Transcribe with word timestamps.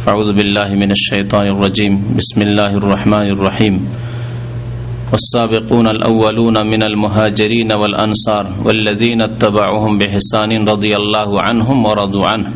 فأعوذ 0.00 0.30
بالله 0.32 0.68
من 0.74 0.90
الشيطان 0.90 1.46
الرجيم 1.54 1.92
بسم 2.16 2.38
الله 2.42 2.72
الرحمن 2.76 3.26
الرحيم 3.30 3.74
والسابقون 5.12 5.86
الأولون 5.86 6.56
من 6.66 6.82
المهاجرين 6.82 7.70
والأنصار 7.72 8.44
والذين 8.66 9.20
اتبعوهم 9.22 9.92
بحسان 9.98 10.50
رضي 10.64 10.92
الله 10.94 11.30
عنهم 11.40 11.76
ورضوا 11.86 12.26
عنه 12.26 12.48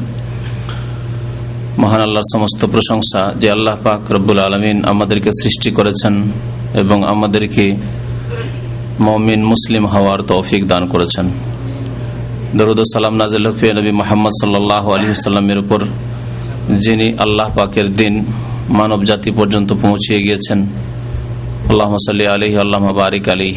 মহান 1.79 2.01
আল্লাহর 2.01 2.29
সমস্ত 2.35 2.61
প্রশংসা 2.75 3.23
যে 3.41 3.49
আল্লাহ 3.51 3.75
পাক 3.87 4.01
রব্বুল 4.17 4.39
আলমিন 4.39 4.77
আমাদেরকে 4.93 5.31
সৃষ্টি 5.43 5.71
করেছেন 5.79 6.15
এবং 6.75 6.99
আমাদেরকে 7.05 7.65
মমিন 9.07 9.41
মুসলিম 9.53 9.85
হওয়ার 9.87 10.21
তৌফিক 10.31 10.63
দান 10.67 10.83
করেছেন 10.93 11.27
দরুদ 12.59 12.81
সালাম 12.95 13.15
নাজিল 13.23 13.47
হফিয়া 13.51 13.73
নবী 13.79 13.93
মোহাম্মদ 14.01 14.33
সাল্লাহ 14.43 14.85
আলী 14.95 15.07
সাল্লামের 15.27 15.59
উপর 15.65 15.81
যিনি 16.70 17.14
আল্লাহ 17.18 17.48
পাকের 17.56 17.96
দিন 17.96 18.26
মানব 18.70 19.04
জাতি 19.04 19.32
পর্যন্ত 19.32 19.74
পৌঁছিয়ে 19.74 20.20
গিয়েছেন। 20.22 20.60
আল্লাহ 21.70 21.92
সাল্লি 21.98 22.28
আলি 22.28 22.58
আল্লাহ 22.58 22.94
বারিক 22.94 23.30
আলী 23.30 23.56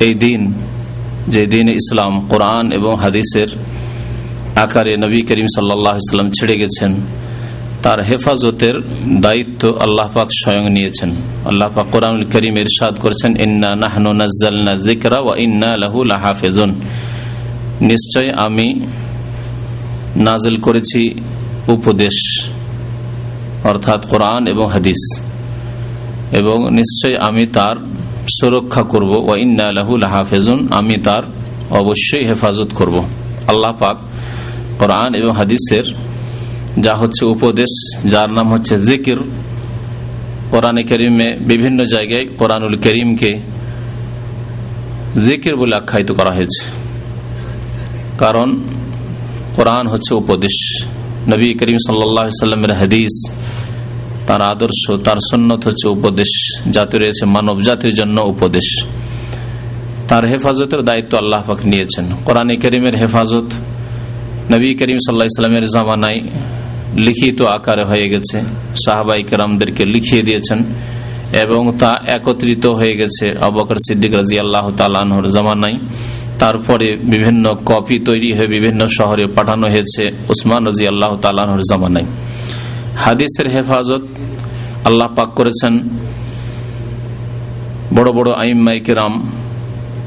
এই 0.00 0.14
দিন, 0.14 0.52
যে 1.28 1.46
দিন 1.46 1.68
ইসলাম, 1.68 2.28
কোরআন 2.28 2.72
এবং 2.72 2.92
হাদিসের 3.00 3.48
আকারে 4.56 4.96
নবী 4.96 5.20
করিম 5.22 5.46
সাল্লাহ 5.46 5.94
ইসলাম 5.96 6.30
ছেড়ে 6.30 6.56
গেছেন, 6.56 6.92
তার 7.82 7.98
হেফাজতের 8.02 8.76
দায়িত্ব 9.20 9.62
আল্লাহ 9.84 10.06
পাক 10.14 10.28
স্বয়ং 10.40 10.68
নিয়েছেন। 10.68 11.10
আল্লাহ 11.44 11.68
পাক 11.74 11.86
কোরআন 11.92 12.24
করিম 12.32 12.56
ইরশাদ 12.56 12.94
করেছেন, 12.98 13.30
ইন্না 13.44 13.70
নাহনু 13.74 14.10
নাজ্জালনা 14.12 14.72
যিকরা 14.86 15.20
ওয়া 15.20 15.34
ইন্না 15.36 15.70
লাহু 15.76 16.04
লাহাফিজুন। 16.04 16.70
নিশ্চয় 17.80 18.28
আমি 18.46 18.66
নাজিল 20.16 20.56
করেছি 20.56 21.00
উপদেশ, 21.68 22.48
অর্থাৎ 23.64 24.08
কোরআন 24.08 24.46
এবং 24.46 24.70
হাদিস। 24.70 25.20
এবং 26.32 26.70
নিশ্চয় 26.70 27.16
আমি 27.16 27.46
তার 27.46 27.76
সুরক্ষা 28.40 28.82
করব। 28.82 29.10
ওয়া 29.10 29.38
ইন্না 29.38 29.72
লাহু 29.72 29.96
লাহাফিজুন, 29.96 30.68
আমি 30.72 31.02
তার 31.02 31.22
অবশ্যই 31.70 32.28
হেফাজত 32.28 32.68
করব। 32.74 32.98
আল্লাহ 33.48 33.72
পাক 33.72 33.96
কোরআন 34.78 35.14
এবং 35.14 35.30
হাদিসের 35.30 35.82
যা 36.80 36.94
হচ্ছে 36.94 37.26
উপদেশ, 37.26 37.98
যার 38.10 38.30
নাম 38.30 38.52
হচ্ছে 38.52 38.76
জিকির, 38.76 39.16
কোরআনে 40.50 40.82
করিমে 40.82 41.38
বিভিন্ন 41.38 41.84
জায়গায় 41.84 42.26
কোরআনুল 42.38 42.74
করিমকে 42.74 43.40
জিকির 45.26 45.56
বলে 45.56 45.76
আখ্যায়িত 45.76 46.12
করা 46.12 46.30
হয়েছে। 46.34 46.70
কারণ 48.18 48.62
কোরআন 49.56 49.86
হচ্ছে 49.86 50.14
উপদেশ। 50.14 50.86
নবী 51.28 51.54
করিম 51.54 51.76
সাল্লামের 51.76 52.72
হাদিস, 52.72 53.30
তার 54.26 54.42
আদর্শ, 54.42 54.90
তার 55.04 55.16
সন্ন্যত 55.30 55.66
হচ্ছে 55.66 55.88
উপদেশ, 55.88 56.60
জাতি 56.70 56.98
রয়েছে 56.98 57.26
মানব 57.26 57.60
জাতির 57.60 57.94
জন্য 57.94 58.20
উপদেশ। 58.20 58.84
তার 60.08 60.26
হেফাজতের 60.26 60.82
দায়িত্ব 60.82 61.18
আল্লাহ 61.18 61.42
পাক 61.46 61.66
নিয়েছেন। 61.66 62.04
কোরআনে 62.24 62.56
করিমের 62.56 62.94
হেফাজত 62.96 63.48
নবী 64.50 64.74
করিম 64.74 64.98
সাল্লাহ 64.98 65.26
ইসলামের 65.26 65.64
জামানায় 65.64 66.20
লিখিত 66.96 67.42
আকারে 67.42 67.84
হয়ে 67.84 68.08
গেছে। 68.08 68.40
সাহাবাই 68.84 69.22
কেরামদেরকে 69.22 69.84
লিখিয়ে 69.84 70.22
দিয়েছেন। 70.22 70.58
এবং 71.42 71.62
তা 71.78 71.90
একত্রিত 72.16 72.66
হয়ে 72.66 72.94
গেছে 72.96 73.26
আবকর 73.46 73.76
সিদ্দিক 73.76 74.12
রাজি 74.16 74.36
আল্লাহ 74.40 74.66
তালাহর 74.76 75.26
জামানায়। 75.26 75.76
তারপরে 76.38 76.96
বিভিন্ন 77.12 77.44
কপি 77.66 77.98
তৈরি 77.98 78.30
হয়ে 78.36 78.46
বিভিন্ন 78.46 78.80
শহরে 78.86 79.24
পাঠানো 79.26 79.66
হয়েছে 79.72 80.04
উসমান 80.28 80.62
রাজি 80.64 80.84
আল্লাহ 80.88 81.12
তালাহর 81.16 81.62
জামানায়। 81.70 82.06
হাদিসের 82.96 83.46
হেফাজত 83.54 84.04
আল্লাহ 84.84 85.08
পাক 85.16 85.28
করেছেন। 85.34 85.74
বড় 87.96 88.12
বড় 88.12 88.30
আইম্মাই 88.32 88.80
কেরাম 88.80 89.14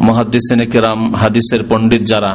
মহাদিসেন 0.01 0.59
কেরাম, 0.65 0.99
হাদিসের 1.15 1.61
পণ্ডিত 1.69 2.03
যারা, 2.05 2.31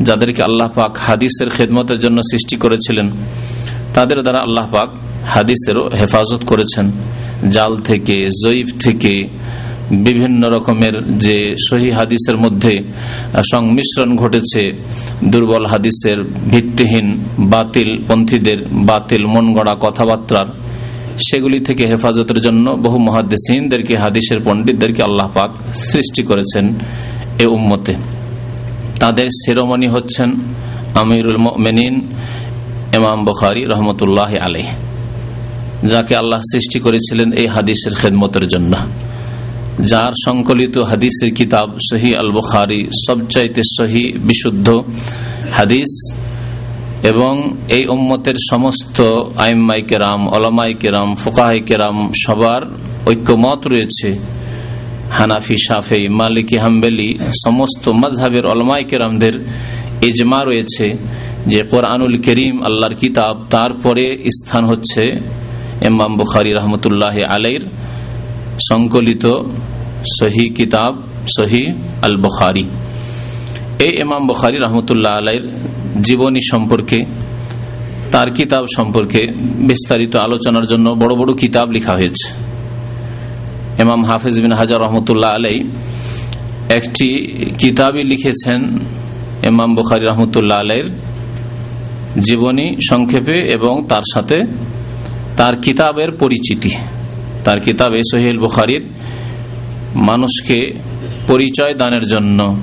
যাদেরকে 0.00 0.42
আল্লাহ 0.42 0.68
পাক 0.68 0.92
হাদিসের 0.98 1.50
খেদমতের 1.50 1.98
জন্য 1.98 2.18
সৃষ্টি 2.30 2.56
করেছিলেন, 2.56 3.10
তাদের 3.94 4.18
দ্বারা 4.22 4.38
আল্লাহ 4.38 4.66
পাক 4.72 4.88
হাদিসেরও 5.26 5.84
হেফাজত 6.00 6.42
করেছেন। 6.46 6.86
জাল 7.46 7.76
থেকে, 7.78 8.28
জয়ীফ 8.44 8.68
থেকে, 8.78 9.28
বিভিন্ন 9.90 10.48
রকমের 10.48 11.18
যে 11.18 11.54
সহি 11.56 11.90
হাদিসের 11.90 12.36
মধ্যে 12.36 12.82
সংমিশ্রণ 13.50 14.16
ঘটেছে, 14.16 14.72
দুর্বল 15.24 15.66
হাদিসের 15.66 16.24
ভিত্তিহীন, 16.24 17.18
বাতিল, 17.38 18.04
পন্থীদের 18.08 18.58
বাতিল, 18.72 19.26
মন 19.26 19.54
গড়া 19.54 19.74
কথাবার্তার, 19.80 20.46
সেগুলি 21.28 21.60
থেকে 21.60 21.86
হেফাজতের 21.86 22.40
জন্য 22.40 22.70
বহু 22.70 22.98
মহাদিসদেরকে 22.98 23.98
হাদিসের 23.98 24.38
পণ্ডিতদেরকে 24.38 25.02
আল্লাহ 25.02 25.28
পাক 25.34 25.50
সৃষ্টি 25.74 26.22
করেছেন 26.22 26.74
এ 27.38 27.46
উম্মতে। 27.46 27.94
তাদের 29.00 29.26
শিরোমণি 29.44 29.88
হচ্ছেন 29.88 30.28
আমিরুল 30.94 31.36
মেনিন 31.36 31.94
এমাম 32.92 33.24
বখারি 33.24 33.64
রহমতুল্লাহ 33.64 34.34
আলী 34.46 34.64
যাকে 35.82 36.16
আল্লাহ 36.16 36.40
সৃষ্টি 36.52 36.78
করেছিলেন 36.80 37.32
এই 37.32 37.46
হাদিসের 37.46 37.94
খেদমতের 37.94 38.48
জন্য। 38.48 38.76
যার 39.84 40.12
সংকলিত 40.24 40.78
হাদিসের 40.78 41.34
কিতাব 41.34 41.78
সহি 41.78 42.14
আল 42.14 42.30
বুখারি 42.30 42.88
সবচাইতে 43.08 43.62
সহি, 43.78 44.12
বিশুদ্ধ 44.18 44.82
হাদিস 45.52 46.14
এবং 47.06 47.56
এই 47.68 47.86
উম্মতের 47.86 48.34
সমস্ত 48.50 49.00
আইম্মাই 49.36 49.82
কেরাম 49.82 50.28
অলমাই 50.28 50.74
কেরাম 50.74 51.14
ফোকাহাই 51.14 51.60
কেরাম 51.60 52.12
সবার 52.26 52.62
ঐক্যমত 53.06 53.66
রয়েছে। 53.66 54.18
হানাফি 55.10 55.54
সাফেই 55.68 56.08
মালিকি, 56.08 56.58
হাম্বেলি 56.58 57.18
সমস্ত 57.44 57.88
মজহাবের 57.88 58.46
অলমাই 58.46 58.84
কেরামদের 58.84 59.32
ইজমা 60.02 60.44
রয়েছে 60.44 60.86
যে 61.46 61.62
কোরআনুল 61.62 62.22
করিম 62.22 62.62
আল্লাহর 62.62 62.94
কিতাব 62.94 63.46
তারপরে 63.50 64.24
স্থান 64.28 64.64
হচ্ছে 64.64 65.37
এমাম 65.80 66.16
বুখারি 66.16 66.50
রহমতুল্লাহ 66.50 67.16
আলাইর 67.28 67.62
সংকলিত 68.70 69.24
সহি 70.20 70.48
কিতাব 70.48 70.92
সহি 71.38 71.62
আল 72.02 72.16
বুখারি 72.16 72.64
এই 73.78 73.92
এমাম 74.02 74.26
বুখারি 74.26 74.58
রহমতুল্লাহ 74.58 75.12
আলাইর 75.12 75.44
জীবনী 76.02 76.40
সম্পর্কে, 76.50 76.98
তার 78.12 78.30
কিতাব 78.30 78.64
সম্পর্কে 78.76 79.22
বিস্তারিত 79.68 80.16
আলোচনার 80.16 80.66
জন্য 80.66 80.90
বড় 80.90 81.14
বড় 81.14 81.34
কিতাব 81.34 81.70
লেখা 81.70 81.92
হয়েছে। 81.92 82.28
এমাম 83.78 84.04
হাফিজ 84.04 84.40
বিন 84.40 84.52
হাজার 84.52 84.80
রহমতুল্লাহ 84.80 85.30
আলাই 85.30 85.58
একটি 86.68 87.08
কিতাবই 87.58 88.02
লিখেছেন 88.02 88.60
এমাম 89.42 89.74
বুখারি 89.74 90.04
রহমতুল্লাহ 90.06 90.58
আলাইয়ের 90.58 90.88
জীবনী 92.20 92.76
সংক্ষেপে 92.90 93.36
এবং 93.56 93.86
তার 93.88 94.02
সাথে 94.14 94.36
তার 95.38 95.60
কিতাবের 95.60 96.12
পরিচিতি। 96.12 96.70
তার 97.44 97.60
কিতাব 97.60 97.92
সহিল 97.92 98.38
বুখারির 98.38 98.86
মানুষকে 99.94 100.72
পরিচয় 101.26 101.74
দানের 101.74 102.06
জন্য 102.06 102.60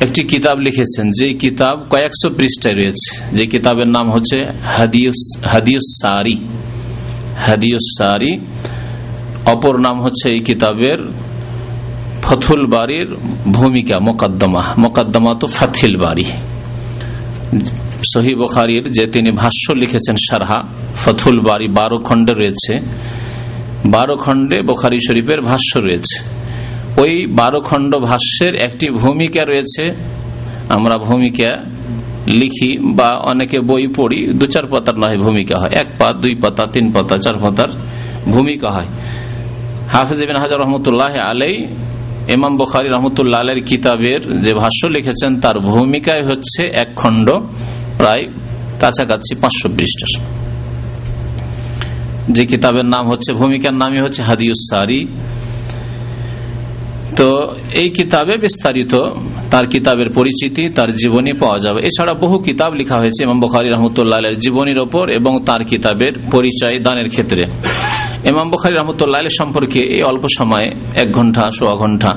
একটি 0.00 0.24
কিতাব 0.24 0.58
লিখেছেন। 0.58 1.10
যে 1.10 1.34
কিতাব 1.34 1.86
কয়েকশো 1.90 2.30
পৃষ্ঠায় 2.36 2.74
রয়েছে। 2.74 3.36
যে 3.36 3.46
কিতাবের 3.46 3.88
নাম 3.88 4.12
হচ্ছে 4.12 4.46
হাদিউস 5.44 5.98
সারি 6.02 6.36
হাদিউস 7.36 7.94
সারি 7.98 8.38
অপর 9.46 9.78
নাম 9.78 10.00
হচ্ছে 10.00 10.28
এই 10.28 10.40
কিতাবের 10.40 10.98
ফথুল 12.22 12.66
বাড়ির 12.66 13.16
ভূমিকা, 13.52 13.98
মোকাদ্দমা। 13.98 14.74
মোকাদ্দমা 14.78 15.34
তো 15.40 15.46
ফাথিল 15.46 15.96
বাড়ি। 15.96 16.24
সহি 18.02 18.34
বখারির 18.34 18.92
যে 18.92 19.06
তিনি 19.06 19.30
ভাষ্য 19.30 19.72
লিখেছেন 19.72 20.16
সারহা 20.16 20.62
ফথুল 20.96 21.40
বাড়ি 21.40 21.68
বারো 21.68 21.98
খণ্ডে 21.98 22.32
রয়েছে। 22.32 22.80
বারো 23.86 24.16
খণ্ডে 24.16 24.62
বোখারি 24.62 24.98
শরীফের 25.08 25.40
ভাষ্য 25.40 25.78
রয়েছে। 25.78 26.40
ওই 27.00 27.26
বারো 27.26 27.60
খণ্ড 27.60 27.96
ভাষ্যের 27.96 28.54
একটি 28.54 28.90
ভূমিকা 28.90 29.44
রয়েছে। 29.44 29.92
আমরা 30.68 30.98
ভূমিকা 30.98 31.64
লিখি 32.26 32.78
বা 32.78 33.08
অনেকে 33.08 33.60
বই 33.60 33.86
পড়ি, 33.86 34.26
দু 34.26 34.46
চার 34.46 34.66
পাতার 34.66 34.98
নয় 34.98 35.18
ভূমিকা 35.18 35.58
হয়। 35.58 35.70
এক 35.74 35.86
পাত, 35.98 36.16
দুই 36.16 36.34
পাতা, 36.34 36.66
তিন 36.66 36.92
পাতা, 36.92 37.16
চার 37.16 37.34
পাতার 37.38 37.68
ভূমিকা 38.24 38.70
হয়। 38.70 38.86
হাফিজ 39.88 40.22
হাজার 40.22 40.60
রহমতুল্লাহ 40.60 41.16
আলাই, 41.16 41.66
ইমাম 42.34 42.56
বখারি 42.56 42.88
রহমতুল্লাহ 42.88 43.40
আলের 43.40 43.64
কিতাবের 43.64 44.40
যে 44.40 44.54
ভাষ্য 44.54 44.86
লিখেছেন, 44.86 45.40
তার 45.40 45.60
ভূমিকায় 45.60 46.24
হচ্ছে 46.26 46.66
এক 46.66 46.88
খণ্ড। 46.96 47.30
প্রায় 48.00 48.24
কাছাকাছি 48.82 49.32
পাঁচশো 49.42 49.66
পৃষ্ঠার। 49.76 50.12
যে 52.34 52.42
কিতাবের 52.50 52.86
নাম 52.94 53.04
হচ্ছে, 53.10 53.30
ভূমিকার 53.40 53.74
নামই 53.82 54.00
হচ্ছে 54.04 54.22
হাদিউসারি 54.28 55.00
তো 57.18 57.28
এই 57.82 57.88
কিতাবে 57.98 58.34
বিস্তারিত 58.44 58.92
তার 59.52 59.64
কিতাবের 59.72 60.08
পরিচিতি, 60.18 60.64
তার 60.76 60.90
জীবনী 61.00 61.32
পাওয়া 61.42 61.58
যাবে। 61.64 61.78
এছাড়া 61.88 62.12
বহু 62.22 62.36
কিতাব 62.46 62.70
লেখা 62.80 62.96
হয়েছে 63.02 63.20
ইমাম 63.26 63.38
বখারি 63.44 63.68
রহমতুল্লাহ 63.70 64.18
জীবনীর 64.44 64.80
ওপর 64.86 65.04
এবং 65.18 65.32
তার 65.48 65.62
কিতাবের 65.70 66.14
পরিচয় 66.34 66.76
দানের 66.86 67.08
ক্ষেত্রে। 67.14 67.42
ইমাম 68.32 68.46
বখারি 68.52 68.74
রহমতুল্লাহ 68.76 69.20
সম্পর্কে 69.40 69.80
এই 69.96 70.02
অল্প 70.10 70.24
সময়ে 70.38 70.68
এক 71.02 71.08
ঘণ্টা 71.16 71.42
সোয়া 71.56 71.74
ঘণ্টা 71.82 72.10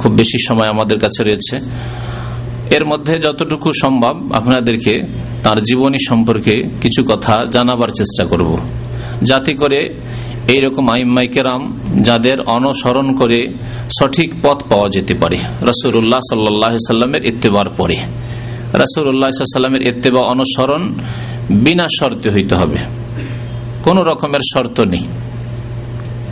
খুব 0.00 0.12
বেশি 0.20 0.38
সময় 0.48 0.68
আমাদের 0.74 0.98
কাছে 1.04 1.20
রয়েছে। 1.24 1.54
এর 2.70 2.86
মধ্যে 2.86 3.18
যতটুকু 3.18 3.70
সম্ভব 3.82 4.32
আপনাদেরকে 4.34 5.02
তার 5.42 5.62
জীবনী 5.62 5.96
সম্পর্কে 6.08 6.62
কিছু 6.80 7.04
কথা 7.04 7.46
জানাবার 7.50 7.88
চেষ্টা 7.88 8.24
করব। 8.24 8.56
যাতে 9.22 9.54
করে 9.54 9.94
এইরকম 10.48 10.88
আইম্মাই 10.88 11.28
কেরাম 11.28 11.80
যাদের 12.02 12.40
অনুসরণ 12.40 13.16
করে 13.16 13.46
সঠিক 14.00 14.34
পথ 14.42 14.62
পাওয়া 14.70 14.88
যেতে 14.88 15.14
পারে। 15.14 15.36
রসুল্লাহ 15.62 16.20
সাল্লাহ 16.34 16.76
সাল্লামের 16.76 17.24
ইত্তেবার 17.24 17.70
পরে। 17.70 17.96
রসুল্লাহ 18.74 19.30
সাল্লামের 19.30 19.88
ইত্তেবা 19.88 20.20
অনুসরণ 20.20 20.94
বিনা 21.50 21.86
শর্তে 22.00 22.30
হইতে 22.30 22.54
হবে। 22.54 22.76
কোন 23.84 23.98
রকমের 23.98 24.40
শর্ত 24.54 24.80
নেই। 24.80 25.00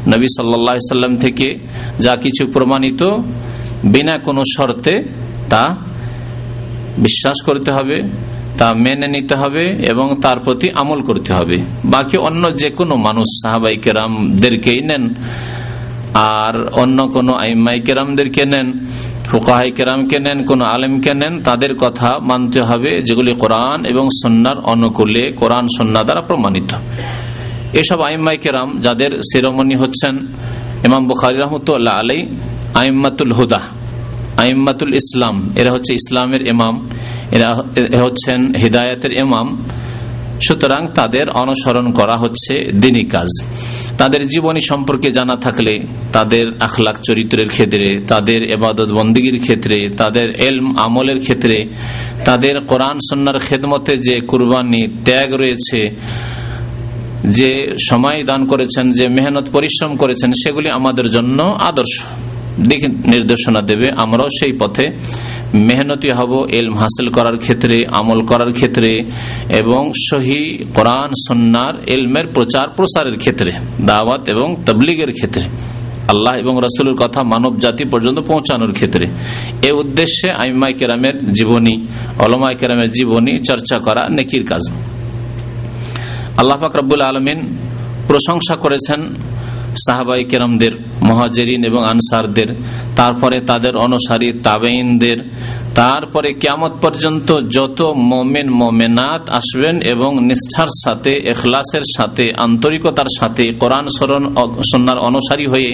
নবী 0.06 0.26
সাল্লাহ 0.36 0.74
সাল্লাম 0.74 1.16
থেকে 1.16 1.58
যা 1.98 2.16
কিছু 2.16 2.52
প্রমাণিত, 2.52 3.02
বিনা 3.84 4.18
কোনো 4.18 4.42
শর্তে 4.56 5.02
তা 5.50 5.76
বিশ্বাস 6.98 7.44
করতে 7.46 7.72
হবে, 7.72 8.02
তা 8.58 8.72
মেনে 8.74 9.08
নিতে 9.08 9.34
হবে 9.34 9.64
এবং 9.88 10.20
তার 10.20 10.40
প্রতি 10.40 10.70
আমল 10.74 11.02
করতে 11.02 11.32
হবে। 11.32 11.56
বাকি 11.84 12.16
অন্য 12.18 12.56
যে 12.56 12.70
কোনো 12.70 12.96
মানুষ, 12.96 13.24
সাহাবাই 13.42 13.76
কেরামদেরকেই 13.76 14.80
নেন। 14.82 15.14
আর 16.14 16.68
অন্য 16.72 17.08
কোনো 17.08 17.32
আইমাই 17.32 17.80
কেরামদেরকে 17.80 18.46
নেন, 18.46 18.72
ফুকাহাই 19.26 19.70
কেরামকে 19.70 20.18
নেন, 20.18 20.44
কোন 20.44 20.60
আলেমকে 20.60 21.14
নেন, 21.14 21.42
তাদের 21.42 21.74
কথা 21.74 22.18
মানতে 22.22 22.62
হবে, 22.62 23.02
যেগুলি 23.02 23.34
কোরআন 23.34 23.84
এবং 23.84 24.08
সন্ন্যার 24.24 24.58
অনুকূলে, 24.58 25.32
কোরআন 25.36 25.66
সন্না 25.78 26.02
দ্বারা 26.02 26.20
প্রমাণিত। 26.20 26.74
এসব 27.72 28.00
আইমাই 28.02 28.36
কেরাম 28.36 28.80
যাদের 28.80 29.10
শিরোমণি 29.10 29.74
হচ্ছেন, 29.74 30.16
ইমাম 30.86 31.06
বুখারি 31.06 31.38
রহমতুল্লাহ 31.38 31.94
আলাই 31.94 32.26
আইম্মাতুল 32.74 33.32
হুদা। 33.32 33.75
আইম্মাতুল 34.36 34.92
ইসলাম, 34.94 35.52
এরা 35.56 35.70
হচ্ছে 35.72 35.92
ইসলামের 35.94 36.42
এমাম 36.46 36.88
এরা 37.32 37.48
হচ্ছেন 38.04 38.54
হৃদায়তের 38.62 39.12
এমাম 39.12 39.48
সুতরাং 40.40 40.88
তাদের 40.94 41.30
অনুসরণ 41.30 41.92
করা 41.92 42.16
হচ্ছে 42.16 42.70
দিনী 42.80 43.04
কাজ। 43.04 43.30
তাদের 43.98 44.28
জীবনী 44.28 44.60
সম্পর্কে 44.60 45.10
জানা 45.10 45.36
থাকলে, 45.36 45.80
তাদের 46.12 46.46
আখলাখ 46.60 46.96
চরিত্রের 47.02 47.48
ক্ষেত্রে, 47.48 48.00
তাদের 48.06 48.40
এবাদত 48.42 48.90
বন্দীগীর 48.92 49.38
ক্ষেত্রে, 49.40 49.88
তাদের 49.96 50.26
এলম 50.48 50.78
আমলের 50.78 51.18
ক্ষেত্রে, 51.18 51.64
তাদের 52.24 52.60
কোরআন 52.60 52.98
সন্ন্যার 53.08 53.38
খেদমতে 53.38 53.96
যে 53.96 54.20
কুরবানি 54.20 54.82
ত্যাগ 55.04 55.28
রয়েছে, 55.32 55.90
যে 57.28 57.50
সময় 57.90 58.22
দান 58.24 58.46
করেছেন, 58.46 58.90
যে 58.90 59.08
মেহনত, 59.08 59.46
পরিশ্রম 59.52 59.96
করেছেন, 59.96 60.30
সেগুলি 60.32 60.68
আমাদের 60.70 61.10
জন্য 61.10 61.38
আদর্শ। 61.42 61.94
দিক 62.62 63.06
নির্দেশনা 63.06 63.60
দেবে। 63.60 63.90
আমরাও 63.96 64.28
সেই 64.28 64.52
পথে 64.52 64.88
মেহনতি 65.54 66.12
হব, 66.12 66.46
এলম 66.52 66.74
হাসিল 66.74 67.08
করার 67.08 67.36
ক্ষেত্রে, 67.36 67.82
আমল 67.92 68.20
করার 68.20 68.52
ক্ষেত্রে 68.52 69.02
এবং 69.58 69.92
সহি 70.10 70.64
কোরআন 70.74 71.10
সন্ন্যার 71.28 71.88
এলমের 71.88 72.26
প্রচার 72.34 72.68
প্রসারের 72.68 73.18
ক্ষেত্রে, 73.18 73.50
দাওয়াত 73.86 74.28
এবং 74.28 74.56
তবলিগের 74.66 75.12
ক্ষেত্রে, 75.12 75.44
আল্লাহ 76.08 76.34
এবং 76.34 76.58
রসুলের 76.58 76.94
কথা 76.94 77.22
মানব 77.22 77.58
জাতি 77.58 77.84
পর্যন্ত 77.84 78.18
পৌঁছানোর 78.18 78.72
ক্ষেত্রে। 78.72 79.06
এ 79.62 79.72
উদ্দেশ্যে 79.72 80.30
আইমাই 80.30 80.72
কেরামের 80.72 81.32
জীবনী 81.32 81.86
অলমাই 82.18 82.54
কেরামের 82.54 82.90
জীবনী 82.90 83.38
চর্চা 83.38 83.78
করা 83.78 84.08
নেকির 84.08 84.44
কাজ। 84.44 84.72
আল্লাহ 86.36 86.58
ফাকরাবুল 86.58 87.00
আলমিন 87.00 87.56
প্রশংসা 88.06 88.56
করেছেন 88.56 89.00
সাহাবাই 89.84 90.22
কেরামদের 90.24 90.72
মহাজেরিন 91.02 91.60
এবং 91.64 91.82
আনসারদের, 91.92 92.48
তারপরে 92.96 93.36
তাদের 93.40 93.74
অনুসারী 93.76 94.28
তাবেইনদের 94.46 95.18
তারপরে 95.74 96.28
কেমত 96.42 96.72
পর্যন্ত 96.82 97.28
যত 97.56 97.80
মোমেন, 98.10 98.48
মোমেনাত 98.60 99.22
আসবেন 99.30 99.76
এবং 99.92 100.10
নিষ্ঠার 100.28 100.70
সাথে 100.84 101.12
এখলাসের 101.32 101.84
সাথে, 101.96 102.24
আন্তরিকতার 102.36 103.10
সাথে, 103.18 103.44
কোরআন 103.60 103.86
স্মরণ 103.96 104.22
সন্ন্যার 104.70 104.98
অনুসারী 104.98 105.46
হয়ে 105.46 105.70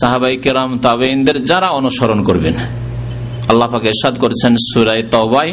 সাহাবাই 0.00 0.36
কেরাম 0.36 0.70
তাবেইনদের 0.78 1.36
যারা 1.44 1.68
অনুসরণ 1.70 2.20
করবেন। 2.22 2.56
আল্লাহ 3.50 3.68
পাকে 3.72 3.86
এরশাদ 3.86 4.14
করেছেন 4.18 4.52
সুরাই 4.68 5.02
তবাই 5.10 5.48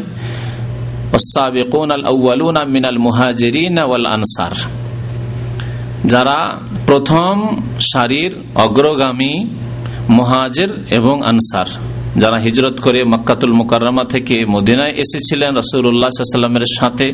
মিনাল 2.75 2.97
মুহাজিরিন 2.97 3.77
ওয়াল 3.79 4.05
আনসার। 4.15 4.53
যারা 6.05 6.59
প্রথম 6.85 7.35
সারির 7.93 8.31
অগ্রগামী 8.55 9.33
মহাজের 10.09 10.69
এবং 10.89 11.15
আনসার, 11.25 11.69
যারা 12.17 12.37
হিজরত 12.39 12.79
করে 12.81 13.03
মক্কাতুল 13.03 13.53
মুকাররমা 13.53 14.03
থেকে 14.03 14.45
মদিনায় 14.45 14.93
এসেছিলেন 15.03 15.49
রসুল্লাহামের 15.55 16.65
সাথে 16.79 17.07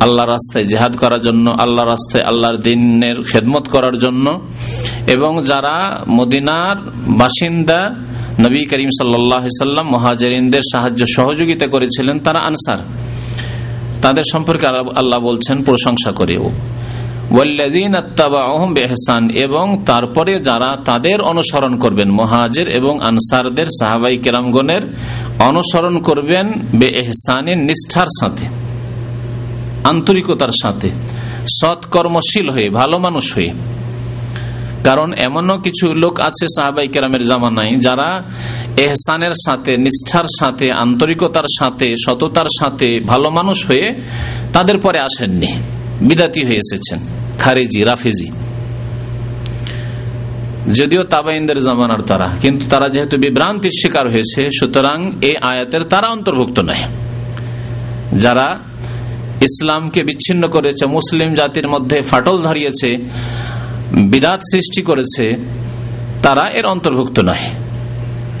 আল্লাহ 0.00 0.24
রাস্তায় 0.26 0.64
জেহাদ 0.64 0.96
করার 0.96 1.20
জন্য 1.20 1.50
আল্লাহ 1.50 1.84
রাস্তায় 1.86 2.24
আল্লাহর 2.24 2.56
দিনের 2.56 3.16
খেদমত 3.22 3.68
করার 3.68 3.98
জন্য, 3.98 4.40
এবং 5.06 5.44
যারা 5.44 6.04
মদিনার 6.08 6.76
বাসিন্দা 7.20 7.80
নবী 8.38 8.64
করিম 8.64 8.90
সাল্লাম 8.98 9.86
মহাজরিনদের 9.94 10.64
সাহায্য 10.72 11.00
সহযোগিতা 11.16 11.66
করেছিলেন, 11.66 12.18
তারা 12.18 12.38
আনসার। 12.38 12.78
তাদের 14.02 14.22
সম্পর্কে 14.32 14.66
আল্লাহ 14.96 15.20
বলছেন, 15.20 15.62
প্রশংসা 15.62 16.12
করেও। 16.12 16.50
এবং 19.34 19.82
তারপরে 19.86 20.38
যারা 20.38 20.76
তাদের 20.84 21.20
অনুসরণ 21.20 21.78
করবেন, 21.78 22.10
মহাজের 22.10 22.68
এবং 22.68 23.00
আনসারদের 23.00 23.64
সাহাবাই 23.64 24.16
কেরামগণের 24.16 24.80
অনুসরণ 25.38 25.98
করবেন 25.98 26.52
বে 26.74 26.86
এহসানের 26.86 27.58
নিষ্ঠার 27.58 28.06
সাথে, 28.20 28.46
আন্তরিকতার 29.84 30.48
সাথে, 30.62 30.90
সৎকর্মশীল 31.62 32.50
হয়ে, 32.50 32.70
ভালো 32.70 32.98
মানুষ 32.98 33.36
হয়ে। 33.36 33.52
কারণ 34.84 35.12
এমনও 35.12 35.58
কিছু 35.58 35.94
লোক 35.94 36.20
আছে 36.20 36.46
সাহাবাই 36.46 36.88
কেরামের 36.88 37.20
জামানায় 37.20 37.76
যারা 37.76 38.22
এহসানের 38.76 39.30
সাথে, 39.30 39.76
নিষ্ঠার 39.76 40.24
সাথে, 40.24 40.72
আন্তরিকতার 40.72 41.42
সাথে, 41.42 41.94
সততার 42.06 42.46
সাথে 42.58 43.00
ভালো 43.06 43.30
মানুষ 43.30 43.66
হয়ে 43.66 43.94
তাদের 44.52 44.78
পরে 44.78 45.00
আসেননি। 45.00 45.75
বিদাতি 46.00 46.44
হয়ে 46.44 46.56
এসেছেন, 46.56 46.98
খারেজি, 47.38 47.84
রাফেজি। 47.84 48.30
যদিও 50.72 51.02
তাবাইনদের 51.02 51.58
জামানার 51.58 52.02
তারা, 52.02 52.36
কিন্তু 52.40 52.66
তারা 52.66 52.88
যেহেতু 52.88 53.16
বিভ্রান্তির 53.16 53.70
শিকার 53.82 54.10
হয়েছে, 54.10 54.48
সুতরাং 54.50 55.12
এই 55.22 55.36
আয়াতের 55.36 55.84
তারা 55.84 56.08
অন্তর্ভুক্ত 56.08 56.60
নয়। 56.60 56.84
যারা 58.18 58.58
ইসলামকে 59.40 60.02
বিচ্ছিন্ন 60.02 60.46
করেছে, 60.46 60.86
মুসলিম 60.86 61.34
জাতির 61.34 61.68
মধ্যে 61.68 62.02
ফাটল 62.02 62.42
ধরিয়েছে 62.42 62.96
বিরাট 63.92 64.40
সৃষ্টি 64.52 64.82
করেছে, 64.82 65.36
তারা 66.22 66.48
এর 66.48 66.66
অন্তর্ভুক্ত 66.66 67.20
নয়। 67.20 67.65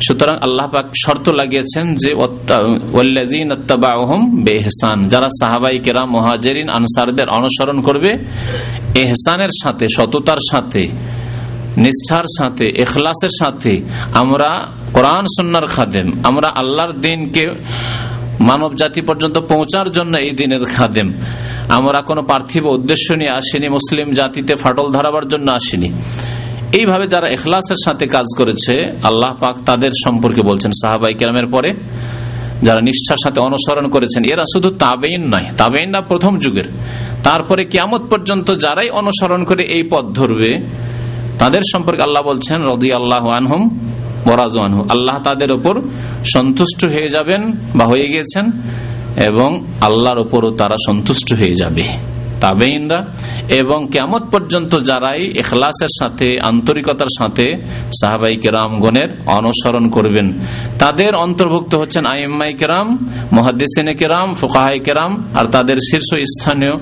সুতরাং 0.00 0.36
আল্লাহ 0.42 0.66
পাক 0.66 0.86
শর্ত 1.04 1.28
লাগিয়েছেন 1.28 1.94
যে 1.94 2.10
বেহসান 4.46 5.08
যারা 5.08 5.28
সাহাবাই 5.40 5.78
কেরা 5.78 6.02
মহাজেরিন, 6.06 6.68
আনসারদের 6.68 7.28
অনুসরণ 7.28 7.80
করবে 7.80 8.10
এহসানের 8.94 9.52
সাথে, 9.62 9.86
সততার 9.96 10.40
সাথে, 10.50 10.82
নিষ্ঠার 11.76 12.24
সাথে 12.38 12.64
এখলাসের 12.64 13.32
সাথে 13.40 13.72
আমরা 14.14 14.50
কোরআন 14.92 15.24
সন্ন্যার 15.38 15.66
খাদেম, 15.66 16.06
আমরা 16.24 16.48
আল্লাহর 16.48 16.92
দিনকে 16.92 17.44
মানব 18.40 18.74
জাতি 18.74 19.00
পর্যন্ত 19.00 19.38
পৌঁছার 19.38 19.92
জন্য 19.92 20.16
এই 20.16 20.30
দিনের 20.30 20.64
খাদেম। 20.66 21.12
আমরা 21.68 22.00
কোনো 22.00 22.22
পার্থিব 22.22 22.66
উদ্দেশ্য 22.66 23.12
নিয়ে 23.12 23.30
আসিনি, 23.30 23.68
মুসলিম 23.68 24.12
জাতিতে 24.12 24.54
ফাটল 24.54 24.92
ধরাবার 24.92 25.28
জন্য 25.28 25.50
আসিনি। 25.50 25.88
এইভাবে 26.78 27.04
যারা 27.14 27.26
এখলাসের 27.36 27.80
সাথে 27.84 28.04
কাজ 28.06 28.26
করেছে, 28.38 28.74
আল্লাহ 29.08 29.32
পাক 29.42 29.54
তাদের 29.68 29.92
সম্পর্কে 30.04 30.42
বলছেন 30.42 30.70
সাহাবাই 30.82 31.14
কেরামের 31.14 31.48
পরে, 31.54 31.70
যারা 32.66 32.80
নিষ্ঠার 32.80 33.20
সাথে 33.24 33.40
অনুসরণ 33.40 33.86
করেছেন, 33.88 34.22
এরা 34.32 34.44
শুধু 34.54 34.68
তাবেইন 34.84 35.22
নয় 35.34 35.46
তাবেইন 35.56 35.88
না 35.90 36.00
প্রথম 36.00 36.32
যুগের। 36.38 36.68
তারপরে 37.24 37.62
কিয়ামত 37.64 38.02
পর্যন্ত 38.10 38.48
যারাই 38.64 38.88
অনুসরণ 39.00 39.40
করে 39.44 39.62
এই 39.76 39.84
পথ 39.90 40.04
ধরবে, 40.18 40.50
তাদের 41.38 41.62
সম্পর্কে 41.72 42.02
আল্লাহ 42.02 42.22
বলছেন 42.22 42.58
রদি 42.62 42.88
আল্লাহ 42.92 43.24
আনহুম 43.38 43.62
বরাজু 44.28 44.58
আনহু। 44.58 44.82
আল্লাহ 44.94 45.16
তাদের 45.22 45.50
ওপর 45.52 45.74
সন্তুষ্ট 46.34 46.80
হয়ে 46.84 47.08
যাবেন 47.08 47.42
বা 47.74 47.84
হয়ে 47.84 48.06
গিয়েছেন 48.12 48.44
এবং 49.28 49.50
আল্লাহর 49.80 50.18
ওপরও 50.18 50.50
তারা 50.60 50.76
সন্তুষ্ট 50.86 51.28
হয়ে 51.34 51.54
যাবে। 51.54 51.84
তাবেইনরা 52.46 53.00
এবং 53.54 53.88
কেমত 53.92 54.24
পর্যন্ত 54.32 54.72
যারাই 54.78 55.22
এখলাসের 55.38 55.92
সাথে, 55.98 56.26
আন্তরিকতার 56.40 57.12
সাথে 57.18 57.46
সাহাবাই 58.00 58.36
কেরামগণের 58.36 59.08
অনুসরণ 59.26 59.88
করবেন, 59.88 60.26
তাদের 60.78 61.14
অন্তর্ভুক্ত 61.14 61.74
হচ্ছেন 61.74 62.04
আইম্মাই 62.06 62.52
কেরাম 62.52 62.88
মহাদিসিনে 63.32 63.94
কেরাম, 63.94 64.34
ফোকাহাই 64.34 64.78
কেরাম 64.80 65.12
আর 65.34 65.46
তাদের 65.46 65.78
শীর্ষ 65.90 66.10
স্থানীয় 66.24 66.74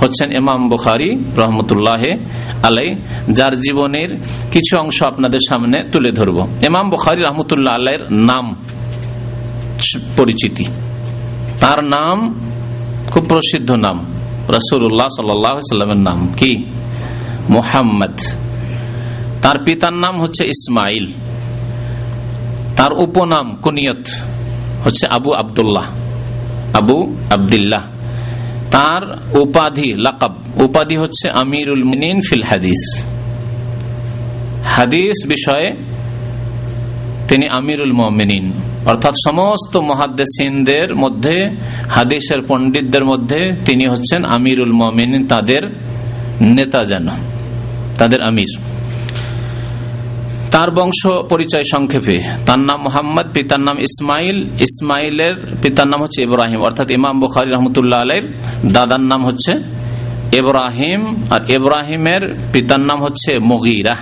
হচ্ছেন 0.00 0.32
ইমাম 0.32 0.68
বুখারি 0.68 1.10
রহমতুল্লাহ 1.36 2.02
আলাই 2.62 2.88
যার 3.30 3.54
জীবনের 3.60 4.10
কিছু 4.52 4.72
অংশ 4.78 5.02
আপনাদের 5.02 5.42
সামনে 5.48 5.78
তুলে 5.92 6.10
ধরব। 6.12 6.38
ইমাম 6.62 6.90
বুখারি 6.90 7.20
রহমতুল্লাহ 7.22 7.74
আলাইয়ের 7.74 8.04
নাম 8.12 8.46
পরিচিতি। 10.16 10.64
তার 11.60 11.84
নাম 11.84 12.16
খুব 13.10 13.24
প্রসিদ্ধ 13.28 13.70
নাম। 13.70 13.98
রসুল্লাহ 14.50 15.08
সাল্লামের 15.08 15.96
নাম 15.96 16.34
কি? 16.36 16.64
মোহাম্মদ। 17.50 18.20
তার 19.42 19.58
পিতার 19.64 19.92
নাম 19.92 20.20
হচ্ছে 20.20 20.46
ইসমাইল। 20.46 21.06
তার 22.76 22.92
উপনাম 22.92 23.56
কুনিয়ত 23.56 24.06
হচ্ছে 24.84 25.06
আবু 25.06 25.32
আবদুল্লাহ। 25.32 25.84
আবু 26.74 27.16
আবদুল্লাহ। 27.30 27.86
তার 28.70 29.36
উপাধি 29.38 29.94
লাকাব। 29.94 30.38
উপাধি 30.60 30.96
হচ্ছে 30.96 31.30
আমিরুল 31.30 31.84
মিনিন 31.84 32.20
ফিল 32.20 32.42
হাদিস। 32.42 33.04
হাদিস 34.64 35.28
বিষয়ে 35.28 35.76
তিনি 37.28 37.48
আমিরুল 37.48 37.92
মমিনিন। 37.92 38.52
অর্থাৎ 38.86 39.14
সমস্ত 39.26 39.76
মহাদ্দেসিনদের 39.76 40.94
মধ্যে, 40.96 41.56
হাদিসের 41.90 42.40
পণ্ডিতদের 42.48 43.04
মধ্যে 43.04 43.52
তিনি 43.64 43.86
হচ্ছেন 43.88 44.24
আমিরুল 44.24 44.72
মমিন 44.72 45.26
তাদের 45.26 45.62
নেতা 46.40 46.82
যেন, 46.82 47.08
তাদের 47.98 48.22
আমির। 48.22 48.48
তার 50.50 50.70
বংশ 50.70 51.08
পরিচয় 51.28 51.62
সংক্ষেপে, 51.72 52.18
তার 52.46 52.58
নাম 52.58 52.82
মোহাম্মদ, 52.82 53.26
পিতার 53.32 53.60
নাম 53.60 53.76
ইসমাইল, 53.78 54.48
ইসমাইলের 54.60 55.34
পিতার 55.62 55.88
নাম 55.88 56.02
হচ্ছে 56.02 56.22
ইব্রাহিম, 56.22 56.60
অর্থাৎ 56.60 56.90
ইমাম 56.90 57.20
বুখারি 57.20 57.50
রহমতুল্লাহ 57.50 58.00
আলের 58.00 58.22
দাদার 58.72 59.00
নাম 59.00 59.24
হচ্ছে 59.24 59.52
ইব্রাহিম, 60.32 61.24
আর 61.30 61.50
ইব্রাহিমের 61.50 62.22
পিতার 62.52 62.80
নাম 62.80 63.02
হচ্ছে 63.02 63.38
মগিরা। 63.38 63.96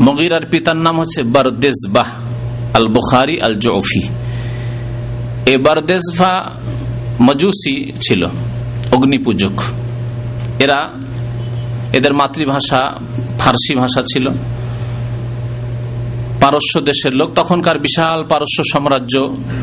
মগিরার 0.00 0.44
পিতার 0.50 0.76
নাম 0.76 0.98
হচ্ছে 0.98 1.22
বারদেজবাহ 1.22 2.29
আল 2.74 2.86
বুখারি 2.86 3.36
আল 3.40 3.54
জৌফি 3.54 4.02
এ 5.52 5.54
বারদেজভা 5.58 6.32
মজুসি 7.20 7.74
ছিল, 8.00 8.22
অগ্নিপূজক। 8.92 9.56
এরা 10.60 10.80
এদের 11.92 12.12
মাতৃভাষা 12.14 12.82
ফার্সি 13.38 13.72
ভাষা 13.74 14.02
ছিল। 14.12 14.26
পারস্য 16.40 16.74
দেশের 16.80 17.14
লোক, 17.14 17.28
তখনকার 17.34 17.78
বিশাল 17.78 18.18
পারস্য 18.28 18.58
সাম্রাজ্য 18.72 19.14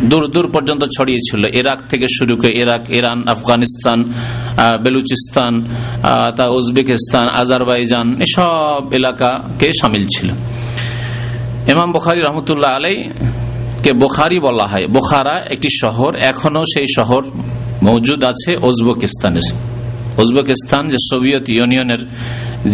দূর 0.04 0.24
দূর 0.28 0.48
পর্যন্ত 0.52 0.84
ছড়িয়েছিল। 0.96 1.42
ইরাক 1.60 1.80
থেকে 1.90 2.06
শুরু 2.18 2.34
করে 2.36 2.52
ইরাক, 2.62 2.84
ইরান, 2.90 3.20
আফগানিস্তান 3.28 4.00
বেলুচিস্তান 4.84 5.54
তা 6.38 6.46
উজবেকিস্তান, 6.58 7.26
আজারবাইজান, 7.42 8.08
এসব 8.22 8.82
এলাকাকে 8.94 9.68
সামিল 9.82 10.06
ছিল। 10.16 10.30
ইমাম 11.74 11.90
বখারি 11.92 12.22
রহমতুল্লাহ 12.22 12.72
আলাই 12.78 12.98
কে 13.84 13.92
বোখারি 14.04 14.38
বলা 14.40 14.66
হয়। 14.72 14.86
বোখারা 14.88 15.36
একটি 15.54 15.70
শহর 15.82 16.12
এখনও 16.32 16.64
সেই 16.74 16.88
শহর 16.98 17.22
মজুদ 17.84 18.22
আছে 18.24 18.52
উজবেকিস্তানের 18.70 19.48
উজবেকিস্তান 20.22 20.84
যে 20.90 20.98
সোভিয়েত 21.10 21.46
ইউনিয়নের 21.50 22.02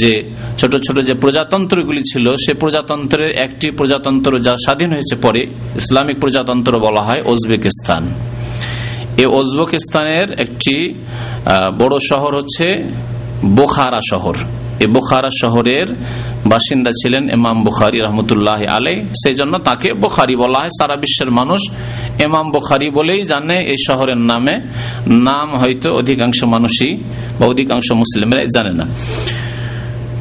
যে 0.02 0.14
ছোট 0.58 0.74
ছোট 0.86 0.98
যে 1.06 1.14
প্রজাতন্ত্রগুলি 1.14 2.02
ছিল, 2.12 2.26
সে 2.44 2.54
প্রজাতন্ত্রের 2.54 3.32
একটি 3.46 3.68
প্রজাতন্ত্র 3.72 4.32
যা 4.40 4.54
স্বাধীন 4.66 4.90
হয়েছে 4.90 5.16
পরে 5.16 5.42
ইসলামিক 5.76 6.18
প্রজাতন্ত্র 6.20 6.74
বলা 6.80 7.02
হয় 7.02 7.22
উজবেকিস্তান 7.26 8.04
এই 9.22 9.28
উজবেকিস্তানের 9.40 10.28
একটি 10.44 10.76
বড় 11.82 11.96
শহর 12.10 12.32
হচ্ছে 12.36 12.66
বোখারা 13.58 14.02
শহর। 14.12 14.36
এই 14.84 14.90
বোখারা 14.96 15.30
শহরের 15.42 15.88
বাসিন্দা 16.46 16.92
ছিলেন 17.02 17.24
ইমাম 17.30 17.58
বুখারি 17.64 17.98
রহমতুল্লাহ 18.00 18.62
আলাই 18.78 18.98
সেই 19.22 19.36
জন্য 19.40 19.54
তাকে 19.58 19.90
বোখারি 19.94 20.36
বলা 20.36 20.58
হয়। 20.60 20.72
সারা 20.80 20.96
বিশ্বের 20.96 21.32
মানুষ 21.32 21.62
ইমাম 22.26 22.46
বুখারি 22.52 22.88
বলেই 22.90 23.22
জানে 23.24 23.58
এই 23.74 23.80
শহরের 23.88 24.20
নামে। 24.32 24.56
নাম 25.28 25.48
হয়তো 25.62 25.90
অধিকাংশ 25.96 26.40
মানুষই 26.44 26.92
বা 27.40 27.46
অধিকাংশ 27.48 27.88
মুসলিমরা 27.92 28.42
জানে 28.56 28.74
না। 28.80 28.86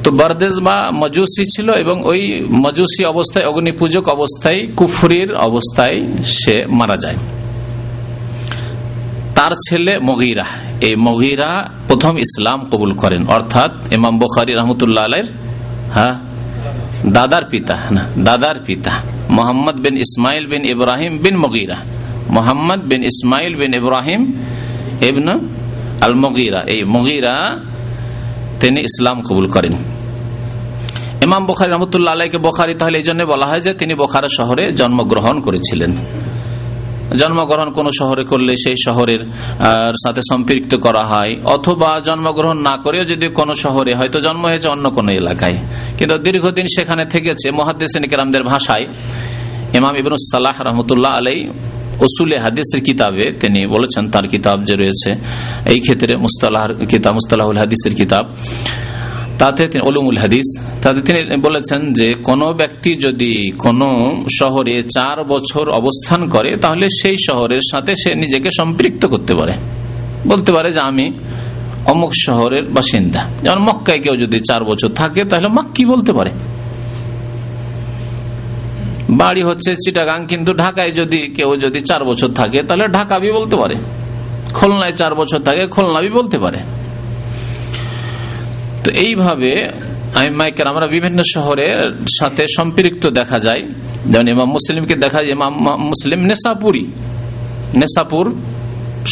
তো 0.04 0.10
বারদেশ 0.10 0.54
বা 0.60 0.76
মজুসি 1.02 1.44
ছিল 1.54 1.68
এবং 1.82 1.96
ওই 2.04 2.20
মজুসি 2.64 3.02
অবস্থায় 3.04 3.46
অগ্নি 3.46 3.72
পূজক 3.72 4.04
অবস্থায়, 4.08 4.60
কুফুরির 4.76 5.30
অবস্থায় 5.48 5.96
সে 6.38 6.56
মারা 6.78 6.96
যায়। 6.96 7.18
তার 9.42 9.54
ছেলে 9.68 9.92
মগিরা। 10.08 10.46
এই 10.86 10.94
মগিরা 11.06 11.50
প্রথম 11.88 12.14
ইসলাম 12.26 12.58
কবুল 12.70 12.92
করেন। 13.02 13.22
অর্থাৎ 13.36 13.72
ইমাম 13.96 14.14
বখারি 14.18 14.52
রহমতুল্লাহ 14.54 15.02
আলের 15.04 15.26
হ্যাঁ 15.96 16.14
দাদার 17.16 17.44
পিতা, 17.52 17.76
না, 17.90 18.02
দাদার 18.26 18.56
পিতা, 18.66 18.92
মোহাম্মদ 19.36 19.76
বিন 19.84 19.94
ইসমাইল 19.96 20.44
বিন 20.52 20.62
ইব্রাহিম 20.74 21.12
বিন 21.24 21.36
মগিরা। 21.44 21.78
মোহাম্মদ 22.36 22.80
বিন 22.90 23.00
ইসমাইল 23.10 23.54
বিন 23.60 23.72
ইব্রাহিম 23.80 24.20
ইবন 25.08 25.28
আল 26.06 26.14
মগিরা 26.24 26.60
এই 26.74 26.80
মগিরা 26.94 27.34
তিনি 28.60 28.78
ইসলাম 28.80 29.16
কবুল 29.28 29.46
করেন। 29.54 29.74
ইমাম 31.26 31.42
বখারি 31.46 31.70
রহমতুল্লাহ 31.72 32.12
আলাইকে 32.16 32.38
বখারি 32.38 32.74
তাহলে 32.74 32.96
এই 32.98 33.06
জন্য 33.08 33.20
বলা 33.32 33.46
হয় 33.46 33.62
যে 33.66 33.72
তিনি 33.74 33.92
বোখারা 33.94 34.28
শহরে 34.38 34.64
জন্মগ্রহণ 34.80 35.36
করেছিলেন। 35.40 35.92
জন্মগ্রহণ 37.20 37.68
কোন 37.78 37.86
শহরে 37.98 38.24
করলে 38.24 38.52
সেই 38.64 38.76
শহরের 38.86 39.22
সাথে 40.02 40.20
সম্পৃক্ত 40.30 40.72
করা 40.84 41.02
হয়, 41.12 41.32
অথবা 41.54 41.90
জন্মগ্রহণ 42.08 42.58
না 42.68 42.74
করেও 42.84 43.04
যদি 43.12 43.26
কোনো 43.40 43.52
শহরে 43.54 43.92
হয়তো 43.98 44.18
জন্ম 44.26 44.42
হয়েছে 44.50 44.68
অন্য 44.74 44.86
কোনো 44.96 45.10
এলাকায়। 45.20 45.56
কিন্তু 45.98 46.14
দীর্ঘদিন 46.18 46.66
সেখানে 46.76 47.04
থেকেছে 47.04 47.46
মহাদ্দেসিন 47.58 48.02
কেরামদের 48.10 48.42
ভাষায়। 48.42 48.84
ইমাম 49.78 49.94
ইবন 49.96 50.14
সালাহ 50.32 50.56
রহমতুল্লাহ 50.68 51.12
আলাই 51.18 51.38
ওসুলে 52.04 52.36
হাদিসের 52.44 52.80
কিতাবে 52.84 53.24
তিনি 53.40 53.60
বলেছেন, 53.66 54.04
তার 54.10 54.26
কিতাব 54.28 54.58
যে 54.68 54.74
রয়েছে, 54.74 55.10
এই 55.72 55.78
ক্ষেত্রে 55.84 56.12
মুস্তালাহ 56.16 56.64
কিতাব, 56.92 57.12
মুস্তালাহুল 57.18 57.58
হাদিসের 57.62 57.94
কিতাব। 57.94 58.24
তাতে 59.42 59.66
তিনি 59.66 59.88
অলুমুল 59.88 60.18
হাদিস, 60.18 60.60
তাতে 60.82 61.00
তিনি 61.00 61.36
বলেছেন 61.36 61.92
যে 61.92 62.14
কোনো 62.14 62.52
ব্যক্তি 62.52 62.94
যদি 62.94 63.50
কোনো 63.50 64.22
শহরে 64.40 64.82
চার 64.82 65.24
বছর 65.24 65.70
অবস্থান 65.70 66.28
করে, 66.28 66.56
তাহলে 66.56 66.86
সেই 67.02 67.16
শহরের 67.30 67.58
সাথে 67.70 67.94
সে 67.94 68.14
নিজেকে 68.14 68.48
সম্পৃক্ত 68.58 69.06
করতে 69.06 69.34
পারে। 69.34 69.52
বলতে 70.26 70.52
পারে 70.52 70.70
যে 70.70 70.80
আমি 70.80 71.12
অমুক 71.86 72.10
শহরের 72.26 72.62
বাসিন্দা। 72.62 73.28
যেমন 73.42 73.58
মক্কায় 73.58 73.98
কেউ 73.98 74.16
যদি 74.16 74.40
চার 74.40 74.64
বছর 74.64 74.88
থাকে, 74.88 75.24
তাহলে 75.24 75.48
মাক্কি 75.48 75.84
বলতে 75.84 76.12
পারে? 76.12 76.30
বাড়ি 79.10 79.42
হচ্ছে 79.42 79.74
চিটাগাং, 79.74 80.26
কিন্তু 80.26 80.54
ঢাকায় 80.54 80.90
যদি 80.90 81.18
কেউ 81.18 81.56
যদি 81.56 81.80
চার 81.80 82.04
বছর 82.04 82.28
থাকে, 82.28 82.62
তাহলে 82.62 82.86
ঢাকাবি 82.88 83.32
বলতে 83.32 83.56
পারে। 83.56 83.74
খুলনায় 84.54 84.92
চার 84.92 85.14
বছর 85.14 85.38
থাকে 85.38 85.66
খুলনাবি 85.66 86.08
বলতে 86.08 86.38
পারে। 86.38 86.58
তো 88.84 88.88
এইভাবে 89.04 89.50
আইমাইকের 90.20 90.66
আমরা 90.72 90.86
বিভিন্ন 90.94 91.18
শহরের 91.34 91.78
সাথে 92.18 92.42
সম্পৃক্ত 92.56 93.04
দেখা 93.18 93.38
যায়। 93.46 93.62
যেমন 94.10 94.26
ইমাম 94.34 94.48
মুসলিমকে 94.56 94.94
দেখা 95.04 95.18
যায়, 95.22 95.32
ইমাম 95.38 95.52
মুসলিম 95.90 96.20
নেশাপুরি 96.30 96.84
নেশাপুর 97.80 98.24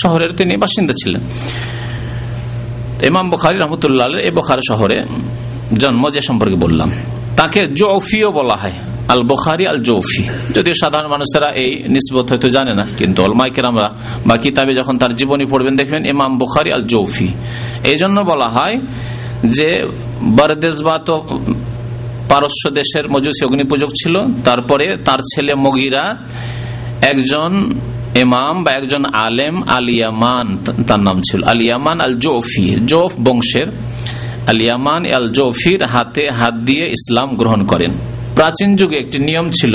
শহরের 0.02 0.30
তিনি 0.38 0.52
বাসিন্দা 0.64 0.94
ছিলেন। 1.00 1.22
ইমাম 3.10 3.26
বখারি 3.32 3.56
রহমতুল্লাহ 3.62 4.06
এ 4.28 4.30
বখার 4.38 4.60
শহরে 4.70 4.98
জন্ম 5.82 6.02
যে 6.14 6.20
সম্পর্কে 6.28 6.56
বললাম। 6.64 6.88
তাকে 7.38 7.60
জৌফিও 7.80 8.28
বলা 8.38 8.56
হয় 8.62 8.76
আল 9.12 9.22
বখারি 9.30 9.64
আল 9.72 9.80
জৌফি 9.88 10.22
যদিও 10.56 10.74
সাধারণ 10.82 11.08
মানুষেরা 11.14 11.48
এই 11.62 11.70
নিসবত 11.94 12.26
হয়তো 12.30 12.48
জানে 12.56 12.72
না, 12.80 12.84
কিন্তু 12.98 13.18
অলমাইকের 13.26 13.66
আমরা 13.70 13.88
বা 14.28 14.34
কিতাবে 14.44 14.72
যখন 14.80 14.94
তার 15.00 15.12
জীবনী 15.20 15.44
পড়বেন, 15.52 15.74
দেখবেন 15.80 16.02
ইমাম 16.14 16.32
বুখারি 16.40 16.70
আল 16.76 16.84
জৌফি 16.92 17.28
এই 17.90 17.96
জন্য 18.02 18.16
বলা 18.30 18.48
হয় 18.56 18.76
যে 19.44 19.68
বারদেশবা 20.20 20.99
তো 20.99 21.14
পারস্য 22.28 22.70
দেশের 22.70 23.04
মজুসি 23.09 23.44
অগ্নিপূজক 23.44 23.88
ছিল, 24.02 24.14
তারপরে 24.44 24.97
তার 25.04 25.18
ছেলে 25.35 25.54
মগিরা 25.54 26.04
একজন 27.02 27.50
এমাম 28.14 28.64
বা 28.64 28.70
একজন 28.73 29.04
আলেম 29.04 29.62
আলিয়ামান 29.62 30.56
তার 30.87 31.00
নাম 31.00 31.20
ছিল 31.20 31.44
আলিয়ামান 31.44 32.00
আল 32.00 32.14
জোফি 32.14 32.76
জোফ 32.85 33.12
বংশের 33.20 33.66
আলিয়ামান 34.47 35.02
আল 35.12 35.28
জোফির 35.32 35.82
হাতে 35.85 36.30
হাত 36.30 36.54
দিয়ে 36.54 36.85
ইসলাম 36.87 37.37
গ্রহণ 37.37 37.64
করেন। 37.64 37.92
প্রাচীন 38.35 38.76
যুগে 38.76 38.97
একটি 38.97 39.18
নিয়ম 39.18 39.50
ছিল 39.50 39.75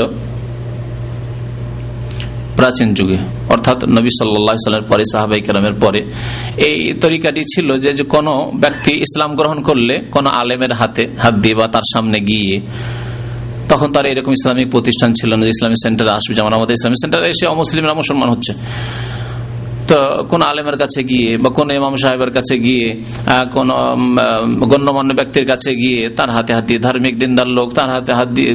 প্রাচীন 2.55 2.93
যুগে। 2.93 3.17
অর্থাৎ 3.49 3.83
নবী 3.85 4.09
সাল্লামের 4.09 4.81
পরে, 4.81 5.03
সাহাবাই 5.11 5.41
কালামের 5.41 5.73
পরে। 5.73 6.01
এই 6.57 6.93
তরিকাটি 7.01 7.41
ছিল 7.41 7.77
যে 7.77 8.03
কোনো 8.03 8.51
ব্যক্তি 8.55 8.95
ইসলাম 8.95 9.35
গ্রহণ 9.35 9.61
করলে 9.61 9.99
কোনো 10.11 10.29
আলেমের 10.29 10.73
হাতে 10.73 11.07
হাত 11.19 11.33
দিয়ে 11.33 11.55
বা 11.55 11.67
তার 11.67 11.81
সামনে 11.93 12.19
গিয়ে, 12.19 12.59
তখন 13.69 13.91
তার 13.91 14.05
এরকম 14.05 14.31
ইসলামিক 14.31 14.71
প্রতিষ্ঠান 14.71 15.13
ছিল 15.13 15.35
না 15.35 15.47
ইসলামিক 15.47 15.77
সেন্টার 15.83 16.07
আসবে। 16.07 16.35
যেমন 16.35 16.53
আমাদের 16.53 16.73
ইসলামিক 16.73 16.97
সেন্টারে 17.01 17.27
এসে 17.27 17.47
অমুসলিমরা 17.47 17.93
মুসলমান 17.93 18.29
হচ্ছে। 18.29 18.53
তো 19.89 19.97
কোন 20.31 20.41
আলেমের 20.51 20.77
কাছে 20.83 20.99
গিয়ে 21.03 21.29
বা 21.43 21.49
কোন 21.57 21.67
ইমাম 21.79 21.93
সাহেবের 22.03 22.31
কাছে 22.37 22.55
গিয়ে 22.65 22.85
কোন 23.55 23.69
গণ্যমান্য 24.71 25.11
ব্যক্তির 25.19 25.45
কাছে 25.51 25.71
গিয়ে 25.81 25.99
তার 26.17 26.29
হাতে 26.35 26.51
হাত 26.55 26.63
দিয়ে, 26.67 26.79
ধার্মিক 26.79 27.15
দিনদার 27.21 27.49
লোক 27.57 27.67
তার 27.77 27.89
হাতে 27.95 28.11
হাত 28.13 28.29
দিয়ে 28.37 28.49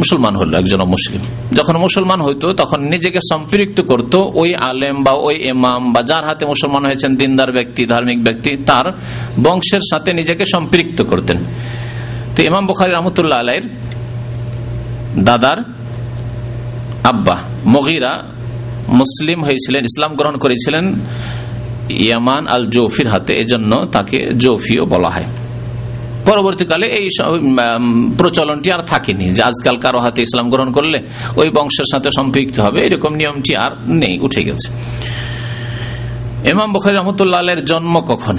মুসলমান 0.00 0.34
হলো 0.36 0.52
একজন 0.58 0.80
মুসলিম। 0.94 1.20
যখন 1.58 1.74
মুসলমান 1.86 2.20
হইতো, 2.20 2.46
তখন 2.52 2.80
নিজেকে 2.92 3.20
সম্পৃক্ত 3.32 3.78
করত 3.80 4.14
ওই 4.40 4.50
আলেম 4.68 4.96
বা 5.04 5.12
ওই 5.26 5.36
ইমাম 5.52 5.82
বা 5.92 6.00
যার 6.02 6.24
হাতে 6.28 6.44
মুসলমান 6.52 6.82
হয়েছেন 6.88 7.10
দিনদার 7.16 7.50
ব্যক্তি, 7.52 7.82
ধার্মিক 7.86 8.18
ব্যক্তি, 8.24 8.50
তার 8.68 8.86
বংশের 9.44 9.84
সাথে 9.90 10.10
নিজেকে 10.12 10.44
সম্পৃক্ত 10.54 10.98
করতেন। 11.02 11.38
তো 12.34 12.38
ইমাম 12.42 12.64
বুখারি 12.66 12.92
রহমতুল্লাহ 12.92 13.38
আলাইর 13.44 13.64
দাদার 15.28 15.58
আব্বা 17.10 17.36
মগিরা 17.74 18.12
মুসলিম 18.88 19.38
হয়েছিলেন, 19.44 19.82
ইসলাম 19.84 20.12
গ্রহণ 20.14 20.36
করেছিলেন 20.36 20.84
ইয়ামান 21.90 22.46
আল 22.46 22.64
জৌফির 22.66 23.08
হাতে, 23.08 23.32
এজন্য 23.34 23.72
তাকে 23.92 24.18
জৌফিও 24.38 24.84
বলা 24.84 25.10
হয়। 25.10 25.28
পরবর্তীকালে 26.26 26.86
এই 26.86 27.08
প্রচলনটি 28.18 28.72
আর 28.72 28.82
থাকেনি 28.82 29.30
যে 29.30 29.42
আজকাল 29.42 29.76
কারও 29.76 29.98
হাতে 29.98 30.22
ইসলাম 30.22 30.50
গ্রহণ 30.50 30.70
করলে 30.72 30.98
ওই 31.36 31.48
বংশের 31.54 31.88
সাথে 31.92 32.08
সম্পৃক্ত 32.16 32.60
হবে, 32.60 32.80
এরকম 32.86 33.14
নিয়মটি 33.14 33.56
আর 33.56 33.70
নেই, 33.86 34.18
উঠে 34.18 34.42
গেছে। 34.42 34.68
ইমাম 36.50 36.72
বখারি 36.72 36.96
রহমতুল্লাহ 36.96 37.40
জন্ম 37.66 38.00
কখন? 38.00 38.36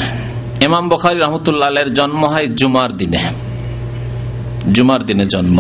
ইমাম 0.62 0.90
বখারি 0.90 1.20
রহমতুল্লাহ 1.20 1.70
জন্ম 1.96 2.26
হয় 2.26 2.48
জুমার 2.48 2.92
দিনে। 2.98 3.22
জুমার 4.72 5.02
দিনে 5.06 5.26
জন্ম। 5.26 5.58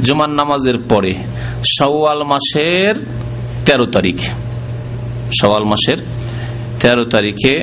জুমার 0.00 0.30
নামাজের 0.30 0.78
পরে 0.88 1.12
সওয়াল 1.78 2.22
মাসের 2.22 2.94
তেরো 3.66 3.86
তারিখ, 3.94 4.18
সওয়াল 5.38 5.64
মাসের 5.70 5.98
তেরো 6.80 7.04
তারিখে 7.14 7.54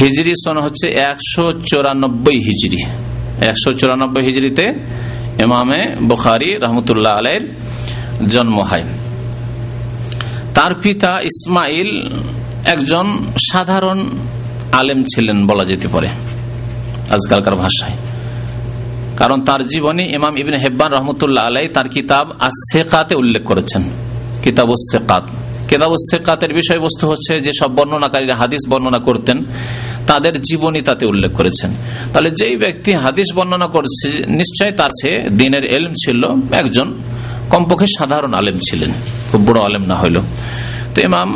হিজড়ি 0.00 0.32
সন 0.42 0.56
হচ্ছে 0.66 0.86
একশো 1.10 1.44
চৌরানব্বই 1.70 2.38
হিজড়ি 2.48 2.80
একশো 3.50 3.70
চৌরানব্বই 3.78 4.22
হিজড়িতে 4.28 4.64
এমামে 5.44 5.80
বুখারি 6.10 6.50
রহমতুল্লাহ 6.64 7.12
আলের 7.20 7.42
জন্ম 8.34 8.56
হয়। 8.70 8.84
তার 10.56 10.72
পিতা 10.82 11.12
ইসমাইল 11.30 11.90
একজন 12.74 13.06
সাধারণ 13.50 13.98
আলেম 14.80 15.00
ছিলেন 15.10 15.38
বলা 15.50 15.64
যেতে 15.70 15.88
পারে 15.94 16.08
আজকালকার 17.14 17.56
ভাষায়। 17.62 17.96
কারণ 19.20 19.38
তার 19.48 19.60
জীবনী 19.72 20.04
ইমাম 20.18 20.34
ইবিন 20.40 20.56
হেব্বান 20.64 20.90
রহমতুল্লাহ 20.96 21.42
আলাই 21.50 21.66
তার 21.76 21.88
কিতাব 21.94 22.26
আসেকাতে 22.48 23.14
উল্লেখ 23.22 23.42
করেছেন। 23.50 23.82
কিতাব 24.42 24.70
সেকাত 24.90 25.24
কেতাব 25.68 25.92
সেকাতের 26.10 26.52
বিষয়বস্তু 26.60 27.04
হচ্ছে 27.10 27.32
যে 27.44 27.52
সব 27.60 27.70
বর্ণনাকারীরা 27.76 28.34
হাদিস 28.42 28.62
বর্ণনা 28.70 29.00
করতেন, 29.08 29.38
তাদের 30.06 30.34
জীবনী 30.48 30.80
তাতে 30.88 31.04
উল্লেখ 31.12 31.32
করেছেন। 31.38 31.70
তাহলে 32.12 32.30
যেই 32.40 32.54
ব্যক্তি 32.64 32.90
হাদিস 33.04 33.28
বর্ণনা 33.36 33.68
করছে 33.74 34.08
নিশ্চয় 34.40 34.72
তার 34.78 34.92
সে 35.00 35.10
দিনের 35.40 35.64
এলম 35.76 35.92
ছিল 36.02 36.20
একজন 36.62 36.88
কমপক্ষে 37.52 37.88
সাধারণ 37.98 38.32
আলেম 38.40 38.56
ছিলেন, 38.66 38.90
খুব 39.30 39.40
বড় 39.46 39.58
আলেম 39.68 39.84
না 39.90 39.96
হইল 40.02 40.16
তো 40.92 40.98
ইমাম 41.08 41.30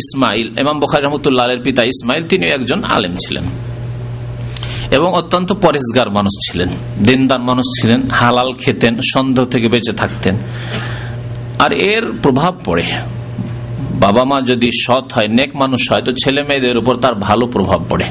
ইসমাইল, 0.00 0.46
ইমাম 0.62 0.76
বখারি 0.82 1.02
রহমতুল্লাহ 1.04 1.42
আলের 1.46 1.62
পিতা 1.66 1.82
ইসমাইল 1.92 2.22
তিনি 2.30 2.44
একজন 2.56 2.80
আলেম 2.96 3.14
ছিলেন। 3.24 3.46
এবং 4.96 5.08
অত্যন্ত 5.20 5.50
পরিষ্কার 5.66 6.06
মানুষ 6.10 6.34
ছিলেন, 6.46 6.70
দিনদার 7.06 7.42
মানুষ 7.50 7.66
ছিলেন, 7.76 8.00
হালাল 8.20 8.50
খেতেন, 8.62 8.94
সন্দেহ 9.14 9.44
থেকে 9.44 9.66
বেঁচে 9.68 9.92
থাকতেন। 9.92 10.34
আর 11.64 11.70
এর 11.92 12.04
প্রভাব 12.22 12.54
পড়ে। 12.64 12.86
বাবা 14.04 14.22
মা 14.24 14.38
যদি 14.50 14.68
সৎ 14.84 15.06
হয়, 15.12 15.28
নেক 15.38 15.50
মানুষ 15.56 15.82
হয়, 15.90 16.02
তো 16.06 16.12
ছেলে 16.12 16.40
মেয়েদের 16.48 16.76
উপর 16.78 16.94
তার 16.94 17.14
ভালো 17.26 17.44
প্রভাব 17.46 17.80
পড়ে। 17.90 18.06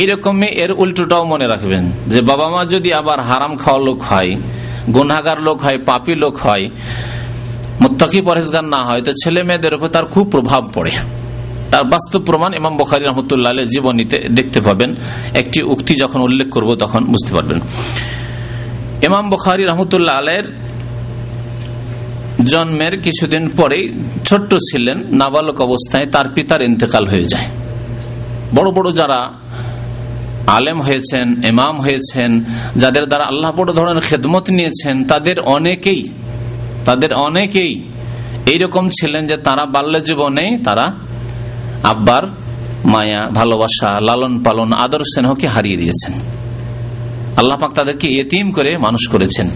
এইরকমই 0.00 0.50
এর 0.62 0.70
উল্টোটাও 0.82 1.24
মনে 1.24 1.46
রাখবেন 1.52 1.84
যে 2.06 2.20
বাবা 2.20 2.46
মা 2.48 2.60
যদি 2.64 2.90
আবার 2.92 3.18
হারাম 3.20 3.52
খাওয়া 3.56 3.80
লোক 3.86 3.98
হয় 4.02 4.30
গুনাগার 4.94 5.38
লোক 5.42 5.58
হয়, 5.64 5.78
পাপি 5.86 6.14
লোক 6.14 6.34
হয়, 6.36 6.64
মুত্তাকি 7.80 8.20
পরেশগার 8.20 8.66
না 8.74 8.80
হয়, 8.88 9.02
তো 9.06 9.10
ছেলে 9.22 9.40
মেয়েদের 9.42 9.72
উপর 9.74 9.88
তার 9.88 10.06
খুব 10.06 10.24
প্রভাব 10.30 10.62
পড়ে। 10.74 10.92
তার 11.70 11.84
বাস্তব 11.84 12.20
প্রমাণ 12.28 12.50
ইমাম 12.60 12.74
বখারি 12.76 13.04
রহমতুল্লাহ 13.04 13.52
জীবনীতে 13.74 14.18
দেখতে 14.38 14.58
পাবেন। 14.60 14.90
একটি 15.34 15.58
উক্তি 15.74 15.92
যখন 16.02 16.20
উল্লেখ 16.20 16.48
করব 16.50 16.70
তখন 16.74 17.02
বুঝতে 17.04 17.32
পারবেন। 17.34 17.58
ইমাম 19.08 19.24
বখারি 19.30 19.62
রহমতুল্লাহ 19.64 20.14
আলের 20.18 20.46
জন্মের 22.46 23.02
কিছুদিন 23.02 23.48
পরেই 23.48 23.84
ছোট্ট 24.24 24.54
ছিলেন, 24.54 24.98
নাবালক 25.10 25.60
অবস্থায় 25.60 26.06
তার 26.06 26.26
পিতার 26.34 26.62
ইন্তেকাল 26.62 27.04
হয়ে 27.08 27.24
যায়। 27.24 27.48
বড় 28.54 28.70
বড় 28.70 28.92
যারা 28.92 29.20
আলেম 30.46 30.80
হয়েছেন 30.80 31.26
এমাম 31.42 31.80
হয়েছেন, 31.80 32.30
যাদের 32.76 33.06
দ্বারা 33.06 33.24
আল্লাহ 33.24 33.52
বড় 33.52 33.72
ধরনের 33.72 34.00
খেদমত 34.00 34.50
নিয়েছেন, 34.50 35.04
তাদের 35.04 35.40
অনেকেই 35.40 36.02
তাদের 36.84 37.14
অনেকেই 37.14 37.72
এইরকম 38.46 38.88
ছিলেন 38.88 39.26
যে 39.26 39.36
তারা 39.36 39.64
বাল্য 39.66 39.94
জীবনে 40.04 40.58
তারা 40.64 40.92
আব্বার 41.84 42.24
মায়া, 42.84 43.22
ভালোবাসা, 43.30 44.00
লালন 44.00 44.34
পালন, 44.44 44.72
আদর 44.72 45.02
স্নেহকে 45.04 45.46
হারিয়ে 45.46 45.76
দিয়েছেন। 45.76 46.12
আল্লাহ 47.36 47.58
পাক 47.58 47.72
তাদেরকে 47.72 48.08
এতিম 48.08 48.52
করে 48.52 48.78
মানুষ 48.78 49.08
করেছেন। 49.08 49.50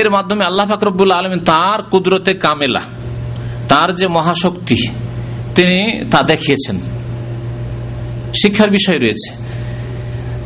এর 0.00 0.08
মাধ্যমে 0.10 0.44
আল্লাহ 0.44 0.64
ফাকরবুল 0.66 1.12
আলম 1.18 1.32
তার 1.50 1.78
কুদরতে 1.90 2.32
কামেলা, 2.34 2.82
তার 3.68 3.88
যে 3.94 4.06
মহাশক্তি, 4.16 4.78
তিনি 5.56 5.80
তা 6.10 6.20
দেখিয়েছেন। 6.22 6.76
শিক্ষার 8.40 8.70
বিষয় 8.70 8.98
রয়েছে 8.98 9.30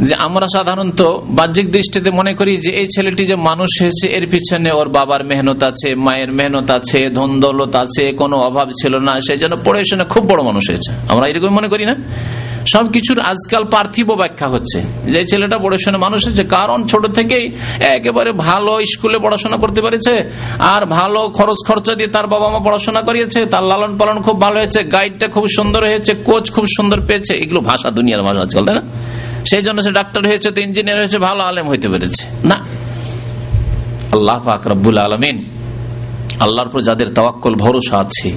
যে 0.07 0.15
আমরা 0.27 0.47
সাধারণত 0.57 1.01
বাহ্যিক 1.39 1.67
দৃষ্টিতে 1.71 2.11
মনে 2.11 2.33
করি 2.35 2.53
যে 2.57 2.71
এই 2.81 2.87
ছেলেটি 2.95 3.23
যে 3.27 3.37
মানুষ 3.49 3.71
হয়েছে, 3.81 4.07
এর 4.09 4.25
পিছনে 4.31 4.71
ওর 4.73 4.89
বাবার 4.89 5.23
মেহনত 5.25 5.61
আছে, 5.63 5.89
মায়ের 5.95 6.31
মেহনত 6.33 6.69
আছে, 6.71 6.99
ধন 7.15 7.31
দৌলত 7.41 7.75
আছে, 7.77 8.05
কোনো 8.13 8.37
অভাব 8.49 8.69
ছিল 8.81 8.95
না 8.97 9.13
সেই 9.27 9.39
জন্য 9.39 9.55
পড়াশোনা 9.65 10.05
খুব 10.05 10.23
বড় 10.31 10.41
মানুষ 10.43 10.65
হয়েছে। 10.71 10.91
আমরা 11.13 11.25
এরকম 11.27 11.49
মনে 11.49 11.69
করি 11.69 11.85
না? 11.91 11.95
সবকিছুর 12.73 13.19
আজকাল 13.33 13.63
পার্থিব 13.75 14.09
ব্যাখ্যা 14.21 14.47
হচ্ছে। 14.55 14.79
যে 15.15 15.23
ছেলেটা 15.31 15.57
পড়াশোনা 15.65 15.99
মানুষ 16.07 16.21
হচ্ছে, 16.27 16.45
কারণ 16.57 16.79
ছোট 16.91 17.03
থেকেই 17.19 17.45
একেবারে 17.97 18.31
ভালো 18.49 18.73
স্কুলে 18.93 19.19
পড়াশোনা 19.25 19.57
করতে 19.63 19.81
পেরেছে, 19.85 20.15
আর 20.75 20.83
ভালো 20.99 21.21
খরচ 21.39 21.59
খরচা 21.69 21.93
দিয়ে 21.99 22.11
তার 22.17 22.27
বাবা 22.33 22.47
মা 22.55 22.61
পড়াশোনা 22.67 23.01
করিয়েছে, 23.09 23.41
তার 23.53 23.65
লালন 23.71 23.93
পালন 24.01 24.17
খুব 24.27 24.37
ভালো 24.45 24.57
হয়েছে 24.61 24.81
গাইডটা 24.95 25.27
খুব 25.35 25.45
সুন্দর 25.57 25.83
হয়েছে 25.91 26.13
কোচ 26.29 26.45
খুব 26.55 26.65
সুন্দর 26.77 26.99
পেয়েছে, 27.09 27.33
এগুলো 27.43 27.61
ভাষা 27.71 27.89
দুনিয়ার 27.99 28.23
ভাষা 28.27 28.41
আজকাল, 28.47 28.65
তাই 28.69 28.77
না? 28.79 28.85
সেই 29.51 29.63
জন্য 29.67 29.79
সে 29.87 29.93
ডাক্তার 30.01 30.23
হয়েছে, 30.31 30.49
তো 30.55 30.59
ইঞ্জিনিয়ার 30.67 30.99
হয়েছে, 31.03 31.19
ভালো 31.29 31.43
আলেম 31.51 31.67
হইতে 31.73 31.89
পেরেছে। 31.93 32.23
না। 32.51 32.57
আল্লাহ 34.17 34.39
পাক 34.47 34.63
রব্বুল 34.73 34.99
আলমিন, 35.07 35.37
আল্লাহর 36.45 36.69
পর 36.73 36.81
যাদের 36.89 37.09
তওয়াক্কল, 37.17 37.55
ভরসা 37.65 37.97
আছে 38.05 38.29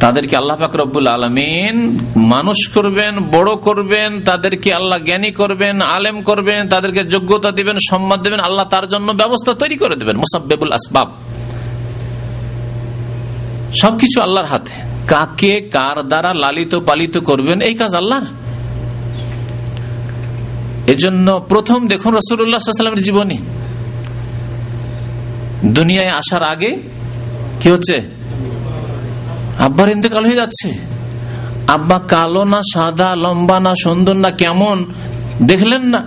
তাদেরকে 0.00 0.36
আল্লাহ 0.36 0.56
পাক 0.56 0.76
রব্বুল 0.76 1.06
আলমিন 1.06 1.98
মানুষ 2.16 2.68
করবেন, 2.74 3.18
বড় 3.18 3.56
করবেন, 3.56 4.22
তাদেরকে 4.22 4.72
আল্লাহ 4.72 4.98
জ্ঞানী 4.98 5.30
করবেন, 5.30 5.80
আলেম 5.80 6.22
করবেন, 6.22 6.68
তাদেরকে 6.68 7.02
যোগ্যতা 7.04 7.50
দিবেন, 7.50 7.76
সম্মান 7.90 8.22
দেবেন, 8.22 8.40
আল্লাহ 8.40 8.64
তার 8.64 8.88
জন্য 8.88 9.12
ব্যবস্থা 9.12 9.52
তৈরি 9.52 9.76
করে 9.76 9.96
দেবেন 9.96 10.16
মুসাব্বেবুল 10.16 10.72
আসবাব। 10.72 11.08
সবকিছু 13.82 14.20
আল্লাহর 14.20 14.46
হাতে। 14.46 14.72
কাকে 15.08 15.60
কার 15.60 16.02
দ্বারা 16.02 16.34
লালিত 16.34 16.74
পালিত 16.74 17.18
করবেন, 17.18 17.60
এই 17.60 17.74
কাজ 17.74 17.94
আল্লাহ 17.94 18.20
এজন্য 20.86 21.40
প্রথম 21.48 21.88
দেখুন 21.88 22.14
রসুল্লাহামের 22.14 23.02
জীবনী। 23.02 23.38
দুনিয়ায় 25.64 26.08
আসার 26.08 26.42
আগে 26.42 26.70
কি 27.60 27.70
হচ্ছে? 27.70 28.17
আব্বার 29.58 29.88
ইন্তেকাল 29.88 30.26
হয়ে 30.26 30.36
যাচ্ছে। 30.36 30.68
আব্বা 31.68 31.98
কালো 31.98 32.44
না, 32.44 32.60
সাদা, 32.74 33.14
লম্বা 33.16 33.60
না, 33.60 33.72
সুন্দর 33.82 34.16
না, 34.16 34.30
কেমন, 34.30 34.84
দেখলেন 35.42 35.82
না, 35.82 36.04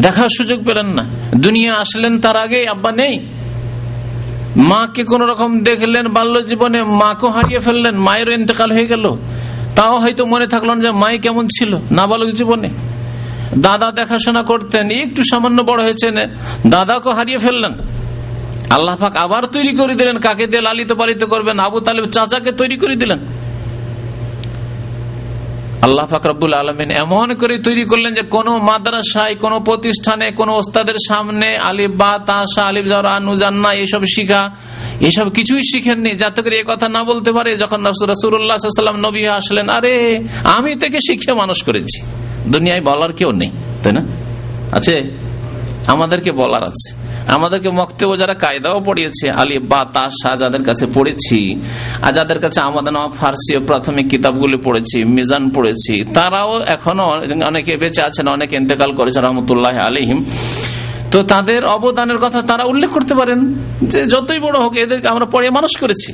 দেখার 0.00 0.28
সুযোগ 0.36 0.64
পেলেন 0.64 0.86
না। 0.86 1.04
দুনিয়া 1.36 1.74
আসলেন 1.74 2.20
তার 2.20 2.36
আগে, 2.36 2.68
আব্বা 2.68 2.92
নেই। 2.92 3.26
মাকে 4.56 5.04
কোন 5.04 5.22
রকম 5.22 5.60
দেখলেন 5.60 6.08
বাল্য 6.08 6.46
জীবনে 6.46 6.82
মাকেও 6.82 7.30
হারিয়ে 7.30 7.58
ফেললেন, 7.58 7.96
মায়েরও 7.96 8.32
ইন্তেকাল 8.32 8.72
হয়ে 8.72 8.86
গেল। 8.86 9.16
তাও 9.76 9.98
হয়তো 9.98 10.26
মনে 10.26 10.46
থাকল 10.46 10.70
না 10.70 10.80
যে 10.80 10.90
মাই 10.90 11.18
কেমন 11.18 11.46
ছিল, 11.46 11.74
নাবালক 11.90 12.28
জীবনে। 12.28 12.68
দাদা 13.58 13.90
দেখাশোনা 13.90 14.42
করতেন, 14.42 14.90
একটু 14.90 15.22
সামান্য 15.22 15.62
বড় 15.62 15.82
হয়েছেন 15.82 16.16
দাদাকে 16.66 17.10
হারিয়ে 17.12 17.38
ফেললেন। 17.38 17.72
আল্লাহ 18.70 18.96
পাক 18.96 19.16
আবার 19.16 19.46
তৈরি 19.46 19.72
করে 19.72 19.94
দিলেন। 19.94 20.18
কাকে 20.18 20.46
দিয়ে 20.46 20.62
লালিত 20.62 20.92
পালিত 20.92 21.24
করবেন? 21.24 21.58
আবু 21.58 21.80
তালেব 21.80 22.04
চাচাকে 22.04 22.52
তৈরি 22.52 22.76
করে 22.76 22.94
দিলেন। 22.94 23.18
আল্লাহ 25.82 26.06
পাক 26.06 26.26
রব্বুল 26.26 26.52
আলমিন 26.52 26.90
এমন 26.90 27.34
করে 27.34 27.58
তৈরি 27.58 27.84
করলেন 27.84 28.14
যে 28.14 28.22
কোন 28.22 28.58
মাদ্রাসায়, 28.58 29.34
কোন 29.34 29.64
প্রতিষ্ঠানে, 29.64 30.30
কোন 30.30 30.48
ওস্তাদের 30.48 30.94
সামনে 31.08 31.56
আলিফ 31.56 31.90
বা 31.90 32.18
তাসা 32.26 32.66
আলিফ, 32.66 32.84
জারা 32.84 33.20
নুজান্না 33.20 33.72
এইসব 33.72 34.00
শিখা, 34.04 34.50
এসব 35.00 35.28
কিছুই 35.28 35.62
শিখেননি। 35.62 36.10
যাতে 36.10 36.42
করে 36.42 36.64
কথা 36.66 36.88
না 36.88 37.04
বলতে 37.04 37.32
পারে, 37.32 37.56
যখন 37.56 37.86
রসুল্লাহাম 37.86 39.00
নবী 39.00 39.26
আসলেন, 39.26 39.68
আরে, 39.68 40.20
আমি 40.44 40.74
থেকে 40.74 40.98
শিখে 40.98 41.32
মানুষ 41.32 41.62
করেছি। 41.62 42.02
দুনিয়ায় 42.46 42.80
বলার 42.80 43.12
কেউ 43.12 43.32
নেই, 43.32 43.50
তাই 43.82 43.92
না? 43.92 44.00
আছে? 44.72 45.00
আমাদেরকে 45.86 46.32
বলার 46.32 46.64
আছে। 46.64 47.05
আমাদেরকে 47.34 47.70
মক্তেও 47.80 48.12
যারা 48.22 48.34
কায়দাও 48.44 48.78
পড়িয়েছে, 48.88 49.26
আলী 49.40 49.56
বা 49.72 49.80
তাসা 49.94 50.30
যাদের 50.42 50.62
কাছে 50.68 50.84
পড়েছি, 50.96 51.38
আর 52.06 52.12
যাদের 52.16 52.38
কাছে 52.44 52.60
আমাদের 52.68 52.92
ফার্সি 53.18 53.52
প্রাথমিক 53.70 54.06
কিতাবগুলি 54.12 54.58
পড়েছি, 54.66 54.98
মিজান 55.16 55.44
পড়েছি, 55.56 55.94
তারাও 56.16 56.52
এখনও 56.76 57.04
অনেকে 57.50 57.72
বেঁচে 57.82 58.02
আছেন, 58.08 58.26
অনেকে 58.36 58.54
ইন্তেকাল 58.62 58.90
করেছেন, 58.98 59.22
রহমতুল্লাহ 59.28 59.76
আলিহিম 59.88 60.18
তো 61.12 61.18
তাদের 61.32 61.60
অবদানের 61.76 62.18
কথা 62.24 62.40
তারা 62.50 62.64
উল্লেখ 62.72 62.90
করতে 62.96 63.14
পারেন, 63.20 63.38
যে 63.92 64.00
যতই 64.12 64.40
বড় 64.46 64.56
হোক, 64.64 64.72
এদেরকে 64.84 65.08
আমরা 65.14 65.26
পড়ে 65.34 65.46
মানুষ 65.58 65.72
করেছি। 65.82 66.10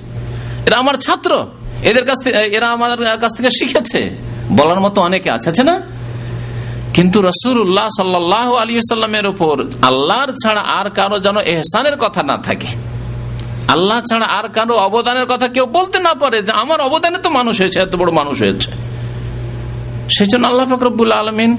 এরা 0.66 0.76
আমার 0.82 0.96
ছাত্র, 1.04 1.32
এদের 1.90 2.04
কাছ 2.08 2.18
থেকে, 2.24 2.36
এরা 2.56 2.68
আমাদের 2.76 2.98
কাছ 3.24 3.32
থেকে 3.36 3.50
শিখেছে। 3.58 4.00
বলার 4.58 4.80
মতো 4.84 4.98
অনেকে 5.08 5.30
আছে 5.30 5.62
না? 5.70 5.74
কিন্তু 6.96 7.18
রসুল্লাহ 7.30 7.86
সাল্লাহ 7.98 8.48
আলী 8.62 8.72
সাল্লামের 8.92 9.26
উপর 9.32 9.56
আল্লাহর 9.90 10.30
ছাড়া 10.42 10.62
আর 10.78 10.88
কারও 10.98 11.18
যেন 11.26 11.36
এহসানের 11.52 11.96
কথা 12.04 12.22
না 12.30 12.36
থাকে। 12.46 12.70
আল্লাহ 13.74 13.98
ছাড়া 14.08 14.26
আর 14.38 14.46
কারও 14.56 14.74
অবদানের 14.88 15.26
কথা 15.32 15.46
কেউ 15.54 15.66
বলতে 15.76 15.98
না 16.06 16.12
পারে 16.22 16.38
যে 16.46 16.52
আমার 16.62 16.78
অবদানে 16.88 17.18
তো 17.24 17.28
মানুষ 17.38 17.54
হয়েছে, 17.60 17.78
এত 17.86 17.92
বড় 18.00 18.10
মানুষ 18.20 18.36
হয়েছে। 18.44 18.70
সেই 20.14 20.28
জন্য 20.32 20.44
আল্লাহ 20.50 20.66
ফকরবুল 20.70 21.12
আলমিন 21.20 21.52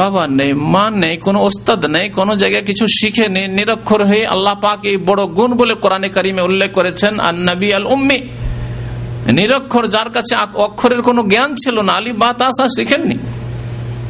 বাবা 0.00 0.22
নেই, 0.38 0.52
মা 0.74 0.84
নেই, 1.02 1.14
কোন 1.24 1.36
ওস্তাদ 1.48 1.82
নেই, 1.94 2.06
কোন 2.16 2.28
জায়গায় 2.42 2.64
কিছু 2.70 2.84
শিখে 2.98 3.26
নেই 3.36 3.46
নিরক্ষর 3.56 4.00
হয়ে 4.10 4.24
আল্লাহ 4.34 4.54
পাক 4.64 4.78
এই 4.90 4.96
বড় 5.08 5.22
গুণ 5.38 5.50
বলে 5.60 5.74
কোরআনে 5.82 6.08
কারিমে 6.16 6.42
উল্লেখ 6.48 6.70
করেছেন 6.78 7.12
আর 7.26 7.34
নবী 7.48 7.68
আল 7.78 7.86
উম্মি 7.94 8.18
নিরক্ষর 9.38 9.84
যার 9.94 10.08
কাছে 10.16 10.34
অক্ষরের 10.66 11.00
কোনো 11.08 11.20
জ্ঞান 11.32 11.50
ছিল 11.62 11.76
না, 11.86 11.92
আলী 11.98 12.12
বা 12.22 12.30
তাসা 12.40 12.64
শিখেননি। 12.76 13.16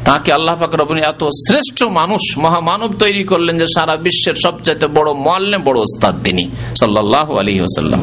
তাকে 0.07 0.29
আল্লাহ 0.37 0.55
পাক 0.61 0.73
রবনী 0.81 1.01
এত 1.11 1.21
শ্রেষ্ঠ 1.45 1.79
মানুষ, 1.99 2.23
মহামানব 2.43 2.91
তৈরি 3.03 3.23
করলেন 3.31 3.55
যে 3.61 3.67
সারা 3.75 3.95
বিশ্বের 4.05 4.35
সবচাইতে 4.45 4.87
বড় 4.97 5.09
মোয়াল্লে 5.25 5.57
বড় 5.67 5.77
ওস্তাদ 5.87 6.15
তিনি 6.25 6.43
সাল্লাহ 6.79 7.27
আলী 7.41 7.53
ওসাল্লাম 7.67 8.01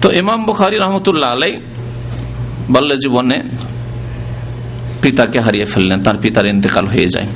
তো 0.00 0.06
ইমাম 0.20 0.40
বুখারি 0.48 0.76
রহমতুল্লাহ 0.84 1.28
আলাই 1.36 1.52
বাল্য 2.74 2.90
জীবনে 3.02 3.38
পিতাকে 5.02 5.38
হারিয়ে 5.44 5.66
ফেললেন, 5.72 5.98
তার 6.02 6.16
পিতার 6.22 6.46
ইন্তেকাল 6.46 6.86
হয়ে 6.86 7.08
যায়। 7.14 7.28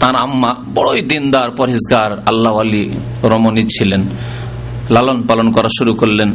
তার 0.00 0.14
আম্মা 0.24 0.50
বড়ই 0.76 1.02
দিনদার, 1.10 1.48
পরহেজগার, 1.58 2.10
আল্লাহ 2.30 2.54
আলী 2.62 2.84
রমণী 3.32 3.64
ছিলেন, 3.74 4.02
লালন 4.94 5.18
পালন 5.28 5.48
করা 5.56 5.70
শুরু 5.78 5.92
করলেন। 5.94 6.30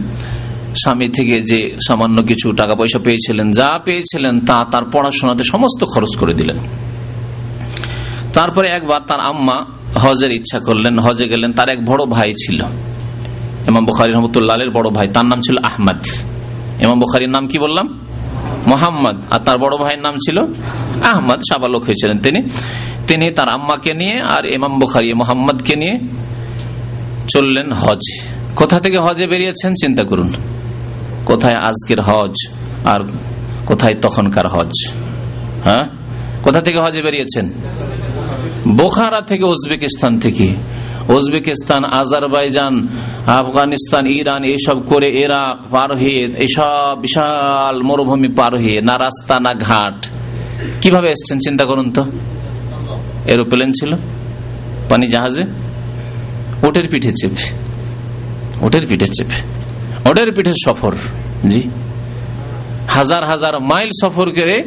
স্বামী 0.76 1.08
থেকে 1.08 1.42
যে 1.42 1.78
সামান্য 1.88 2.24
কিছু 2.24 2.52
টাকা 2.52 2.76
পয়সা 2.76 3.00
পেয়েছিলেন, 3.00 3.52
যা 3.52 3.70
পেয়েছিলেন 3.86 4.40
তা 4.40 4.66
তার 4.72 4.84
পড়াশোনাতে 4.84 5.44
সমস্ত 5.44 5.86
খরচ 5.86 6.18
করে 6.18 6.34
দিলেন। 6.34 6.58
তারপরে 8.34 8.70
একবার 8.70 9.02
তার 9.08 9.20
আম্মা 9.20 9.66
হজের 9.96 10.32
ইচ্ছা 10.32 10.60
করলেন, 10.60 11.00
হজে 11.00 11.28
গেলেন, 11.28 11.54
তার 11.54 11.70
এক 11.70 11.86
বড় 11.86 12.06
ভাই 12.06 12.32
ছিল 12.34 12.64
এমাম 13.68 13.86
বুখারি 13.86 14.12
রহমতুল্লাহের 14.12 14.70
বড় 14.70 14.90
ভাই, 14.90 15.08
তার 15.08 15.26
নাম 15.26 15.42
ছিল 15.42 15.58
আহমদ। 15.58 16.06
এমাম 16.80 17.00
বুখারির 17.00 17.30
নাম 17.30 17.48
কি 17.48 17.60
বললাম? 17.60 18.00
মোহাম্মদ। 18.68 19.16
আর 19.32 19.40
তার 19.40 19.58
বড় 19.58 19.78
ভাইয়ের 19.78 20.02
নাম 20.02 20.16
ছিল 20.18 20.40
আহমদ, 21.04 21.40
সাবালক 21.50 21.84
হয়েছিলেন 21.84 22.20
তিনি। 22.20 22.42
তিনি 23.08 23.32
তার 23.32 23.50
আম্মাকে 23.50 23.94
নিয়ে 23.94 24.20
আর 24.20 24.46
এমাম 24.46 24.80
বুখারি 24.80 25.14
মোহাম্মদকে 25.14 25.76
নিয়ে 25.76 26.00
চললেন 27.28 27.72
হজ। 27.72 28.22
কোথা 28.56 28.80
থেকে 28.80 28.98
হজে 28.98 29.28
বেরিয়েছেন? 29.28 29.74
চিন্তা 29.74 30.04
করুন। 30.04 30.28
কোথায় 31.26 31.56
আজকের 31.56 32.02
হজ 32.02 32.34
আর 32.86 33.00
কোথায় 33.66 33.96
তখনকার 34.02 34.48
হজ? 34.48 34.72
হ্যাঁ? 35.64 35.84
কোথা 36.44 36.62
থেকে 36.62 36.80
হজে 36.80 37.02
বেরিয়েছেন? 37.02 37.52
বোখারা 38.68 39.22
থেকে, 39.22 39.44
উজবেকিস্তান 39.44 40.20
থেকে। 40.20 40.54
উজবেকিস্তান, 41.10 41.86
আজারবাইজান, 41.86 42.88
আফগানিস্তান, 43.28 44.08
ইরান 44.08 44.44
এইসব 44.44 44.88
করে 44.88 45.08
এরাক 45.10 45.66
পার 45.72 45.98
হয়ে 45.98 46.32
এইসব 46.36 47.02
বিশাল 47.02 47.82
মরুভূমি 47.82 48.28
পার 48.28 48.56
হয়ে 48.56 48.82
না 48.82 48.94
রাস্তা, 48.94 49.40
না 49.40 49.54
ঘাট। 49.54 50.08
কীভাবে 50.82 51.10
এসছেন 51.10 51.40
চিন্তা 51.40 51.66
করুন 51.66 51.92
তো? 51.92 52.06
এরোপ্লেন 53.28 53.72
ছিল, 53.72 53.96
পানি 54.90 55.08
জাহাজে। 55.08 55.44
ওটের 56.68 56.88
পিঠে 56.92 57.12
চেপে, 57.12 57.56
ওটের 58.66 58.88
পিঠে 58.88 59.08
চেপে। 59.08 59.64
ওটের 60.06 60.32
পিঠে 60.32 60.52
সফর, 60.66 60.96
জি। 61.46 61.62
হাজার 62.88 63.30
হাজার 63.30 63.60
মাইল 63.60 63.90
সফর 64.02 64.30
করে 64.30 64.64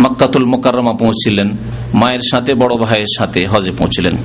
মক্কাতুল 0.00 0.44
মোকাররমা 0.44 0.92
পৌঁছছিলেন 0.92 1.50
মায়ের 1.94 2.18
সাথে, 2.18 2.54
বড় 2.54 2.76
ভাইয়ের 2.76 3.06
সাথে 3.18 3.46
হজে 3.46 3.72
পৌঁছলেন। 3.72 4.16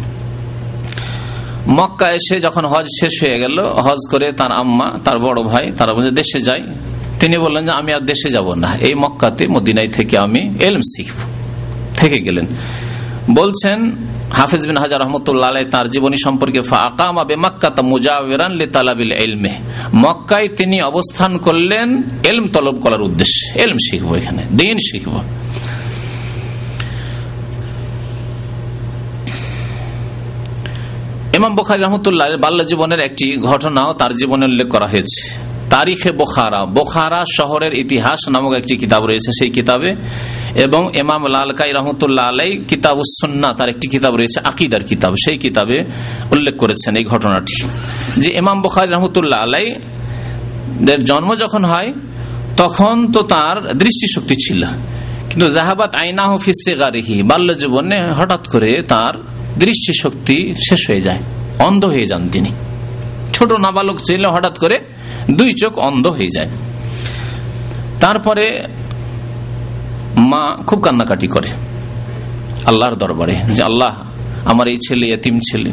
মক্কা 1.71 2.11
এসে 2.11 2.39
যখন 2.39 2.65
হজ 2.65 2.85
শেষ 2.85 3.23
হয়ে 3.23 3.39
গেল, 3.39 3.59
হজ 3.59 3.97
করে 4.11 4.31
তার 4.31 4.51
আম্মা, 4.51 4.91
তার 5.03 5.19
বড় 5.19 5.43
ভাই, 5.43 5.71
তারা 5.77 5.93
বলছে, 5.93 6.11
দেশে 6.11 6.39
যাই। 6.39 6.63
তিনি 7.19 7.37
বললেন 7.37 7.65
যে, 7.65 7.71
আমি 7.71 7.93
আর 7.93 7.99
দেশে 7.99 8.29
যাব 8.29 8.53
না। 8.53 8.77
এই 8.85 8.93
মক্কাতে 8.95 9.47
মদিনাই 9.47 9.87
থেকে 9.87 10.17
আমি 10.17 10.53
এলম 10.59 10.79
শিখব। 10.79 11.31
থেকে 11.93 12.19
গেলেন। 12.19 12.47
বলছেন 13.33 13.91
হাফিজ 14.34 14.67
বিন 14.67 14.78
হাজার 14.78 15.00
রহমতুল্লাহ 15.02 15.63
তার 15.72 15.89
জীবনী 15.89 16.15
সম্পর্কে 16.24 16.62
মক্কায় 19.96 20.48
তিনি 20.48 20.82
অবস্থান 20.82 21.38
করলেন 21.38 22.04
এলম 22.24 22.48
তলব 22.48 22.80
করার 22.80 23.02
উদ্দেশ্যে। 23.02 23.60
এলম 23.60 23.78
শিখব 23.78 24.15
এখানে, 24.15 24.44
দিন 24.58 24.78
শিখব। 24.78 25.22
ইমাম 31.36 31.56
বখারি 31.56 31.84
রহমতুল্লাহ 31.84 32.28
বাল্য 32.39 32.65
জীবনের 32.65 33.00
একটি 33.00 33.38
ঘটনাও 33.38 33.94
তার 33.94 34.13
জীবনে 34.13 34.46
উল্লেখ 34.46 34.67
করা 34.67 34.86
হয়েছে। 34.86 35.50
তারিখে 35.71 36.12
বোখারা। 36.12 36.62
বোখারা 36.65 37.21
শহরের 37.38 37.73
ইতিহাস 37.73 38.19
নামক 38.29 38.53
একটি 38.53 38.73
কিতাব 38.77 39.01
রয়েছে, 39.05 39.29
সেই 39.39 39.49
কিতাবে। 39.49 39.89
এবং 40.55 40.81
এমাম 40.95 41.21
লালকাই 41.27 41.71
রহমতুল্লাহ 41.71 42.25
আলাই 42.25 42.51
কিতাব 42.67 42.97
উসন্না 42.97 43.49
তার 43.53 43.69
একটি 43.69 43.88
কিতাব 43.88 44.13
রয়েছে, 44.15 44.39
আকিদার 44.43 44.84
কিতাব। 44.84 45.13
সেই 45.25 45.38
কিতাবে 45.38 45.77
উল্লেখ 46.31 46.55
করেছেন 46.57 46.93
এই 46.95 47.05
ঘটনাটি। 47.05 47.55
যে 48.17 48.29
এমাম 48.31 48.57
বোখারি 48.62 48.89
রহমতুল্লাহ 48.91 49.39
আলাই 49.41 49.65
জন্ম 51.03 51.29
যখন 51.36 51.63
হয়, 51.65 51.89
তখন 52.57 52.95
তো 53.12 53.21
তার 53.23 53.55
দৃষ্টিশক্তি 53.77 54.36
ছিল। 54.36 54.62
কিন্তু 55.29 55.47
জাহাবাত 55.49 55.91
আইনা 55.95 56.23
হফিসে 56.27 56.73
গারিহি 56.75 57.17
বাল্য 57.23 57.49
জীবনে 57.57 57.97
হঠাৎ 58.17 58.43
করে 58.47 58.71
তার 58.88 59.13
দৃষ্টিশক্তি 59.60 60.38
শেষ 60.69 60.81
হয়ে 60.89 61.01
যায়, 61.01 61.21
অন্ধ 61.60 61.81
হয়ে 61.86 62.05
যান 62.05 62.23
তিনি। 62.29 62.51
ছোট 63.34 63.51
নাবালক 63.53 63.97
ছিল 63.99 64.23
হঠাৎ 64.25 64.55
করে 64.60 64.77
দুই 65.31 65.53
চোখ 65.53 65.79
অন্ধ 65.79 66.07
হয়ে 66.07 66.27
যায়। 66.27 66.49
তারপরে 67.99 68.63
মা 70.17 70.57
খুব 70.67 70.81
কান্নাকাটি 70.81 71.27
করে 71.27 71.47
আল্লাহর 72.65 72.95
দরবারে 72.95 73.36
যে, 73.53 73.63
আল্লাহ, 73.63 74.03
আমার 74.45 74.67
এই 74.67 74.77
ছেলে 74.88 75.07
এতিম 75.07 75.39
ছেলে। 75.39 75.71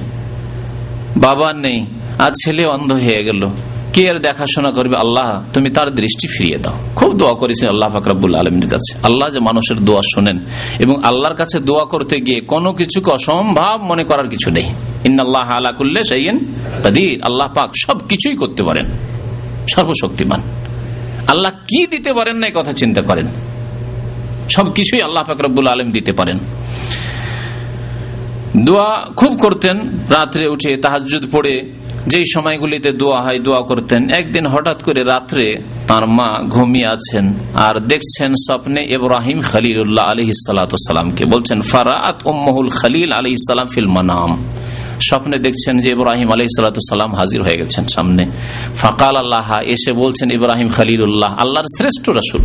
বাবা 1.16 1.52
নেই, 1.52 1.86
আর 2.18 2.30
ছেলে 2.44 2.66
অন্ধ 2.66 2.92
হয়ে 2.92 3.24
গেল। 3.24 3.50
কে 3.92 4.10
আর 4.10 4.18
দেখাশোনা 4.18 4.70
করবে? 4.70 4.96
আল্লাহ, 4.96 5.44
তুমি 5.52 5.70
তার 5.70 5.94
দৃষ্টি 5.94 6.26
ফিরিয়ে 6.26 6.58
দাও। 6.58 6.74
খুব 6.96 7.16
দোয়া 7.16 7.34
করেছে 7.34 7.68
আল্লাহ 7.68 7.92
ফাকরাবুল 7.92 8.34
আলমীর 8.34 8.68
কাছে। 8.68 8.98
আল্লাহ 9.02 9.28
যে 9.28 9.40
মানুষের 9.40 9.76
দোয়া 9.76 10.00
শোনেন 10.14 10.38
এবং 10.78 11.04
আল্লাহর 11.04 11.36
কাছে 11.36 11.58
দোয়া 11.58 11.84
করতে 11.84 12.20
গিয়ে 12.20 12.40
কোনো 12.40 12.72
কিছুকে 12.72 13.10
অসম্ভব 13.10 13.78
মনে 13.82 14.04
করার 14.04 14.28
কিছু 14.28 14.50
নেই। 14.50 14.64
ইন্নআল্লাহ 15.04 15.50
আলা 15.50 15.72
করলে 15.72 16.02
সেই 16.02 16.24
কাদির। 16.82 17.22
আল্লাহ 17.22 17.48
পাক 17.54 17.70
সব 17.86 17.98
কিছুই 18.08 18.36
করতে 18.36 18.62
পারেন। 18.62 18.86
সর্বশক্তিমান। 19.74 20.40
আল্লাহ 21.28 21.52
কি 21.68 21.80
দিতে 21.90 22.10
পারেন 22.12 22.36
না 22.36 22.46
কথা 22.54 22.72
চিন্তা 22.72 23.02
করেন। 23.02 23.26
সবকিছুই 24.56 25.02
আল্লাহ 25.02 25.22
ফাকরাবুল 25.24 25.66
আলম 25.66 25.90
দিতে 25.90 26.12
পারেন। 26.12 26.38
দোয়া 28.64 28.90
খুব 29.16 29.32
করতেন, 29.38 29.76
রাত্রে 30.10 30.44
উঠে 30.48 30.76
তাহাজুদ 30.76 31.24
পড়ে, 31.32 31.54
যেই 32.06 32.24
সময়গুলিতে 32.34 32.90
দোয়া 32.92 33.22
হয় 33.22 33.38
দোয়া 33.38 33.62
করতেন, 33.62 34.00
একদিন 34.18 34.44
হঠাৎ 34.46 34.82
করে 34.82 35.02
রাত্রে 35.04 35.44
তার 35.88 36.04
মা 36.06 36.28
ঘুমিয়ে 36.48 36.86
আছেন 36.86 37.24
আর 37.66 37.74
দেখছেন 37.80 38.32
স্বপ্নে 38.46 38.82
ইব্রাহিম 38.96 39.38
খালিল্লাহ 39.40 40.04
আলী 40.12 40.24
সালাতামকে 40.32 41.24
বলছেন 41.24 41.60
ফারাত 41.60 42.16
উম্মহুল 42.26 42.68
খালিল 42.68 43.12
আলী 43.12 43.30
ইসালাম 43.30 43.66
ফিল 43.66 43.86
মানাম। 43.86 44.30
স্বপ্নে 45.00 45.38
দেখছেন 45.38 45.78
যে 45.78 45.88
ইব্রাহিম 45.88 46.32
আলী 46.32 46.44
সালাতাম 46.44 47.14
হাজির 47.14 47.42
হয়ে 47.42 47.56
গেছেন 47.56 47.86
সামনে। 47.86 48.26
ফাকাল 48.76 49.16
আল্লাহ, 49.16 49.60
এসে 49.62 49.92
বলছেন, 49.92 50.30
ইব্রাহিম 50.30 50.68
খালিল্লাহ 50.68 51.34
আল্লাহর 51.34 51.64
শ্রেষ্ঠ 51.78 52.08
রাসুল। 52.08 52.40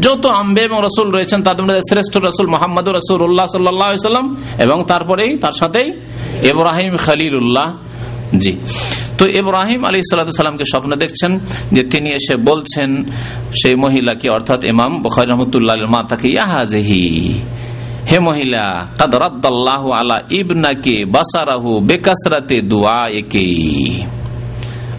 যত 0.00 0.26
আম্বে 0.26 0.62
এবং 0.62 0.80
রসুল 0.84 1.10
রয়েছেন, 1.10 1.42
তাদের 1.42 1.64
মধ্যে 1.64 1.80
শ্রেষ্ঠ 1.80 2.16
রসুল 2.16 2.46
মোহাম্মদ 2.46 2.88
রসুল 2.88 3.22
উল্লাহ 3.22 3.46
সাল্লাম 3.46 4.36
এবং 4.58 4.84
তারপরেই, 4.84 5.38
তার 5.38 5.52
সাথেই 5.52 5.88
ইব্রাহিম 6.48 6.96
খালিলুল্লাহ। 6.96 7.76
জি। 8.36 8.58
তো 9.18 9.26
ইব্রাহিম 9.26 9.84
আলী 9.84 9.98
সাল্লামকে 9.98 10.64
স্বপ্ন 10.64 10.96
দেখছেন 10.96 11.38
যে 11.72 11.82
তিনি 11.82 12.10
এসে 12.10 12.36
বলছেন, 12.36 13.04
সেই 13.62 13.74
মহিলাকে, 13.74 14.28
অর্থাৎ 14.28 14.64
ইমাম 14.64 15.02
বখার 15.02 15.30
রহমতুল্লাহ 15.30 15.76
মা 15.76 16.02
তাকে 16.02 16.28
ইয়াহাজেহি। 16.28 17.40
হে 18.10 18.18
মহিলা 18.18 18.64
কাদারাদ্দাল্লাহ 18.98 19.82
আলা 19.90 20.16
ইবনাকে 20.30 20.96
বাসারাহু 21.14 21.70
বেকাসরাতে 21.80 22.56
দোয়া 22.72 23.02
একে 23.20 23.46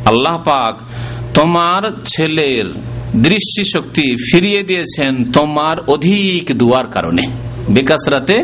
আল্লাহ 0.06 0.36
পাক 0.44 0.76
তোমার 1.34 1.84
ছেলের 2.06 2.66
দৃষ্টি 3.16 3.64
শক্তি 3.74 4.06
ফিরিয়ে 4.28 4.62
দিয়েছেন 4.64 5.14
তোমার 5.32 5.78
অধিক 5.88 6.46
দুয়ার 6.56 6.88
কারণে। 6.88 7.24
বেকাসরাতে 7.70 8.38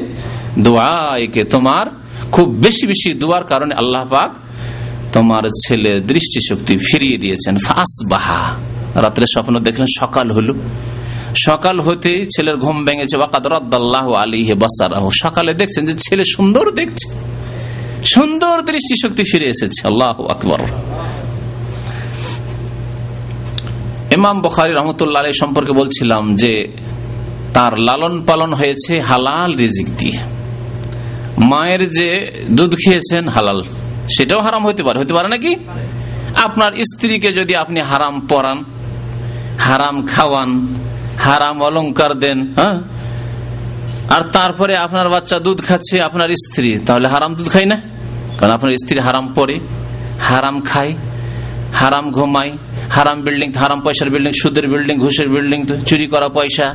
দোয়া 0.60 0.94
একে 1.18 1.44
তোমার 1.44 1.86
খুব 2.32 2.48
বেশি 2.56 2.88
বেশি 2.88 3.10
দুয়ার 3.14 3.44
কারণে 3.44 3.74
আল্লাহ 3.76 4.04
পাক 4.10 4.32
তোমার 5.14 5.44
ছেলের 5.64 5.98
দৃষ্টি 6.08 6.40
শক্তি 6.50 6.74
ফিরিয়ে 6.88 7.18
দিয়েছেন। 7.18 7.56
ফাঁস 7.66 7.94
বাহা 8.10 8.44
রাত্রে 8.96 9.26
স্বপ্ন 9.26 9.60
দেখলেন 9.60 9.86
সকাল 10.00 10.32
হলো। 10.32 10.54
সকাল 11.46 11.80
হতে 11.80 12.26
ছেলের 12.36 12.58
ঘুম 12.58 12.86
ভেঙেছে। 12.86 13.18
সকালে 15.22 15.54
দেখছেন 15.54 15.86
যে 15.86 15.94
ছেলে 15.94 16.24
সুন্দর 16.36 16.72
দেখছে। 16.72 17.08
সুন্দর 18.06 18.62
দৃষ্টি 18.62 19.08
শক্তি 19.08 19.24
ফিরে 19.32 19.46
এসেছে। 19.46 19.88
আল্লাহ 19.88 20.22
আকবর। 20.32 20.62
ইমাম 24.14 24.42
বখারি 24.42 24.74
রহমতুল্লাহ 24.74 25.24
আলী 25.24 25.32
সম্পর্কে 25.40 25.72
বলছিলাম 25.72 26.36
যে 26.36 26.54
তার 27.54 27.80
লালন 27.80 28.24
পালন 28.26 28.54
হয়েছে 28.54 29.02
হালাল 29.02 29.56
রিজিক 29.56 29.88
দিয়ে। 29.98 30.18
মায়ের 31.38 31.90
যে 31.90 32.10
দুধ 32.52 32.76
খেয়েছেন 32.86 33.28
হালাল, 33.28 33.62
সেটাও 34.18 34.42
হারাম 34.42 34.68
হতে 34.68 34.84
পারে। 34.84 35.00
হতে 35.00 35.14
পারে 35.14 35.28
নাকি? 35.28 35.56
আপনার 36.44 36.72
স্ত্রীকে 36.74 37.32
যদি 37.32 37.56
আপনি 37.56 37.80
হারাম 37.80 38.20
পরান 38.30 38.64
হারাম 39.60 40.08
খাওয়ান, 40.08 40.78
হারাম 41.20 41.62
অলংকার 41.62 42.14
দেন 42.14 42.42
হ্যাঁ? 42.42 42.82
আর 44.10 44.22
তারপরে 44.22 44.76
আপনার 44.76 45.10
বাচ্চা 45.10 45.40
দুধ 45.40 45.62
খাচ্ছে, 45.68 46.02
আপনার 46.02 46.30
স্ত্রী, 46.30 46.78
তাহলে 46.78 47.08
হারাম 47.08 47.36
দুধ 47.36 47.50
খাই 47.50 47.66
না? 47.66 47.82
কারণ 48.38 48.54
আপনার 48.54 48.74
স্ত্রী 48.74 49.00
হারাম 49.00 49.34
পরে, 49.36 49.60
হারাম 50.22 50.62
খায়। 50.62 50.94
হারাম 51.82 52.06
ঘুমাই, 52.18 52.50
হারাম 52.96 53.18
বিল্ডিং 53.26 53.50
হারাম 53.64 53.80
পয়সার 53.86 54.10
বিল্ডিং 54.14 54.34
সুদের 54.42 54.66
বিল্ডিং 54.74 54.96
ঘুষের 55.06 55.28
বিল্ডিং 55.34 55.60
চুরি 55.90 56.08
করা 56.14 56.28
পয়সা, 56.38 56.68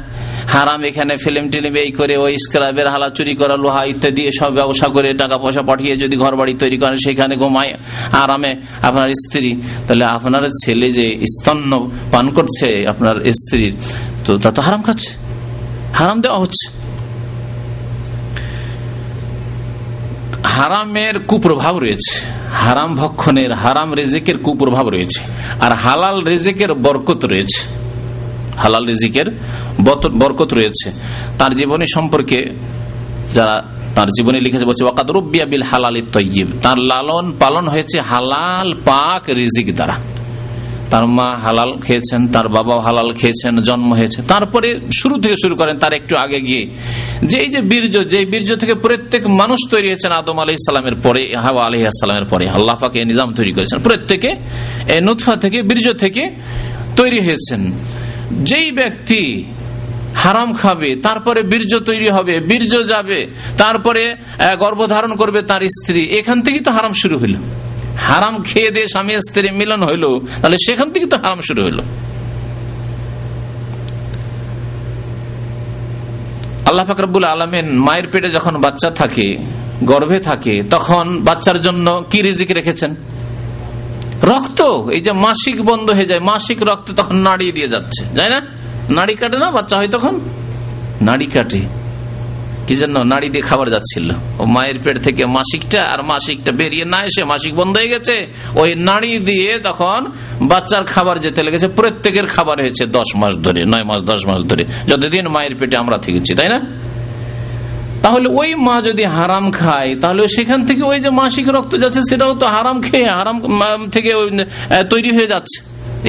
হারাম 0.54 0.80
এখানে 0.90 1.12
ফিল্ম 1.24 1.44
টিলিম 1.52 1.74
এই 1.84 1.90
করে 1.98 2.14
ওই 2.24 2.34
স্ক্রাবের 2.44 2.88
হালা 2.92 3.08
চুরি 3.16 3.34
করা, 3.40 3.54
লোহা 3.64 3.82
ইত্যাদি 3.92 4.22
সব 4.38 4.50
ব্যবসা 4.58 4.86
করে 4.94 5.08
টাকা 5.22 5.36
পয়সা 5.44 5.62
পাঠিয়ে 5.68 5.94
যদি 6.02 6.16
ঘর 6.22 6.32
বাড়ি 6.40 6.54
তৈরি 6.62 6.76
করেন, 6.82 6.96
সেখানে 7.06 7.34
ঘুমায়। 7.42 7.72
আরামে 8.22 8.52
আপনার 8.88 9.08
স্ত্রী, 9.22 9.50
তাহলে 9.86 10.04
আপনার 10.16 10.42
ছেলে 10.62 10.88
যে 10.98 11.06
স্তন্য 11.34 11.72
পান 12.12 12.26
করছে 12.36 12.68
আপনার 12.92 13.16
স্ত্রীর, 13.40 13.72
তো 14.24 14.30
তা 14.42 14.48
তো 14.56 14.60
হারাম 14.66 14.82
খাচ্ছে। 14.86 15.10
হারাম 15.98 16.18
দেওয়া 16.24 16.38
হচ্ছে। 16.44 16.66
হারামের 20.48 21.18
কুপ্রভাব 21.18 21.78
রয়েছে। 21.78 22.26
হারাম 22.52 22.94
ভক্ষণের, 22.94 23.52
হারাম 23.52 23.94
রেজেকের 23.94 24.38
কুপ্রভাব 24.38 24.88
রয়েছে। 24.88 25.20
আর 25.60 25.72
হালাল 25.72 26.22
রেজেকের 26.22 26.74
বরকত 26.74 27.24
রয়েছে। 27.24 27.62
হালাল 28.58 28.86
রেজিকের 28.86 29.24
বরকত 30.18 30.54
রয়েছে। 30.54 30.90
তার 31.38 31.54
জীবনী 31.54 31.84
সম্পর্কে 31.94 32.50
যারা 33.32 33.62
তার 33.94 34.06
জীবনে 34.06 34.40
লিখেছে, 34.40 34.66
বলছে, 34.66 34.84
ওয়াকাদ 34.84 35.10
রব্বিয়া 35.10 35.46
বিল 35.46 35.62
হালাল 35.62 36.00
তৈব 36.12 36.60
তার 36.62 36.78
লালন 36.78 37.32
পালন 37.38 37.68
হয়েছে 37.68 38.00
হালাল 38.00 38.74
পাক 38.74 39.30
রিজিক 39.30 39.74
দ্বারা। 39.74 40.17
তার 40.90 41.06
মা 41.06 41.28
হালাল 41.44 41.70
খেয়েছেন, 41.84 42.20
তার 42.32 42.46
বাবাও 42.48 42.80
হালাল 42.80 43.08
খেয়েছেন, 43.12 43.52
জন্ম 43.68 43.88
হয়েছে। 43.98 44.22
তারপরে 44.22 44.68
শুরু 44.98 45.14
থেকে 45.20 45.34
শুরু 45.42 45.54
করেন, 45.56 45.78
তার 45.78 45.92
একটু 45.92 46.14
আগে 46.16 46.40
গিয়ে। 46.40 46.64
যে 47.22 47.36
এই 47.38 47.48
যে 47.48 47.60
বীর্য 47.60 47.94
যে 48.08 48.20
বীর্য 48.24 48.56
থেকে 48.56 48.74
প্রত্যেক 48.74 49.26
মানুষ 49.26 49.58
তৈরি 49.70 49.88
হয়েছেন 49.88 50.12
আদম 50.12 50.38
আলি 50.38 50.52
ইসলামের 50.52 50.94
পরে, 50.94 51.22
হাওয়া 51.36 51.62
আলি 51.64 51.78
আসসালামের 51.86 52.24
পরে, 52.24 52.44
আল্লাহ 52.50 52.76
পাকে 52.80 53.04
নিজাম 53.04 53.34
তৈরি 53.34 53.52
করেছেন। 53.52 53.78
প্রত্যেকে 53.78 54.30
নুৎফা 55.02 55.34
থেকে, 55.36 55.62
বীর্য 55.62 55.92
থেকে 55.92 56.22
তৈরি 56.96 57.20
হয়েছেন। 57.20 57.60
যেই 58.44 58.70
ব্যক্তি 58.70 59.44
হারাম 60.14 60.54
খাবে, 60.54 60.96
তারপরে 60.96 61.42
বীর্য 61.42 61.78
তৈরি 61.78 62.08
হবে, 62.10 62.40
বীর্য 62.40 62.72
যাবে, 62.86 63.26
তারপরে 63.58 64.02
গর্ভধারণ 64.58 65.12
করবে 65.14 65.42
তার 65.42 65.60
স্ত্রী, 65.68 66.02
এখান 66.04 66.42
থেকেই 66.42 66.60
তো 66.60 66.70
হারাম 66.72 66.92
শুরু 66.92 67.18
হইল। 67.18 67.36
হারাম 68.06 68.42
খেয়ে 68.42 68.70
দিয়ে 68.70 68.86
স্বামী 68.86 69.12
স্ত্রী 69.28 69.50
মিলন 69.50 69.82
হইল, 69.82 70.04
তাহলে 70.40 70.56
সেখান 70.66 70.90
থেকে 70.90 71.06
তো 71.06 71.16
হারাম 71.16 71.40
শুরু 71.40 71.62
হইল। 71.62 71.80
আল্লাহ 76.68 76.84
ফাকরাবুল 76.86 77.24
আলমেন 77.24 77.66
মায়ের 77.86 78.06
পেটে 78.12 78.28
যখন 78.28 78.54
বাচ্চা 78.60 78.88
থাকে, 78.90 79.26
গর্ভে 79.84 80.18
থাকে, 80.20 80.54
তখন 80.70 81.20
বাচ্চার 81.24 81.60
জন্য 81.60 82.04
কি 82.10 82.22
রিজিক 82.22 82.50
রেখেছেন? 82.50 82.94
রক্ত, 84.22 84.60
এই 84.96 85.00
যে 85.00 85.12
মাসিক 85.12 85.56
বন্ধ 85.64 85.90
হয়ে 85.90 86.04
যায়, 86.04 86.20
মাসিক 86.20 86.58
রক্ত 86.62 86.88
তখন 86.92 87.16
নাড়িয়ে 87.16 87.52
দিয়ে 87.52 87.68
যাচ্ছে 87.68 88.02
যাই 88.14 88.30
না? 88.30 88.40
নাড়ি 88.90 89.14
কাটে 89.14 89.38
না 89.38 89.50
বাচ্চা 89.50 89.76
হয় 89.76 89.88
তখন? 89.88 90.14
নাড়ি 91.02 91.26
কাটে। 91.26 91.87
কি 92.68 92.76
জন্য 92.82 92.96
নাড়ি 93.12 93.28
দিয়ে 93.34 93.44
খাবার 93.50 93.68
যাচ্ছিল। 93.74 94.06
ও 94.40 94.42
মায়ের 94.54 94.78
পেট 94.84 94.96
থেকে 95.06 95.22
মাসিকটা 95.36 95.80
আর 95.92 96.00
মাসিকটা 96.12 96.50
বেরিয়ে 96.60 96.86
না 96.94 97.00
এসে 97.08 97.22
মাসিক 97.32 97.52
বন্ধ 97.60 97.74
হয়ে 97.80 97.90
গেছে। 97.94 98.16
ওই 98.60 98.70
নাড়ি 98.88 99.12
দিয়ে 99.28 99.50
তখন 99.68 100.00
বাচ্চার 100.50 100.82
খাবার 100.92 101.16
যেতে 101.24 101.40
লেগেছে। 101.46 101.66
প্রত্যেকের 101.78 102.26
খাবার 102.34 102.56
হয়েছে 102.62 102.82
দশ 102.98 103.08
মাস 103.20 103.34
ধরে, 103.46 103.60
নয় 103.72 103.84
মাস, 103.90 104.00
দশ 104.10 104.20
মাস 104.30 104.40
ধরে। 104.50 104.64
যতদিন 104.90 105.24
মায়ের 105.34 105.54
পেটে 105.60 105.76
আমরা 105.82 105.96
থেকেছি, 106.04 106.32
তাই 106.38 106.48
না? 106.54 106.58
তাহলে 108.04 108.26
ওই 108.40 108.50
মা 108.66 108.76
যদি 108.88 109.04
হারাম 109.16 109.44
খায়, 109.58 109.90
তাহলে 110.02 110.22
সেখান 110.36 110.60
থেকে 110.68 110.82
ওই 110.90 110.98
যে 111.04 111.10
মাসিক 111.20 111.46
রক্ত 111.56 111.72
যাচ্ছে, 111.82 112.00
সেটাও 112.10 112.32
তো 112.42 112.46
হারাম 112.54 112.76
খেয়ে, 112.86 113.08
হারাম 113.18 113.36
থেকে 113.94 114.10
তৈরি 114.92 115.10
হয়ে 115.16 115.28
যাচ্ছে। 115.32 115.58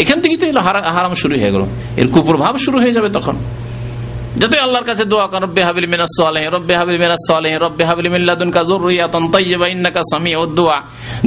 এখান 0.02 0.18
থেকেই 0.22 0.38
তো 0.42 0.46
হারাম 0.98 1.14
শুরু 1.22 1.34
হয়ে 1.42 1.52
গেল। 1.56 1.64
এর 2.02 2.08
কুপ্রভাব 2.16 2.54
শুরু 2.66 2.78
হয়ে 2.84 2.94
যাবে 2.98 3.10
তখন। 3.18 3.36
যতই 4.38 4.60
আল্লাহর 4.66 4.88
কাছে 4.90 5.04
দোয়া 5.12 5.28
কর, 5.32 5.42
রব্বে 5.46 5.62
হাবিল 5.68 5.88
মিনাস 5.94 6.12
সালেহ 6.20 6.46
রব্বে 6.56 6.74
হাবিল 6.80 7.00
মিনাস 7.04 7.22
সালেহ 7.30 7.54
রব্বে 7.66 7.84
হাবিল 7.90 8.10
মিল্লাদুন 8.14 8.50
কা 8.56 8.62
যুররিয়াতান 8.70 9.24
তাইয়্যিবা 9.34 9.68
ইন্নাকা 9.74 10.02
সামিউদ 10.12 10.52
দুআ 10.58 10.78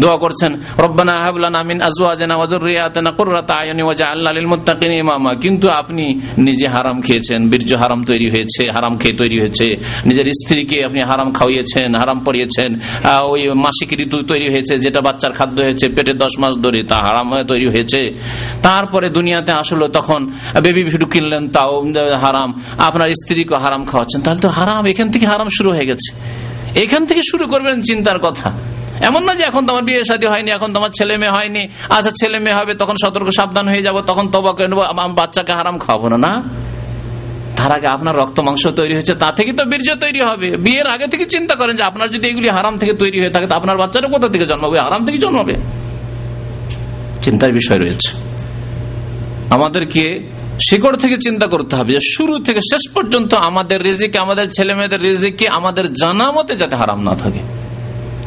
দোয়া 0.03 0.17
করছেন, 0.23 0.53
রব্বানা 0.85 1.15
হাব 1.25 1.37
লানা 1.43 1.61
মিন 1.69 1.79
আজওয়াজিনা 1.89 2.35
ওয়া 2.39 2.47
যুররিয়াতিনা 2.53 3.11
কুররাতা 3.19 3.55
আয়ুনি 3.61 3.83
ওয়াজআলনা 3.89 4.31
লিল 4.37 4.49
মুত্তাকিনা 4.53 4.95
ইমামা। 5.03 5.33
কিন্তু 5.45 5.67
আপনি 5.81 6.05
নিজে 6.47 6.67
হারাম 6.75 6.97
খেয়েছেন, 7.07 7.41
বীর্য 7.53 7.71
হারাম 7.83 8.01
তৈরি 8.11 8.29
হয়েছে, 8.35 8.63
হারাম 8.77 8.95
খেয়ে 9.01 9.17
তৈরি 9.21 9.37
হয়েছে। 9.43 9.67
নিজের 10.09 10.27
স্ত্রীকে 10.41 10.79
আপনি 10.89 11.01
হারাম 11.11 11.29
খাওয়িয়েছেন, 11.39 11.89
হারাম 12.01 12.19
পরিয়েছেন 12.27 12.71
ওই 13.33 13.41
মাসিক 13.65 13.91
ঋতু 14.05 14.17
তৈরি 14.31 14.47
হয়েছে, 14.53 14.75
যেটা 14.85 15.01
বাচ্চার 15.07 15.33
খাদ্য 15.39 15.59
হয়েছে, 15.67 15.87
পেটে 15.97 16.13
দশ 16.23 16.35
মাস 16.43 16.55
ধরে 16.65 16.81
তা 16.91 16.97
হারাম 17.07 17.27
হয়ে 17.33 17.45
তৈরি 17.51 17.67
হয়েছে। 17.75 18.01
তারপরে 18.67 19.07
দুনিয়াতে 19.17 19.53
আসলো, 19.63 19.85
তখন 19.97 20.21
বেবি 20.65 20.83
ভিডু 20.89 21.07
কিনলেন, 21.15 21.43
তাও 21.57 21.73
হারাম। 22.25 22.51
আপনার 22.93 23.09
স্ত্রীকে 23.21 23.57
হারাম 23.65 23.83
খাওয়াচ্ছেন, 23.91 24.21
তাহলে 24.25 24.41
তো 24.47 24.51
হারাম, 24.59 24.83
এখান 24.93 25.09
থেকে 25.15 25.27
হারাম 25.33 25.49
শুরু 25.57 25.71
হয়ে 25.75 25.87
গেছে। 25.91 26.11
এখান 26.85 27.03
থেকে 27.09 27.23
শুরু 27.31 27.45
করবেন 27.53 27.77
চিন্তার 27.89 28.19
কথা। 28.27 28.49
এমন 29.09 29.23
না 29.29 29.33
যে 29.39 29.45
এখন 29.51 29.63
তোমার 29.69 29.85
বিয়ে 29.89 30.01
সাথে 30.11 30.27
হয়নি, 30.33 30.51
এখন 30.57 30.71
তোমার 30.77 30.91
ছেলে 30.99 31.15
মেয়ে 31.23 31.35
হয়নি 31.37 31.63
আচ্ছা 31.97 32.13
ছেলে 32.21 32.39
মেয়ে 32.45 32.57
হবে, 32.59 32.73
তখন 32.83 32.97
সতর্ক 33.05 33.29
সাবধান 33.39 33.67
হয়ে 33.73 33.83
যাব, 33.87 33.97
তখন 34.11 34.25
তবা 34.35 34.53
করে 34.57 34.69
নেব 34.73 34.81
বাচ্চাকে 35.19 35.53
হারাম 35.59 35.77
খাওয়াবো 35.85 36.07
না 36.13 36.19
না। 36.27 36.33
তার 37.59 37.71
আগে 37.77 37.89
আপনার 37.97 38.15
রক্ত 38.21 38.39
মাংস 38.47 38.63
তৈরি 38.81 38.95
হয়েছে, 38.99 39.15
তা 39.23 39.29
থেকে 39.39 39.53
তো 39.59 39.63
বীর্য 39.71 39.89
তৈরি 40.05 40.21
হবে। 40.31 40.49
বিয়ের 40.65 40.89
আগে 40.95 41.07
থেকে 41.13 41.25
চিন্তা 41.35 41.55
করেন 41.61 41.75
যে 41.81 41.85
আপনার 41.91 42.09
যদি 42.15 42.27
এগুলি 42.33 42.49
হারাম 42.57 42.75
থেকে 42.81 42.93
তৈরি 43.03 43.19
হয়ে 43.23 43.33
থাকে, 43.35 43.47
তো 43.51 43.55
আপনার 43.61 43.77
বাচ্চাটা 43.83 44.09
কোথা 44.15 44.29
থেকে 44.35 44.47
জন্মাবে? 44.53 44.77
হারাম 44.87 45.01
থেকে 45.07 45.19
জন্মাবে। 45.25 45.55
চিন্তার 47.25 47.53
বিষয় 47.59 47.79
রয়েছে। 47.85 48.11
আমাদেরকে 49.57 50.05
শিকড় 50.61 50.97
থেকে 50.97 51.17
চিন্তা 51.17 51.47
করতে 51.47 51.77
হবে 51.77 51.93
যে 51.93 51.99
শুরু 52.17 52.39
থেকে 52.39 52.61
শেষ 52.61 52.93
পর্যন্ত 52.93 53.35
আমাদের 53.35 53.83
রিজিকে, 53.83 54.19
আমাদের 54.19 54.45
ছেলে 54.51 54.75
মেয়েদের 54.75 55.03
রিজিকে 55.03 55.49
আমাদের 55.49 55.93
জানা 55.93 56.31
মতে 56.31 56.57
যাতে 56.57 56.77
হারাম 56.77 57.03
না 57.03 57.15
থাকে? 57.15 57.41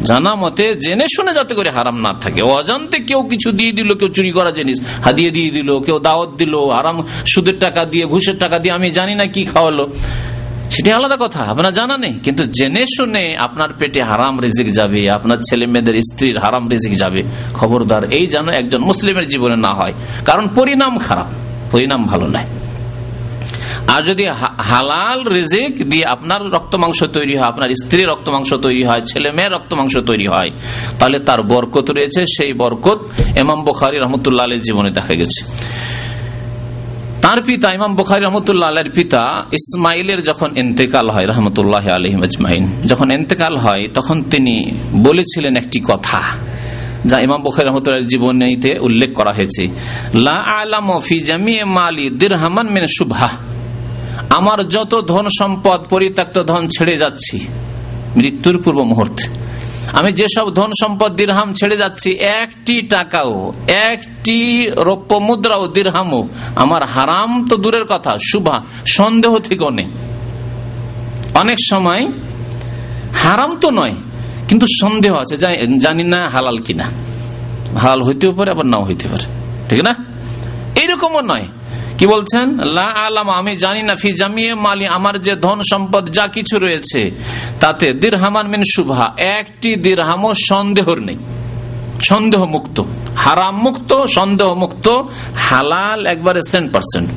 জানা 0.03 0.35
মতে, 0.35 0.75
জেনে 0.75 1.05
শুনে 1.15 1.33
যাতে 1.33 1.55
করে 1.55 1.69
হারাম 1.69 1.99
না 1.99 2.19
থাকে। 2.19 2.43
অজান্তে 2.43 2.99
কেউ 2.99 3.23
কিছু 3.23 3.51
দিয়ে 3.51 3.71
দিল, 3.71 3.93
কেউ 3.93 4.07
চুরি 4.07 4.31
করা 4.31 4.51
জিনিস, 4.51 4.81
হাদিয়ে 5.03 5.31
দিয়ে 5.31 5.49
দিল, 5.49 5.79
কেউ 5.79 5.99
দাওয়াত 5.99 6.29
দিল, 6.37 6.55
হারাম 6.55 7.07
সুদের 7.27 7.59
টাকা 7.59 7.85
দিয়ে, 7.85 8.05
ঘুষের 8.05 8.37
টাকা 8.37 8.59
দিয়ে, 8.59 8.75
আমি 8.75 8.89
জানি 8.89 9.15
না 9.15 9.25
কি 9.25 9.43
খাওয়ালো। 9.43 9.91
সেটি 10.71 10.91
আলাদা 10.91 11.17
কথা, 11.19 11.39
আপনার 11.39 11.73
জানা 11.73 11.97
নেই। 11.97 12.13
কিন্তু 12.23 12.43
জেনে 12.43 12.85
শুনে 12.97 13.35
আপনার 13.39 13.69
পেটে 13.79 14.03
হারাম 14.03 14.39
রিজিক 14.39 14.73
যাবে, 14.73 15.05
আপনার 15.11 15.37
ছেলে 15.49 15.65
মেয়েদের 15.65 16.01
স্ত্রীর 16.01 16.39
হারাম 16.39 16.69
রিজিক 16.69 16.97
যাবে। 16.97 17.23
খবরদার, 17.53 18.13
এই 18.13 18.27
যেন 18.27 18.49
একজন 18.49 18.81
মুসলিমের 18.81 19.27
জীবনে 19.27 19.55
না 19.55 19.73
হয়। 19.73 19.93
কারণ 20.25 20.47
পরিণাম 20.55 20.97
খারাপ। 20.97 21.27
পরিণাম 21.75 22.01
ভালো 22.11 22.27
নয় 22.35 22.47
আর 23.93 24.01
যদি 24.09 24.23
হালাল 24.71 25.19
রিজিক 25.35 25.73
দিয়ে 25.91 26.05
আপনার 26.15 26.41
রক্ত 26.55 26.73
মাংস 26.83 26.99
তৈরি 27.17 27.33
হয়, 27.37 27.47
আপনার 27.51 27.69
স্ত্রীর 27.81 28.07
রক্ত 28.11 28.27
মাংস 28.35 28.49
তৈরি 28.65 28.83
হয়, 28.89 29.01
ছেলে 29.09 29.29
মেয়ের 29.37 29.51
রক্ত 29.55 29.71
মাংস 29.79 29.95
তৈরি 30.09 30.27
হয়, 30.33 30.49
তাহলে 30.99 31.17
তার 31.27 31.39
বরকত 31.51 31.87
রয়েছে, 31.97 32.21
সেই 32.35 32.51
বরকত 32.61 32.99
এমাম 33.41 33.59
বখারি 33.67 33.97
রহমতুল্লাহ 34.03 34.43
আলীর 34.47 34.63
জীবনে 34.67 34.89
দেখা 34.97 35.13
গেছে। 35.19 35.41
তার 37.23 37.39
পিতা 37.47 37.67
ইমাম 37.77 37.91
বুখারি 37.99 38.21
রহমতুল্লাহ 38.27 38.67
আলের 38.73 38.89
পিতা 38.97 39.21
ইসমাইলের 39.59 40.19
যখন 40.29 40.49
এন্তেকাল 40.61 41.07
হয়, 41.09 41.25
রহমতুল্লাহ 41.31 41.85
আলহিম 41.97 42.21
আজমাইন, 42.27 42.63
যখন 42.91 43.07
এন্তেকাল 43.17 43.53
হয়, 43.57 43.83
তখন 43.97 44.17
তিনি 44.31 44.55
বলেছিলেন 45.07 45.53
একটি 45.61 45.79
কথা। 45.89 46.21
যা 47.09 47.17
ইমাম 47.19 47.39
বুখারি 47.41 47.65
রহমতুল্লাহ 47.67 48.07
জীবনীতে 48.13 48.71
উল্লেখ 48.79 49.11
করা 49.13 49.31
হয়েছে। 49.37 49.63
লা 50.25 50.37
মালি 51.77 52.05
আমার 54.29 54.59
যত 54.75 54.93
ধন 55.07 55.25
সম্পদ, 55.39 55.79
পরিত্যক্ত 55.89 56.37
ধন 56.43 56.61
ছেড়ে 56.67 56.95
যাচ্ছি, 56.97 57.35
মৃত্যুর 58.15 58.55
পূর্ব 58.63 58.79
মুহূর্তে। 58.91 59.23
আমি 59.97 60.11
যেসব 60.11 60.45
ধন 60.53 60.71
সম্পদ, 60.81 61.11
দিরহাম 61.15 61.49
ছেড়ে 61.53 61.75
যাচ্ছি, 61.77 62.09
একটি 62.41 62.75
টাকাও, 62.81 63.33
একটি 63.89 64.39
রৌপ্য 64.87 65.11
মুদ্রাও, 65.27 65.63
দিরহামও 65.67 66.21
আমার 66.55 66.81
হারাম 66.85 67.31
তো 67.47 67.55
দূরের 67.57 67.85
কথা 67.85 68.11
শুভা 68.29 68.55
সন্দেহ 68.97 69.33
নেই 69.79 69.89
অনেক 71.41 71.57
সময় 71.71 72.03
হারাম 73.23 73.51
তো 73.61 73.69
নয় 73.69 73.95
কিন্তু 74.47 74.65
সন্দেহ 74.81 75.13
আছে, 75.13 75.35
জানি 75.79 76.03
না 76.03 76.29
হালাল 76.29 76.57
কিনা। 76.57 76.85
হালাল 77.79 78.01
হইতেও 78.01 78.31
পারে, 78.31 78.51
আবার 78.51 78.65
নাও 78.65 78.83
হইতে 78.83 79.05
পারে। 79.09 79.25
ঠিক 79.69 79.79
না? 79.83 79.93
এইরকমও 80.75 81.21
নয়। 81.21 81.47
কি 81.97 82.07
বলছেন? 82.07 82.45
লা 82.63 82.87
আলাম, 83.05 83.29
আমি 83.29 83.55
জানি 83.55 83.81
না, 83.83 83.93
ফি 84.01 84.09
জামিয়ে 84.11 84.53
মালি, 84.53 84.85
আমার 84.87 85.15
যে 85.21 85.35
ধন 85.35 85.59
সম্পদ 85.71 86.09
যা 86.09 86.27
কিছু 86.27 86.59
রয়েছে, 86.59 87.11
তাতে 87.59 87.87
দিরহামান 87.93 88.47
মিন 88.47 88.61
শুভা 88.75 89.13
একটি 89.17 89.75
দিরহামও 89.75 90.31
সন্দেহর 90.49 90.99
নেই। 90.99 91.17
সন্দেহ 92.01 92.45
মুক্ত 92.45 92.83
হারাম 93.15 93.55
মুক্ত 93.57 93.91
সন্দেহ 94.15 94.53
মুক্ত 94.53 94.87
হালাল 95.37 96.05
একবারে 96.05 96.39
সেন্ট 96.51 96.73
পার্সেন্ট 96.73 97.09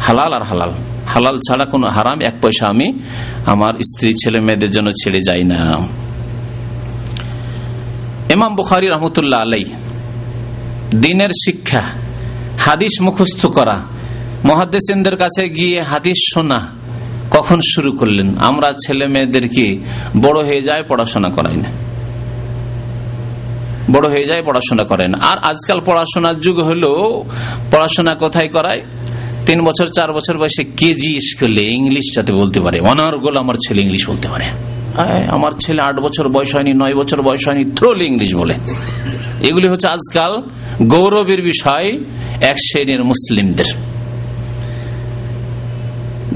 হালাল 0.00 0.32
আর 0.32 0.42
হালাল। 0.42 0.72
হালাল 1.12 1.36
ছাড়া 1.38 1.64
কোনো 1.64 1.86
হারাম, 1.86 2.18
এক 2.20 2.34
পয়সা 2.42 2.64
আমি 2.66 2.88
আমার 3.46 3.74
স্ত্রী, 3.88 4.10
ছেলে, 4.22 4.38
মেয়েদের 4.40 4.70
জন্য 4.70 4.88
ছেড়ে 5.00 5.20
যাই 5.28 5.44
না। 5.44 5.58
এমাম 8.34 8.52
বুখারি 8.56 8.86
রহমতুল্লাহ 8.86 9.40
আলাই 9.40 9.64
দিনের 11.00 11.32
শিক্ষা, 11.44 11.82
হাদিস 12.58 12.94
মুখস্থ 13.00 13.42
করা 13.46 13.76
মহাদেসেনদের 14.44 15.16
কাছে 15.16 15.42
গিয়ে 15.48 15.78
হাদিস 15.82 16.18
শোনা, 16.34 16.60
কখন 17.30 17.58
শুরু 17.74 17.90
করলেন? 17.92 18.28
আমরা 18.38 18.68
ছেলে 18.86 19.06
মেয়েদেরকে 19.06 19.66
বড় 20.22 20.38
হয়ে 20.48 20.62
যায় 20.62 20.82
পড়াশোনা 20.88 21.28
করাই 21.28 21.56
না? 21.56 21.70
বড় 23.92 24.06
হয়ে 24.08 24.26
যায় 24.26 24.42
পড়াশোনা 24.46 24.84
করেন 24.84 25.14
আর 25.14 25.38
আজকাল 25.50 25.78
পড়াশোনার 25.86 26.36
যুগ 26.40 26.58
হলো, 26.60 26.92
পড়াশোনা 27.70 28.12
কোথায় 28.14 28.48
করায়? 28.48 28.82
তিন 29.48 29.62
বছর, 29.62 29.86
চার 29.86 30.12
বছর 30.12 30.38
বয়সে 30.38 30.64
কেজি 30.76 31.20
স্কুলে 31.20 31.62
ইংলিশ 31.62 32.06
যাতে 32.16 32.32
বলতে 32.32 32.60
পারে। 32.60 32.80
অনার্গোল 32.80 33.36
আমার 33.36 33.54
ছেলে 33.66 33.80
ইংলিশ 33.80 34.08
বলতে 34.08 34.28
পারে। 34.28 34.46
আমার 35.28 35.52
ছেলে 35.60 35.82
আট 35.82 35.96
বছর 36.00 36.28
বয়স 36.28 36.54
হয়নি, 36.54 36.72
নয় 36.72 36.94
বছর 36.94 37.22
বয়স 37.22 37.48
হয়নি 37.48 37.64
থ্রোল 37.76 38.02
ইংলিশ 38.02 38.34
বলে। 38.34 38.54
এগুলি 39.48 39.68
হচ্ছে 39.68 39.88
আজকাল 39.88 40.42
গৌরবের 40.82 41.42
বিষয় 41.42 41.88
এক 42.42 42.56
শ্রেণির 42.58 43.04
মুসলিমদের। 43.04 43.68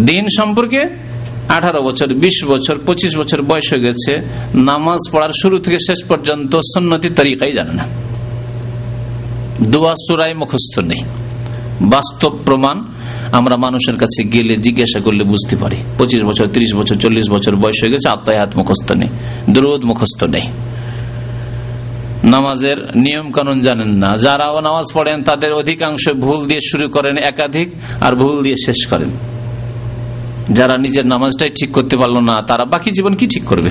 দিন 0.05 0.27
সম্পর্কে 0.39 0.81
আঠারো 1.49 1.81
বছর 1.83 2.09
২০ 2.15 2.45
বছর 2.45 2.79
২৫ 2.87 3.17
বছর 3.17 3.43
বয়স 3.43 3.75
হয়ে 3.75 3.85
গেছে। 3.85 4.13
নামাজ 4.55 5.11
পড়ার 5.13 5.31
শুরু 5.43 5.59
থেকে 5.59 5.77
শেষ 5.87 6.05
পর্যন্ত 6.05 6.57
সন্ন্যতি 6.57 7.09
তরিকাই 7.09 7.53
জানে 7.53 7.73
না। 7.73 7.85
দোয়া 9.71 9.95
সুরাই 9.95 10.35
মুখস্থ 10.35 10.81
নেই। 10.81 11.03
বাস্তব 11.81 12.39
প্রমাণ 12.45 12.92
আমরা 13.33 13.57
মানুষের 13.57 13.97
কাছে 13.97 14.25
গেলে 14.25 14.57
জিজ্ঞাসা 14.57 15.01
করলে 15.01 15.25
বুঝতে 15.25 15.57
পারি। 15.57 15.77
পঁচিশ 15.99 16.23
বছর 16.23 16.47
৩০ 16.47 16.75
বছর, 16.75 16.97
চল্লিশ 16.97 17.31
বছর 17.31 17.57
বয়স 17.57 17.83
হয়ে 17.83 17.93
গেছে, 17.93 18.09
আত্মায় 18.09 18.39
হাত 18.39 18.57
মুখস্থ 18.57 18.93
নেই, 18.93 19.09
দ্রোদ 19.51 19.85
মুখস্থ 19.85 20.25
নেই। 20.25 20.43
নামাজের 22.25 22.77
নিয়ম 22.97 23.31
কানুন 23.31 23.61
জানেন 23.61 23.89
না। 23.89 24.17
যারাও 24.17 24.61
নামাজ 24.61 24.85
পড়েন, 24.95 25.23
তাদের 25.23 25.53
অধিকাংশ 25.53 26.09
ভুল 26.09 26.47
দিয়ে 26.47 26.61
শুরু 26.71 26.89
করেন 26.89 27.19
একাধিক 27.19 27.69
আর 28.01 28.13
ভুল 28.17 28.43
দিয়ে 28.43 28.57
শেষ 28.67 28.87
করেন। 28.87 29.11
যারা 30.51 30.77
নিজের 30.77 31.07
নামাজটাই 31.07 31.51
ঠিক 31.51 31.73
করতে 31.73 31.97
পারল 31.97 32.19
না, 32.19 32.43
তারা 32.43 32.65
বাকি 32.65 32.91
জীবন 32.91 33.15
কি 33.15 33.27
ঠিক 33.27 33.45
করবে? 33.45 33.71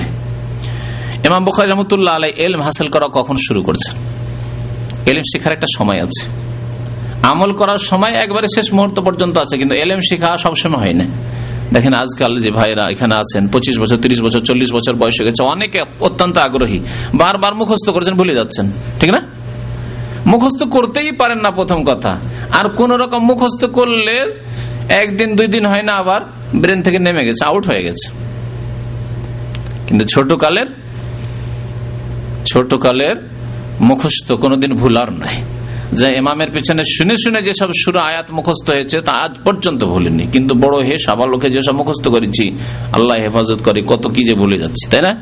এমাম 1.24 1.44
বখারি 1.44 1.70
রহমতুল্লাহ 1.70 2.14
আলাই 2.14 2.32
এলম 2.36 2.60
হাসিল 2.60 2.88
করা 2.88 3.06
কখন 3.12 3.36
শুরু 3.36 3.62
করছেন? 3.62 3.94
এলম 5.06 5.22
শেখার 5.32 5.52
একটা 5.52 5.66
সময় 5.76 6.02
আছে। 6.02 6.41
আমল 7.30 7.50
করার 7.60 7.80
সময় 7.90 8.14
একবারে 8.24 8.46
শেষ 8.56 8.66
মুহূর্ত 8.76 8.96
পর্যন্ত 9.00 9.34
আছে, 9.44 9.54
কিন্তু 9.60 9.74
এলএম 9.74 10.00
শেখা 10.08 10.30
সবসময় 10.44 10.80
হয় 10.82 10.94
না। 11.00 11.06
দেখেন 11.74 11.94
আজকাল 11.94 12.32
যে 12.44 12.50
ভাইরা 12.58 12.84
এখানে 12.94 13.14
আছেন, 13.14 13.42
পঁচিশ 13.48 13.76
বছর, 13.82 13.96
তিরিশ 13.96 14.20
বছর, 14.20 14.40
চল্লিশ 14.40 14.70
বছর 14.76 14.92
বয়স 14.92 15.14
হয়ে 15.18 15.26
গেছে, 15.28 15.42
অনেকে 15.42 15.80
অত্যন্ত 16.00 16.36
আগ্রহী। 16.38 16.78
বারবার 17.14 17.52
মুখস্থ 17.60 17.86
করেছেন, 17.90 18.14
ভুলে 18.14 18.34
যাচ্ছেন। 18.34 18.66
ঠিক 19.00 19.10
না? 19.10 19.20
মুখস্থ 20.26 20.60
করতেই 20.64 21.10
পারেন 21.12 21.38
না 21.44 21.50
প্রথম 21.50 21.78
কথা। 21.84 22.12
আর 22.58 22.66
কোন 22.68 22.90
রকম 22.92 23.20
মুখস্থ 23.30 23.64
করলে 23.64 24.16
একদিন, 25.02 25.28
দুই 25.36 25.46
দিন 25.46 25.66
হয় 25.66 25.82
না, 25.82 25.92
আবার 25.92 26.20
ব্রেন 26.62 26.82
থেকে 26.82 26.98
নেমে 26.98 27.22
গেছে, 27.24 27.42
আউট 27.46 27.64
হয়ে 27.66 27.82
গেছে। 27.82 28.06
কিন্তু 29.86 30.04
ছোট 30.04 30.30
কালের 30.34 30.68
ছোট 32.44 32.74
কালের 32.74 33.16
মুখস্থ 33.80 34.32
কোনোদিন 34.32 34.72
ভুলার 34.74 35.12
নাই 35.12 35.36
যে 36.00 36.08
ইমামের 36.20 36.50
পিছনে 36.54 36.82
শুনে 36.96 37.14
শুনে 37.22 37.42
যেসব 37.42 37.70
সুর 37.82 37.96
আয়াত 37.96 38.30
মুখস্থ 38.30 38.70
হয়েছে, 38.70 39.00
তা 39.00 39.12
আজ 39.24 39.32
পর্যন্ত 39.46 39.84
ভুলিনি 39.84 40.24
কিন্তু 40.34 40.54
বড় 40.54 40.76
হে 40.86 40.94
সাবালোকে 41.06 41.48
যেসব 41.50 41.74
মুখস্থ 41.80 42.08
করেছি, 42.08 42.44
আল্লাহ 42.96 43.16
হেফাজত 43.24 43.60
করে, 43.66 43.80
কত 43.82 44.04
কি 44.14 44.22
যে 44.28 44.34
ভুলে 44.34 44.56
যাচ্ছি, 44.58 44.84
তাই 44.90 45.02
না? 45.06 45.12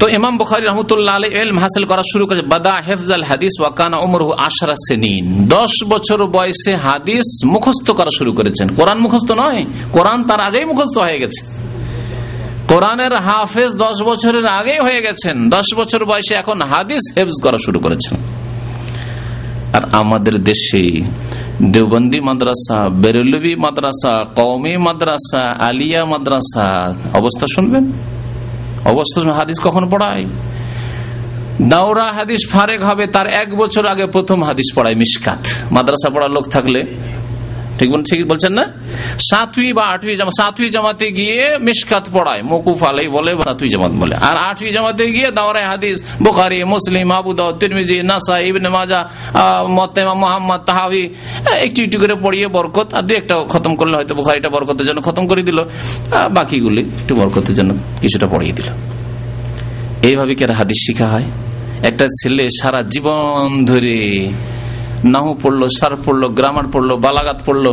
তো 0.00 0.08
ইমাম 0.08 0.38
বুখারি 0.38 0.64
রহমতুল্লাহ 0.66 1.14
আলী 1.14 1.28
হাসিল 1.64 1.84
করা 1.84 2.02
শুরু 2.12 2.26
করেছে, 2.26 2.42
বাদা 2.42 2.74
হেফজাল 2.86 3.24
হাদিস 3.30 3.54
ওয়াকানা 3.60 3.96
উমর 4.06 4.22
আশরা 4.48 4.76
সেনিন। 4.86 5.46
দশ 5.46 5.72
বছর 5.88 6.18
বয়সে 6.26 6.72
হাদিস 6.76 7.26
মুখস্থ 7.46 7.90
করা 7.90 8.12
শুরু 8.18 8.32
করেছেন। 8.32 8.66
কোরআন 8.78 8.98
মুখস্থ 9.04 9.30
নয়, 9.32 9.64
কোরআন 9.92 10.18
তার 10.28 10.40
আগেই 10.40 10.64
মুখস্থ 10.64 10.96
হয়ে 10.98 11.18
গেছে। 11.22 11.42
কোরআনের 12.68 13.14
হাফেজ 13.26 13.70
দশ 13.84 13.96
বছরের 14.08 14.46
আগেই 14.46 14.80
হয়ে 14.86 15.00
গেছেন। 15.06 15.36
দশ 15.56 15.66
বছর 15.76 16.00
বয়সে 16.10 16.34
এখন 16.34 16.58
হাদিস 16.72 17.02
হেফজ 17.16 17.36
করা 17.44 17.58
শুরু 17.66 17.78
করেছেন। 17.80 18.14
আর 19.74 19.80
আমাদের 19.92 20.44
দেশে 20.44 21.04
দেওবন্দি 21.62 22.20
মাদ্রাসা, 22.20 22.88
বেরলবি 22.88 23.56
মাদ্রাসা 23.56 24.24
কৌমি 24.34 24.76
মাদ্রাসা, 24.76 25.56
আলিয়া 25.58 26.04
মাদ্রাসা, 26.04 26.94
অবস্থা 27.14 27.46
শুনবেন? 27.54 27.92
অবস্থা 28.84 29.32
হাদিস 29.32 29.56
কখন 29.64 29.88
পড়ায়? 29.88 30.24
দাওরা 31.62 32.12
হাদিস 32.12 32.40
ফারেক 32.50 32.82
হবে, 32.82 33.06
তার 33.06 33.26
এক 33.26 33.56
বছর 33.56 33.86
আগে 33.86 34.06
প্রথম 34.06 34.44
হাদিস 34.44 34.72
পড়ায় 34.74 34.94
মিসকাত 34.94 35.72
মাদ্রাসা 35.72 36.10
পড়ার 36.10 36.30
লোক 36.30 36.44
থাকলে 36.48 36.84
ঠিক 37.78 37.88
ঠিক 38.10 38.20
বলছেন 38.30 38.52
না? 38.58 38.64
সাতই 39.30 39.70
বা 39.72 39.84
আটই 39.94 40.14
জামাত 40.20 40.34
সাতই 40.40 40.68
জামাতে 40.74 41.06
গিয়ে 41.18 41.58
মিসকাত 41.66 42.04
পড়ায় 42.12 42.42
মকুফ 42.50 42.80
আলাই 42.84 43.08
বলে 43.16 43.30
সাতই 43.44 43.68
জামাত 43.72 43.92
বলে। 44.02 44.14
আর 44.28 44.36
আটই 44.50 44.70
জামাতে 44.70 45.04
গিয়ে 45.10 45.28
দাওরায় 45.30 45.68
হাদিস, 45.72 45.96
বুখারি, 46.22 46.58
মুসলিম 46.64 47.10
আবুদ 47.12 47.40
তিরমিজি 47.60 47.96
নাসা 48.10 48.36
ইবনে 48.38 48.68
মাজা 48.68 49.00
মতেমা 49.68 50.14
মোহাম্মদ, 50.14 50.60
তাহাবি 50.68 51.02
একটু 51.66 51.78
একটু 51.84 51.96
করে 51.98 52.14
পড়িয়ে 52.24 52.48
বরকত, 52.56 52.88
আর 52.94 53.02
দু 53.02 53.12
একটা 53.14 53.34
খতম 53.52 53.72
করলে 53.76 53.94
হয়তো 53.96 54.14
বুখারিটা 54.14 54.48
বরকতের 54.48 54.86
জন্য 54.86 55.00
খতম 55.02 55.24
করে 55.26 55.42
দিল। 55.42 55.58
বাকিগুলি 56.30 56.82
একটু 57.00 57.12
বরকতের 57.14 57.54
জন্য 57.54 57.70
কিছুটা 58.00 58.26
পড়িয়ে 58.26 58.52
দিল। 58.52 58.68
এইভাবে 60.08 60.32
কি 60.34 60.44
হাদিস 60.60 60.78
শিখা 60.86 61.06
হয়? 61.06 61.26
একটা 61.82 62.06
ছেলে 62.20 62.44
সারা 62.62 62.80
জীবন 62.82 63.64
ধরে 63.64 63.96
নাহু 65.12 65.30
পড়ল, 65.42 65.62
সার 65.78 65.94
পড়ল, 66.04 66.22
গ্রামার 66.38 66.66
পড়ল, 66.72 66.90
বালাগাত 67.04 67.38
পড়ল, 67.46 67.66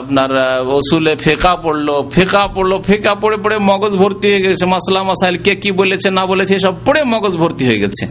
আপনার 0.00 0.30
ওসুলে 0.76 1.12
ফেকা 1.24 1.52
পড়ল 1.64 1.88
ফেকা 2.14 2.42
পড়ল, 2.54 2.72
ফেকা 2.88 3.12
পড়ে 3.22 3.36
পড়ে 3.44 3.56
মগজ 3.70 3.94
ভর্তি 4.02 4.26
হয়ে 4.32 4.42
গেছে। 4.44 4.64
মাসলা 4.74 5.00
মাসাইল, 5.08 5.36
কে 5.44 5.52
কি 5.62 5.70
বলেছে, 5.80 6.08
না 6.18 6.22
বলেছে 6.30 6.52
সব 6.64 6.74
পড়ে 6.86 7.00
মগজ 7.14 7.34
ভর্তি 7.42 7.64
হয়ে 7.68 7.80
গেছে। 7.84 8.04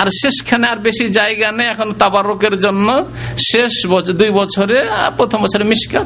আর 0.00 0.08
শেষখানে 0.20 0.66
আর 0.72 0.78
বেশি 0.86 1.04
জায়গা 1.18 1.48
নেই 1.58 1.66
এখন 1.72 1.88
তাবারকের 2.00 2.54
জন্য। 2.64 2.88
শেষ 3.50 3.72
দুই 4.20 4.30
বছরে 4.40 4.78
প্রথম 5.18 5.38
বছরে 5.44 5.64
মিসকা 5.72 6.00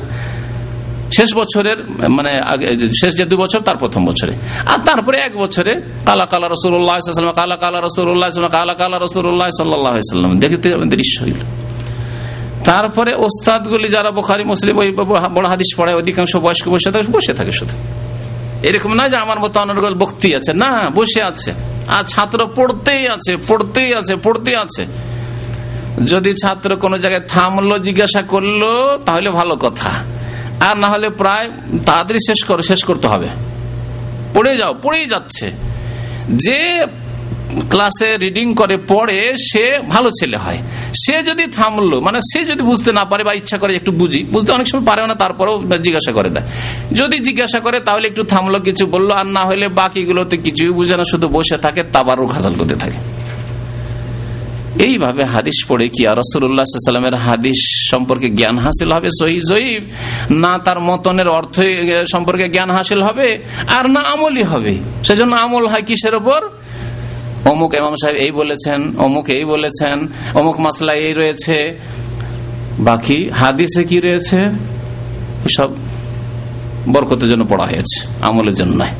শেষ 1.12 1.34
বছরের 1.34 2.08
মানে 2.08 2.42
শেষ 2.86 3.16
যে 3.16 3.24
দুই 3.24 3.38
বছর, 3.38 3.60
তার 3.60 3.76
প্রথম 3.76 4.06
বছরে। 4.06 4.34
আর 4.66 4.78
তারপরে 4.84 5.18
এক 5.18 5.36
বছরে, 5.36 5.74
কালা 6.06 6.24
কালা 6.24 6.48
রসুল্লাহ 6.48 7.32
কালা 7.32 7.56
কালা 7.56 7.80
রসুল্লাহ 7.80 8.48
কালা 8.48 8.74
কালা 8.74 8.98
রসুল্লাহ 8.98 9.48
সাল্লাম 9.48 10.38
দেখতে 10.38 10.70
দৃশ্য 10.70 11.22
হইল। 11.22 11.34
তারপরে 12.64 13.14
ওস্তাদগুলি 13.14 13.88
যারা 13.88 14.10
বোখারি, 14.10 14.44
মুসলিম, 14.44 14.78
ওই 14.78 14.90
বড় 14.90 15.48
হাদিস 15.48 15.76
পড়ায়, 15.76 15.98
অধিকাংশ 15.98 16.36
বয়স্ক 16.36 16.68
বসে 16.68 16.90
থাকে 16.90 17.12
বসে 17.12 17.34
থাকে 17.34 17.50
শুধু। 17.50 17.76
এরকম 18.62 18.92
নয় 18.92 19.08
যে 19.08 19.16
আমার 19.16 19.40
মতো 19.40 19.60
অনর্গল 19.60 19.94
বক্তি 19.94 20.34
আছে। 20.34 20.52
না, 20.52 20.90
বসে 20.94 21.22
আছে। 21.22 21.52
আর 21.88 22.04
ছাত্র 22.04 22.46
পড়তেই 22.56 23.08
আছে 23.08 23.36
পড়তেই 23.48 23.94
আছে 23.94 24.16
পড়তেই 24.16 24.56
আছে। 24.56 24.86
যদি 26.06 26.32
ছাত্র 26.32 26.76
কোনো 26.76 26.96
জায়গায় 26.96 27.28
থামলো, 27.28 27.78
জিজ্ঞাসা 27.78 28.22
করল, 28.22 28.64
তাহলে 29.06 29.30
ভালো 29.30 29.56
কথা। 29.56 30.17
আর 30.60 30.76
না 30.76 30.86
হলে 30.86 31.10
প্রায় 31.10 31.50
তাড়াতাড়ি 31.86 32.18
শেষ 32.18 32.44
করো, 32.44 32.62
শেষ 32.62 32.84
করতে 32.84 33.08
হবে। 33.08 33.28
পড়ে 34.34 34.56
যাও, 34.56 34.74
পড়েই 34.82 35.06
যাচ্ছে। 35.06 35.46
যে 36.28 36.86
ক্লাসে 37.70 38.16
রিডিং 38.16 38.54
করে, 38.54 38.76
পড়ে, 38.76 39.32
সে 39.36 39.78
ভালো 39.88 40.10
ছেলে 40.10 40.36
হয়। 40.36 40.58
সে 40.92 41.22
যদি 41.22 41.46
থামলো 41.46 42.00
মানে 42.00 42.20
সে 42.20 42.44
যদি 42.44 42.62
বুঝতে 42.62 42.92
না 42.92 43.04
পারে 43.04 43.24
বা 43.24 43.32
ইচ্ছা 43.32 43.58
করে 43.58 43.74
একটু 43.74 43.92
বুঝি, 43.92 44.24
বুঝতে 44.24 44.52
অনেক 44.52 44.66
সময় 44.66 44.84
পারে 44.84 45.06
না, 45.06 45.14
তারপরেও 45.14 45.78
জিজ্ঞাসা 45.78 46.12
করে 46.12 46.30
না। 46.30 46.40
যদি 46.92 47.18
জিজ্ঞাসা 47.18 47.60
করে, 47.60 47.80
তাহলে 47.80 48.08
একটু 48.08 48.22
থামলো, 48.22 48.60
কিছু 48.60 48.86
বলল, 48.86 49.10
আর 49.10 49.26
না 49.26 49.44
হলে 49.44 49.68
বাকিগুলোতে 49.68 50.36
কিছুই 50.36 50.70
বুঝে 50.70 50.96
না, 50.96 51.02
শুধু 51.10 51.28
বসে 51.28 51.56
থাকে 51.56 51.82
তাবারও 51.82 52.26
ঘাসাল 52.26 52.54
করতে 52.54 52.74
থাকে। 52.74 53.17
এইভাবে 54.86 55.22
হাদিস 55.34 55.58
পড়ে 55.68 55.86
কি 55.94 56.02
আর 56.10 56.16
রসুল্লাহামের 56.22 57.16
হাদিস 57.26 57.60
সম্পর্কে 57.90 58.28
জ্ঞান 58.38 58.56
হাসিল 58.64 58.90
হবে? 58.92 59.08
সহি 59.20 59.38
জয়ীব? 59.50 59.82
না 60.42 60.52
তার 60.58 60.78
মতনের 60.80 61.28
অর্থ 61.38 61.56
সম্পর্কে 62.12 62.46
জ্ঞান 62.48 62.70
হাসিল 62.70 63.00
হবে 63.02 63.28
আর 63.76 63.84
না 63.90 64.00
আমলই 64.12 64.44
হবে। 64.52 64.74
সেজন্য 65.04 65.32
আমল 65.44 65.64
হয় 65.66 65.84
কিসের 65.88 66.14
ওপর 66.20 66.40
অমুক 67.52 67.70
এমাম 67.74 67.94
সাহেব 68.02 68.16
এই 68.24 68.32
বলেছেন, 68.40 68.80
অমুক 68.98 69.26
এই 69.28 69.44
বলেছেন, 69.44 69.96
অমুক 70.38 70.56
মাসলা 70.60 70.92
এই 71.06 71.12
রয়েছে। 71.20 71.56
বাকি 72.78 73.18
হাদিসে 73.40 73.82
কি 73.84 73.98
রয়েছে? 74.00 74.38
সব 75.56 75.70
বরকতের 76.92 77.28
জন্য 77.28 77.44
পড়া 77.50 77.66
হয়েছে, 77.70 77.98
আমলের 78.28 78.54
জন্য। 78.54 78.72
নয় 78.82 78.94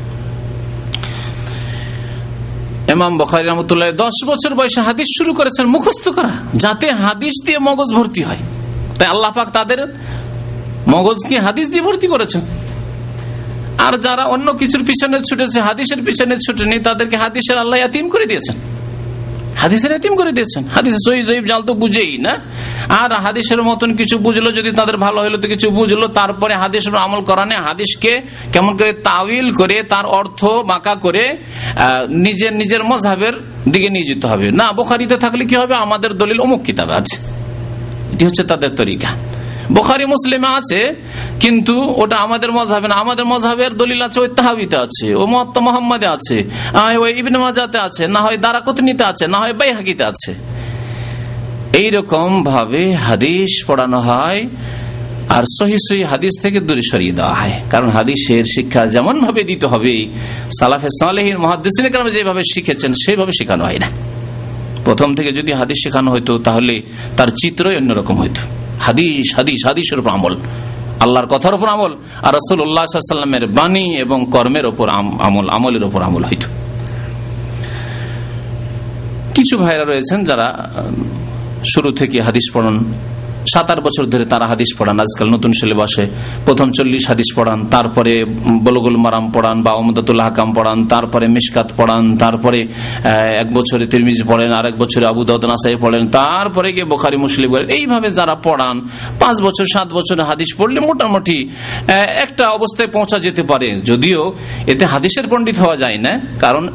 এমাম 2.89 3.17
বখারি 3.17 3.47
রহমতুল্লাহ 3.47 3.91
দশ 3.91 4.25
বছর 4.25 4.55
বয়সে 4.55 4.81
হাদিস 4.81 5.07
শুরু 5.17 5.33
করেছেন, 5.33 5.65
মুখস্থ 5.65 6.09
করা। 6.09 6.29
যাতে 6.53 6.93
হাদিস 6.93 7.45
দিয়ে 7.45 7.57
মগজ 7.59 7.95
ভর্তি 7.95 8.23
হয়। 8.23 8.37
তাই 8.99 9.07
আল্লাহ 9.07 9.31
পাক 9.31 9.49
তাদের 9.49 9.97
মগজকে 10.87 11.39
হাদিস 11.39 11.69
দিয়ে 11.69 11.81
ভর্তি 11.81 12.07
করেছেন? 12.07 12.41
আর 13.77 13.97
যারা 13.97 14.25
অন্য 14.25 14.53
কিছুর 14.53 14.85
পিছনে 14.85 15.19
ছুটেছে, 15.29 15.61
হাদিসের 15.61 16.03
পিছনে 16.03 16.37
ছুটেনি, 16.37 16.79
তাদেরকে 16.79 17.17
হাদিসের 17.17 17.57
আল্লাহ 17.57 18.09
করে 18.09 18.25
দিয়েছেন। 18.25 18.68
হাদিসের 19.55 19.91
এতিম 19.91 20.15
করে 20.15 20.31
দিয়েছেন। 20.31 20.63
হাদিস 20.75 20.93
সহি 20.93 21.21
জয়ীব 21.21 21.45
জাল 21.45 21.61
তো 21.61 21.73
বুঝেই, 21.73 22.17
না? 22.17 22.33
আর 22.89 23.11
হাদিসের 23.19 23.63
মতন 23.63 23.95
কিছু 23.95 24.17
বুঝলো, 24.17 24.51
যদি 24.51 24.71
তাদের 24.71 24.97
ভালো 24.97 25.21
হইল 25.21 25.35
তো 25.37 25.47
কিছু 25.47 25.69
বুঝলো, 25.69 26.07
তারপরে 26.07 26.53
হাদিস 26.55 26.87
আমল 26.87 27.21
করানে 27.21 27.55
হাদিসকে 27.55 28.21
কেমন 28.53 28.77
করে 28.77 28.93
তাওয়িল 28.93 29.53
করে, 29.53 29.83
তার 29.83 30.05
অর্থ 30.05 30.45
বাঁকা 30.45 30.95
করে 30.95 31.23
নিজের 32.09 32.53
নিজের 32.53 32.83
মজাবের 32.83 33.33
দিকে 33.69 33.89
নিয়ে 33.89 34.07
যেতে 34.13 34.27
হবে। 34.27 34.51
না, 34.51 34.71
বোখারিতে 34.71 35.17
থাকলে 35.17 35.45
কি 35.45 35.55
হবে? 35.55 35.75
আমাদের 35.75 36.13
দলিল 36.13 36.39
অমুক 36.39 36.61
কিতাবে 36.63 36.93
আছে। 36.95 37.17
এটি 38.13 38.25
হচ্ছে 38.25 38.43
তাদের 38.43 38.69
তরিকা। 38.75 39.09
বোখারি, 39.75 40.05
মুসলিমে 40.15 40.49
আছে, 40.59 40.81
কিন্তু 41.43 41.75
ওটা 42.01 42.17
আমাদের 42.25 42.49
মজাবে 42.57 42.87
না। 42.91 42.95
আমাদের 43.03 43.25
মজাবের 43.33 43.71
দলিল 43.81 44.01
আছে, 44.07 44.17
ওই 44.23 44.29
তাহাবিতে 44.37 44.77
আছে, 44.85 45.07
ও 45.19 45.21
মহাত্ম 45.31 45.57
মোহাম্মদে 45.67 46.07
আছে 46.15 46.37
ওই 47.03 47.11
ইবিন 47.19 47.35
মাজাতে 47.45 47.77
আছে, 47.87 48.03
না 48.15 48.19
হয় 48.25 48.37
দারাকতনিতে 48.45 49.03
আছে, 49.11 49.25
না 49.33 49.37
হয় 49.41 49.53
বাইহাকিতে 49.59 50.03
আছে। 50.11 50.31
এইরকম 51.83 52.29
ভাবে 52.51 52.83
হাদিস 53.07 53.51
পড়ানো 53.67 53.99
হয়, 54.09 54.41
আর 55.35 55.43
সহি 55.57 55.77
সহি 55.87 56.03
হাদিস 56.11 56.33
থেকে 56.43 56.59
দূরে 56.67 56.83
সরিয়ে 56.91 57.13
দেওয়া 57.19 57.35
হয়। 57.39 57.55
কারণ 57.69 57.89
হাদিসের 57.97 58.43
শিক্ষা 58.55 58.81
যেমন 58.95 59.15
ভাবে 59.25 59.41
দিতে 59.49 59.65
হবে, 59.73 59.95
সালাফে 60.59 60.89
সালেহীন 61.01 61.37
মহাদিসিন 61.43 61.85
যেভাবে 62.15 62.41
শিখেছেন, 62.53 62.91
সেইভাবে 63.03 63.33
শেখানো 63.39 63.63
হয় 63.67 63.79
না। 63.83 63.89
প্রথম 64.87 65.09
থেকে 65.17 65.31
যদি 65.39 65.51
হাদিস 65.59 65.77
শেখানো 65.83 66.09
হইতো, 66.11 66.33
তাহলে 66.47 66.75
তার 67.17 67.29
চিত্রই 67.41 67.75
অন্যরকম 67.81 68.15
হইতো। 68.23 68.41
হাদিস 68.79 69.35
হাদিস, 69.35 69.67
হাদিসের 69.67 69.99
উপর 69.99 70.09
আমল। 70.09 70.35
আল্লাহর 70.99 71.27
কথার 71.27 71.53
উপর 71.53 71.67
আমল 71.67 71.93
আর 72.21 72.33
রসুল্লাহামের 72.33 73.47
বাণী 73.47 73.97
এবং 73.97 74.25
কর্মের 74.31 74.65
ওপর 74.65 74.89
আমল, 74.89 75.49
আমলের 75.49 75.83
ওপর 75.83 76.01
আমল 76.01 76.23
হইত। 76.25 76.43
কিছু 79.35 79.57
ভাইরা 79.57 79.85
রয়েছেন 79.85 80.23
যারা 80.23 80.47
শুরু 81.75 81.91
থেকে 81.91 82.21
হাদিস 82.21 82.51
পড়ন। 82.53 82.93
সাত 83.53 83.71
আট 83.71 83.79
বছর 83.79 84.05
ধরে 84.05 84.25
তারা 84.25 84.45
হাদিস 84.47 84.69
পড়ান। 84.77 84.99
আজকাল 84.99 85.27
নতুন 85.29 85.51
সিলেবাসে 85.51 86.03
প্রথম 86.45 86.71
চল্লিশ 86.71 87.03
হাদিস 87.07 87.29
পড়ান, 87.37 87.59
তারপরে 87.65 88.13
বলগুল 88.63 88.95
মারাম 88.97 89.31
পড়ান 89.31 89.61
বা 89.61 89.71
অমদাতুল 89.71 90.19
হাকাম 90.19 90.53
পড়ান, 90.53 90.87
তারপরে 90.87 91.27
মিসকাত 91.27 91.69
পড়ান, 91.77 92.17
তারপরে 92.17 92.59
এক 93.41 93.47
বছরে 93.53 93.85
তিরমিজ 93.85 94.19
পড়েন, 94.27 94.51
আরেক 94.53 94.75
বছরে 94.77 95.05
আবু 95.05 95.23
দাসাই 95.23 95.75
পড়েন, 95.75 96.07
তারপরে 96.07 96.73
গিয়ে 96.73 96.85
বোখারি, 96.85 97.17
মুসলিম 97.17 97.49
এইভাবে 97.55 98.09
যারা 98.09 98.35
পড়ান, 98.35 98.81
পাঁচ 99.19 99.41
বছর, 99.41 99.65
সাত 99.73 99.93
বছরে 99.93 100.23
হাদিস 100.23 100.49
পড়লে 100.57 100.79
মোটামুটি 100.79 101.49
একটা 102.25 102.49
অবস্থায় 102.49 102.89
পৌঁছা 102.91 103.17
যেতে 103.19 103.41
পারে। 103.41 103.81
যদিও 103.81 104.33
এতে 104.67 104.85
হাদিসের 104.85 105.25
পণ্ডিত 105.27 105.57
হওয়া 105.59 105.75
যায় 105.75 105.97
না, 105.97 106.19
কারণ 106.39 106.69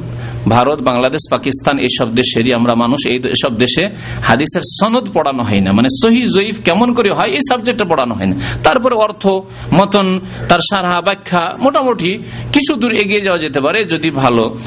ভারত, 0.48 0.80
বাংলাদেশ, 0.80 1.22
পাকিস্তান 1.30 1.78
এইসব 1.78 2.14
দেশেরই 2.14 2.52
আমরা 2.54 2.74
মানুষ। 2.74 3.06
এই 3.06 3.18
সব 3.42 3.52
দেশে 3.58 3.84
হাদিসের 4.22 4.64
সনদ 4.80 5.06
পড়ানো 5.14 5.42
হয় 5.42 5.60
না। 5.60 5.72
মানে 5.72 5.88
সহি 6.02 6.26
জয়ীফ 6.54 6.64
কেমন 6.64 6.94
করে 6.94 7.10
হয়, 7.12 7.28
এই 7.28 7.40
সাবজেক্টটা 7.48 7.84
পড়ানো 7.84 8.14
হয় 8.14 8.26
না। 8.26 8.36
তারপরে 8.62 8.94
অর্থ, 8.94 9.26
মতন, 9.74 10.20
তার 10.48 10.58
সারা 10.58 11.00
ব্যাখ্যা, 11.00 11.50
মোটামুটি 11.60 12.18
কিছু 12.52 12.76
দূর 12.76 12.92
এগিয়ে 12.92 13.20
যাওয়া 13.20 13.38
যেতে 13.38 13.60
পারে 13.60 13.84
যদি 13.84 14.10
ভালো 14.10 14.58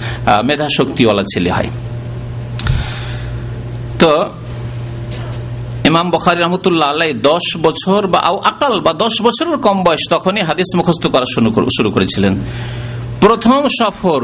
মেধা 0.44 0.68
শক্তিওয়ালা 0.78 1.24
ছেলে 1.34 1.52
হয়। 1.52 1.70
তো, 4.00 4.26
ইমাম 5.88 6.12
বখারি 6.12 6.42
রহমতুল্লাহ 6.42 6.90
আল্লাহ 6.90 7.08
দশ 7.14 7.58
বছর 7.62 8.08
বা 8.08 8.20
আকাল 8.44 8.80
বা 8.80 8.94
দশ 8.94 9.22
বছরের 9.22 9.58
কম 9.58 9.84
বয়স 9.84 10.10
তখনই 10.10 10.42
হাদিস 10.42 10.76
মুখস্থ 10.76 11.08
করা, 11.08 11.26
শুরু 11.78 11.92
করেছিলেন। 11.92 12.40
প্রথম 13.22 13.68
সফর 13.80 14.22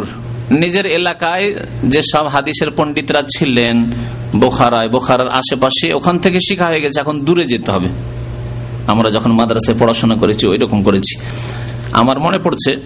নিজের 0.51 0.85
এলাকায় 0.85 1.55
যে 1.83 2.01
সব 2.01 2.27
হাদিসের 2.27 2.67
পণ্ডিতরা 2.77 3.21
ছিলেন, 3.37 3.91
বোখারায়, 4.35 4.89
বোখারার 4.89 5.29
আশেপাশে, 5.29 5.95
ওখান 5.95 6.19
থেকে 6.19 6.39
শিখা 6.49 6.65
হয়ে 6.65 6.81
গেছে, 6.81 7.01
এখন 7.01 7.25
দূরে 7.25 7.45
যেতে 7.45 7.71
হবে। 7.71 7.87
আমরা 8.87 9.09
যখন 9.09 9.31
মাদ্রাসায় 9.31 9.77
পড়াশোনা 9.79 10.15
করেছি 10.15 10.47
ওই 10.47 10.57
রকম 10.57 10.83
করেছি। 10.83 11.19
আমার 11.91 12.19
মনে 12.19 12.37
পড়ছে 12.37 12.77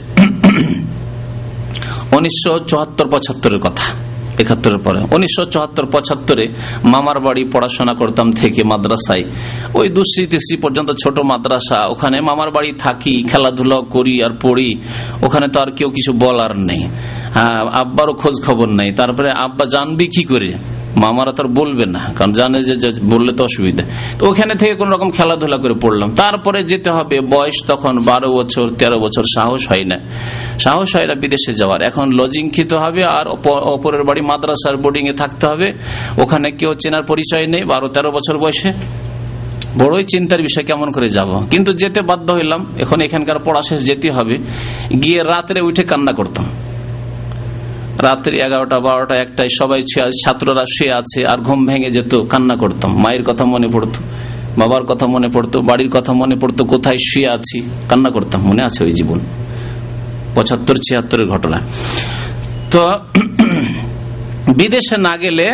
উনিশশো 2.12 2.60
চুয়াত্তর 2.60 3.08
পঁচাত্তরের 3.10 3.60
কথা। 3.60 4.07
একাত্তরের 4.42 4.82
পরে। 4.86 5.00
উনিশশো 5.16 5.44
চুয়াত্তর 5.54 5.86
পঁচাত্তরে 5.94 6.46
মামার 6.94 7.18
বাড়ি 7.26 7.44
পড়াশোনা 7.54 7.94
করতাম 8.02 8.28
থেকে 8.40 8.62
মাদ্রাসায়। 8.72 9.24
ওই 9.80 9.88
দুশ্রী 9.96 10.56
পর্যন্ত 10.64 10.90
ছোট 11.04 11.18
মাদ্রাসা, 11.32 11.80
ওখানে 11.94 12.18
মামার 12.30 12.50
বাড়ি 12.56 12.72
থাকি, 12.84 13.16
খেলাধুলা 13.32 13.78
করি 13.96 14.16
আর 14.26 14.34
পড়ি, 14.44 14.70
ওখানে 15.26 15.48
তো 15.54 15.58
আর 15.64 15.70
কেউ 15.78 15.90
কিছু 15.98 16.12
বলার 16.24 16.54
নেই। 16.70 16.82
আব্বারও 17.82 18.14
খোঁজ 18.22 18.36
খবর 18.46 18.68
নেই। 18.80 18.90
তারপরে 19.00 19.30
আব্বা 19.46 19.66
জানবি 19.76 20.06
কি 20.16 20.24
করে? 20.32 20.52
মামারা 21.04 21.32
তো 21.38 21.44
বলবে 21.60 21.86
না, 21.96 22.02
কারণ 22.18 22.32
জানে 22.40 22.58
যে 22.68 22.90
বললে 23.14 23.32
তো 23.38 23.42
অসুবিধা। 23.50 23.84
তো 24.18 24.24
ওখানে 24.30 24.54
থেকে 24.62 24.74
কোন 24.80 24.88
রকম 24.96 25.10
খেলাধুলা 25.18 25.58
করে 25.64 25.76
পড়লাম। 25.84 26.10
তারপরে 26.22 26.60
যেতে 26.72 26.90
হবে, 26.98 27.18
বয়স 27.34 27.58
তখন 27.72 27.94
বারো 28.10 28.30
বছর, 28.38 28.66
তেরো 28.80 28.98
বছর, 29.06 29.24
সাহস 29.36 29.62
হয় 29.72 29.86
না। 29.92 29.98
সাহস 30.66 30.90
হয় 30.96 31.08
না 31.10 31.16
বিদেশে 31.24 31.52
যাওয়ার। 31.60 31.80
এখন 31.90 32.06
লজিং 32.20 32.46
খেতে 32.56 32.76
হবে 32.84 33.02
আর 33.18 33.26
অপরের 33.76 34.04
বাড়ি 34.10 34.22
মাদ্রাসার 34.30 34.76
বোর্ডিং 34.78 35.04
এ 35.10 35.14
থাকতে 35.14 35.44
হবে। 35.48 35.68
ওখানে 36.18 36.48
কেউ 36.52 36.72
চেনার 36.74 37.04
পরিচয় 37.04 37.46
নেই, 37.48 37.64
বারো 37.64 37.88
তেরো 37.88 38.10
বছর 38.12 38.38
বয়সে। 38.38 38.70
বড়ই 39.78 40.04
চিন্তার 40.04 40.42
বিষয় 40.42 40.64
কেমন 40.64 40.92
করে 40.92 41.08
যাব। 41.10 41.32
কিন্তু 41.52 41.74
যেতে 41.74 42.00
বাধ্য 42.02 42.34
হইলাম, 42.34 42.62
এখন 42.80 43.02
এখানকার 43.02 43.40
পড়া 43.40 43.62
শেষ 43.62 43.80
যেতে 43.86 44.12
হবে। 44.12 44.36
গিয়ে 45.04 45.20
রাত্রে 45.24 45.60
উঠে 45.62 45.84
কান্না 45.84 46.12
করতাম। 46.12 46.46
রাত্রি 48.02 48.36
এগারোটা, 48.46 48.80
বারোটা 48.80 49.16
একটাই 49.16 49.48
সবাই 49.60 49.82
ছাত্ররা 50.26 50.64
শুয়ে 50.66 50.94
আছে, 50.94 51.20
আর 51.26 51.38
ঘুম 51.38 51.60
ভেঙে 51.66 51.90
যেত, 51.90 52.14
কান্না 52.30 52.56
করতাম। 52.56 52.92
মায়ের 52.98 53.24
কথা 53.24 53.46
মনে 53.46 53.68
পড়তো, 53.68 54.00
বাবার 54.58 54.84
কথা 54.84 55.06
মনে 55.08 55.30
পড়তো, 55.30 55.62
বাড়ির 55.62 55.90
কথা 55.90 56.14
মনে 56.14 56.36
পড়তো, 56.36 56.66
কোথায় 56.66 56.98
শুয়ে 57.08 57.30
আছি, 57.30 57.58
কান্না 57.90 58.10
করতাম। 58.10 58.42
মনে 58.42 58.62
আছে 58.64 58.84
ওই 58.84 58.92
জীবন। 58.92 59.20
পঁচাত্তর, 60.36 60.76
ছিয়াত্তরের 60.76 61.28
ঘটনা। 61.28 61.58
তো 62.72 62.82
বিদেশে 64.56 64.98
না 64.98 65.18
গেলে 65.18 65.48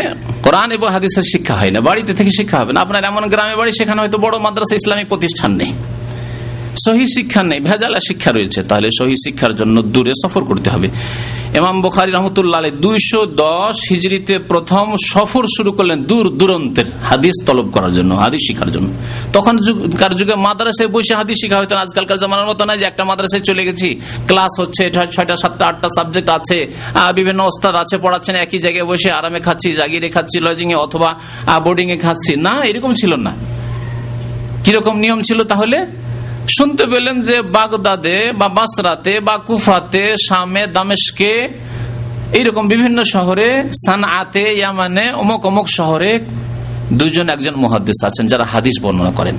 কোরআন 0.44 0.72
এবং 0.72 0.90
হাদিসের 0.90 1.24
শিক্ষা 1.24 1.54
হয় 1.54 1.72
না, 1.72 1.80
বাড়িতে 1.80 2.14
থেকে 2.14 2.30
শিক্ষা 2.30 2.58
হবে 2.60 2.74
না। 2.74 2.82
আপনার 2.82 3.04
এমন 3.04 3.30
গ্রামে 3.30 3.56
বাড়ি, 3.56 3.72
সেখানে 3.72 4.02
হয়তো 4.02 4.18
বড় 4.18 4.38
মাদ্রাসা, 4.38 4.76
ইসলামিক 4.76 5.08
প্রতিষ্ঠান 5.08 5.52
নেই। 5.52 5.74
সহি 6.86 7.06
শিক্ষা 7.16 7.42
নেই, 7.50 7.60
ভেজালা 7.70 8.00
শিক্ষা 8.08 8.32
রয়েছে। 8.38 8.60
তাহলে 8.70 8.88
সহি 9.00 9.16
শিক্ষার 9.26 9.54
জন্য 9.60 9.76
দূরে 9.94 10.14
সফর 10.24 10.44
করতে 10.50 10.70
হবে। 10.74 10.88
এমাম 11.60 11.78
বখারি 11.86 12.12
রহমতুল্লাহ 12.12 12.62
দুইশো 12.86 13.20
দশ 13.46 13.76
হিজড়িতে 13.90 14.34
প্রথম 14.52 14.86
সফর 15.12 15.44
শুরু 15.56 15.72
করলেন 15.78 16.00
দূর 16.10 16.26
দূরন্তের 16.40 16.88
হাদিস 17.10 17.36
তলব 17.48 17.68
করার 17.76 17.94
জন্য, 17.98 18.12
হাদিস 18.24 18.42
শিখার 18.48 18.70
জন্য। 18.76 18.88
তখন 19.36 19.56
কার 20.02 20.14
যুগে 20.20 20.36
মাদ্রাসায় 20.48 20.90
বসে 20.96 21.14
হাদিস 21.22 21.38
শিখা 21.42 21.58
হয়তো 21.60 21.76
আজকালকার 21.84 22.18
জামানোর 22.24 22.48
মতো 22.52 22.64
না 22.70 22.74
যে 22.82 22.86
একটা 22.92 23.04
মাদ্রাসায় 23.10 23.44
চলে 23.50 23.64
গেছি, 23.68 23.88
ক্লাস 24.30 24.54
হচ্ছে 24.62 24.84
ছয়টা, 25.16 25.36
সাতটা, 25.42 25.64
আটটা 25.70 25.88
সাবজেক্ট 25.98 26.30
আছে 26.38 26.58
বিভিন্ন 27.18 27.40
ওস্তাদ 27.52 27.76
আছে, 27.84 27.96
পড়াচ্ছেন 28.04 28.36
একই 28.46 28.60
জায়গায় 28.66 28.86
বসে 28.92 29.10
আরামে 29.20 29.40
খাচ্ছি, 29.48 29.70
জাগিরে 29.80 30.10
খাচ্ছি 30.16 30.38
লজিং 30.48 30.68
এ 30.76 30.78
অথবা 30.86 31.10
বোর্ডিং 31.66 31.88
এ 31.96 31.98
খাচ্ছি। 32.06 32.32
না, 32.46 32.54
এরকম 32.70 32.92
ছিল 33.00 33.12
না। 33.26 33.32
কীরকম 34.64 34.96
নিয়ম 35.04 35.20
ছিল 35.28 35.40
তাহলে? 35.52 35.78
শুনতে 36.48 36.86
পেলেন 36.86 37.22
যে 37.22 37.42
বাগদাদে 37.42 38.32
বা 38.36 38.48
বাসরাতে 38.48 39.20
বা 39.20 39.38
কুফাতে, 39.38 40.16
শামে, 40.30 40.68
দামেশকে 40.68 41.60
এইরকম 42.34 42.68
বিভিন্ন 42.68 43.04
শহরে, 43.04 43.64
সানআতে, 43.72 44.54
ইয়ামানে, 44.54 45.12
অমুক 45.12 45.46
অমুক 45.46 45.68
শহরে 45.68 46.20
দুজন 46.94 47.30
একজন 47.30 47.56
মহাদ্দেশ 47.56 48.06
আছেন 48.06 48.28
যারা 48.28 48.44
হাদিস 48.44 48.84
বর্ণনা 48.84 49.12
করেন। 49.12 49.38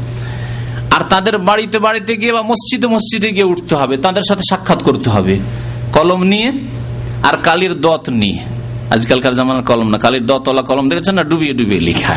আর 0.94 1.02
তাদের 1.08 1.38
বাড়িতে 1.38 1.78
বাড়িতে 1.78 2.16
গিয়ে 2.16 2.32
বা 2.32 2.42
মসজিদে 2.42 2.86
মসজিদে 2.86 3.30
গিয়ে 3.30 3.44
উঠতে 3.44 3.76
হবে, 3.76 3.96
তাদের 3.96 4.22
সাথে 4.28 4.42
সাক্ষাৎ 4.50 4.82
করতে 4.82 5.10
হবে। 5.10 5.38
কলম 5.92 6.22
নিয়ে 6.22 6.52
আর 7.22 7.36
কালির 7.42 7.80
দত 7.80 8.08
নিয়ে। 8.08 8.53
আজকালকার 8.90 9.32
জামানার 9.32 9.62
কলম 9.62 9.88
না, 9.88 9.98
কালির 9.98 10.26
দতলা 10.26 10.62
কলম 10.62 10.88
দেখেছেন 10.88 11.14
না? 11.14 11.22
ডুবিয়ে 11.22 11.52
ডুবিয়ে 11.52 11.80
লিখা। 11.80 12.14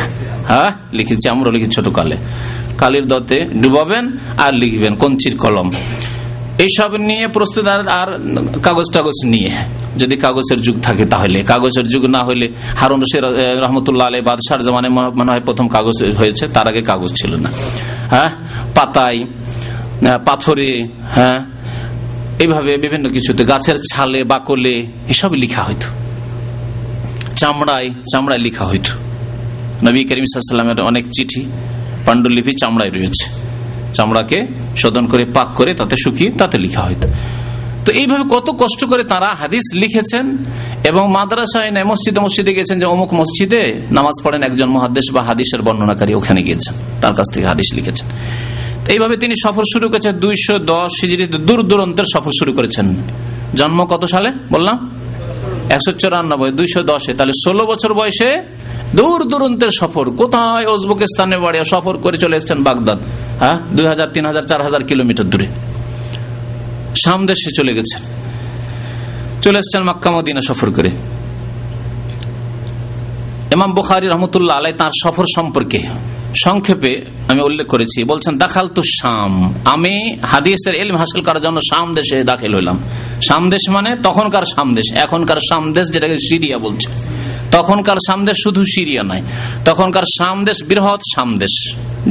হ্যাঁ? 0.48 0.72
লিখেছি 0.94 1.30
আমরা 1.30 1.52
লিখি 1.52 1.70
ছোট 1.70 1.90
কালে। 1.90 2.18
কালির 2.78 3.08
দতে 3.08 3.46
ডুবাবেন 3.46 4.18
আর 4.38 4.54
লিখবেন, 4.54 4.96
কঞ্চির 4.96 5.38
কলম। 5.38 5.72
এইসব 6.60 6.96
নিয়ে 6.96 7.28
প্রস্তুত 7.28 7.68
আর 7.68 8.08
কাগজ 8.64 8.94
টাগজ 8.94 9.26
নিয়ে। 9.26 9.52
যদি 9.98 10.16
কাগজের 10.18 10.62
যুগ 10.62 10.80
থাকে 10.82 11.06
তাহলে। 11.06 11.44
কাগজের 11.44 11.88
যুগ 11.88 12.06
না 12.06 12.20
হলে 12.24 12.48
হারুন 12.76 13.02
রহমতুল্লাহ 13.64 14.08
আলী 14.08 14.22
বাদশার 14.22 14.62
জামানে 14.62 14.90
মনে 14.90 15.32
হয় 15.32 15.40
প্রথম 15.40 15.68
কাগজ 15.68 16.18
হয়েছে, 16.18 16.48
তার 16.48 16.68
আগে 16.68 16.82
কাগজ 16.82 17.10
ছিল 17.22 17.36
না। 17.36 17.52
হ্যাঁ? 18.10 18.30
পাতায় 18.76 19.26
পাথরে 20.26 20.88
হ্যাঁ? 21.16 21.40
এইভাবে 22.40 22.78
বিভিন্ন 22.78 23.10
কিছুতে, 23.10 23.46
গাছের 23.46 23.76
ছালে, 23.94 24.24
বাকলে 24.24 24.86
এসব 25.08 25.34
লিখা 25.34 25.64
হইতো। 25.64 26.07
চামড়ায় 27.38 27.90
চামড়ায় 27.90 28.42
লিখা 28.42 28.66
হইত। 28.66 28.88
নবী 29.84 30.04
করিম 30.04 30.24
সাল্লামের 30.34 30.82
অনেক 30.82 31.06
চিঠি, 31.12 31.46
পাণ্ডুলিপি 32.06 32.52
চামড়ায় 32.52 32.92
রয়েছে। 32.92 33.26
চামড়াকে 33.94 34.46
শোধন 34.78 35.08
করে, 35.08 35.26
পাক 35.26 35.48
করে, 35.56 35.74
তাতে 35.74 35.96
শুকিয়ে 36.04 36.32
তাতে 36.32 36.58
লিখা 36.58 36.82
হইতো। 36.82 37.08
তো 37.86 37.94
এইভাবে 37.94 38.24
কত 38.30 38.50
কষ্ট 38.50 38.86
করে 38.86 39.04
তারা 39.04 39.34
হাদিস 39.40 39.76
লিখেছেন 39.76 40.38
এবং 40.84 41.12
মাদ্রাসায় 41.12 41.72
নেয় 41.72 41.86
মসজিদে 41.86 42.20
মসজিদে 42.20 42.54
গেছেন 42.54 42.80
যে 42.80 42.86
অমুক 42.86 43.14
মসজিদে 43.14 43.88
নামাজ 43.92 44.24
পড়েন 44.24 44.44
একজন 44.44 44.70
মহাদেশ 44.70 45.14
বা 45.14 45.22
হাদিসের 45.24 45.62
বর্ণনাকারী 45.62 46.14
ওখানে 46.14 46.42
গিয়েছেন, 46.42 46.76
তার 47.02 47.14
কাছ 47.14 47.26
থেকে 47.34 47.48
হাদিস 47.48 47.76
লিখেছেন। 47.76 48.08
এইভাবে 48.88 49.18
তিনি 49.18 49.34
সফর 49.44 49.62
শুরু 49.74 49.90
করেছেন, 49.90 50.12
দুইশো 50.12 50.60
দশ 50.60 50.92
হিজড়িতে 51.02 51.38
দূর 51.38 51.64
দূরান্তের 51.64 52.06
সফর 52.14 52.32
শুরু 52.40 52.54
করেছেন। 52.54 52.96
জন্ম 53.56 53.86
কত 53.86 54.06
সালে? 54.06 54.32
বললাম। 54.52 54.92
একশো 55.70 55.92
চুরানব্বই, 55.92 56.52
দুইশো 56.52 56.82
দশে, 56.82 57.14
তাহলে 57.14 57.32
ষোলো 57.46 57.66
বছর 57.66 57.94
বয়সে 57.94 58.42
দূর 58.96 59.24
দূরান্তের 59.24 59.70
সফর। 59.80 60.12
কোথায় 60.12 60.66
উজবেকিস্তানে 60.66 61.38
বাড়ি 61.38 61.60
সফর 61.64 61.98
করে 61.98 62.18
চলে 62.18 62.36
এসছেন 62.36 62.64
বাগদাদ? 62.64 62.98
হ্যাঁ? 63.40 63.58
দুই 63.76 63.86
হাজার, 63.86 64.08
তিন 64.14 64.26
হাজার, 64.26 64.42
চার 64.42 64.62
হাজার 64.62 64.84
কিলোমিটার 64.84 65.30
দূরে। 65.30 65.48
সামদেশে 67.06 67.52
চলে 67.58 67.74
গেছেন। 67.74 68.02
চলে 69.42 69.60
এসছেন 69.60 70.12
মদিনা 70.12 70.42
সফর 70.42 70.72
করে। 70.72 70.90
এমাম 73.52 73.74
বুখারি 73.74 74.08
রহমতুল্লাহ 74.08 74.58
আলাই 74.58 74.74
তার 74.74 74.90
সফর 75.04 75.26
সম্পর্কে 75.36 75.80
সংক্ষেপে 76.46 76.92
আমি 77.32 77.42
উল্লেখ 77.48 77.68
করেছি, 77.74 78.00
বলছেন 78.12 78.34
দাখাল 78.44 78.66
তু 78.76 78.82
শাম। 78.98 79.34
আমি 79.74 79.94
হাদিসের 80.32 80.76
এলম 80.82 80.96
হাসিল 81.02 81.22
করার 81.28 81.42
জন্য 81.46 81.58
শাম 81.70 81.88
দেশে 81.98 82.18
দাখিল 82.32 82.52
হইলাম। 82.58 82.78
শাম 83.28 83.44
দেশ 83.54 83.64
মানে 83.76 83.92
তখনকার 84.08 84.46
শাম 84.54 84.68
দেশ, 84.78 84.88
এখনকার 85.06 85.40
শাম 85.48 85.64
দেশ 85.76 85.86
যেটাকে 85.94 86.18
সিরিয়া 86.30 86.58
বলছে। 86.66 86.90
তখনকার 87.56 88.00
সামদেশ 88.08 88.38
শুধু 88.46 88.62
সিরিয়া 88.76 89.04
নয়, 89.10 89.24
তখনকার 89.70 90.06
সামদেশ 90.20 90.58
বৃহৎ 90.70 91.02
সামদেশ 91.16 91.54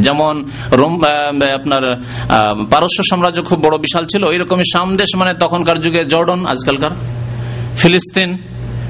যেমন, 0.04 0.34
রোম 0.80 0.94
আপনার 1.58 1.84
পারস্য 2.72 2.98
সাম্রাজ্য 3.10 3.40
খুব 3.48 3.58
বড়, 3.64 3.76
বিশাল 3.86 4.04
ছিল 4.12 4.22
ওই 4.32 4.38
রকমই 4.42 4.66
সামদেশ 4.74 5.10
মানে 5.20 5.32
তখনকার 5.42 5.78
যুগে 5.84 6.02
জর্ডন, 6.12 6.40
আজকালকার। 6.52 6.92
ফিলিস্তিন, 7.80 8.30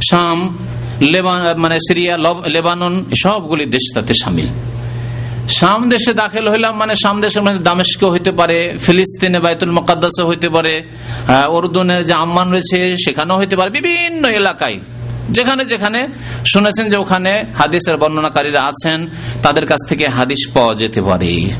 শাম 0.09 0.39
লেবান 1.13 1.41
মানে 1.65 1.77
সিরিয়া 1.87 2.15
লেবানন 2.55 2.95
সবগুলি 3.23 3.65
দেশ 3.75 3.85
তাতে 3.95 4.15
সামিল। 4.23 4.49
শাম 5.49 5.89
দেশে 5.89 6.13
দাখিল 6.15 6.49
হইলাম 6.49 6.77
মানে 6.77 6.95
শাম 6.95 7.21
দেশের 7.21 7.43
মধ্যে 7.43 8.07
হইতে 8.07 8.33
পারে, 8.33 8.77
ফিলিস্তিনে 8.83 9.39
বাইতুল 9.39 9.71
মকাদ্দাসে 9.71 10.25
হইতে 10.25 10.49
পারে 10.49 10.83
অর্দুনে 11.49 12.05
যে 12.05 12.13
আম্মান 12.13 12.51
রয়েছে 12.51 12.97
সেখানেও 12.97 13.37
হইতে 13.37 13.57
পারে, 13.57 13.71
বিভিন্ন 13.71 14.29
এলাকায়। 14.29 14.79
যেখানে 15.31 15.65
যেখানে 15.65 16.09
শুনেছেন 16.47 16.89
যে 16.89 16.97
ওখানে 16.97 17.53
হাদিসের 17.59 17.97
বর্ণনাকারীরা 17.97 18.61
আছেন, 18.61 19.07
তাদের 19.43 19.67
কাছ 19.67 19.89
থেকে 19.89 20.07
হাদিস 20.07 20.51
পাওয়া 20.55 20.75
যেতে 20.75 21.01
পারে। 21.01 21.51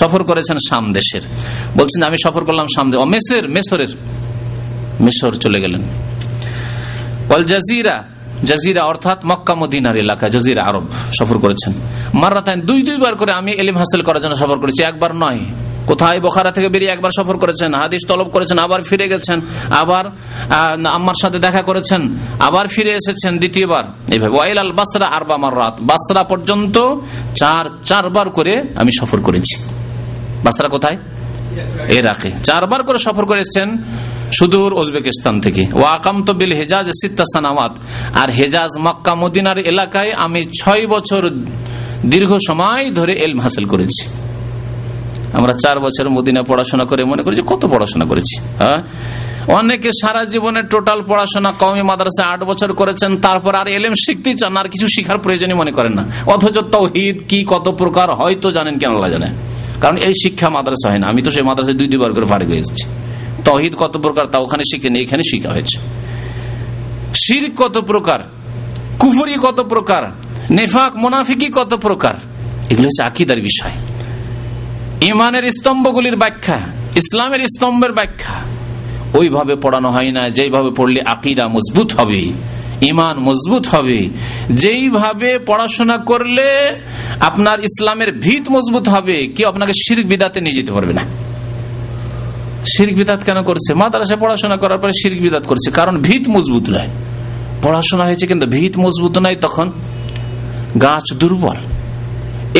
সফর 0.00 0.24
করেছেন 0.24 0.56
শাম 0.68 0.92
দেশের। 0.92 1.22
বলছেন, 1.76 2.02
আমি 2.02 2.16
সফর 2.24 2.44
করলাম 2.44 2.66
শাম 2.76 2.90
মেসের, 3.04 3.48
মেসরের, 3.48 3.88
মেসর 5.00 5.30
চলে 5.30 5.60
গেলেন। 5.60 5.82
জাজিরা 7.42 8.04
জাজিরা 8.44 8.82
অর্থাৎ 8.84 9.18
মক্কা 9.24 9.54
মদিনার 9.54 9.96
এলাকা, 9.96 10.28
জাজিরা 10.28 10.62
আরব, 10.62 10.84
সফর 11.18 11.36
করেছেন। 11.38 11.72
মারাতাইন 12.14 12.60
দুই 12.60 12.80
দুইবার 12.82 13.14
করে 13.14 13.32
আমি 13.32 13.52
এলিম 13.52 13.76
হাসিল 13.76 14.02
করার 14.02 14.20
জন্য 14.20 14.36
সফর 14.36 14.58
করেছি, 14.58 14.80
একবার 14.82 15.12
নয়। 15.14 15.40
কোথায়? 15.86 16.20
বোখারা 16.20 16.50
থেকে 16.50 16.68
বেরিয়ে 16.68 16.90
একবার 16.90 17.10
সফর 17.16 17.36
করেছেন, 17.36 17.74
হাদিস 17.74 18.02
তলব 18.08 18.28
করেছেন, 18.28 18.58
আবার 18.58 18.80
ফিরে 18.82 19.06
গেছেন, 19.08 19.40
আবার 19.70 20.04
আম্মার 20.86 21.18
সাথে 21.22 21.38
দেখা 21.38 21.62
করেছেন, 21.62 22.02
আবার 22.40 22.66
ফিরে 22.66 22.90
এসেছেন 22.90 23.32
দ্বিতীয়বার। 23.38 23.84
এইভাবে 24.12 24.36
ওয়াইল 24.36 24.58
আল 24.58 24.72
বাসরা 24.72 25.06
আরবা 25.06 25.36
মার 25.36 25.54
রাত 25.56 25.74
বাসরা 25.80 26.22
পর্যন্ত 26.22 26.76
চার, 27.34 27.64
চারবার 27.84 28.30
করে 28.30 28.54
আমি 28.80 28.92
সফর 29.00 29.20
করেছি। 29.20 29.54
বাসরা 30.44 30.68
কোথায়? 30.68 30.96
এরাকে 31.88 32.30
চারবার 32.30 32.82
করে 32.82 32.98
সফর 32.98 33.24
করে 33.24 33.38
এসছেন 33.38 33.76
সুদূর 34.32 34.72
উজবেকিস্তান 34.72 35.40
থেকে। 35.40 35.66
ও 35.72 35.82
আকাম 35.82 36.22
বিল 36.22 36.54
হেজাজ 36.54 36.86
সিত্তা 36.86 37.24
সানাওয়াত। 37.24 37.78
আর 38.18 38.30
হেজাজ 38.30 38.80
মক্কা 38.80 39.14
মদিনার 39.14 39.58
এলাকায় 39.58 40.12
আমি 40.12 40.44
ছয় 40.60 40.86
বছর 40.86 41.30
দীর্ঘ 42.06 42.36
সময় 42.46 42.90
ধরে 42.90 43.12
এলম 43.12 43.40
হাসিল 43.40 43.64
করেছি। 43.64 44.08
আমরা 45.32 45.52
চার 45.52 45.78
বছর 45.78 46.08
মদিনা 46.08 46.42
পড়াশোনা 46.42 46.84
করে 46.84 47.04
মনে 47.04 47.22
করি 47.22 47.42
কত 47.46 47.66
পড়াশোনা 47.66 48.04
করেছি 48.04 48.40
হ্যাঁ? 48.40 48.82
অনেকে 49.48 49.88
সারা 49.88 50.24
জীবনে 50.24 50.62
টোটাল 50.62 51.02
পড়াশোনা 51.02 51.52
কমি 51.52 51.82
মাদ্রাসা 51.82 52.32
আট 52.32 52.44
বছর 52.44 52.72
করেছেন, 52.72 53.16
তারপর 53.16 53.54
আর 53.54 53.68
এলেম 53.68 53.92
শিখতে 53.94 54.32
চান, 54.32 54.56
আর 54.56 54.64
কিছু 54.64 54.86
শিখার 54.86 55.18
প্রয়োজনই 55.18 55.54
মনে 55.54 55.72
করেন 55.72 55.92
না। 55.92 56.10
অথচ 56.26 56.58
তৌহিদ 56.58 57.22
কি 57.28 57.44
কত 57.48 57.74
প্রকার 57.78 58.14
হয়তো 58.14 58.50
জানেন 58.50 58.78
কেন 58.78 59.08
জানে। 59.08 59.26
কারণ 59.80 59.96
এই 59.96 60.14
শিক্ষা 60.22 60.48
মাদ্রাসা 60.48 60.90
হয় 60.90 60.98
না। 60.98 61.06
আমি 61.06 61.22
তো 61.22 61.30
সেই 61.30 61.42
মাদ্রাসায় 61.42 61.78
দুই 61.78 61.88
দুবার 61.88 62.12
করে 62.12 62.26
ফারিক 62.26 62.48
হয়ে 62.48 62.58
এসেছি। 62.58 62.84
তহিদ 63.44 63.74
কত 63.74 63.96
প্রকার 63.96 64.24
তা 64.26 64.38
ওখানে 64.38 64.62
শিখেনি 64.62 64.98
এখানে 65.00 65.22
শিখা 65.30 65.50
হয়েছে। 65.52 65.78
শির 67.14 67.50
কত 67.56 67.78
প্রকার, 67.78 68.20
কুফুরি 68.98 69.36
কত 69.42 69.60
প্রকার, 69.60 70.02
নেফাক, 70.50 70.96
মোনাফিকি 70.96 71.48
কত 71.54 71.74
প্রকার, 71.74 72.14
এগুলো 72.70 72.86
হচ্ছে 72.86 73.02
আকিদার 73.02 73.40
বিষয়। 73.40 73.72
ইমানের 75.00 75.50
স্তম্ভগুলির 75.50 76.16
ব্যাখ্যা, 76.16 76.58
ইসলামের 76.96 77.40
স্তম্ভের 77.46 77.92
ব্যাখ্যা। 77.92 78.34
ওইভাবে 79.14 79.54
পড়ানো 79.54 79.88
হয় 79.90 80.10
না, 80.10 80.28
যেইভাবে 80.28 80.70
পড়লে 80.76 81.00
আকিদা 81.06 81.48
মজবুত 81.48 81.92
হবে। 81.92 82.32
ইমান 82.90 83.16
মজবুত 83.28 83.64
হবে। 83.74 83.98
যেইভাবে 84.62 85.30
পড়াশোনা 85.48 85.96
করলে 86.10 86.48
আপনার 87.28 87.58
ইসলামের 87.68 88.10
ভিত 88.24 88.44
মজবুত 88.54 88.86
হবে, 88.94 89.16
কেউ 89.36 89.46
আপনাকে 89.52 89.72
শির্ক 89.82 90.04
বিদাতে 90.12 90.38
নিয়ে 90.44 90.56
যেতে 90.58 90.72
পারবে 90.76 90.94
না। 90.98 91.04
শির্ক 92.72 92.94
বিদাত 93.00 93.20
কেন 93.28 93.38
করছে? 93.48 93.70
মাদ্রাসায় 93.82 94.20
পড়াশোনা 94.22 94.56
করার 94.62 94.78
পরে 94.82 94.92
শির্ক 95.00 95.18
বিদাত 95.26 95.44
করছে, 95.50 95.68
কারণ 95.78 95.94
ভিত 96.06 96.24
মজবুত 96.34 96.66
নয়। 96.74 96.90
পড়াশোনা 97.64 98.04
হয়েছে 98.08 98.26
কিন্তু 98.30 98.46
ভিত 98.54 98.74
মজবুত 98.84 99.14
নাই 99.24 99.36
তখন 99.44 99.66
গাছ 100.84 101.06
দুর্বল, 101.20 101.58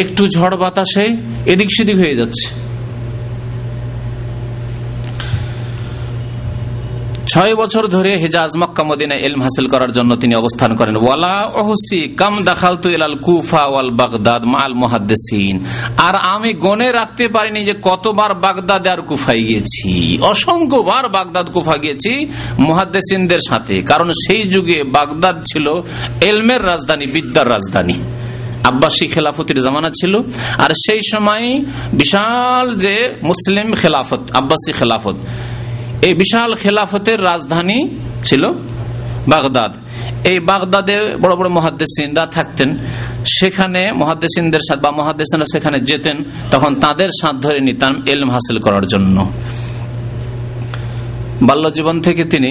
একটু 0.03 0.23
ঝড় 0.37 0.57
বাতাসে 0.63 1.05
এদিক 1.53 1.69
সেদিক 1.77 1.97
হয়ে 2.03 2.17
যাচ্ছে। 2.21 2.47
ছয় 7.35 7.55
বছর 7.55 7.87
ধরে 7.87 8.17
হেজাজ 8.17 8.57
মক্কা 8.57 8.83
মদিনা 8.83 9.15
এলম 9.15 9.41
হাসিল 9.41 9.69
করার 9.69 9.93
জন্য 9.93 10.17
তিনি 10.17 10.35
অবস্থান 10.35 10.75
করেন। 10.75 10.97
ওয়ালা 10.97 11.51
ওহসি 11.55 12.09
কাম 12.09 12.45
দাখাল 12.45 12.77
তু 12.77 12.89
এলাল 12.91 13.15
কুফা 13.15 13.65
ওয়াল 13.65 13.91
বাগদাদ 13.91 14.45
মাল 14.45 14.75
মুহাদ্দিসিন। 14.75 15.65
আর 15.99 16.15
আমি 16.15 16.53
গনে 16.53 16.93
রাখতে 16.93 17.29
পারিনি 17.29 17.65
যে 17.65 17.75
কতবার 17.83 18.35
বাগদাদ 18.35 18.89
আর 18.89 19.03
কুফায় 19.03 19.43
গিয়েছি। 19.43 20.19
অসংখ্যবার 20.23 21.09
বাগদাদ 21.09 21.51
কুফা 21.51 21.77
গিয়েছি 21.77 22.33
মুহাদ্দিসিনদের 22.59 23.39
সাথে। 23.49 23.83
কারণ 23.83 24.11
সেই 24.11 24.49
যুগে 24.49 24.83
বাগদাদ 24.85 25.43
ছিল 25.43 25.83
এলমের 26.21 26.67
রাজধানী, 26.67 27.07
বিদ্যার 27.07 27.49
রাজধানী। 27.49 27.95
আব্বাসী 28.65 29.07
খেলাফতের 29.07 29.61
জামানা 29.61 29.91
ছিল। 29.91 30.17
আর 30.59 30.71
সেই 30.71 31.01
সময় 31.13 31.61
বিশাল 31.93 32.75
যে 32.75 33.15
মুসলিম 33.23 33.73
খেলাফত, 33.73 34.31
আব্বাসী 34.33 34.73
খেলাফত 34.73 35.17
এই 36.07 36.15
বিশাল 36.15 36.55
খেলাফতের 36.55 37.19
রাজধানী 37.25 37.79
ছিল 38.25 38.43
বাগদাদ। 39.29 39.73
এই 40.31 40.39
বাগদাদে 40.41 40.97
বড় 41.23 41.37
বড় 41.37 41.49
মহাদ্দেসিনরা 41.49 42.27
থাকতেন। 42.27 42.71
সেখানে 43.41 43.93
মহাদ্দেসিনদের 43.93 44.63
সাথে 44.69 44.81
বা 44.81 44.91
মহাদ্দেসিনরা 44.91 45.47
সেখানে 45.53 45.79
যেতেন, 45.81 46.17
তখন 46.51 46.75
তাদের 46.75 47.11
সাথ 47.21 47.35
ধরে 47.35 47.61
নিতাম 47.61 48.03
এলম 48.07 48.31
হাসিল 48.31 48.59
করার 48.59 48.87
জন্য। 48.87 49.17
বাল্য 51.43 51.65
জীবন 51.73 52.01
থেকে 52.01 52.25
তিনি 52.25 52.51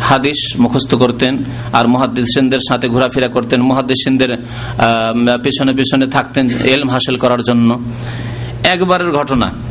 হাদিস 0.00 0.40
মুখস্থ 0.60 0.94
করতেন 0.94 1.32
আর 1.72 1.84
মহাদিসেনদের 1.88 2.62
সাথে 2.68 2.88
ঘোরাফেরা 2.88 3.28
করতেন। 3.28 3.60
মহাদিসেনদের 3.62 4.30
পেছনে 5.44 5.72
পেছনে 5.72 6.06
থাকতেন 6.06 6.44
এলম 6.64 6.88
হাসিল 6.90 7.16
করার 7.16 7.42
জন্য। 7.48 7.70
একবারের 8.64 9.10
ঘটনা 9.12 9.67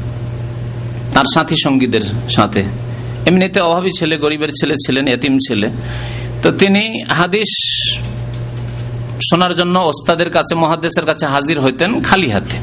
তার 1.12 1.26
সাথী 1.34 1.55
সঙ্গীদের 1.64 2.05
সাথে। 2.36 2.62
এমনিতে 3.26 3.60
অভাবী 3.60 3.89
ছেলে, 3.99 4.16
গরিবের 4.18 4.51
ছেলে 4.60 4.76
ছিলেন, 4.86 5.08
এতিম 5.08 5.38
ছেলে। 5.38 5.68
তো 6.41 6.51
তিনি 6.51 7.03
হাদিস 7.03 7.51
শোনার 9.30 9.53
জন্য 9.53 9.80
ওস্তাদের 9.80 10.30
কাছে 10.30 10.55
মহাদেশের 10.55 11.05
কাছে 11.05 11.26
হাজির 11.26 11.62
হইতেন 11.62 12.01
খালি 12.01 12.30
হাতে। 12.32 12.58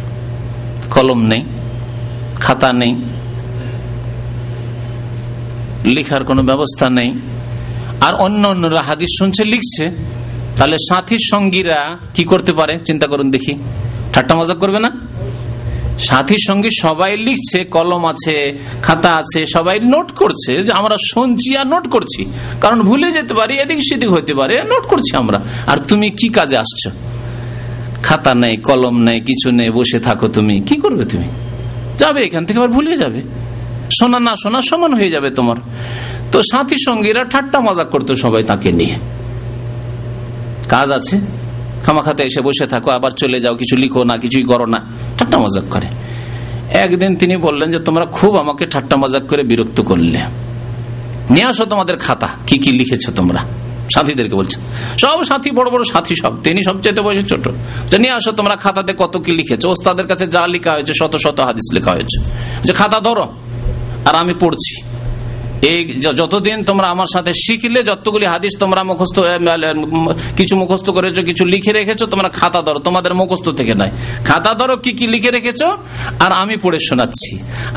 কলম 0.91 1.21
নেই, 1.23 1.43
খাতা 2.35 2.73
নেই, 2.73 2.95
লিখার 5.85 6.25
কোনো 6.25 6.43
ব্যবস্থা 6.43 6.87
নেই। 6.91 7.11
আর 8.01 8.15
অন্য 8.15 8.49
অন্যরা 8.49 8.83
হাদিস 8.83 9.09
শুনছে, 9.19 9.45
লিখছে। 9.45 9.85
তাহলে 10.57 10.77
সাথী 10.89 11.17
সঙ্গীরা 11.31 11.99
কি 12.15 12.25
করতে 12.25 12.53
পারে? 12.53 12.79
চিন্তা 12.79 13.07
করুন 13.07 13.31
দেখি। 13.31 13.55
ঠাট্টা 14.13 14.35
মজা 14.37 14.55
করবে 14.55 14.79
না? 14.79 14.91
সাথী 15.99 16.37
সঙ্গী 16.47 16.69
সবাই 16.81 17.17
লিখছে, 17.17 17.65
কলম 17.65 18.07
আছে, 18.07 18.59
খাতা 18.83 19.13
আছে, 19.17 19.47
সবাই 19.47 19.81
নোট 19.81 20.13
করছে 20.13 20.63
যে 20.63 20.73
আমরা 20.73 20.97
শুনছি 21.11 21.57
আর 21.57 21.67
নোট 21.67 21.89
করছি। 21.89 22.25
কারণ 22.61 22.81
ভুলে 22.81 23.13
যেতে 23.13 23.35
পারি, 23.35 23.55
এদিক 23.55 23.79
সেদিক 23.79 24.11
হইতে 24.13 24.35
পারে 24.35 24.63
নোট 24.63 24.87
করছি 24.87 25.17
আমরা। 25.17 25.45
আর 25.67 25.77
তুমি 25.77 26.11
কি 26.11 26.29
কাজে 26.29 26.59
আসছো? 26.59 26.91
খাতা 28.03 28.35
নেই, 28.35 28.57
কলম 28.57 29.03
নেই, 29.03 29.21
কিছু 29.21 29.51
নেই, 29.51 29.71
বসে 29.71 29.99
থাকো 29.99 30.29
তুমি। 30.29 30.61
কি 30.61 30.77
করবে 30.77 31.05
তুমি? 31.05 31.29
যাবে 31.99 32.25
এখান 32.25 32.47
থেকে, 32.47 32.59
আবার 32.59 32.71
ভুলে 32.71 32.97
যাবে। 32.97 33.23
শোনা 34.01 34.19
না 34.19 34.35
শোনা 34.43 34.61
সমান 34.61 34.95
হয়ে 34.95 35.11
যাবে 35.11 35.31
তোমার। 35.31 35.57
তো 36.33 36.43
সাথী 36.43 36.77
সঙ্গীরা 36.77 37.25
ঠাট্টা 37.25 37.61
মজা 37.61 37.85
করতো 37.85 38.15
সবাই 38.15 38.43
তাকে 38.43 38.73
নিয়ে। 38.73 38.97
কাজ 40.69 40.93
আছে? 40.93 41.44
খামাখাতে 41.85 42.23
এসে 42.25 42.41
বসে 42.41 42.67
থাকো, 42.67 42.91
আবার 42.91 43.11
চলে 43.11 43.41
যাও, 43.41 43.55
কিছু 43.55 43.77
লিখো 43.77 44.05
না, 44.05 44.19
কিছুই 44.19 44.43
করো 44.43 44.67
না। 44.67 44.79
ঠাট্টা 45.19 45.39
মজাক 45.39 45.65
করে। 45.71 45.89
একদিন 46.79 47.17
তিনি 47.17 47.37
বললেন 47.37 47.71
যে, 47.71 47.79
তোমরা 47.79 48.05
খুব 48.07 48.37
আমাকে 48.37 48.67
ঠাট্টা 48.67 48.97
মজাক 48.97 49.23
করে 49.27 49.43
বিরক্ত 49.43 49.81
করলে। 49.81 50.19
নিয়ে 51.31 51.47
আসো 51.47 51.65
তোমাদের 51.65 51.97
খাতা, 51.97 52.29
কি 52.47 52.59
কি 52.59 52.73
লিখেছ 52.73 53.11
তোমরা? 53.11 53.47
সাথীদেরকে 53.95 54.35
বলছে, 54.35 54.61
সব 54.99 55.23
সাথী, 55.23 55.51
বড় 55.51 55.71
বড় 55.71 55.83
সাথী 55.85 56.15
সব, 56.23 56.43
তিনি 56.43 56.63
সবচেয়ে 56.63 57.03
বয়সে 57.03 57.23
ছোট। 57.23 57.49
যে 57.91 57.99
নিয়ে 57.99 58.13
আসো 58.13 58.33
তোমরা 58.33 58.57
খাতাতে 58.57 58.93
কত 58.99 59.17
কি 59.19 59.33
লিখেছো, 59.33 59.71
ওস্তাদের 59.71 60.07
কাছে 60.07 60.27
যা 60.27 60.47
লেখা 60.47 60.73
হয়েছে, 60.73 60.93
শত 61.01 61.17
শত 61.17 61.41
হাদিস 61.41 61.75
লেখা 61.75 61.91
হয়েছে। 61.91 62.19
যে 62.65 62.73
খাতা 62.73 63.01
ধরো, 63.01 63.33
আর 64.05 64.15
আমি 64.17 64.35
পড়ছি। 64.41 64.94
এই 65.73 65.81
যতদিন 66.21 66.59
তোমরা 66.69 66.87
আমার 66.95 67.11
সাথে 67.15 67.33
শিখলে, 67.45 67.81
যতগুলি 67.91 68.27
হাদিস 68.35 68.53
তোমরা 68.63 68.81
মুখস্থ 68.91 69.17
কিছু 70.39 70.55
মুখস্থ 70.63 70.87
করেছ, 70.97 71.17
কিছু 71.29 71.45
লিখে 71.53 71.73
রেখেছো, 71.79 72.05
তোমরা 72.13 72.29
খাতা 72.39 72.61
ধরো। 72.67 72.79
তোমাদের 72.87 73.13
মুখস্থ 73.21 73.47
থেকে 73.59 73.75
নাই 73.81 73.91
খাতা 74.29 74.53
ধরো, 74.61 74.75
কি 74.85 74.93
কি 74.99 75.07
লিখে 75.15 75.31
রেখেছো? 75.37 75.69
আর 76.25 76.31
আমি 76.43 76.55
পড়ে 76.63 76.79
শোনাচ্ছি। 76.89 77.31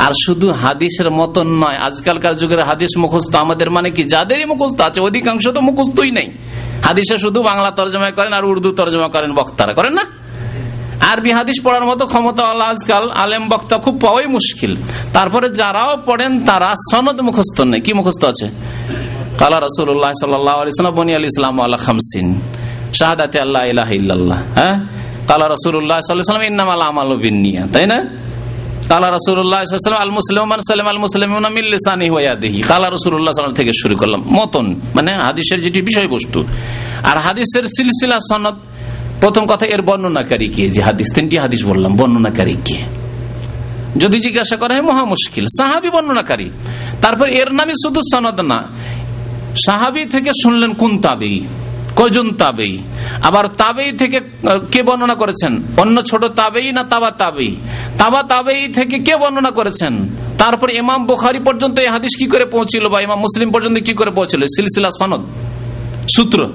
আর 0.05 0.11
শুধু 0.25 0.47
হাদিসের 0.63 1.09
মতন 1.19 1.47
নয়, 1.63 1.77
আজকালকার 1.87 2.35
যুগের 2.41 2.61
হাদিস 2.69 2.91
মুখস্থ 3.03 3.33
আমাদের 3.45 3.69
মানে 3.75 3.89
কি? 3.95 4.03
যাদেরই 4.13 4.45
মুখস্থ 4.51 4.79
আছে, 4.87 4.99
অধিকাংশ 5.09 5.45
তো 5.55 5.61
মুখস্থই 5.69 6.11
নেই। 6.17 6.27
হাদিসে 6.87 7.15
শুধু 7.23 7.39
বাংলা 7.49 7.69
তর্জমা 7.77 8.09
করেন 8.17 8.33
আর 8.37 8.43
উর্দু 8.51 8.69
তর্জমা 8.79 9.09
করেন 9.15 9.31
বক্তারা। 9.39 9.73
করেন 9.79 9.93
না? 9.99 10.05
আরবি 11.11 11.31
হাদিস 11.31 11.57
পড়ার 11.65 11.85
মতো 11.89 12.03
ক্ষমতা 12.05 12.43
আজকাল 12.71 13.03
আলেম 13.23 13.43
বক্তা 13.49 13.75
খুব 13.77 13.95
পাওয়াই 14.03 14.27
মুশকিল। 14.37 14.71
তারপরে 15.13 15.47
যারাও 15.59 15.93
পড়েন, 16.05 16.31
তারা 16.45 16.69
সনদ 16.91 17.17
মুখস্থ 17.27 17.57
নেই। 17.61 17.81
কি 17.85 17.91
মুখস্থ 17.99 18.21
আছে? 18.31 18.47
কালা 19.41 19.57
রসুল্লাহ 19.67 20.11
সাল্লাম 20.21 20.93
বনি 20.99 21.11
আল 21.15 21.25
ইসলাম 21.25 21.55
আল্লাহ 21.65 21.79
খামসিন, 21.85 22.27
শাহাদাতে 22.99 23.37
আল্লাহ 23.45 23.63
ইলাহ 23.71 23.89
ইল্লাল্লাহ 23.99 24.39
হ্যাঁ? 24.57 24.75
কালা 25.29 25.45
রসুল্লাহ 25.55 25.97
সাল্লাম 25.99 26.43
ইন্নাম 26.51 26.69
আল্লাহ 26.69 26.87
আমাল 26.87 27.13
বিনিয়া 27.23 27.63
তাই 27.73 27.85
না? 27.91 27.99
কালা 28.91 29.07
রসুল্লাহ 29.17 29.59
আল 29.59 30.11
সাল্লাম 30.69 30.87
আল 30.93 30.99
মুসলিম 31.05 31.31
মিল্লিসানি 31.57 32.07
ওয়াদিহি 32.15 32.59
কালা 32.71 32.87
রসুল্লাহ 32.95 33.31
সাল্লাম 33.37 33.55
থেকে 33.61 33.71
শুরু 33.81 33.95
করলাম। 34.01 34.21
মতন 34.37 34.65
মানে 34.95 35.11
হাদিসের 35.27 35.59
যেটি 35.65 35.79
বিষয়বস্তু। 35.81 36.39
আর 37.09 37.17
হাদিসের 37.25 37.65
সিলসিলা 37.75 38.17
সনদ 38.29 38.57
প্রথম 39.21 39.45
কথা, 39.45 39.65
এর 39.65 39.81
বর্ণনাকারী 39.81 40.47
কে? 40.47 40.69
যে 40.69 40.83
হাদিস, 40.83 41.07
তিনটি 41.15 41.37
হাদিস 41.37 41.65
বললাম, 41.65 41.95
বর্ণনাকারী 41.95 42.55
কে? 42.65 42.77
যদি 43.97 44.19
জিজ্ঞাসা 44.19 44.55
করা 44.55 44.73
হয়, 44.73 44.81
মহা 44.81 45.05
মুশকিল। 45.05 45.45
সাহাবি 45.45 45.89
বর্ণনাকারী। 45.89 46.49
তারপর 47.01 47.29
এর 47.29 47.53
নামই 47.53 47.73
শুধু 47.73 48.01
সনদ 48.13 48.41
না। 48.41 48.63
সাহাবি 49.65 50.05
থেকে 50.05 50.31
শুনলেন 50.43 50.73
কোন 50.73 51.01
তাবেই? 51.01 51.47
কয়জন 51.95 52.33
তাবেই? 52.33 52.77
আবার 53.23 53.47
তাবেই 53.47 53.91
থেকে 53.91 54.19
কে 54.71 54.83
বর্ণনা 54.83 55.15
করেছেন? 55.15 55.61
অন্য 55.77 56.01
ছোট 56.01 56.25
তাবেই 56.25 56.71
না 56.71 56.83
তাবা 56.83 57.11
তাবেই? 57.11 57.55
তাবা 57.97 58.23
তাবেই 58.23 58.67
থেকে 58.67 58.99
কে 58.99 59.15
বর্ণনা 59.15 59.49
করেছেন? 59.49 60.09
তারপর 60.37 60.69
ইমাম 60.69 61.05
বোখারি 61.05 61.39
পর্যন্ত 61.39 61.79
এই 61.79 61.87
হাদিস 61.87 62.11
কি 62.19 62.27
করে 62.27 62.45
পৌঁছিল 62.45 62.89
বা 62.89 63.01
ইমাম 63.01 63.19
মুসলিম 63.19 63.51
পর্যন্ত 63.51 63.77
কি 63.77 63.93
করে 63.93 64.11
পৌঁছিল? 64.11 64.41
সিলসিলা 64.41 64.89
সনদ। 64.99 65.25
সূত্র। 66.15 66.53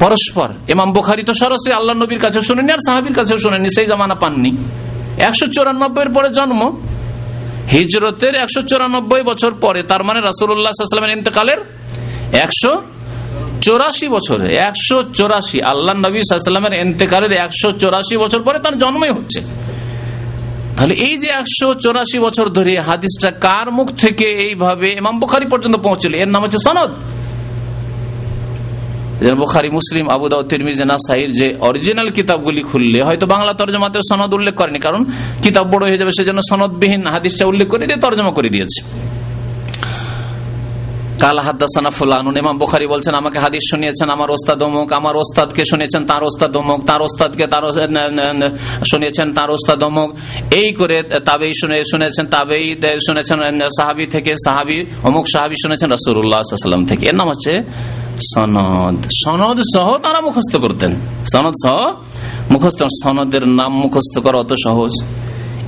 পরস্পর। 0.00 0.48
এমাম 0.68 0.92
বোখারি 0.92 1.22
তো 1.22 1.32
সরাসরি 1.32 1.72
আল্লাহ 1.72 1.94
নবীর 1.96 2.18
কাছে 2.18 2.40
শুনেনি 2.40 2.72
আর 2.72 2.78
সাহাবির 2.86 3.14
কাছেও 3.14 3.38
শুনেনি 3.38 3.68
সেই 3.68 3.86
জামানা 3.86 4.14
পাননি। 4.14 4.50
একশো 5.18 5.46
চুরানব্বই 5.46 6.06
পরে 6.14 6.28
জন্ম। 6.28 6.60
হিজরতের 7.72 8.34
একশো 8.34 8.60
চুরানব্বই 8.62 9.22
বছর 9.22 9.52
পরে, 9.54 9.82
তার 9.82 10.04
মানে 10.04 10.20
রাসুল্লাহামের 10.20 11.16
ইন্তকালের 11.16 11.60
একশো 12.32 12.82
চৌরাশি 13.60 14.08
বছরে, 14.08 14.48
একশো 14.54 15.02
চৌরাশি 15.02 15.62
আল্লাহ 15.62 15.94
নবী 15.94 16.18
সাল্লামের 16.18 16.72
ইন্তেকালের 16.72 17.32
একশো 17.32 17.72
চৌরাশি 17.72 18.16
বছর 18.16 18.42
পরে 18.42 18.58
তার 18.58 18.78
জন্মই 18.78 19.10
হচ্ছে। 19.10 19.40
তাহলে 20.76 20.94
এই 20.94 21.18
যে 21.18 21.28
একশো 21.28 21.74
চৌরাশি 21.74 22.18
বছর 22.18 22.46
ধরে 22.48 22.80
হাদিসটা 22.80 23.30
কার 23.30 23.70
মুখ 23.70 23.88
থেকে 23.98 24.24
এইভাবে 24.24 24.88
ইমাম 24.92 25.20
বুখারি 25.20 25.46
পর্যন্ত 25.46 25.76
পৌঁছল? 25.76 26.14
এর 26.14 26.28
নাম 26.28 26.42
হচ্ছে 26.42 26.58
সনদ। 26.58 26.90
বুখারি, 29.42 29.68
মুসলিম 29.78 30.04
আবুদাউ 30.16 30.42
তিরমিজ, 30.50 30.78
নাসাইর 30.92 31.30
যে 31.40 31.46
অরিজিনাল 31.68 32.08
কিতাবগুলি 32.16 32.62
খুললে, 32.70 32.98
হয়তো 33.08 33.24
বাংলা 33.34 33.52
তর্জমাতে 33.60 33.98
সনদ 34.10 34.32
উল্লেখ 34.38 34.54
করেনি, 34.60 34.80
কারণ 34.86 35.02
কিতাব 35.44 35.66
বড় 35.72 35.82
হয়ে 35.88 36.00
যাবে 36.00 36.12
সেজন্য 36.18 36.40
সনদবিহীন 36.50 37.02
হাদিসটা 37.14 37.44
উল্লেখ 37.50 37.66
করে 37.72 37.84
দিয়ে 37.88 38.00
তর্জমা 38.04 38.32
করে 38.38 38.48
দিয়েছে। 38.54 38.80
বুখারি 42.62 42.86
বলছেন, 42.94 43.14
আমাকে 43.22 43.38
হাদিস 43.44 43.64
শুনিয়েছেন, 43.72 44.08
আমার 44.16 44.28
ওস্তাদ 44.36 44.60
অমুক, 44.66 44.88
আমার 45.00 45.14
ওস্তাদকে 45.22 45.62
তার 46.10 46.22
ওস্তাদ 46.28 46.52
অমুক, 46.60 46.80
তার 46.90 47.00
ওস্তাদকে 47.08 47.44
তার 47.52 47.64
শুনিয়েছেন, 48.90 49.26
তার 49.38 49.50
ওস্তাদ 49.56 49.80
অমুক। 49.88 50.08
এই 50.60 50.68
করে 50.80 50.96
তাবেই 51.28 51.54
শুনে, 51.60 51.76
শুনেছেন, 51.92 52.24
তাবেই 52.34 52.66
শুনেছেন, 53.06 53.38
সাহাবি 53.78 54.04
থেকে 54.14 54.32
সাহাবি, 54.44 54.78
অমুক 55.08 55.24
সাহাবি 55.32 55.56
শুনেছেন 55.62 55.88
সাল্লাম 56.02 56.82
থেকে। 56.90 57.04
এর 57.10 57.16
নাম 57.20 57.28
হচ্ছে 57.32 57.52
সনদ। 58.34 59.06
সনদ 59.24 59.60
সহ 59.76 59.98
তারা 59.98 60.20
মুখস্থ 60.20 60.56
করতেন। 60.56 60.96
সনদ 61.32 61.52
সহ 61.66 61.92
মুখস্থ। 62.50 62.82
সনদের 62.82 63.48
নাম 63.48 63.80
মুখস্থ 63.80 64.18
করা 64.18 64.38
অত 64.38 64.54
সহজ। 64.64 65.04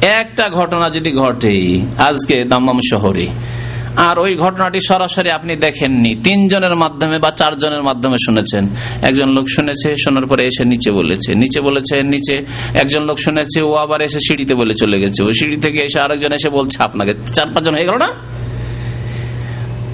একটা 0.03 0.49
ঘটনা 0.49 0.91
যদি 0.91 1.13
ঘটে 1.13 1.81
আজকে 1.99 2.45
দাম্মাম 2.45 2.79
শহরে। 2.91 3.29
আর 3.97 4.19
ওই 4.19 4.37
ঘটনাটি 4.37 4.79
সরাসরি 4.89 5.31
আপনি 5.31 5.57
দেখেননি। 5.57 6.15
তিনজনের 6.15 6.77
মাধ্যমে 6.77 7.19
বা 7.19 7.31
চারজনের 7.31 7.83
মাধ্যমে 7.83 8.17
শুনেছেন। 8.27 8.69
একজন 9.03 9.29
লোক 9.29 9.45
শুনেছে, 9.57 9.95
শোনার 10.05 10.27
পরে 10.27 10.45
এসে 10.45 10.65
নিচে 10.65 10.93
বলেছে। 10.93 11.33
নিচে 11.35 11.61
বলেছে, 11.61 12.03
নিচে 12.03 12.47
একজন 12.75 13.05
লোক 13.05 13.19
শুনেছে, 13.19 13.63
ও 13.63 13.75
আবার 13.75 14.03
এসে 14.03 14.19
সিঁড়িতে 14.21 14.55
বলে 14.55 14.75
চলে 14.75 14.99
গেছে। 14.99 15.23
ওই 15.23 15.33
সিঁড়ি 15.35 15.57
থেকে 15.57 15.79
এসে 15.85 16.01
আরেকজন 16.01 16.33
এসে 16.33 16.49
বলছে, 16.49 16.83
আপনাকে 16.83 17.13
চার 17.35 17.47
পাঁচজন 17.55 17.75
হয়ে 17.75 17.85
গেল 17.85 17.97
না? 17.97 18.32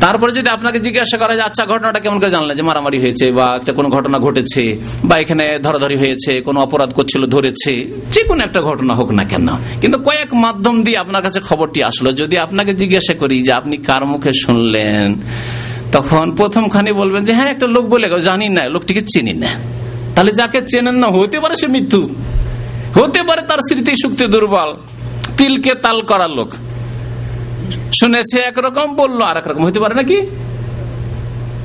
তারপরে 0.05 0.32
যদি 0.32 0.49
আপনাকে 0.57 0.78
জিজ্ঞাসা 0.86 1.16
করা 1.22 1.34
যায় 1.36 1.46
আচ্ছা 1.51 1.62
ঘটনাটা 1.72 2.01
কেমন 2.01 2.18
করে 2.20 2.30
জানলে 2.30 2.55
যে 2.55 2.62
মারামারি 2.62 2.99
হয়েছে 3.05 3.26
বা 3.38 3.46
একটা 3.61 3.72
কোনো 3.72 3.88
ঘটনা 3.96 4.18
ঘটেছে 4.18 4.62
বা 5.09 5.14
এখানে 5.22 5.44
ধরাধরি 5.66 5.96
হয়েছে, 6.03 6.32
কোনো 6.46 6.59
অপরাধ 6.61 6.90
করছিল, 6.92 7.22
ধরেছে, 7.26 7.72
যে 8.14 8.22
কোনো 8.28 8.40
একটা 8.44 8.61
ঘটনা 8.61 8.92
হোক 8.94 9.11
না 9.18 9.24
কেন? 9.24 9.46
কিন্তু 9.80 9.99
কয়েক 9.99 10.30
মাধ্যম 10.44 10.76
দিয়ে 10.82 10.99
আপনার 10.99 11.22
কাছে 11.22 11.40
খবরটি 11.40 11.80
আসলো। 11.82 12.09
যদি 12.12 12.36
আপনাকে 12.38 12.72
জিজ্ঞাসা 12.74 13.14
করি 13.14 13.36
যে 13.46 13.53
আপনি 13.61 13.76
কার 13.88 14.03
মুখে 14.12 14.32
শুনলেন, 14.44 15.07
তখন 15.92 16.24
প্রথমখানে 16.36 16.90
বলবেন 16.92 17.22
যে 17.24 17.32
হ্যাঁ 17.34 17.51
একটা 17.55 17.66
লোক 17.66 17.84
বলে 17.92 18.07
জানি 18.28 18.46
না, 18.57 18.62
লোকটিকে 18.74 19.03
চিনি 19.12 19.34
না। 19.42 19.51
তাহলে 20.14 20.32
যাকে 20.40 20.59
চেনেন 20.72 20.96
না, 21.03 21.09
হতে 21.16 21.38
পারে 21.40 21.55
সে 21.61 21.66
মৃত্যু, 21.74 22.01
হতে 22.99 23.20
পারে 23.28 23.42
তার 23.49 23.61
স্মৃতি 23.68 23.92
শক্তি 24.03 24.24
দুর্বল, 24.34 24.70
তিলকে 25.38 25.72
তাল 25.84 25.99
করার 26.11 26.32
লোক। 26.38 26.51
শুনেছে 28.00 28.38
একরকম, 28.40 28.88
বলল 28.96 29.20
আর 29.20 29.36
একরকম 29.36 29.62
হইতে 29.64 29.80
পারে 29.80 29.94
নাকি? 29.94 30.18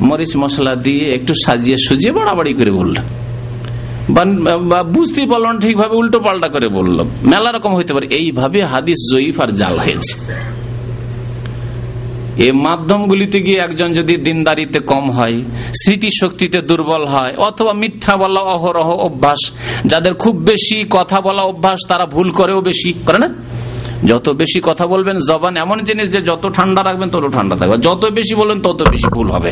মরিচ 0.01 0.31
মশলা 0.37 0.73
দিয়ে 0.75 1.05
একটু 1.17 1.33
সাজিয়ে 1.45 1.77
সুজিয়ে 1.87 2.13
বাড়াবাড়ি 2.13 2.53
করে 2.53 2.71
বলল। 2.71 2.95
বা 4.69 4.79
বুঝতেই 4.83 5.27
পারল 5.27 5.45
না, 5.47 5.59
ঠিকভাবে 5.59 5.95
উল্টো 5.95 6.19
পাল্টা 6.19 6.47
করে 6.47 6.67
বলল। 6.67 6.97
মেলা 7.03 7.49
রকম 7.51 7.71
হইতে 7.75 7.93
পারে। 7.93 8.07
এইভাবে 8.15 8.59
হাদিস 8.65 8.99
জয়ীফ 9.13 9.39
আর 9.39 9.47
জাল 9.47 9.75
হয়েছে। 9.79 10.13
এই 12.43 12.51
মাধ্যমগুলিতে 12.51 13.37
গিয়ে 13.41 13.59
একজন 13.59 13.89
যদি 13.93 14.13
দিনদারিতে 14.17 14.79
কম 14.79 15.11
হয় 15.11 15.37
স্মৃতি 15.81 16.09
শক্তিতে 16.21 16.59
দুর্বল 16.61 17.03
হয়, 17.05 17.33
অথবা 17.37 17.73
মিথ্যা 17.73 18.13
বলা 18.17 18.41
অহরহ 18.55 18.89
অভ্যাস, 19.07 19.41
যাদের 19.85 20.13
খুব 20.13 20.35
বেশি 20.35 20.77
কথা 20.89 21.17
বলা 21.21 21.43
অভ্যাস, 21.43 21.79
তারা 21.87 22.05
ভুল 22.05 22.31
করেও 22.31 22.59
বেশি, 22.61 22.93
করে 23.05 23.19
না? 23.19 23.29
যত 24.11 24.27
বেশি 24.41 24.59
কথা 24.69 24.85
বলবেন, 24.93 25.17
জবান 25.29 25.53
এমন 25.57 25.77
জিনিস 25.89 26.07
যে 26.15 26.19
যত 26.29 26.43
ঠান্ডা 26.57 26.81
রাখবেন 26.83 27.09
তত 27.09 27.25
ঠান্ডা 27.35 27.55
থাকবে। 27.55 27.77
যত 27.87 28.03
বেশি 28.17 28.33
বলবেন 28.35 28.59
তত 28.61 28.79
বেশি 28.93 29.07
ভুল 29.15 29.27
হবে। 29.31 29.51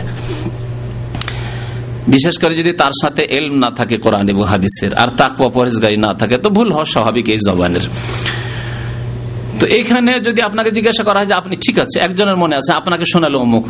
বিশেষ 2.07 2.35
করে 2.41 2.53
যদি 2.55 2.71
তার 2.81 2.93
সাথে 3.01 3.21
এলম 3.37 3.55
না 3.63 3.69
থাকে 3.79 3.95
কোরআন 3.97 4.25
এবং 4.29 4.43
হাদিসের, 4.43 4.91
আর 4.95 5.09
তাকুয়া 5.19 5.49
পরেশগারি 5.49 5.97
না 5.97 6.11
থাকে, 6.19 6.35
তো 6.37 6.49
ভুল 6.49 6.69
হওয়া 6.71 6.87
স্বাভাবিক 6.93 7.25
এই 7.29 7.39
জবানের। 7.47 7.85
তো 9.59 9.65
এখানে 9.79 10.11
যদি 10.27 10.41
আপনাকে 10.41 10.69
জিজ্ঞাসা 10.71 11.03
করা 11.03 11.17
হয় 11.19 11.29
যে 11.31 11.33
আপনি 11.33 11.55
ঠিক 11.55 11.79
আছে, 11.79 11.99
একজনের 11.99 12.37
মনে 12.43 12.55
আছে, 12.55 12.71
আপনাকে 12.73 13.05
শোনালো 13.13 13.37
অমুক। 13.39 13.65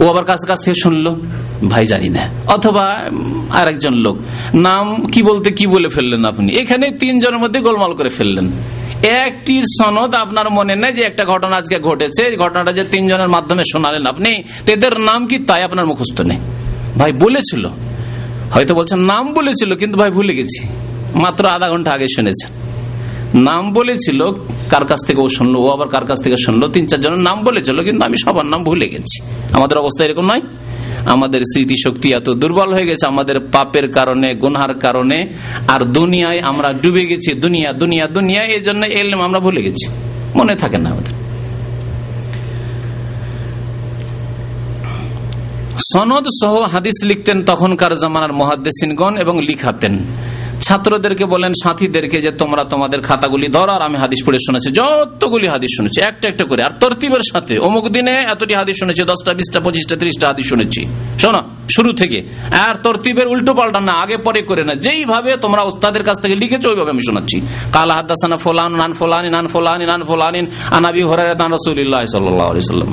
ও 0.00 0.02
আবার 0.08 0.24
কাছ 0.24 0.40
কাছ 0.46 0.58
থেকে 0.64 0.78
শুনলো, 0.82 1.10
ভাই 1.68 1.84
জানি 1.84 2.08
না। 2.08 2.22
অথবা 2.46 2.84
আর 3.58 3.66
একজন 3.68 3.94
লোক, 3.94 4.16
নাম 4.68 4.86
কি 5.06 5.20
বলতে 5.22 5.48
কি 5.58 5.66
বলে 5.66 5.88
ফেললেন 5.88 6.22
আপনি? 6.24 6.50
এখানে 6.52 6.86
তিনজনের 6.90 7.38
মধ্যে 7.38 7.60
গোলমাল 7.60 7.92
করে 7.92 8.08
ফেললেন। 8.08 8.46
একটির 9.02 9.62
সনদ 9.62 10.14
আপনার 10.14 10.50
মনে 10.50 10.74
নেই 10.76 10.92
যে 10.92 11.02
একটা 11.02 11.24
ঘটনা 11.24 11.56
আজকে 11.56 11.78
ঘটেছে 11.78 12.36
ঘটনাটা 12.36 12.72
যে 12.72 12.84
তিনজনের 12.84 13.28
মাধ্যমে 13.28 13.62
শোনালেন 13.72 14.06
আপনি 14.06 14.42
এদের 14.66 15.00
নাম 15.00 15.26
কি 15.26 15.38
তাই 15.38 15.62
আপনার 15.62 15.86
মুখস্থ 15.86 16.20
নেই। 16.20 16.38
ভাই 16.98 17.12
বলেছিল, 17.12 17.68
হয়তো 18.50 18.74
বলছেন 18.74 18.98
নাম 18.98 19.32
বলেছিল, 19.32 19.74
কিন্তু 19.74 19.98
ভাই 19.98 20.10
ভুলে 20.10 20.34
গেছি। 20.34 20.66
মাত্র 21.14 21.46
আধা 21.46 21.68
ঘণ্টা 21.68 21.90
আগে 21.90 22.06
শুনেছেন। 22.16 22.50
নাম 23.34 23.72
বলেছিল, 23.72 24.20
কার 24.70 24.84
কাছ 24.84 24.98
থেকে 25.06 25.20
ও 25.20 25.28
শুনলো, 25.28 25.58
ও 25.60 25.70
আবার 25.70 25.88
কার 25.88 26.04
কাছ 26.04 26.22
থেকে 26.24 26.36
শুনলো, 26.44 26.68
তিন 26.68 26.86
চারজনের 26.86 27.18
নাম 27.18 27.44
বলেছিল, 27.44 27.82
কিন্তু 27.82 28.04
আমি 28.04 28.16
সবার 28.26 28.46
নাম 28.46 28.64
ভুলে 28.64 28.88
গেছি। 28.88 29.22
আমাদের 29.52 29.78
অবস্থা 29.78 30.04
এরকম 30.04 30.26
নয়? 30.26 30.40
আমাদের 31.04 31.40
স্মৃতি 31.40 31.74
শক্তি 31.84 32.12
এত 32.12 32.30
দুর্বল 32.30 32.74
হয়ে 32.74 32.86
গেছে, 32.86 33.06
আমাদের 33.06 33.40
পাপের 33.40 33.92
কারণে, 33.92 34.34
গুনহার 34.34 34.74
কারণে, 34.74 35.26
আর 35.68 35.84
দুনিয়ায় 35.84 36.40
আমরা 36.40 36.72
ডুবে 36.82 37.06
গেছি, 37.06 37.34
দুনিয়া 37.34 37.72
দুনিয়া 37.72 38.06
দুনিয়া, 38.06 38.44
এই 38.44 38.60
জন্য 38.60 38.86
এলম 38.86 39.20
আমরা 39.20 39.40
ভুলে 39.40 39.62
গেছি। 39.62 39.88
মনে 40.34 40.56
থাকে 40.56 40.78
না 40.78 40.90
আমাদের। 40.90 41.12
সনদ 45.78 46.26
সহ 46.42 46.62
হাদিস 46.62 47.04
লিখতেন 47.04 47.44
তখনকার 47.44 47.94
জামানার 47.94 48.32
মহাদ্দেশিনগণ 48.32 49.16
এবং 49.16 49.40
লিখাতেন। 49.40 50.04
ছাত্রদেরকে 50.62 51.24
বলেন, 51.24 51.52
সাথীদেরকে 51.62 52.18
যে 52.20 52.30
তোমরা 52.30 52.64
তোমাদের 52.64 53.00
খাতাগুলি 53.00 53.48
ধরো, 53.48 53.72
আর 53.72 53.82
আমি 53.82 53.96
হাদিস 53.98 54.20
পড়ে 54.26 54.38
শুনেছি, 54.46 54.68
যতগুলি 54.72 55.48
হাদিস 55.48 55.70
শুনেছি, 55.76 55.98
একটা 56.00 56.28
একটা 56.28 56.44
করে, 56.44 56.62
আর 56.62 56.70
তরতিবের 56.80 57.24
সাথে, 57.32 57.58
অমুক 57.58 57.88
দিনে 57.88 58.14
এতটি 58.32 58.54
হাদিস 58.54 58.76
শুনেছি, 58.80 59.02
দশটা, 59.02 59.32
বিশটা, 59.34 59.60
পঁচিশটা, 59.60 59.96
ত্রিশটা 59.96 60.26
হাদিস 60.28 60.46
শুনেছি। 60.48 60.86
শোনো, 61.18 61.40
শুরু 61.76 61.92
থেকে। 61.92 62.18
আর 62.66 62.74
তরতিবের 62.82 63.26
উল্টো 63.26 63.52
পাল্টা 63.54 63.80
না, 63.80 63.92
আগে 63.92 64.16
পরে 64.16 64.42
করে 64.42 64.62
না, 64.64 64.74
যেইভাবে 64.74 65.30
তোমরা 65.36 65.62
ওস্তাদের 65.62 66.04
কাছ 66.04 66.16
থেকে 66.22 66.34
লিখেছো, 66.34 66.68
ওইভাবে 66.70 66.90
আমি 66.90 67.02
শোনাচ্ছি। 67.08 67.40
কালা 67.72 67.94
হাদাসানা 67.94 68.36
ফোলান, 68.36 68.72
নান 68.76 68.92
ফোলানি 68.92 69.28
নান 69.30 69.46
ফোলানি, 69.46 69.84
নান 69.86 70.02
ফোলানিন 70.02 70.46
আনাবি 70.70 71.02
হরাই 71.02 71.28
রসুল্লাহ 71.56 72.02
সাল্লাম। 72.66 72.90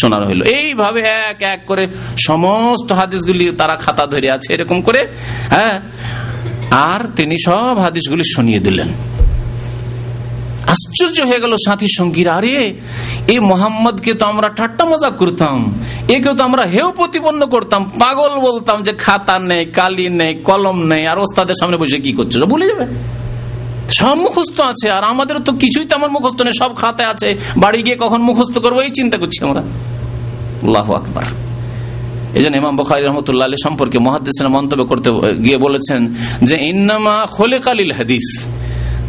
শোনানো 0.00 0.26
হইল। 0.26 0.42
এইভাবে 0.42 1.00
এক 1.00 1.42
এক 1.42 1.62
করে 1.66 1.86
সমস্ত 2.26 2.92
হাদিসগুলি 2.92 3.50
তারা 3.50 3.76
খাতা 3.76 4.06
ধরে 4.06 4.30
আছে, 4.30 4.54
এরকম 4.54 4.80
করে 4.80 5.06
হ্যাঁ? 5.50 5.80
আর 6.70 7.08
তিনি 7.16 7.36
সব 7.44 7.78
হাদিসগুলি 7.78 8.22
শুনিয়ে 8.36 8.58
দিলেন। 8.58 8.94
আশ্চর্য 10.66 11.20
হয়ে 11.20 11.40
গেল 11.40 11.54
সাথী 11.54 11.86
সঙ্গীর, 11.98 12.28
আরে, 12.28 12.80
এই 13.28 13.38
মোহাম্মদকে 13.38 14.14
তো 14.14 14.26
আমরা 14.26 14.48
ঠাট্টা 14.48 14.84
মজা 14.84 15.10
করতাম, 15.10 15.84
একে 16.08 16.34
তো 16.34 16.44
আমরা 16.44 16.62
হেউ 16.62 16.92
প্রতিপন্ন 16.92 17.46
করতাম, 17.46 17.84
পাগল 17.84 18.40
বলতাম 18.40 18.82
যে 18.82 18.92
খাতা 18.92 19.38
নেই, 19.38 19.64
কালি 19.64 20.08
নেই, 20.08 20.34
কলম 20.34 20.86
নেই, 20.86 21.06
আর 21.06 21.18
ওস্তাদের 21.18 21.54
সামনে 21.60 21.76
বসে 21.76 21.98
কি 21.98 22.12
করছ? 22.12 22.38
ভুলে 22.44 22.68
যাবে। 22.68 22.86
সব 24.00 24.16
মুখস্থ 24.24 24.58
আছে, 24.72 24.86
আর 24.96 25.04
আমাদের 25.12 25.36
তো 25.46 25.52
কিছুই 25.62 25.86
তেমন 25.92 26.08
মুখস্থ 26.16 26.38
নেই, 26.46 26.54
সব 26.62 26.70
খাতে 26.80 27.04
আছে। 27.12 27.28
বাড়ি 27.62 27.80
গিয়ে 27.86 27.96
কখন 28.04 28.20
মুখস্থ 28.28 28.54
করব, 28.64 28.76
এই 28.86 28.92
চিন্তা 28.98 29.16
করছি 29.22 29.38
আমরা। 29.46 29.62
আল্লাহ 30.66 30.86
আকবার। 31.00 31.26
এই 32.36 32.42
জন্য 32.42 32.54
ইমাম 32.62 32.74
বখারি 32.80 33.02
রহমতুল্লাহ 33.02 33.46
সম্পর্কে 33.66 33.98
মহাদিসের 34.06 34.48
মন্তব্য 34.56 34.82
করতে, 34.90 35.08
গিয়ে 35.44 35.58
বলেছেন 35.66 36.00
যে, 36.48 36.56
ইন্নামা 36.70 37.16
খোলে 37.34 37.58
কালিল 37.66 37.92
হাদিস। 37.98 38.26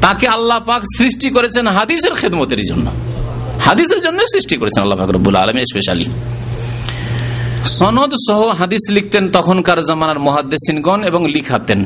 তাকে 0.05 0.25
আল্লাহ 0.35 0.59
পাক 0.69 0.81
সৃষ্টি 0.97 1.27
করেছেন 1.35 1.65
হাদিসের 1.77 2.13
খেদমতের 2.19 2.61
জন্য। 2.69 2.85
হাদিসের 3.67 3.99
জন্য 4.05 4.19
সৃষ্টি 4.33 4.55
করেছেন 4.61 4.81
আল্লাহ 4.83 4.97
পাক 5.01 5.09
রব্বুল 5.17 5.35
আলম 5.43 5.57
স্পেশালি 5.71 6.07
সনদ 7.77 8.11
সহ 8.27 8.39
হাদিস 8.59 8.83
লিখতেন 8.95 9.23
তখনকার 9.37 9.79
জামানার 9.89 10.19
মহাদ্দেসিনগণ 10.27 10.99
এবং 11.09 11.21
লিখাতেন। 11.35 11.81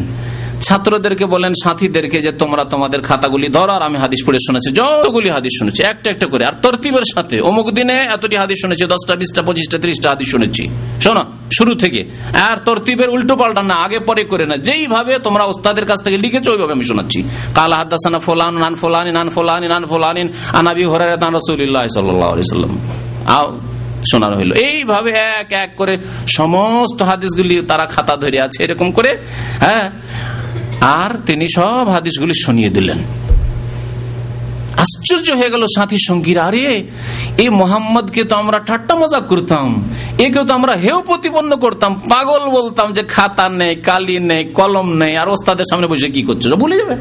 ছাত্রদেরকে 0.62 1.26
বলেন, 1.26 1.54
সাথীদেরকে 1.64 2.20
যে 2.20 2.32
তোমরা 2.32 2.64
তোমাদের 2.64 3.02
খাতাগুলি 3.02 3.48
ধরো, 3.48 3.74
আর 3.74 3.82
আমি 3.82 3.98
হাদিস 3.98 4.20
পড়ে 4.26 4.38
শুনেছি, 4.40 4.74
যতগুলি 4.74 5.30
হাদিস 5.30 5.52
শুনেছি, 5.60 5.84
একটা 5.84 6.12
একটা 6.12 6.28
করে, 6.28 6.46
আর 6.46 6.54
তরতিবের 6.62 7.02
সাথে, 7.14 7.40
অমুক 7.40 7.72
দিনে 7.72 7.94
এতটি 7.94 8.36
হাদিস 8.38 8.58
শুনেছি, 8.62 8.86
দশটা, 8.86 9.16
বিশটা, 9.16 9.42
পঁচিশটা, 9.42 9.78
ত্রিশটা 9.78 10.10
হাদিস 10.10 10.32
শুনেছি। 10.32 10.70
শোনো, 11.02 11.24
শুরু 11.52 11.76
থেকে। 11.76 12.04
আর 12.50 12.58
তরতিবের 12.66 13.10
উল্টো 13.10 13.36
পাল্টা 13.36 13.62
না, 13.62 13.74
আগে 13.74 14.00
পরে 14.00 14.24
করে 14.24 14.46
না, 14.46 14.56
যেইভাবে 14.56 15.20
তোমরা 15.20 15.44
ওস্তাদের 15.44 15.86
কাছ 15.86 16.04
থেকে 16.04 16.18
লিখেছো, 16.18 16.52
ওইভাবে 16.52 16.74
আমি 16.74 16.84
শোনাচ্ছি। 16.84 17.24
কাল 17.56 17.74
হাদাসানা 17.74 18.20
ফোলান 18.20 18.58
নান 18.58 18.76
ফোলানি 18.76 19.12
নান 19.12 19.30
ফোলানি 19.30 19.68
নান 19.68 19.86
ফোলানিন 19.86 20.28
আনাবি 20.54 20.86
হরাই 20.86 21.18
রসুল্লাহ 21.34 21.88
সাল্লাম। 21.88 22.80
আও, 23.28 23.60
শোনানো 24.12 24.38
হইল। 24.38 24.54
এইভাবে 24.54 25.12
এক 25.12 25.54
এক 25.54 25.70
করে 25.78 25.98
সমস্ত 26.38 27.02
হাদিসগুলি 27.02 27.62
তারা 27.62 27.86
খাতা 27.86 28.16
ধরে 28.16 28.42
আছে, 28.42 28.64
এরকম 28.64 28.92
করে 28.92 29.18
হ্যাঁ? 29.60 29.90
আর 30.82 31.12
তিনি 31.26 31.48
সব 31.48 31.90
হাদিসগুলি 31.90 32.34
শুনিয়ে 32.46 32.70
দিলেন। 32.70 33.00
আশ্চর্য 34.84 35.28
হয়ে 35.40 35.50
গেল 35.52 35.66
সাথী 35.78 35.98
সঙ্গীরা, 35.98 36.44
আরে 36.44 36.84
এই 37.38 37.50
মোহাম্মদকে 37.50 38.24
তো 38.24 38.36
আমরা 38.36 38.60
ঠাট্টা 38.60 38.96
মজা 38.96 39.20
করতাম 39.20 39.86
একে 40.20 40.44
তো 40.48 40.54
আমরা 40.54 40.74
হেউ 40.76 41.02
প্রতিপন্ন 41.02 41.56
করতাম, 41.56 41.96
পাগল 41.96 42.50
বলতাম 42.50 42.94
যে 42.94 43.04
খাতা 43.04 43.50
নেই, 43.50 43.76
কালি 43.76 44.20
নেই, 44.20 44.44
কলম 44.44 44.98
নেই, 44.98 45.18
আর 45.18 45.30
ওস্তাদের 45.30 45.66
সামনে 45.72 45.88
বসে 45.88 46.10
কি 46.10 46.22
করছ 46.22 46.54
ভুলে 46.54 46.78
যাবে। 46.78 46.96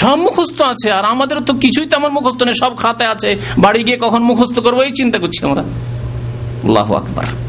সব 0.00 0.16
মুখস্থ 0.16 0.62
আছে, 0.62 0.90
আর 0.92 1.04
আমাদের 1.04 1.40
তো 1.40 1.52
কিছুই 1.54 1.86
তেমন 1.86 2.10
মুখস্থ 2.12 2.42
নেই, 2.42 2.54
সব 2.54 2.76
খাতায় 2.76 3.10
আছে, 3.10 3.30
বাড়ি 3.58 3.84
গিয়ে 3.84 3.98
কখন 4.00 4.22
মুখস্থ 4.22 4.60
করব, 4.60 4.78
এই 4.82 4.90
চিন্তা 4.90 5.18
করছি 5.18 5.44
আমরা। 5.46 5.62
আল্লাহ 6.64 6.92
আকবার। 6.92 7.47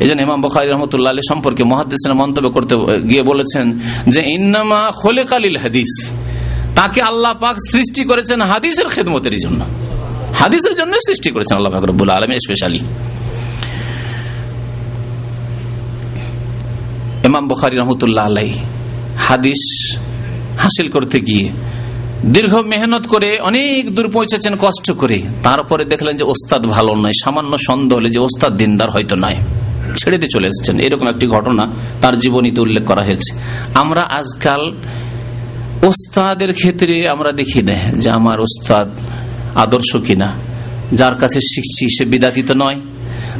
এই 0.00 0.06
জন্য 0.08 0.20
ইমাম 0.22 0.40
বখারি 0.42 0.68
রহমতুল্লাহ 0.68 1.10
আলী 1.12 1.22
সম্পর্কে 1.32 1.62
মহাদিসের 1.64 2.14
মন্তব্য 2.14 2.48
করতে 2.50 2.74
গিয়ে 3.10 3.22
বলেছেন 3.22 3.66
যে, 4.14 4.20
ইন্নামা 4.36 4.80
খোলে 5.00 5.24
কালিল 5.24 5.56
হাদিস। 5.56 5.92
তাকে 6.78 7.00
আল্লাহ 7.10 7.32
পাক 7.34 7.56
সৃষ্টি 7.72 8.04
করেছেন 8.04 8.38
হাদিসের 8.42 8.88
খেদমতের 8.94 9.34
জন্য। 9.38 9.60
হাদিসের 10.40 10.74
জন্য 10.80 10.92
সৃষ্টি 11.06 11.30
করেছেন 11.30 11.54
আল্লাহ 11.56 11.72
পাক 11.72 11.84
রব্বুল 11.90 12.10
আলম 12.10 12.30
স্পেশালি 12.44 12.80
ইমাম 17.28 17.48
বখারি 17.48 17.76
রহমতুল্লাহ 17.76 18.24
আলাই 18.26 18.50
হাদিস 19.16 19.62
হাসিল 20.58 20.88
করতে 20.88 21.20
গিয়ে 21.20 21.46
দীর্ঘ 22.34 22.54
মেহনত 22.54 23.06
করে 23.06 23.38
অনেক 23.40 23.94
দূর 23.94 24.10
পৌঁছেছেন 24.10 24.54
কষ্ট 24.60 24.92
করে। 24.92 25.22
তারপরে 25.42 25.84
দেখলেন 25.84 26.16
যে 26.16 26.24
ওস্তাদ 26.24 26.66
ভালো 26.66 26.94
নয়, 26.94 27.12
সামান্য 27.24 27.52
সন্দেহ 27.68 27.98
হলে 27.98 28.10
যে 28.10 28.18
ওস্তাদ 28.18 28.56
দিনদার 28.56 28.90
হয়তো 28.90 29.16
নয় 29.16 29.38
ছেড়ে 29.96 30.18
দিয়ে 30.18 30.28
চলে 30.32 30.46
এসেছেন। 30.46 30.80
এরকম 30.80 31.08
একটি 31.08 31.26
ঘটনা 31.26 31.74
তার 32.00 32.18
জীবনীতে 32.18 32.62
উল্লেখ 32.62 32.84
করা 32.84 33.04
হয়েছে। 33.04 33.40
আমরা 33.74 34.00
আজকাল 34.00 34.72
ওস্তাদের 35.82 36.52
ক্ষেত্রে 36.52 37.08
আমরা 37.08 37.32
দেখি 37.32 37.62
না 37.62 37.74
যে 37.74 38.10
আমার 38.10 38.40
ওস্তাদ 38.40 38.88
আদর্শ 39.54 39.96
কিনা। 39.96 40.34
যার 40.92 41.14
কাছে 41.14 41.40
শিখছি 41.40 41.86
সে 41.98 42.04
বিদাতিত 42.04 42.50
নয়। 42.50 42.80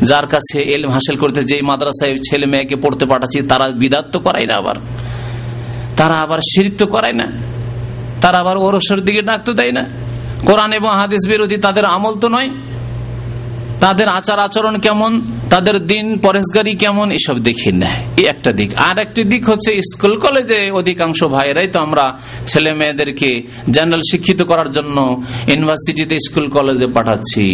যার 0.02 0.26
কাছে 0.26 0.60
এলম 0.60 0.90
হাসিল 0.90 1.16
করতে 1.16 1.40
যে 1.40 1.62
মাদ্রাসায় 1.62 2.16
ছেলে 2.16 2.46
মেয়েকে 2.46 2.76
পড়তে 2.76 3.06
পাঠাচ্ছি, 3.06 3.42
তারা 3.42 3.68
বিদাত 3.68 4.04
তো 4.12 4.18
করাই 4.18 4.46
না 4.46 4.58
আবার। 4.58 4.74
তারা 5.96 6.14
আবার 6.14 6.38
শিরিক 6.38 6.76
তো 6.78 6.86
করায় 6.86 7.12
না। 7.12 7.24
তারা 8.20 8.38
আবার 8.38 8.56
ওরসের 8.56 9.00
দিকে 9.00 9.22
ডাকতে 9.22 9.52
দেয় 9.52 9.70
না। 9.70 9.88
কোরআন 10.44 10.72
এবং 10.72 10.90
হাদিস 11.00 11.28
বিরোধী 11.28 11.56
তাদের 11.56 11.84
আমল 11.84 12.14
তো 12.14 12.28
নয়। 12.28 12.50
তাদের 13.80 14.08
আচার 14.08 14.38
আচরণ 14.38 14.76
কেমন? 14.76 15.20
তাদের 15.52 15.76
দিন 15.92 16.06
পরেশগারি 16.26 16.72
কেমন 16.82 17.06
এসব 17.18 17.36
দেখি 17.48 17.70
নেয় 17.82 17.98
এই 18.20 18.26
একটা 18.32 18.50
দিক। 18.58 18.70
আর 18.88 18.96
একটি 19.04 19.22
দিক 19.32 19.42
হচ্ছে 19.50 19.70
স্কুল 19.92 20.14
কলেজে 20.24 20.60
অধিকাংশ 20.80 21.20
ভাইরাই 21.34 21.68
তো 21.74 21.78
আমরা 21.86 22.04
ছেলে 22.50 22.70
মেয়েদেরকে 22.80 23.30
জেনারেল 23.74 24.02
শিক্ষিত 24.10 24.40
করার 24.50 24.68
জন্য 24.76 24.96
ইউনিভার্সিটিতে 25.50 26.16
স্কুল 26.26 26.46
কলেজে 26.56 26.88
পাঠাচ্ছি। 26.96 27.46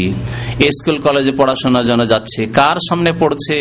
স্কুল 0.77 0.99
কলেজে 1.07 1.33
পড়াশোনা 1.41 1.81
যেন 1.89 2.01
যাচ্ছে। 2.13 2.41
কার 2.59 2.79
সামনে 2.89 3.11
পড়ছে? 3.21 3.59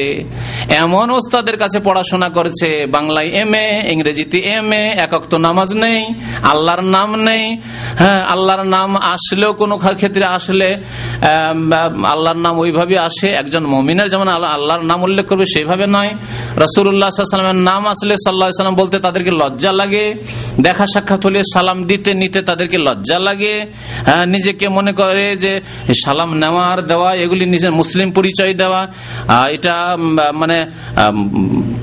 এমন 0.84 1.08
ওস্তাদের 1.18 1.58
কাছে 1.64 1.80
পড়াশোনা 1.88 2.30
করছে। 2.38 2.70
বাংলায় 2.96 3.30
এম 3.42 3.54
এ 3.64 3.68
ইংরেজিতে 3.94 4.40
এম 4.58 4.70
এ 4.82 4.84
একক 5.06 5.24
তো 5.32 5.38
নামাজ 5.48 5.70
নেই, 5.84 6.02
আল্লাহর 6.52 6.84
নাম 6.96 7.10
নেই। 7.28 7.46
হ্যাঁ 8.02 8.22
আল্লাহর 8.34 8.64
নাম 8.76 8.90
আসলেও 9.14 9.52
কোনো 9.62 9.76
ক্ষেত্রে 10.00 10.26
আসলে 10.38 10.70
আল্লাহর 12.14 12.40
নাম 12.46 12.56
ওইভাবে 12.64 12.96
আসে। 13.08 13.28
একজন 13.42 13.66
মমিনের 13.74 14.10
যেমন 14.14 14.27
আল্লাহর 14.34 14.84
নাম 14.84 15.04
উল্লেখ 15.04 15.26
করবে 15.26 15.46
সেইভাবে 15.54 15.86
নয়। 15.88 16.12
রসুল্লাহামের 16.58 17.62
নাম 17.62 17.88
আসলে 17.88 18.16
সাল্লাহ 18.16 18.50
সাল্লাম 18.50 18.76
বলতে 18.76 19.00
তাদেরকে 19.00 19.32
লজ্জা 19.32 19.72
লাগে। 19.72 20.16
দেখা 20.62 20.86
সাক্ষাৎ 20.94 21.26
হলে 21.26 21.42
সালাম 21.54 21.84
দিতে, 21.84 22.14
নিতে 22.14 22.42
তাদেরকে 22.42 22.78
লজ্জা 22.78 23.20
লাগে। 23.20 23.56
নিজেকে 24.28 24.70
মনে 24.70 24.92
করে 24.92 25.36
যে 25.38 25.62
সালাম 26.06 26.34
নেওয়ার 26.34 26.78
দেওয়া, 26.88 27.14
এগুলি 27.14 27.46
নিজের 27.46 27.72
মুসলিম 27.72 28.12
পরিচয় 28.12 28.54
দেওয়া 28.54 28.82
এটা 29.50 29.76
মানে 30.34 30.58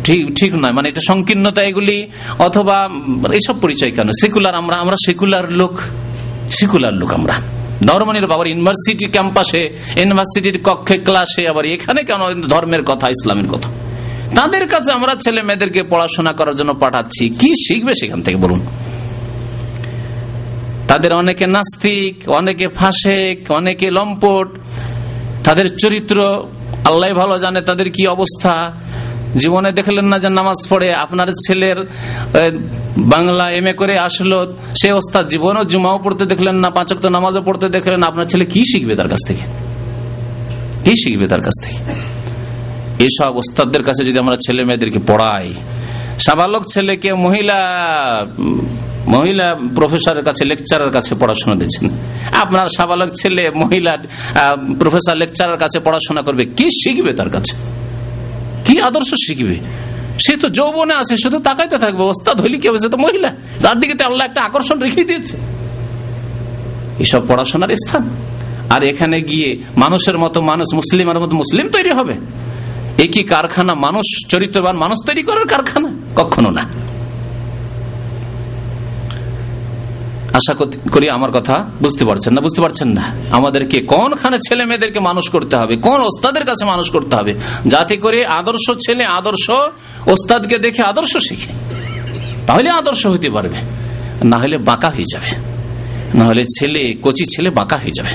ঠিক 0.04 0.22
ঠিক 0.40 0.54
নয়। 0.54 0.72
মানে 0.72 0.88
এটা 0.88 1.02
সংকীর্ণতা 1.06 1.62
এগুলি। 1.62 1.98
অথবা 2.38 2.88
এইসব 3.32 3.60
পরিচয় 3.60 3.90
কেন? 3.90 4.08
সেকুলার 4.22 4.54
আমরা 4.54 4.76
আমরা 4.76 4.96
সেকুলার 5.06 5.52
লোক। 5.52 5.74
সেকুলার 6.50 6.94
লোক 6.94 7.10
আমরা। 7.14 7.63
ধর্মনির 7.86 8.26
বাবার 8.26 8.46
ইউনিভার্সিটি 8.46 9.06
ক্যাম্পাসে, 9.06 9.62
ইউনিভার্সিটির 9.96 10.60
কক্ষে, 10.64 10.98
ক্লাসে 10.98 11.48
আবার 11.48 11.66
এখানে 11.66 12.02
কেন 12.02 12.40
ধর্মের 12.40 12.82
কথা, 12.84 13.08
ইসলামের 13.08 13.48
কথা? 13.48 13.68
তাদের 14.34 14.68
কাছে 14.68 14.92
আমরা 14.92 15.14
ছেলে 15.14 15.42
মেয়েদেরকে 15.42 15.82
পড়াশোনা 15.82 16.32
করার 16.32 16.56
জন্য 16.56 16.74
পাঠাচ্ছি। 16.74 17.28
কি 17.28 17.50
শিখবে 17.68 17.92
সেখান 17.92 18.22
থেকে 18.22 18.36
বলুন? 18.36 18.66
তাদের 20.88 21.12
অনেকে 21.12 21.46
নাস্তিক, 21.46 22.28
অনেকে 22.28 22.68
ফাঁসেক, 22.68 23.50
অনেকে 23.50 23.90
লম্পট। 23.90 24.48
তাদের 25.44 25.76
চরিত্র 25.76 26.44
আল্লাহ 26.84 27.10
ভালো 27.14 27.38
জানে, 27.38 27.60
তাদের 27.60 27.90
কি 27.90 28.06
অবস্থা? 28.06 28.76
জীবনে 29.40 29.70
দেখলেন 29.78 30.06
না 30.12 30.16
যে 30.24 30.28
নামাজ 30.38 30.58
পড়ে 30.70 30.88
আপনার 31.04 31.28
ছেলের 31.44 31.78
বাংলা 33.12 33.44
এম 33.58 33.66
করে 33.80 33.94
আসলো, 34.08 34.38
সে 34.80 34.88
ওস্তাদ 35.00 35.24
জীবনও 35.32 35.62
জুমাও 35.72 35.98
পড়তে 36.04 36.24
দেখলেন 36.32 36.56
না 36.64 36.68
পাঁচক 36.76 36.98
তো 37.04 37.08
নামাজও 37.16 37.42
পড়তে 37.48 37.66
দেখলেন 37.76 38.00
আপনার 38.10 38.26
ছেলে 38.32 38.44
কি 38.54 38.62
শিখবে 38.70 38.94
তার 39.00 39.08
কাছ 39.12 39.20
থেকে? 39.28 39.44
কি 40.84 40.94
শিখবে 41.02 41.26
তার 41.32 41.42
কাছ 41.46 41.56
থেকে? 41.64 41.80
এইসব 43.04 43.32
ওস্তাদদের 43.42 43.82
কাছে 43.88 44.02
যদি 44.08 44.18
আমরা 44.24 44.36
ছেলে 44.44 44.62
মেয়েদেরকে 44.68 45.00
পড়াই, 45.10 45.48
সাবালক 46.26 46.62
ছেলেকে 46.74 47.10
মহিলা 47.24 47.58
মহিলা 49.14 49.46
প্রফেসরের 49.76 50.24
কাছে 50.28 50.42
লেকচারের 50.50 50.90
কাছে 50.96 51.12
পড়াশোনা 51.20 51.54
দিচ্ছেন। 51.60 51.86
আপনার 52.44 52.66
সাবালক 52.76 53.10
ছেলে, 53.20 53.44
মহিলা 53.62 53.92
প্রফেসর 54.80 55.14
লেকচারের 55.22 55.58
কাছে 55.62 55.78
পড়াশোনা 55.86 56.22
করবে, 56.26 56.44
কি 56.58 56.66
শিখবে 56.80 57.12
তার 57.18 57.30
কাছে? 57.34 57.54
কি 58.64 58.80
আদর্শ 58.80 59.14
শিখবে? 59.26 59.58
সে 60.18 60.36
তো 60.36 60.48
যৌবনে 60.48 60.94
আছে, 60.94 61.16
সে 61.16 61.30
তো 61.30 61.38
তাকাইতে 61.38 61.78
থাকবে। 61.78 62.02
ওস্তাদ 62.02 62.40
হইলে 62.40 62.58
কি 62.58 62.68
হবে? 62.68 62.78
সে 62.78 62.88
তো 62.88 62.96
মহিলা। 62.96 63.30
তার 63.60 63.78
দিকে 63.78 63.94
তো 63.94 64.04
আল্লাহ 64.04 64.26
একটা 64.26 64.42
আকর্ষণ 64.42 64.78
রেখে 64.78 65.04
দিয়েছে। 65.04 65.36
এসব 66.98 67.28
পড়াশোনার 67.28 67.68
স্থান। 67.74 68.10
আর 68.70 68.84
এখানে 68.84 69.20
গিয়ে 69.20 69.58
মানুষের 69.76 70.18
মতো 70.18 70.40
মানুষ, 70.40 70.74
মুসলিমের 70.74 71.18
মতো 71.18 71.36
মুসলিম 71.36 71.68
তৈরি 71.68 71.90
হবে? 71.90 72.14
একই 73.04 73.22
কারখানা, 73.22 73.74
মানুষ, 73.74 74.26
চরিত্রবান 74.28 74.76
মানুষ 74.76 74.96
তৈরি 75.06 75.22
করার 75.22 75.46
কারখানা? 75.46 75.88
কখনো 76.16 76.50
না। 76.50 76.93
আশা 80.34 80.54
করি 80.92 81.10
আমার 81.10 81.30
কথা 81.30 81.70
বুঝতে 81.82 82.04
পারছেন 82.04 82.34
না? 82.34 82.40
বুঝতে 82.40 82.62
পারছেন 82.62 82.88
না? 82.88 83.12
আমাদেরকে 83.30 83.78
কোনখানে 83.78 84.38
ছেলে 84.48 84.64
মেয়েদেরকে 84.64 85.00
মানুষ 85.00 85.30
করতে 85.30 85.56
হবে? 85.56 85.76
কোন 85.76 86.00
ওস্তাদের 86.00 86.44
কাছে 86.44 86.64
মানুষ 86.64 86.90
করতে 86.90 87.16
হবে? 87.16 87.32
যাতে 87.66 87.96
করে 87.96 88.26
আদর্শ 88.26 88.70
ছেলে 88.70 89.04
আদর্শ 89.04 89.50
ওস্তাদকে 90.06 90.58
দেখে 90.58 90.82
আদর্শ 90.88 91.16
শিখে। 91.16 91.52
তাহলে 92.46 92.70
আদর্শ 92.70 93.06
হইতে 93.06 93.30
পারবে। 93.30 93.56
না 94.24 94.38
হলে 94.38 94.58
বাঁকা 94.58 94.88
হয়ে 94.88 95.04
যাবে। 95.14 95.54
না 96.18 96.24
হলে 96.24 96.42
ছেলে, 96.44 96.94
কচি 97.02 97.24
ছেলে 97.24 97.50
বাঁকা 97.50 97.76
হয়ে 97.76 97.90
যাবে। 97.94 98.10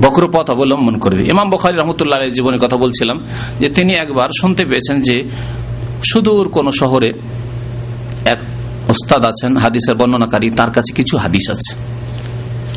বক্র 0.00 0.30
পথ 0.32 0.50
অবলম্বন 0.50 0.98
করবে। 0.98 1.22
ইমাম 1.22 1.50
বখারি 1.50 1.76
রহমতুল্লাহ 1.76 2.24
জীবনের 2.24 2.60
কথা 2.60 2.76
বলছিলাম 2.76 3.26
যে 3.60 3.68
তিনি 3.68 3.92
একবার 3.94 4.28
শুনতে 4.40 4.64
পেয়েছেন 4.64 5.02
যে 5.02 5.24
সুদূর 6.12 6.48
কোন 6.48 6.70
শহরে 6.70 7.10
এক 8.24 8.38
ওস্তাদ 8.88 9.24
আছেন, 9.24 9.56
হাদিসের 9.56 9.94
বর্ণনাকারী, 9.94 10.50
তার 10.50 10.70
কাছে 10.70 10.92
কিছু 10.94 11.16
হাদিস 11.16 11.50
আছে। 11.50 11.74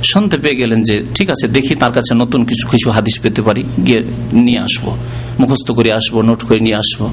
শুনতে 0.04 0.38
পেয়ে 0.38 0.56
গেলেন 0.56 0.84
যে, 0.84 1.02
ঠিক 1.16 1.30
আছে, 1.30 1.48
দেখি 1.48 1.76
তার 1.76 1.92
কাছে 1.92 2.16
নতুন 2.16 2.46
কিছু 2.46 2.68
কিছু 2.68 2.92
হাদিস 2.92 3.20
পেতে 3.20 3.42
পারি, 3.42 3.64
গিয়ে 3.86 4.02
নিয়ে 4.34 4.60
আসব। 4.60 4.98
মুখস্থ 5.40 5.72
করে 5.72 5.92
আসব, 5.92 6.22
নোট 6.22 6.44
করে 6.44 6.60
নিয়ে 6.60 6.76
আসব। 6.76 7.10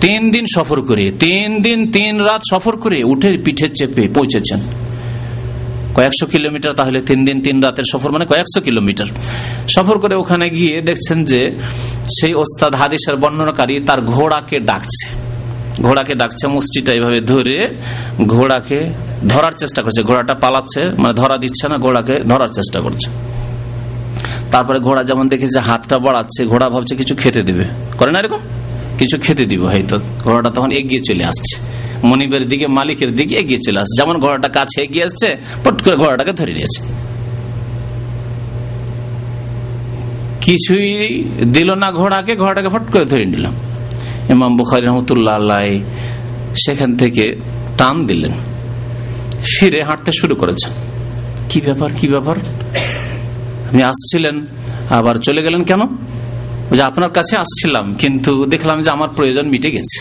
তিন 0.00 0.30
দিন 0.30 0.44
সফর 0.54 0.80
করে, 0.80 1.10
তিন 1.10 1.62
দিন, 1.62 1.90
তিন 1.90 2.20
রাত 2.20 2.40
সফর 2.50 2.76
করে 2.76 3.04
উঠে 3.04 3.38
পিঠে 3.44 3.68
চেপে 3.68 4.08
পৌঁছেছেন। 4.08 4.60
কয়েকশো 5.94 6.26
কিলোমিটার, 6.26 6.74
তাহলে 6.74 7.00
তিন 7.00 7.24
দিন, 7.24 7.40
তিন 7.40 7.60
রাতের 7.60 7.84
সফর 7.92 8.12
মানে 8.12 8.26
কয়েকশো 8.26 8.60
কিলোমিটার। 8.60 9.06
সফর 9.76 9.98
করে 9.98 10.16
ওখানে 10.16 10.50
গিয়ে 10.50 10.80
দেখছেন 10.80 11.24
যে, 11.24 11.60
সেই 12.20 12.34
ওস্তাদ 12.34 12.74
হাদিসের 12.74 13.16
বর্ণনাকারী 13.16 13.80
তার 13.80 14.00
ঘোড়াকে 14.00 14.58
ডাকছে। 14.60 15.27
ঘোড়াকে 15.82 16.14
ডাকছে 16.14 16.46
মুষ্টিটা 16.46 16.92
এভাবে 16.92 17.20
ধরে 17.20 17.76
ঘোড়াকে 18.26 18.92
ধরার 19.28 19.52
চেষ্টা 19.52 19.82
করছে। 19.82 20.02
ঘোড়াটা 20.02 20.34
পালাচ্ছে 20.34 20.82
মানে 20.98 21.14
ধরা 21.14 21.36
দিচ্ছে 21.38 21.68
না, 21.68 21.76
ঘোড়াকে 21.76 22.18
ধরার 22.28 22.48
চেষ্টা 22.48 22.80
করছে। 22.80 23.10
তারপরে 24.50 24.78
ঘোড়া 24.78 25.04
যেমন 25.04 25.28
দেখেছে 25.28 25.60
হাতটা 25.60 25.98
বাড়াচ্ছে, 25.98 26.44
ঘোড়া 26.44 26.68
ভাবছে 26.68 26.94
কিছু 26.94 27.14
খেতে 27.14 27.42
দিবে। 27.42 27.64
করে 27.98 28.12
না 28.12 28.18
এরকম? 28.18 28.38
কিছু 28.98 29.18
খেতে 29.18 29.44
দিব 29.44 29.64
হয়তো 29.64 29.98
ঘোড়াটা 30.24 30.50
তখন 30.50 30.70
এগিয়ে 30.70 31.00
চলে 31.00 31.24
আসছে। 31.24 31.60
মনিবের 32.06 32.48
দিকে, 32.48 32.66
মালিকের 32.66 33.14
দিকে 33.14 33.34
এগিয়ে 33.36 33.58
চলে 33.58 33.80
আসছে। 33.80 34.02
যেমন 34.02 34.18
ঘোড়াটা 34.18 34.48
কাছে 34.48 34.82
এগিয়ে 34.82 35.04
আসছে, 35.04 35.34
পট 35.64 35.82
করে 35.82 35.96
ঘোড়াটাকে 35.96 36.32
ধরে 36.32 36.52
নিয়েছে। 36.52 36.92
কিছুই 40.40 41.24
দিল 41.52 41.74
না 41.74 41.92
ঘোড়াকে, 41.92 42.36
ঘোড়াটাকে 42.36 42.68
ফট 42.68 42.92
করে 42.92 43.04
ধরে 43.04 43.24
নিলাম। 43.24 43.54
ইমাম 44.34 44.56
বুখারি 44.56 44.86
রহমতুল্লাহ 44.86 45.38
সেখান 46.64 46.96
থেকে 46.96 47.24
টান 47.78 48.06
দিলেন। 48.06 48.34
ফিরে 49.50 49.82
হাঁটতে 49.82 50.10
শুরু 50.12 50.34
করেছেন। 50.34 50.72
কি 51.48 51.60
ব্যাপার 51.60 51.90
কি 51.98 52.08
ব্যাপার? 52.08 52.36
আপনি 53.68 53.82
আসছিলেন, 53.82 54.46
আবার 54.90 55.14
চলে 55.14 55.42
গেলেন 55.42 55.62
কেন? 55.62 55.82
যে 56.76 56.82
আপনার 56.82 57.10
কাছে 57.10 57.36
আসছিলাম, 57.36 57.94
কিন্তু 57.94 58.44
দেখলাম 58.44 58.80
যে 58.80 58.90
আমার 58.90 59.08
প্রয়োজন 59.08 59.46
মিটে 59.48 59.70
গেছে। 59.70 59.98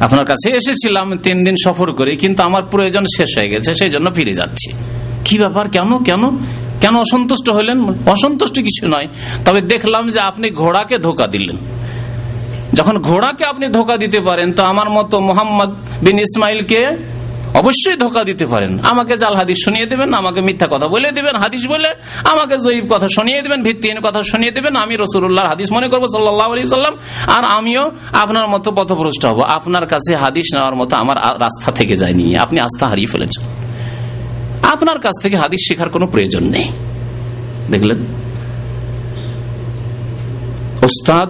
আপনার 0.00 0.24
কাছে 0.24 0.50
এসেছিলাম, 0.50 1.06
তিন 1.16 1.44
দিন 1.44 1.54
সফর 1.64 1.92
করে, 1.92 2.16
কিন্তু 2.16 2.42
আমার 2.42 2.62
প্রয়োজন 2.62 3.04
শেষ 3.16 3.38
হয়ে 3.38 3.48
গেছে, 3.48 3.74
সেই 3.74 3.88
জন্য 3.88 4.06
ফিরে 4.12 4.32
যাচ্ছি। 4.32 4.68
কি 5.24 5.38
ব্যাপার, 5.38 5.68
কেন 5.68 5.98
কেন? 5.98 6.22
কেন 6.80 6.94
অসন্তুষ্ট 6.96 7.50
হলেন? 7.50 7.78
অসন্তুষ্ট 8.06 8.56
কিছু 8.56 8.86
নয়, 8.86 9.08
তবে 9.44 9.60
দেখলাম 9.60 10.10
যে 10.10 10.20
আপনি 10.20 10.50
ঘোড়াকে 10.50 10.96
ধোকা 10.98 11.26
দিলেন। 11.26 11.56
যখন 12.74 12.98
ঘোড়াকে 12.98 13.44
আপনি 13.44 13.68
ধোকা 13.68 13.96
দিতে 13.96 14.20
পারেন, 14.20 14.52
তো 14.52 14.62
আমার 14.62 14.90
মতো 14.90 15.20
মোহাম্মদ 15.20 15.70
বিন 16.02 16.18
ইসমাইলকে 16.18 16.96
অবশ্যই 17.54 17.96
ধোকা 17.96 18.24
দিতে 18.24 18.46
পারেন। 18.46 18.78
আমাকে 18.78 19.16
জাল 19.16 19.36
হাদিস 19.36 19.58
শুনিয়ে 19.64 19.86
দেবেন, 19.86 20.14
আমাকে 20.14 20.40
মিথ্যা 20.40 20.66
কথা 20.70 20.86
বলে 20.88 21.12
দিবেন, 21.12 21.36
হাদিস 21.36 21.66
বলে 21.66 21.88
আমাকে 22.24 22.56
জয়ীব 22.56 22.84
কথা 22.90 23.08
শুনিয়ে 23.08 23.42
দেবেন, 23.42 23.62
ভিত্তিহীন 23.62 24.00
কথা 24.00 24.22
শুনিয়ে 24.22 24.50
দেবেন। 24.50 24.76
আমি 24.76 24.96
রসুল্লাহ 24.96 25.48
হাদিস 25.48 25.72
মনে 25.72 25.88
করব 25.88 26.04
সাল্লাহ 26.06 26.52
আলি 26.52 26.66
সাল্লাম, 26.66 26.94
আর 27.26 27.44
আমিও 27.44 27.90
আপনার 28.12 28.48
মতো 28.48 28.70
পথভ্রষ্ট 28.70 29.26
হব। 29.26 29.42
আপনার 29.42 29.86
কাছে 29.86 30.16
হাদিস 30.16 30.46
নেওয়ার 30.54 30.74
মতো 30.74 30.96
আমার 30.96 31.16
রাস্তা 31.16 31.72
থেকে 31.72 31.94
যায়নি। 31.96 32.36
আপনি 32.36 32.60
আস্থা 32.60 32.86
হারিয়ে 32.86 33.06
ফেলেছেন। 33.06 33.44
আপনার 34.62 34.98
কাছ 34.98 35.14
থেকে 35.22 35.36
হাদিস 35.36 35.60
শেখার 35.68 35.88
কোনো 35.88 36.06
প্রয়োজন 36.06 36.44
নেই। 36.44 36.66
দেখলেন? 37.70 37.98
ওস্তাদ 40.82 41.28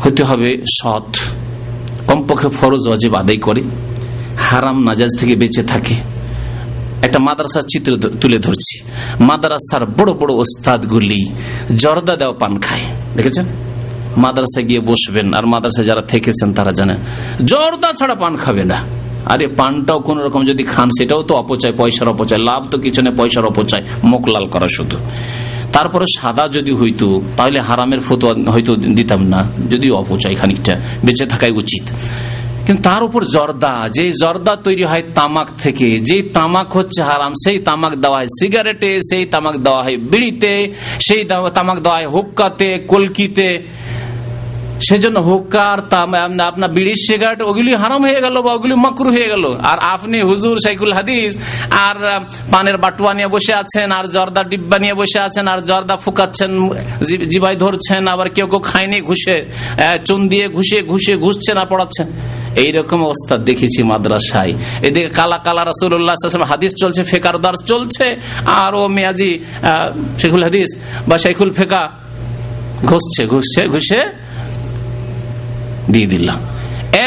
হতে 0.00 0.22
হবে 0.24 0.62
সৎ। 0.82 1.16
কমপক্ষে 2.06 2.48
ফরজ 2.48 2.88
অজেব 2.88 3.14
আদায় 3.14 3.38
করে, 3.38 3.62
হারাম 4.38 4.82
নাজাজ 4.82 5.08
থেকে 5.20 5.36
বেঁচে 5.36 5.62
থাকে। 5.62 5.94
একটা 7.02 7.18
মাদ্রাসার 7.18 7.62
চিত্র 7.62 7.96
তুলে 8.20 8.38
ধরছি। 8.38 8.84
মাদ্রাসার 9.20 9.86
বড় 9.86 10.12
বড় 10.12 10.34
ওস্তাদগুলি 10.34 11.24
জর্দা 11.76 12.16
দেওয়া 12.16 12.34
পান 12.38 12.60
খায়। 12.60 12.80
দেখেছেন? 13.16 13.46
মাদ্রাসায় 14.16 14.66
গিয়ে 14.68 14.80
বসবেন 14.80 15.34
আর 15.34 15.46
মাদ্রাসায় 15.46 15.86
যারা 15.86 16.02
থেকেছেন 16.02 16.52
তারা 16.52 16.72
জানেন 16.72 16.96
জর্দা 17.44 17.92
ছাড়া 17.92 18.14
পান 18.14 18.36
খাবে 18.36 18.64
না। 18.64 18.84
আরে 19.26 19.46
পানটাও 19.46 20.00
কোন 20.00 20.18
রকম 20.18 20.44
যদি 20.44 20.64
খান, 20.64 20.88
সেটাও 20.88 21.22
তো 21.22 21.34
অপচয়, 21.34 21.72
পয়সার 21.76 22.08
অপচয়। 22.08 22.38
লাভ 22.38 22.66
তো 22.70 22.78
কিছু 22.78 23.02
নেই, 23.02 23.12
পয়সার 23.16 23.44
অপচয়। 23.44 23.82
মুখ 24.04 24.28
লাল 24.28 24.46
করা 24.46 24.66
শুধু। 24.76 24.98
তারপরে 25.72 26.04
সাদা 26.18 26.48
যদি 26.48 26.72
হইতো 26.72 27.22
তাহলে 27.36 27.60
হারামের 27.60 28.00
ফতোয়া 28.00 28.50
হয়তো 28.52 28.76
দিতাম 28.76 29.22
না। 29.22 29.50
যদি 29.70 29.90
অপচয় 29.90 30.34
খানিকটা, 30.34 30.80
বেঁচে 31.04 31.26
থাকাই 31.26 31.50
উচিত। 31.50 31.82
কিন্তু 32.66 32.82
তার 32.82 33.02
উপর 33.02 33.24
জর্দা, 33.24 33.88
যে 33.94 34.10
জর্দা 34.10 34.56
তৈরি 34.56 34.84
হয় 34.84 35.02
তামাক 35.14 35.50
থেকে, 35.58 35.98
যে 35.98 36.22
তামাক 36.22 36.76
হচ্ছে 36.76 37.02
হারাম, 37.02 37.32
সেই 37.32 37.58
তামাক 37.58 37.94
দেওয়া 37.94 38.18
হয় 38.18 38.26
সিগারেটে, 38.26 38.98
সেই 38.98 39.26
তামাক 39.26 39.56
দেওয়া 39.56 39.82
হয় 39.82 39.96
বিড়িতে, 39.96 40.72
সেই 41.00 41.24
তামাক 41.54 41.78
দেওয়া 41.80 41.98
হয় 41.98 42.08
হুক্কাতে, 42.08 42.78
কলকিতে। 42.88 43.66
সেজন্য 44.86 45.18
হুক্কার 45.28 45.78
আপনার 46.50 46.70
বিড়ি, 46.76 46.94
সিগারেট, 47.06 47.40
ওগুলি 47.50 47.72
হারাম 47.82 48.00
হয়ে 48.06 48.20
গেল 48.24 48.36
বা 48.46 48.50
ওগুলি 48.56 48.74
মকরু 48.84 49.10
হয়ে 49.16 49.28
গেল। 49.32 49.44
আর 49.70 49.78
আপনি 49.94 50.18
হুজুর 50.30 50.56
সাইকুল 50.64 50.92
হাদিস, 50.98 51.32
আর 51.86 51.96
পানের 52.52 52.76
বাটুয়া 52.84 53.12
নিয়ে 53.18 53.30
বসে 53.34 53.52
আছেন, 53.62 53.88
আর 53.98 54.06
জর্দা 54.14 54.42
ডিব্বা 54.52 54.76
নিয়ে 54.84 54.94
বসে 55.00 55.18
আছেন, 55.26 55.44
আর 55.52 55.60
জর্দা 55.68 55.94
ফুকাচ্ছেন 56.04 56.50
জিবাই 57.32 57.56
ধরছেন, 57.64 58.02
আবার 58.14 58.28
কেউ 58.36 58.46
কেউ 58.52 58.60
খায়নি, 58.70 58.98
ঘুষে 59.10 59.36
চুন 60.08 60.20
দিয়ে 60.32 60.46
ঘুষে 60.56 60.78
ঘুষে 60.92 61.14
ঘুষছেন 61.24 61.56
আর 61.62 61.68
পড়াচ্ছেন। 61.72 62.06
এইরকম 62.64 62.98
অবস্থা 63.08 63.34
দেখেছি 63.48 63.80
মাদ্রাসায়। 63.90 64.52
এদিকে 64.86 65.08
কালা 65.18 65.38
কালা 65.46 65.62
রসুল্লাহ 65.70 66.16
হাদিস 66.52 66.72
চলছে, 66.82 67.02
ফেকার 67.10 67.36
দার্স 67.44 67.60
চলছে 67.70 68.06
আর 68.62 68.72
ও 68.80 68.82
মেয়াজি 68.96 69.32
শেখুল 70.20 70.42
হাদিস 70.46 70.68
বা 71.08 71.16
শেখুল 71.24 71.50
ফেকা 71.58 71.82
ঘুষছে 72.90 73.22
ঘুষছে, 73.32 73.60
ঘুষে 73.74 74.00
দিয়ে 75.92 76.08
দিলাম। 76.14 76.38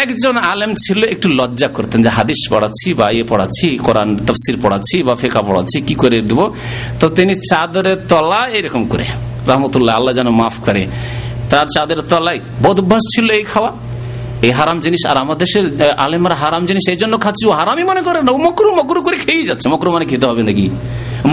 একজন 0.04 0.36
আলেম 0.52 0.72
ছিল, 0.84 1.00
একটু 1.14 1.28
লজ্জা 1.40 1.70
করতেন 1.78 2.00
যে 2.06 2.10
হাদিস 2.18 2.42
পড়াচ্ছি 2.54 2.88
বা 3.00 3.06
ইয়ে 3.16 3.26
পড়াচ্ছি, 3.32 3.68
কোরআন 3.88 4.10
তফসির 4.28 4.58
পড়াচ্ছি 4.64 4.96
বা 5.08 5.14
ফেকা 5.22 5.42
পড়াচ্ছি, 5.50 5.78
কি 5.88 5.96
করে 6.02 6.18
দেব? 6.30 6.40
তো 7.00 7.06
তিনি 7.18 7.34
চাদরের 7.50 7.98
তলা 8.12 8.42
এরকম 8.58 8.84
করে, 8.92 9.06
রহমতুল্লাহ, 9.50 9.94
আল্লাহ 10.00 10.14
যেন 10.20 10.30
মাফ 10.40 10.56
করে, 10.66 10.84
তার 11.52 11.68
চাঁদের 11.76 12.00
তলায় 12.12 12.40
বোধভ্যাস 12.64 13.04
ছিল 13.14 13.28
এই 13.40 13.46
খাওয়া। 13.52 13.72
এই 14.48 14.54
হারাম 14.60 14.78
জিনিস 14.86 15.02
আর 15.12 15.18
আমাদের 15.24 15.40
দেশের 15.44 15.66
আলেমরা 16.06 16.36
হারাম 16.44 16.64
জিনিস 16.70 16.84
এই 16.94 16.98
জন্য 17.02 17.14
খাচ্ছি, 17.24 17.44
ও 17.50 17.52
হারামই 17.60 17.86
মনে 17.92 18.02
করে 18.08 18.20
না 18.28 18.32
মকরু 18.46 18.70
মকরু 18.80 19.00
করে 19.08 19.18
খেয়েই 19.24 19.46
যাচ্ছে। 19.50 19.68
মকরু 19.74 19.90
মানে 19.96 20.06
খেতে 20.12 20.26
হবে 20.30 20.42
নাকি? 20.50 20.66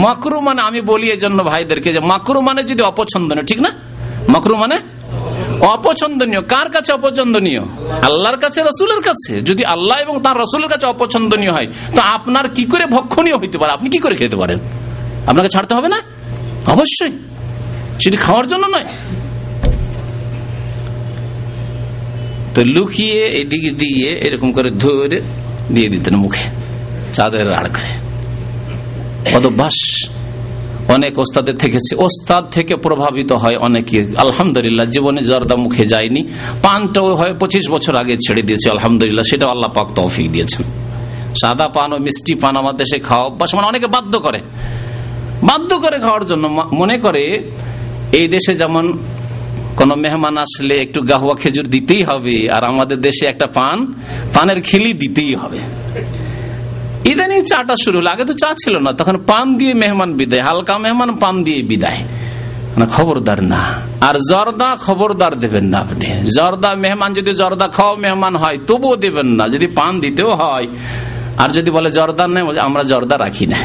মকরু 0.05 0.39
মানে 0.49 0.61
আমি 0.69 0.81
বলি 0.91 1.07
এই 1.15 1.21
জন্য 1.25 1.39
ভাইদেরকে 1.51 1.91
যে 1.97 2.01
মাকরু 2.13 2.39
মানে 2.49 2.61
যদি 2.71 2.83
অপছন্দনীয়, 2.91 3.47
ঠিক 3.51 3.61
না? 3.67 3.71
মকরু 4.35 4.55
মানে 4.63 4.77
অপছন্দনীয়? 5.61 6.41
কার 6.41 6.71
কাছে 6.71 6.93
অপছন্দনীয়? 6.93 7.61
আল্লাহর 8.03 8.37
কাছে, 8.37 8.63
রসুলের 8.63 9.01
কাছে? 9.01 9.41
যদি 9.41 9.65
আল্লাহ 9.65 9.99
এবং 9.99 10.23
তার 10.23 10.37
রসুলের 10.37 10.69
কাছে 10.69 10.87
অপছন্দনীয় 10.87 11.53
হয়, 11.53 11.67
তো 11.97 12.03
আপনার 12.03 12.49
কি 12.49 12.65
করে 12.65 12.87
ভক্ষণীয় 12.87 13.37
হইতে 13.37 13.59
পারে? 13.59 13.73
আপনি 13.73 13.91
কি 13.91 13.99
করে 13.99 14.15
খেতে 14.15 14.37
পারেন? 14.37 14.59
আপনাকে 15.27 15.49
ছাড়তে 15.49 15.75
হবে 15.75 15.89
না? 15.89 16.01
অবশ্যই। 16.67 17.11
সেটি 18.05 18.17
খাওয়ার 18.17 18.47
জন্য 18.47 18.67
নয়। 18.67 18.87
তো 22.55 22.65
লুকিয়ে 22.65 23.27
এদিকে 23.27 23.71
দিয়ে 23.71 24.09
এরকম 24.09 24.53
করে 24.53 24.71
ধরে 24.71 25.21
দিয়ে 25.75 25.89
দিতেন 25.89 26.17
মুখে। 26.17 26.45
চাঁদের 27.13 27.55
আড় 27.55 27.69
করে। 27.69 28.07
অদভ্যাস। 29.37 30.09
অনেক 30.89 31.19
ওস্তাদের 31.19 31.57
থেকেছে। 31.57 31.93
ওস্তাদ 31.97 32.45
থেকে 32.51 32.75
প্রভাবিত 32.77 33.33
হয় 33.33 33.57
অনেকে। 33.57 33.99
আলহামদুলিল্লাহ, 34.17 34.87
জীবনে 34.87 35.23
জর্দা 35.23 35.57
মুখে 35.57 35.85
যায়নি। 35.85 36.23
পানটাও 36.63 37.15
হয় 37.15 37.35
পঁচিশ 37.41 37.69
বছর 37.71 37.97
আগে 37.97 38.17
ছেড়ে 38.17 38.43
দিয়েছে, 38.43 38.71
আলহামদুলিল্লাহ 38.71 39.25
সেটা 39.31 39.47
আল্লাহ 39.47 39.71
পাক 39.73 39.89
তৌফিক 39.95 40.33
দিয়েছেন। 40.33 40.63
সাদা 41.43 41.69
পান 41.69 41.93
ও 41.93 41.99
মিষ্টি 41.99 42.35
পান 42.35 42.57
আমার 42.57 42.77
দেশে 42.77 42.99
খাওয়া 42.99 43.25
অভ্যাস 43.27 43.55
মানে 43.55 43.67
অনেকে 43.67 43.87
বাধ্য 43.87 44.19
করে। 44.19 44.39
বাধ্য 45.43 45.71
করে 45.77 45.99
খাওয়ার 45.99 46.27
জন্য 46.27 46.45
মনে 46.73 46.99
করে, 46.99 47.53
এই 48.13 48.29
দেশে 48.29 48.55
যেমন 48.55 48.99
কোন 49.77 49.95
মেহমান 49.95 50.37
আসলে 50.37 50.75
একটু 50.75 51.03
গাহুয়া 51.03 51.35
খেজুর 51.35 51.65
দিতেই 51.65 52.03
হবে, 52.03 52.37
আর 52.53 52.65
আমাদের 52.65 53.01
দেশে 53.01 53.27
একটা 53.27 53.47
পান, 53.47 53.95
পানের 54.35 54.63
খিলি 54.63 54.93
দিতেই 54.93 55.35
হবে। 55.35 55.59
ইদানিং 57.07 57.43
চাটা 57.43 57.75
শুরু 57.85 57.99
হলো। 57.99 58.11
আগে 58.11 58.25
তো 58.25 58.33
চা 58.33 58.53
ছিল 58.53 58.79
না, 58.79 58.93
তখন 58.93 59.17
পান 59.17 59.57
দিয়ে 59.57 59.75
মেহমান 59.75 60.13
বিদায়, 60.13 60.43
হালকা 60.43 60.79
মেহমান 60.79 61.17
পান 61.17 61.45
দিয়ে 61.45 61.63
বিদায়। 61.63 61.99
না 62.77 62.87
খবরদার 62.87 63.43
না। 63.43 63.81
আর 64.01 64.15
জর্দা 64.31 64.77
খবরদার 64.77 65.35
দেবেন 65.35 65.65
না 65.65 65.79
আপনি। 65.79 66.25
জর্দা 66.37 66.75
মেহমান, 66.75 67.15
যদি 67.15 67.35
জর্দা 67.35 67.69
খাওয়া 67.69 67.95
মেহমান 67.95 68.37
হয়, 68.37 68.57
তবুও 68.67 68.97
দেবেন 68.97 69.27
না। 69.27 69.45
যদি 69.49 69.67
পান 69.67 70.01
দিতেও 70.01 70.33
হয়, 70.33 70.67
আর 71.37 71.49
যদি 71.49 71.71
বলে 71.71 71.91
জর্দা 71.91 72.27
নেই 72.27 72.59
আমরা 72.59 72.83
জর্দা 72.83 73.17
রাখি 73.19 73.47
না। 73.47 73.57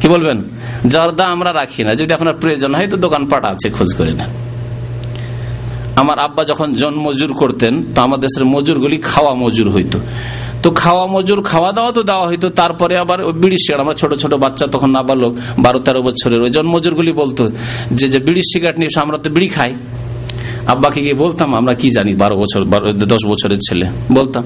কি 0.00 0.08
বলবেন? 0.08 0.42
জর্দা 0.86 1.24
আমরা 1.24 1.52
রাখি 1.52 1.84
না। 1.84 1.94
যদি 1.94 2.14
আপনার 2.14 2.34
প্রয়োজন 2.34 2.74
হয়, 2.74 2.86
তো 2.86 2.96
দোকান 2.96 3.24
দোকানপাট 3.24 3.52
আছে, 3.52 3.68
খোঁজ 3.70 3.94
করে 3.98 4.12
না 4.12 4.24
আমার 6.00 6.18
আব্বা 6.26 6.42
যখন 6.50 6.68
জন 6.80 6.94
মজুর 7.06 7.32
করতেন, 7.40 7.72
তো 7.94 7.98
আমাদের 8.06 8.22
দেশের 8.26 8.44
মজুরগুলি 8.54 8.96
খাওয়া 9.10 9.32
মজুর 9.44 9.68
হইতো। 9.74 9.98
তো 10.62 10.68
খাওয়া 10.82 11.04
মজুর, 11.14 11.40
খাওয়া 11.50 11.70
দাওয়া 11.76 11.90
তো 11.96 12.02
দেওয়া 12.10 12.26
হইতো, 12.30 12.46
তারপরে 12.60 12.94
আবার 13.04 13.18
বিড়ি 13.42 13.58
সিগারেট 13.64 13.80
আমরা 13.84 13.96
ছোট 14.00 14.12
ছোট 14.22 14.32
বাচ্চা 14.44 14.64
তখন 14.74 14.90
নাবালক 14.96 15.32
বারো 15.64 15.78
তেরো 15.86 16.00
বছরের, 16.08 16.40
ওই 16.46 16.50
জন 16.56 16.66
মজুরগুলি 16.74 17.12
বলতো 17.22 17.42
যে 17.98 18.06
যে 18.12 18.18
বিড়ি 18.26 18.42
সিগারেট 18.50 18.76
নিয়ে 18.80 18.90
আমরা 19.04 19.16
তো 19.24 19.28
বিড়ি 19.36 19.48
খাই। 19.56 19.72
আব্বাকে 20.72 21.00
গিয়ে 21.04 21.16
বলতাম, 21.24 21.48
আমরা 21.60 21.74
কি 21.80 21.88
জানি, 21.96 22.12
বারো 22.22 22.34
বছর 22.42 22.60
দশ 23.12 23.22
বছরের 23.30 23.60
ছেলে। 23.66 23.86
বলতাম, 24.18 24.44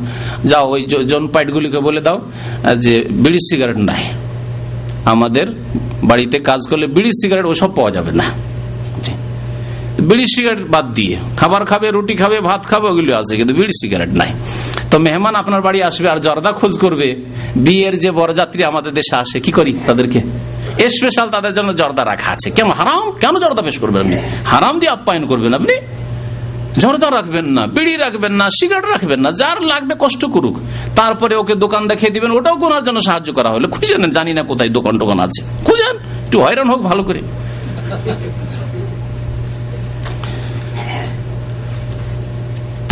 যাও, 0.50 0.64
ওই 0.74 0.80
জন 1.10 1.22
পাইটগুলিকে 1.34 1.80
বলে 1.88 2.00
দাও 2.06 2.18
যে 2.84 2.94
বিড়ি 3.24 3.40
সিগারেট 3.48 3.78
নাই। 3.90 4.02
আমাদের 5.12 5.46
বাড়িতে 6.10 6.36
কাজ 6.48 6.60
করলে 6.70 6.86
বিড়ি 6.96 7.10
সিগারেট 7.20 7.46
ওসব 7.52 7.70
পাওয়া 7.76 7.90
যাবে 7.96 8.12
না। 8.20 8.26
বিড়ি 9.98 10.24
সিগারেট 10.26 10.68
বাদ 10.70 10.86
দিয়ে। 10.92 11.16
খাবার 11.36 11.64
খাবে, 11.64 11.90
রুটি 11.90 12.14
খাবে, 12.14 12.40
ভাত 12.40 12.66
খাবে, 12.66 12.86
ওগুলো 12.88 13.16
আছে, 13.16 13.36
কিন্তু 13.36 13.54
বিড়ি 13.54 13.74
সিগারেট 13.82 14.08
নাই। 14.08 14.30
তো 14.90 14.98
মেহমান 14.98 15.34
আপনার 15.34 15.60
বাড়ি 15.62 15.82
আসবে 15.82 16.08
আর 16.08 16.18
জর্দা 16.18 16.52
খোঁজ 16.52 16.78
করবে, 16.78 17.24
বিয়ের 17.56 17.98
যে 17.98 18.10
বরযাত্রী 18.10 18.62
আমাদের 18.64 18.92
দেশে 18.92 19.16
আসে, 19.16 19.40
কি 19.40 19.52
করি 19.52 19.72
তাদেরকে? 19.86 20.20
স্পেশাল 20.88 21.28
তাদের 21.28 21.52
জন্য 21.52 21.74
জর্দা 21.74 22.04
রাখা 22.04 22.32
আছে। 22.32 22.50
কেন 22.50 22.68
হারাম? 22.70 23.10
কেন 23.20 23.38
জর্দা 23.38 23.62
পেশ 23.62 23.78
করবেন 23.78 24.00
আপনি? 24.02 24.16
হারাম 24.44 24.78
দিয়ে 24.78 24.92
আপ্যায়ন 24.92 25.26
করবেন 25.26 25.54
আপনি? 25.54 25.74
জর্দা 26.78 27.10
রাখবেন 27.10 27.44
না, 27.44 27.66
বিড়ি 27.66 27.96
রাখবেন 27.96 28.32
না 28.32 28.48
সিগারেট 28.48 28.84
রাখবেন 28.84 29.20
না, 29.20 29.30
যার 29.30 29.62
লাগবে 29.62 29.94
কষ্ট 29.98 30.24
করুক। 30.24 30.56
তারপরে 30.96 31.36
ওকে 31.36 31.54
দোকান 31.54 31.86
দেখিয়ে 31.86 32.10
দিবেন, 32.10 32.30
ওটাও 32.30 32.56
কোনার 32.56 32.82
জন্য 32.82 33.00
সাহায্য 33.00 33.32
করা 33.32 33.50
হলে। 33.50 33.68
খুঁজে 33.68 33.96
নেন, 33.98 34.10
জানি 34.10 34.32
না 34.32 34.42
কোথায় 34.42 34.70
দোকান 34.70 34.98
টোকান 34.98 35.20
আছে। 35.20 35.62
খুঁজেন, 35.64 35.96
একটু 36.24 36.40
হয়রান 36.40 36.68
হোক 36.68 36.82
ভালো 36.82 37.02
করে। 37.02 37.20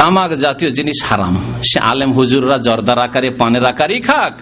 তামাক 0.05 0.33
জাতীয় 0.45 0.71
জিনিস 0.79 0.99
হারাম। 1.09 1.35
সে 1.69 1.79
আলেম 1.91 2.11
হুজুররা 2.13 2.57
জর্দার 2.67 3.01
আকারে, 3.07 3.29
পানের 3.41 3.65
আকারেই 3.73 4.01
খাক, 4.09 4.35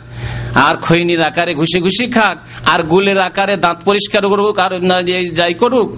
আর 0.66 0.74
খৈনির 0.84 1.22
আকারে 1.22 1.52
ঘুষে 1.60 1.78
ঘুষি 1.80 2.06
খাক, 2.16 2.36
আর 2.72 2.80
গুলের 2.82 3.18
আকারে 3.28 3.54
দাঁত 3.64 3.78
পরিষ্কার 3.88 4.24
করুক, 4.32 4.56
আর 4.64 4.72
যাই 5.38 5.54
করুক, 5.62 5.88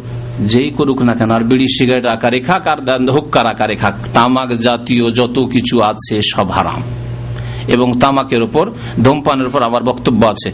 যেই 0.52 0.70
করুক 0.70 0.98
না 1.08 1.14
কেন, 1.18 1.30
আর 1.30 1.44
বিড়ি, 1.50 1.66
সিগারেট 1.76 2.06
আকারে 2.06 2.38
খাক, 2.40 2.64
আর 2.72 2.78
হুক্কার 3.16 3.46
আকারে 3.52 3.76
খাক। 3.82 3.96
তামাক 4.14 4.50
জাতীয় 4.66 5.04
যত 5.18 5.36
কিছু 5.54 5.76
আছে 5.90 6.16
সব 6.32 6.48
হারাম। 6.56 6.80
এবং 7.74 7.88
তামাকের 8.02 8.42
উপর, 8.48 8.64
ধূমপানের 9.04 9.46
উপর 9.50 9.60
আবার 9.68 9.82
বক্তব্য 9.90 10.22
আছে। 10.32 10.50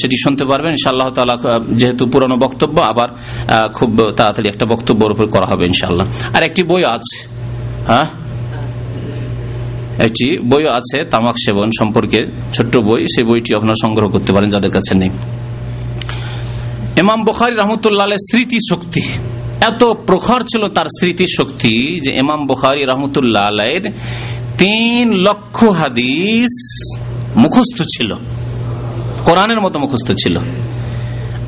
সেটি 0.00 0.16
শুনতে 0.24 0.44
পারবেন, 0.50 0.70
ইনশাআল্লাহ 0.76 1.08
তালা 1.08 1.36
যেহেতু 1.80 2.02
পুরনো 2.12 2.36
বক্তব্য, 2.44 2.76
আবার 2.92 3.08
খুব 3.76 3.90
তাড়াতাড়ি 4.18 4.48
একটা 4.48 4.66
বক্তব্যের 4.72 5.10
উপর 5.14 5.26
করা 5.34 5.46
হবে 5.50 5.64
ইনশাল্লাহ 5.72 6.06
আর 6.36 6.42
একটি 6.48 6.62
বই 6.70 6.84
আছে 6.96 7.37
হ্যাঁ? 7.88 8.06
একটি 9.98 10.38
বই 10.38 10.64
আছে, 10.64 11.04
তামাক 11.04 11.34
সেবন 11.44 11.70
সম্পর্কে 11.78 12.26
ছোট্ট 12.52 12.78
বই। 12.78 13.02
সেই 13.02 13.24
বইটি 13.24 13.54
আপনারা 13.54 13.74
সংগ্রহ 13.82 14.08
করতে 14.08 14.32
পারেন 14.32 14.50
যাদের 14.50 14.70
কাছে 14.70 14.94
নেই। 14.94 15.10
এমাম 16.96 17.24
বখারি 17.24 17.54
রহমতুল্লাহ 17.54 18.06
স্মৃতি 18.06 18.58
শক্তি 18.70 19.00
এত 19.60 19.84
প্রখর 19.84 20.40
ছিল 20.40 20.68
তার 20.68 20.84
স্মৃতি 20.84 21.24
শক্তি 21.36 22.00
যে 22.04 22.12
এমাম 22.12 22.46
বখারি 22.46 22.84
রহমতুল্লাহ 22.84 23.48
তিন 24.58 25.12
লক্ষ 25.12 25.64
হাদিস 25.64 26.54
মুখস্থ 27.36 27.82
ছিল। 27.82 28.14
কোরআনের 29.24 29.60
মতো 29.60 29.78
মুখস্থ 29.78 30.12
ছিল। 30.12 30.38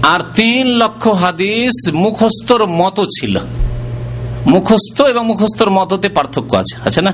আর 0.02 0.20
তিন 0.36 0.66
লক্ষ 0.66 1.08
হাদিস 1.08 1.94
মুখস্থর 1.94 2.66
মতো 2.66 3.04
ছিল। 3.04 3.38
মুখস্থ 4.46 5.00
এবং 5.02 5.26
মুখস্থর 5.26 5.70
মততে 5.70 6.08
পার্থক্য 6.08 6.56
আছে 6.56 6.76
আছে 6.88 7.02
না? 7.02 7.12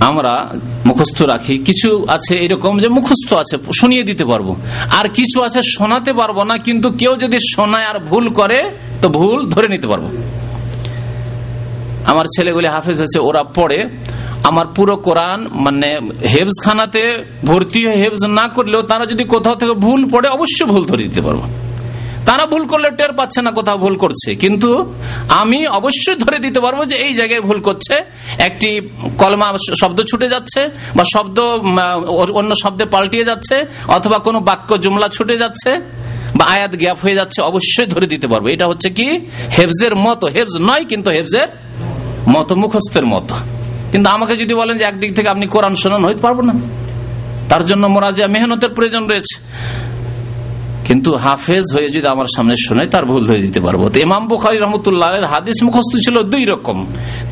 আমরা 0.00 0.50
মুখস্থ 0.86 1.22
রাখি, 1.22 1.58
কিছু 1.58 2.06
আছে 2.08 2.34
এরকম 2.36 2.78
যে 2.80 2.88
মুখস্থ 2.88 3.34
আছে, 3.34 3.58
শুনিয়ে 3.80 4.02
দিতে 4.02 4.24
পারব। 4.24 4.56
আর 4.98 5.08
কিছু 5.08 5.42
আছে 5.42 5.60
শোনাতে 5.76 6.12
পারব 6.12 6.42
না, 6.42 6.58
কিন্তু 6.58 6.90
কেউ 6.90 7.16
যদি 7.16 7.38
শোনায় 7.54 7.84
আর 7.84 7.98
ভুল 7.98 8.28
করে, 8.28 8.70
তো 9.02 9.08
ভুল 9.08 9.48
ধরে 9.48 9.68
নিতে 9.68 9.86
পারব। 9.86 10.04
আমার 12.06 12.26
ছেলেগুলি 12.36 12.66
হাফেজ 12.66 12.96
হয়েছে, 12.98 13.18
ওরা 13.18 13.42
পড়ে। 13.42 13.88
আমার 14.48 14.66
পুরো 14.76 14.96
কোরআন 14.96 15.48
মানে 15.52 16.00
হেফজ 16.34 16.56
খানাতে 16.64 17.02
ভর্তি 17.44 17.86
হয়ে 17.86 17.98
হেফজ 18.04 18.26
না 18.26 18.48
করলেও 18.48 18.82
তারা 18.82 19.06
যদি 19.06 19.24
কোথাও 19.24 19.54
থেকে 19.54 19.72
ভুল 19.72 20.08
পড়ে, 20.08 20.28
অবশ্যই 20.28 20.66
ভুল 20.72 20.84
ধরে 20.84 21.02
দিতে 21.02 21.20
পারব। 21.20 21.42
তারা 22.26 22.46
ভুল 22.46 22.66
করলে 22.66 22.90
টের 22.90 23.12
পাচ্ছে 23.12 23.42
না 23.42 23.50
কোথাও 23.50 23.78
ভুল 23.78 23.96
করছে। 23.96 24.34
কিন্তু 24.34 24.94
আমি 25.28 25.66
অবশ্যই 25.66 26.14
ধরে 26.14 26.38
দিতে 26.38 26.60
পারব 26.60 26.84
যে 26.84 26.96
এই 26.96 27.14
জায়গায় 27.14 27.40
ভুল 27.40 27.60
করছে। 27.60 27.94
একটি 28.38 28.80
কলমা 29.18 29.52
শব্দ 29.80 30.00
ছুটে 30.00 30.28
যাচ্ছে 30.28 30.60
বা 30.96 31.04
শব্দ 31.14 31.40
অন্য 32.32 32.54
শব্দে 32.62 32.84
পাল্টিয়ে 32.84 33.24
যাচ্ছে 33.24 33.56
অথবা 33.88 34.18
কোনো 34.18 34.40
বাক্য, 34.40 34.80
জুমলা 34.80 35.08
ছুটে 35.08 35.38
যাচ্ছে 35.38 35.80
বা 36.36 36.44
আয়াত 36.44 36.76
গ্যাপ 36.76 36.98
হয়ে 37.02 37.14
যাচ্ছে, 37.14 37.42
অবশ্যই 37.42 37.86
ধরে 37.86 38.06
দিতে 38.06 38.26
পারব। 38.26 38.46
এটা 38.46 38.66
হচ্ছে 38.66 38.90
কি? 38.90 39.08
হেফজের 39.58 39.96
মতো। 39.96 40.26
হেফজ 40.26 40.60
নয় 40.60 40.84
কিন্তু 40.84 41.10
হেফজের 41.10 41.48
মতো, 42.28 42.54
মুখস্থের 42.54 43.06
মতো। 43.06 43.34
কিন্তু 43.92 44.10
আমাকে 44.10 44.36
যদি 44.36 44.54
বলেন 44.54 44.78
যে 44.78 44.84
একদিক 44.84 45.16
থেকে 45.16 45.28
আপনি 45.28 45.46
কোরআন 45.46 45.74
শোনান, 45.74 46.04
হইতে 46.04 46.20
পারব 46.20 46.40
না। 46.40 46.52
তার 47.48 47.64
জন্য 47.64 47.86
মোরাজা 47.86 48.26
মেহনতের 48.26 48.68
প্রয়োজন 48.68 49.06
রয়েছে। 49.06 49.36
কিন্তু 50.90 51.16
হাফেজ 51.16 51.62
হয়ে 51.74 51.88
যদি 51.88 52.08
আমার 52.08 52.24
সামনে 52.36 52.54
শোনে, 52.68 52.86
তার 52.86 53.04
ভুল 53.04 53.26
ধরে 53.26 53.38
দিতে 53.38 53.60
পারব। 53.60 53.88
তো 53.88 54.00
ইমাম 54.00 54.28
বুখারি 54.28 54.58
রহমতুল্লাহ 54.58 55.24
হাদিস 55.24 55.62
মুখস্থ 55.62 55.96
ছিল 55.96 56.22
দুই 56.22 56.44
রকম। 56.44 56.86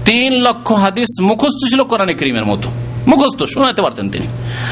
তিন 0.04 0.32
লক্ষ 0.32 0.72
হাদিস 0.72 1.22
মুখস্থ 1.22 1.70
ছিল 1.70 1.82
কোরআনে 1.82 2.14
করিমের 2.14 2.44
মতো। 2.44 2.70
মুখস্থ, 3.06 3.42
শোনাতে 3.42 3.82
পারতেন 3.82 4.10
তিনি। 4.10 4.26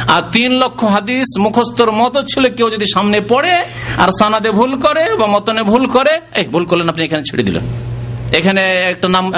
আর 0.08 0.22
তিন 0.32 0.52
লক্ষ 0.52 0.84
হাদিস 0.84 1.38
মুখস্থর 1.38 1.90
মতো 1.90 2.22
ছিল 2.22 2.48
কেউ 2.48 2.70
যদি 2.70 2.84
সামনে 2.94 3.20
পড়ে, 3.20 3.58
আর 3.96 4.08
সানাদে 4.08 4.50
ভুল 4.50 4.80
করে 4.80 5.16
বা 5.16 5.26
মতনে 5.26 5.62
ভুল 5.62 5.86
করে, 5.86 6.20
এই 6.34 6.44
ভুল 6.44 6.64
করলেন 6.64 6.88
আপনি, 6.88 7.04
এখানে 7.04 7.22
ছেড়ে 7.22 7.42
দিলেন। 7.42 7.64
এখানে 8.32 8.62
একটা 8.62 9.08
নাম 9.08 9.32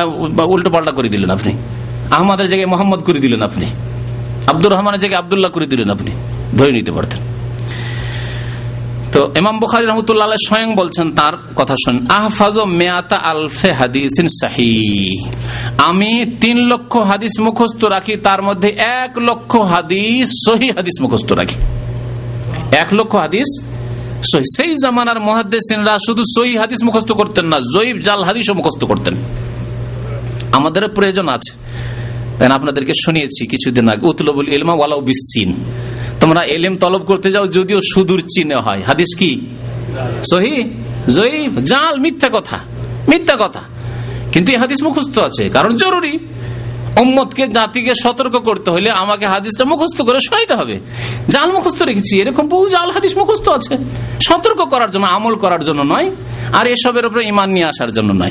উল্টো 0.46 0.70
পাল্টা 0.70 0.90
করে 0.90 1.08
দিলেন 1.08 1.30
আপনি। 1.30 1.54
আহমদের 2.10 2.48
জায়গায় 2.48 2.70
মোহাম্মদ 2.70 3.00
করে 3.00 3.18
দিলেন 3.18 3.42
আপনি। 3.42 3.66
আব্দুর 4.46 4.72
রহমানের 4.72 5.00
জায়গায় 5.00 5.22
আবদুল্লাহ 5.22 5.50
করে 5.50 5.66
দিলেন 5.66 5.90
আপনি। 5.90 6.10
ধরে 6.58 6.72
নিতে 6.72 6.92
পারতেন। 6.92 7.27
তো 9.12 9.20
ইমাম 9.40 9.56
বুখারি 9.62 9.84
রহমতুল্লাহ 9.86 10.28
স্বয়ং 10.48 10.70
বলছেন 10.80 11.06
তার 11.18 11.34
কথা 11.58 11.74
শুন। 11.82 11.96
আহফাজ 12.18 12.56
মেয়াতা 12.80 13.16
আলফে 13.30 13.70
হাদিস 13.80 14.14
আমি 15.88 16.12
তিন 16.42 16.56
লক্ষ 16.72 16.92
হাদিস 17.10 17.34
মুখস্থ 17.46 17.80
রাখি, 17.94 18.14
তার 18.26 18.40
মধ্যে 18.48 18.68
এক 19.02 19.12
লক্ষ 19.28 19.52
হাদিস 19.72 20.28
সহি 20.46 20.68
হাদিস 20.76 20.96
মুখস্থ 21.02 21.28
রাখি। 21.40 21.58
এক 22.82 22.88
লক্ষ 22.98 23.12
হাদিস 23.24 23.48
সেই 24.56 24.72
জামানার 24.82 25.18
মহাদ্দেসিনরা 25.28 25.94
শুধু 26.06 26.22
সহি 26.36 26.54
হাদিস 26.62 26.80
মুখস্থ 26.86 27.10
করতেন 27.20 27.46
না, 27.52 27.58
জয়ীব 27.74 27.96
জাল 28.06 28.20
হাদিসও 28.28 28.54
মুখস্থ 28.58 28.82
করতেন। 28.90 29.14
আমাদের 30.58 30.82
প্রয়োজন 30.96 31.26
আছে। 31.36 31.52
আপনাদেরকে 32.58 32.94
শুনিয়েছি 33.04 33.42
কিছুদিন 33.52 33.84
আগে, 33.92 34.04
উতলবুল 34.12 34.48
ইলমা 34.56 34.74
ওয়ালাউ 34.78 35.00
বিসিন 35.08 35.50
তোমরা 36.20 36.44
এলিম 36.44 36.76
তলব 36.76 37.04
করতে 37.04 37.30
যাও, 37.30 37.46
যদিও 37.46 37.80
সুদূর 37.94 38.20
চিনে 38.20 38.54
হয়। 38.54 38.82
হাদিস 38.86 39.16
কি? 39.18 39.40
সহি? 40.30 40.70
জাল? 41.64 41.98
মিথ্যা 41.98 42.28
কথা। 42.32 42.58
মিথ্যা 43.08 43.36
কথা। 43.40 43.60
কিন্তু 44.32 44.52
এই 44.52 44.58
হাদিস 44.58 44.82
মুখস্থ 44.82 45.18
আছে। 45.18 45.48
কারণ 45.48 45.76
জরুরি। 45.76 46.18
উম্মতকে, 46.96 47.48
জাতিকে 47.48 47.92
সতর্ক 48.02 48.36
করতে 48.36 48.70
হলে 48.70 48.90
আমাকে 48.90 49.26
হাদিসটা 49.26 49.64
মুখস্থ 49.64 50.02
করে 50.02 50.18
শোনাইতে 50.18 50.54
হবে। 50.54 50.80
জাল 51.28 51.52
মুখস্থ 51.52 51.82
রেখেছি। 51.82 52.20
এরকম 52.20 52.48
বহু 52.48 52.68
জাল 52.68 52.90
হাদিস 52.90 53.16
মুখস্থ 53.16 53.48
আছে। 53.48 53.76
সতর্ক 54.22 54.56
করার 54.56 54.90
জন্য, 54.90 55.06
আমল 55.06 55.34
করার 55.34 55.64
জন্য 55.64 55.82
নয়। 55.82 56.10
আর 56.52 56.66
এসবের 56.66 57.06
উপরে 57.06 57.28
ইমান 57.28 57.50
নিয়ে 57.50 57.66
আসার 57.66 57.92
জন্য 57.92 58.12
নয়। 58.12 58.30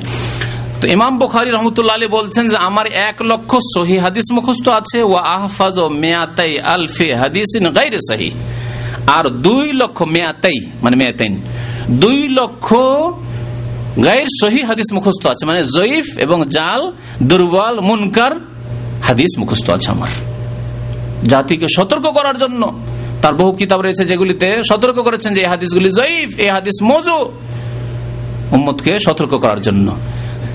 ইমাম 0.86 1.14
বুখারি 1.18 1.50
রহমতুল্লাহ 1.52 1.96
আলী 1.96 2.08
বলছেন 2.08 2.46
যে 2.48 2.58
আমার 2.58 2.88
এক 3.10 3.22
লক্ষ 3.22 3.52
সহি 3.76 3.98
হাদিস 4.06 4.28
মুখস্থ 4.32 4.70
আছে 4.70 5.00
ও 5.04 5.14
আহফাজ 5.14 5.78
মেয়াতাই 6.04 6.60
আলফে 6.60 7.10
হাদিস 7.22 7.52
গাইরে 7.78 8.00
সহি 8.10 8.30
আর 9.18 9.26
দুই 9.30 9.72
লক্ষ 9.72 10.02
মেয়াতাই 10.02 10.58
মানে 10.84 10.96
মেয়াতাইন, 10.96 11.34
দুই 12.04 12.28
লক্ষ 12.40 12.68
গাইর 14.06 14.30
সহি 14.42 14.62
হাদিস 14.64 14.90
মুখস্থ 14.94 15.28
আছে 15.28 15.44
মানে 15.46 15.62
জয়ীফ 15.76 16.08
এবং 16.18 16.38
জাল, 16.50 16.82
দুর্বল, 17.30 17.76
মুনকার 17.80 18.34
হাদিস 19.08 19.32
মুখস্থ 19.40 19.70
আছে 19.70 19.92
আমার। 19.92 20.12
জাতিকে 21.24 21.68
সতর্ক 21.78 22.06
করার 22.18 22.38
জন্য 22.38 22.62
তার 23.22 23.34
বহু 23.34 23.52
কিতাব 23.52 23.82
রয়েছে 23.82 24.06
যেগুলিতে 24.06 24.48
সতর্ক 24.70 24.98
করেছেন 25.00 25.34
যে 25.34 25.42
এই 25.42 25.50
হাদিসগুলি 25.54 25.90
জয়ীফ, 25.90 26.30
এই 26.38 26.50
হাদিস 26.50 26.78
মজু, 26.84 27.18
উম্মতকে 28.52 28.92
সতর্ক 29.06 29.34
করার 29.44 29.62
জন্য। 29.62 29.96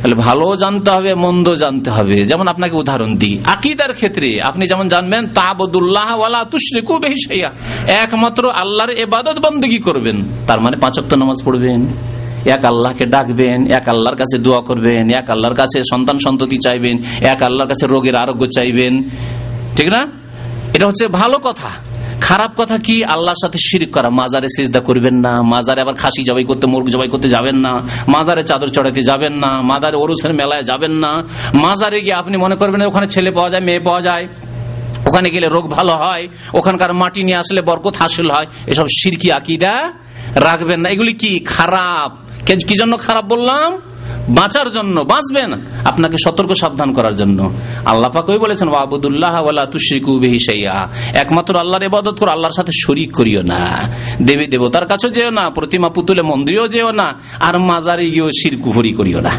তাহলে 0.03 0.15
ভালো 0.15 0.57
জানতে 0.57 0.91
হবে, 0.91 1.15
মন্দ 1.15 1.55
জানতে 1.55 1.91
হবে। 1.91 2.25
যেমন 2.25 2.49
আপনাকে 2.49 2.77
উদাহরণ 2.77 3.17
দিই। 3.17 3.41
আকিদার 3.45 3.95
ক্ষেত্রে 3.95 4.41
আপনি 4.43 4.67
যেমন 4.67 4.89
জানবেন, 4.89 5.27
তাবদুল্লাহ 5.27 6.45
তুশরিকু 6.45 6.99
বেহিসাইয়া 6.99 7.51
একমাত্র 7.89 8.51
আল্লাহর 8.51 8.91
এবাদত 8.91 9.39
বন্দী 9.39 9.79
করবেন। 9.79 10.23
তার 10.47 10.61
মানে 10.61 10.77
পাঁচক্ত 10.77 11.15
নামাজ 11.15 11.45
পড়বেন। 11.45 11.87
এক 12.47 12.65
আল্লাহকে 12.65 13.07
ডাকবেন, 13.07 13.67
এক 13.73 13.89
আল্লাহর 13.89 14.17
কাছে 14.17 14.39
দোয়া 14.39 14.61
করবেন, 14.61 15.11
এক 15.11 15.31
আল্লাহর 15.31 15.55
কাছে 15.55 15.81
সন্তান 15.91 16.19
সন্ততি 16.19 16.59
চাইবেন, 16.59 16.99
এক 17.25 17.43
আল্লাহর 17.43 17.69
কাছে 17.69 17.87
রোগের 17.87 18.15
আরোগ্য 18.15 18.47
চাইবেন। 18.47 19.03
ঠিক 19.77 19.89
না? 19.89 20.07
এটা 20.75 20.87
হচ্ছে 20.87 21.09
ভালো 21.09 21.39
কথা। 21.39 21.69
খারাপ 22.27 22.51
কথা 22.57 22.77
কি? 22.79 22.97
আল্লাহর 23.15 23.41
সাথে 23.43 23.59
শিরিক 23.67 23.91
করা। 23.93 24.09
মাজারে 24.21 24.49
সিজদা 24.57 24.81
করবেন 24.81 25.17
না, 25.25 25.33
মাজারে 25.53 25.81
আবার 25.85 25.95
খাসি 25.95 26.23
জবাই 26.29 26.45
করতে, 26.45 26.67
মুরগ 26.67 26.89
জবাই 26.95 27.09
করতে 27.09 27.29
যাবেন 27.29 27.57
না, 27.57 27.73
মাজারে 28.09 28.43
চাদর 28.43 28.69
চড়াতে 28.69 29.03
যাবেন 29.03 29.33
না 29.33 29.51
মাজারে 29.63 29.97
ওরুসের 29.97 30.33
মেলায় 30.35 30.63
যাবেন 30.63 30.95
না। 31.05 31.13
মাজারে 31.55 31.99
গিয়ে 32.01 32.15
আপনি 32.15 32.37
মনে 32.37 32.57
করবেন 32.57 32.81
ওখানে 32.83 33.07
ছেলে 33.07 33.31
পাওয়া 33.31 33.51
যায়, 33.51 33.63
মেয়ে 33.63 33.81
পাওয়া 33.81 34.01
যায়। 34.01 34.25
ওখানে 35.07 35.29
গেলে 35.31 35.49
রোগ 35.49 35.65
ভালো 35.71 35.93
হয়, 35.93 36.25
ওখানকার 36.55 36.91
মাটি 36.95 37.23
নিয়ে 37.23 37.37
আসলে 37.37 37.61
বরকত 37.61 37.95
হাসিল 37.97 38.29
হয়। 38.31 38.47
এসব 38.67 38.87
সিরকি 38.99 39.29
আকিদা 39.33 39.75
রাখবেন 40.35 40.81
না। 40.81 40.89
এগুলি 40.89 41.13
কি? 41.13 41.33
খারাপ। 41.39 42.11
কি 42.69 42.75
জন্য 42.81 42.95
খারাপ 42.99 43.25
বললাম? 43.25 43.69
বাঁচার 44.29 44.71
জন্য, 44.71 45.01
বাঁচবেন। 45.01 45.53
আপনাকে 45.87 46.17
সতর্ক, 46.25 46.53
সাবধান 46.61 46.93
করার 46.93 47.15
জন্য। 47.15 47.53
আল্লাহ 47.85 48.11
পাকই 48.11 48.39
বলেছেন 48.39 48.75
আবুদুল্লাহ 48.75 49.49
একমাত্র 51.15 51.57
আল্লাহর 51.57 51.83
ইবাদত 51.83 52.19
করো, 52.19 52.31
আল্লাহর 52.31 52.53
সাথে 52.53 52.73
শরিক 52.87 53.13
করিও 53.13 53.43
না। 53.43 53.93
দেবী 54.23 54.47
দেবতার 54.47 54.87
কাছে 54.87 55.09
যেও 55.09 55.31
না, 55.31 55.51
প্রতিমা 55.51 55.89
পুতুলে 55.89 56.23
মন্দিরেও 56.23 56.69
যেও 56.69 56.93
না, 56.93 57.15
আর 57.41 57.59
মাজারে 57.59 58.11
গিয়েও 58.11 58.31
শিরকুহরি 58.31 58.93
করিও 58.93 59.21
না। 59.21 59.31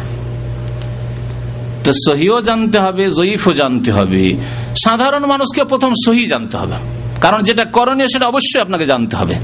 তো 1.84 1.92
সহিও 1.94 2.42
জানতে 2.42 2.80
হবে, 2.80 3.10
জয়ীফও 3.10 3.54
জানতে 3.54 3.92
হবে। 3.92 4.32
সাধারণ 4.76 5.26
মানুষকে 5.26 5.64
প্রথম 5.64 5.94
সহি 6.06 6.26
জানতে 6.26 6.58
হবে। 6.58 6.74
কারণ 7.22 7.42
যেটা 7.42 7.66
করণীয়, 7.66 8.08
সেটা 8.08 8.28
অবশ্যই 8.28 8.62
আপনাকে 8.62 8.86
জানতে 8.86 9.18
হবে। 9.18 9.36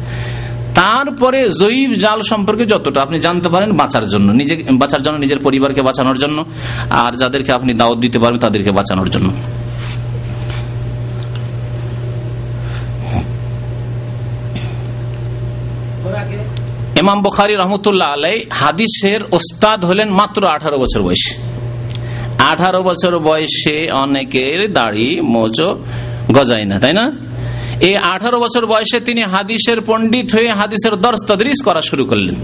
তারপরে 0.75 1.49
জৈব 1.49 1.91
জাল 1.93 2.21
সম্পর্কে 2.21 2.65
যতটা 2.65 3.01
আপনি 3.01 3.19
জানতে 3.19 3.49
পারেন 3.49 3.71
বাঁচার 3.71 4.05
জন্য, 4.07 4.31
নিজে, 4.31 4.55
বাঁচার 4.73 5.01
জন্য, 5.01 5.17
নিজের 5.17 5.39
পরিবারকে 5.43 5.81
বাঁচানোর 5.81 6.17
জন্য, 6.17 6.45
আর 6.89 7.11
যাদেরকে 7.11 7.51
আপনি 7.51 7.73
দাওয়াত 7.73 7.99
দিতে 7.99 8.19
পারবেন 8.19 8.39
তাদেরকে 8.39 8.71
বাঁচানোর 8.71 9.09
জন্য। 9.09 9.29
ইমাম 16.99 17.21
বুখারি 17.21 17.55
রহমতুল্লাহ 17.55 18.09
আলাই 18.13 18.45
হাদিসের 18.49 19.21
ওস্তাদ 19.31 19.85
হলেন 19.85 20.09
মাত্র 20.09 20.47
আঠারো 20.47 20.77
বছর 20.77 21.01
বয়সে। 21.01 21.35
আঠারো 22.39 22.83
বছর 22.83 23.19
বয়সে 23.19 23.91
অনেকের 23.91 24.73
দাড়ি 24.73 25.21
মোজো 25.21 25.69
গজায় 26.31 26.65
না, 26.65 26.79
তাই 26.79 26.93
না? 26.93 27.11
এই 27.81 27.95
আঠারো 27.95 28.39
বছর 28.39 28.65
বয়সে 28.65 28.99
তিনি 28.99 29.21
হাদিসের 29.21 29.81
পণ্ডিত 29.81 30.35
হয়ে 30.35 30.49
হাদিসের 30.49 30.95
দর্শ 30.95 31.25
তদরিস 31.27 31.63
করা 31.65 31.81
শুরু 31.81 32.05
করলেন। 32.05 32.35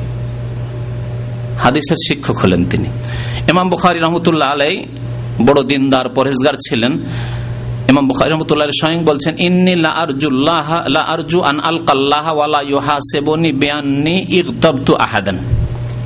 হাদিসের 1.57 1.95
শিক্ষক 2.07 2.37
হলেন 2.37 2.65
তিনি। 2.65 2.89
ইমাম 3.51 3.69
বুখারি 3.69 3.99
রহমতুল্লাহ 3.99 4.51
আলাই 4.51 4.85
বড় 5.41 5.63
দিনদার 5.63 6.09
পরেজগার 6.09 6.53
ছিলেন। 6.53 6.91
ইমাম 7.89 8.07
বুখারি 8.07 8.31
রহমতুল্লাহ 8.31 8.67
স্বয়ং 8.67 9.05
বলছেন, 9.05 9.37
ইন্নি 9.37 9.75
লা 9.75 10.05
লা 10.87 11.01
আরজু 11.01 11.41
আন 11.41 11.59
আলকাল্লাহ 11.59 12.33
ওয়ালা 12.33 12.59
আহাদান। 14.99 15.39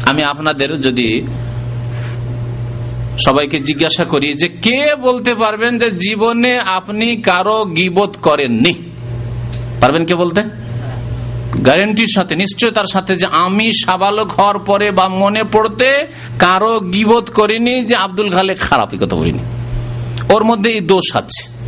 আমি 0.10 0.23
আপনাদের 0.23 0.81
যদি 0.81 1.27
সবাইকে 3.26 3.60
জিজ্ঞাসা 3.60 4.06
করি 4.06 4.34
যে 4.34 4.47
কে 4.47 4.95
বলতে 4.95 5.35
পারবেন 5.35 5.77
যে 5.77 5.91
জীবনে 5.91 6.60
আপনি 6.60 7.15
কারও 7.15 7.65
গিবত 7.65 8.15
করেননি? 8.22 8.73
পারবেন 9.81 10.06
কে 10.06 10.15
বলতে? 10.15 10.41
গ্যারেন্টির 11.56 12.07
সাথে 12.15 12.35
নিশ্চয়তার 12.35 12.85
সাথে 12.93 13.15
যে 13.15 13.27
আমি 13.31 13.72
সাবালক 13.85 14.31
হওয়ার 14.31 14.60
পরে 14.60 14.91
বা 14.91 15.07
মনে 15.07 15.43
পড়তে 15.43 16.07
কারও 16.39 16.80
গিবোধ 16.80 17.30
করিনি 17.30 17.81
যে 17.81 17.95
আব্দুল 17.95 18.30
খালেক 18.30 18.60
খারাপ 18.60 18.89
কথা 19.01 19.15
বলিনি। 19.15 19.39
ওর 20.34 20.43
মধ্যে 20.43 20.69
এই 20.72 20.81
দোষ 20.81 21.15
আছে। 21.15 21.60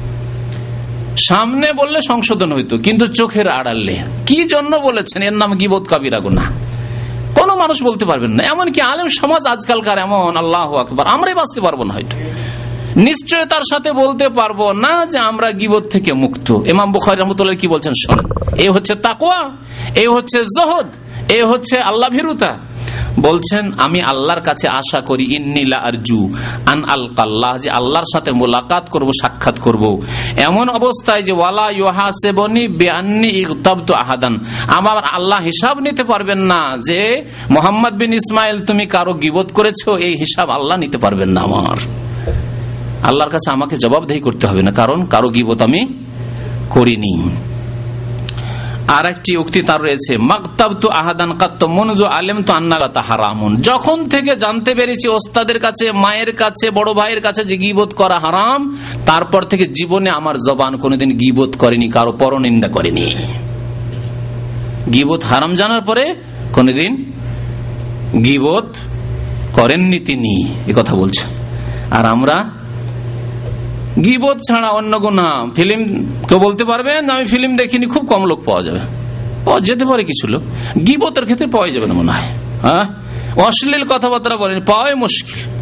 সামনে 1.18 1.74
বললে 1.74 2.02
সংশোধন 2.02 2.54
হইতো, 2.54 2.78
কিন্তু 2.78 3.08
চোখের 3.08 3.48
আড়ালে। 3.48 3.98
কি 4.28 4.44
জন্য 4.44 4.76
বলেছেন? 4.76 5.22
এর 5.22 5.34
নাম 5.34 5.56
গিবোধ 5.56 5.84
কাবিরা 5.84 6.20
গুনা 6.20 6.44
কোন 7.36 7.56
মানুষ 7.56 7.84
বলতে 7.84 8.06
পারবেন 8.06 8.32
না। 8.32 8.44
এমনকি 8.44 8.82
আলেম 8.82 9.08
সমাজ 9.08 9.48
আজকালকার 9.48 9.98
এমন, 9.98 10.38
আল্লাহ 10.38 10.76
আকবর। 10.76 11.08
আমরাই 11.08 11.34
বাঁচতে 11.34 11.62
পারব 11.62 11.84
না 11.84 11.94
হয়তো। 11.94 12.18
নিশ্চয়তার 12.96 13.62
সাথে 13.72 13.92
বলতে 13.92 14.30
পারব 14.30 14.72
না 14.72 15.06
যে 15.06 15.20
আমরা 15.20 15.52
গিবত 15.52 15.84
থেকে 15.84 16.14
মুক্ত। 16.14 16.52
ইমাম 16.72 16.92
বুখারি 16.92 17.22
রহমতুল্লাহ 17.22 17.58
কি 17.58 17.68
বলছেন 17.68 17.94
শোনেন। 18.06 18.56
এ 18.56 18.72
হচ্ছে 18.72 18.96
তাকুয়া 18.96 19.52
এ 19.96 20.08
হচ্ছে 20.08 20.44
জহদ, 20.44 20.86
এ 21.32 21.44
হচ্ছে 21.46 21.80
আল্লাহ 21.80 22.10
ভীরুতা। 22.10 22.58
বলছেন, 23.20 23.72
আমি 23.78 24.02
আল্লাহর 24.02 24.42
কাছে 24.42 24.68
আশা 24.68 25.00
করি 25.00 25.36
ইন্নিলা 25.36 25.78
আরজু 25.78 26.34
আন 26.66 26.84
আল 26.84 27.08
কাল্লাহ 27.16 27.58
যে 27.58 27.70
আল্লাহর 27.70 28.06
সাথে 28.14 28.32
মোলাকাত 28.32 28.90
করব, 28.90 29.10
সাক্ষাৎ 29.22 29.60
করব। 29.60 30.02
এমন 30.38 30.70
অবস্থায় 30.70 31.22
যে 31.22 31.34
ওয়ালা 31.34 31.70
ইউহাসেবনি 31.70 32.68
বেআন্নি 32.68 33.28
ইগতাবত 33.28 33.92
আহাদান। 33.92 34.38
আমার 34.68 34.98
আল্লাহ 34.98 35.40
হিসাব 35.40 35.80
নিতে 35.80 36.04
পারবেন 36.04 36.40
না 36.40 36.78
যে, 36.88 37.26
মোহাম্মদ 37.50 37.94
বিন 37.94 38.14
ইসমাইল 38.14 38.60
তুমি 38.62 38.86
কারও 38.86 39.14
গিবত 39.14 39.52
করেছ, 39.52 39.90
এই 39.90 40.16
হিসাব 40.16 40.50
আল্লাহ 40.50 40.78
নিতে 40.78 40.98
পারবেন 40.98 41.30
না 41.30 41.42
আমার। 41.42 42.11
আল্লাহর 43.08 43.32
কাছে 43.36 43.48
আমাকে 43.56 43.76
জবাবদেহি 43.84 44.22
করতে 44.28 44.46
হবে 44.50 44.62
না, 44.68 44.72
কারণ 44.80 45.00
কারও 45.14 45.30
গিবত 45.36 45.60
আমি 45.68 45.82
করিনি। 46.74 47.14
আর 48.98 49.06
একটি 49.14 49.32
উক্তি 49.42 49.60
তার 49.70 49.80
রয়েছে 49.86 50.14
মাকতাব 50.32 50.72
তো 50.82 50.88
আহাদান 51.02 51.32
কাত্ত 51.42 51.62
মনজু 51.78 52.06
আলেম 52.18 52.40
তো 52.48 52.52
আন্নাগাতা 52.60 53.02
হারামুন। 53.10 53.52
যখন 53.70 53.98
থেকে 54.14 54.32
জানতে 54.44 54.72
পেরেছি 54.80 55.08
ওস্তাদের 55.18 55.60
কাছে, 55.66 55.86
মায়ের 56.04 56.32
কাছে, 56.42 56.66
বড় 56.78 56.90
ভাইয়ের 57.00 57.22
কাছে 57.26 57.42
যে 57.50 57.56
গিবোধ 57.64 57.92
করা 58.02 58.18
হারাম, 58.26 58.60
তারপর 59.10 59.42
থেকে 59.52 59.66
জীবনে 59.78 60.10
আমার 60.20 60.36
জবান 60.48 60.72
কোনোদিন 60.84 61.10
গিবোধ 61.22 61.52
করেনি, 61.62 61.88
কারও 61.96 62.12
পরনিন্দা 62.22 62.70
করেনি। 62.76 63.08
গিবোধ 64.94 65.22
হারাম 65.30 65.52
জানার 65.60 65.84
পরে 65.90 66.04
কোনোদিন 66.58 66.92
গিবোধ 68.26 68.68
করেননি 69.58 70.00
তিনি 70.10 70.34
কথা 70.80 70.94
বলছেন 71.02 71.30
আর 71.98 72.06
আমরা 72.14 72.36
গিবোধ 74.04 74.38
ছাড়া 74.38 74.70
অন্য 74.70 75.00
গুণা 75.00 75.46
ফিল্ম 75.56 76.06
কেউ 76.30 76.40
বলতে 76.40 76.66
পারবেন 76.66 77.10
আমি 77.10 77.26
ফিল্ম 77.26 77.56
দেখিনি, 77.56 77.86
খুব 77.86 78.06
কম 78.06 78.24
লোক 78.24 78.44
পাওয়া 78.46 78.64
যাবে। 78.64 78.80
পাওয়া 79.46 79.60
যেতে 79.60 79.86
পারে 79.86 80.04
কিছু 80.04 80.28
লোক। 80.28 80.44
গিবোতের 80.88 81.24
ক্ষেত্রে 81.24 81.48
পাওয়া 81.48 81.70
যাবে 81.70 81.88
না 81.88 81.94
মনে 81.94 82.12
হয়। 82.12 82.22
হ্যাঁ? 82.62 82.84
অশ্লীল 83.42 83.84
কথাবার্তা 83.84 84.38
বলেন, 84.38 84.60
পাওয়াই 84.60 84.96
মুশকিল। 84.96 85.62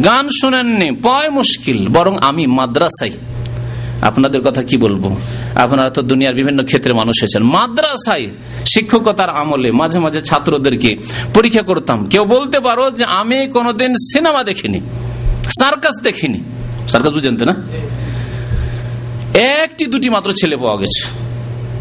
গান 0.00 0.28
শোনেননি, 0.40 0.90
পাওয়াই 0.90 1.28
মুশকিল, 1.28 1.88
বরং 1.88 2.16
আমি 2.20 2.46
মাদ্রাসাই 2.46 3.10
আপনাদের 4.02 4.40
কথা 4.40 4.62
কি 4.62 4.76
বলব? 4.76 5.16
আপনারা 5.56 5.90
তো 5.90 6.02
দুনিয়ার 6.02 6.34
বিভিন্ন 6.34 6.64
ক্ষেত্রে 6.64 6.92
মানুষ 6.92 7.16
এসেছেন 7.22 7.42
মাদ্রাসায় 7.42 8.26
শিক্ষকতার 8.66 9.30
আমলে 9.30 9.72
মাঝে 9.72 10.00
মাঝে 10.00 10.20
ছাত্রদেরকে 10.20 10.88
পরীক্ষা 11.34 11.62
করতাম। 11.62 12.06
কেউ 12.06 12.24
বলতে 12.24 12.60
পারো 12.60 12.90
যে, 12.90 13.04
আমি 13.04 13.46
কোনোদিন 13.46 13.94
সিনেমা 13.94 14.44
দেখিনি, 14.44 14.80
সার্কাস 15.60 16.02
দেখিনি। 16.02 16.40
সার্কাস 16.88 17.12
বুঝেন 17.12 17.34
না? 17.34 17.54
একটি 19.62 19.86
দুটি 19.86 20.10
মাত্র 20.10 20.32
ছেলে 20.32 20.56
পাওয়া 20.56 20.76
গেছে। 20.76 21.02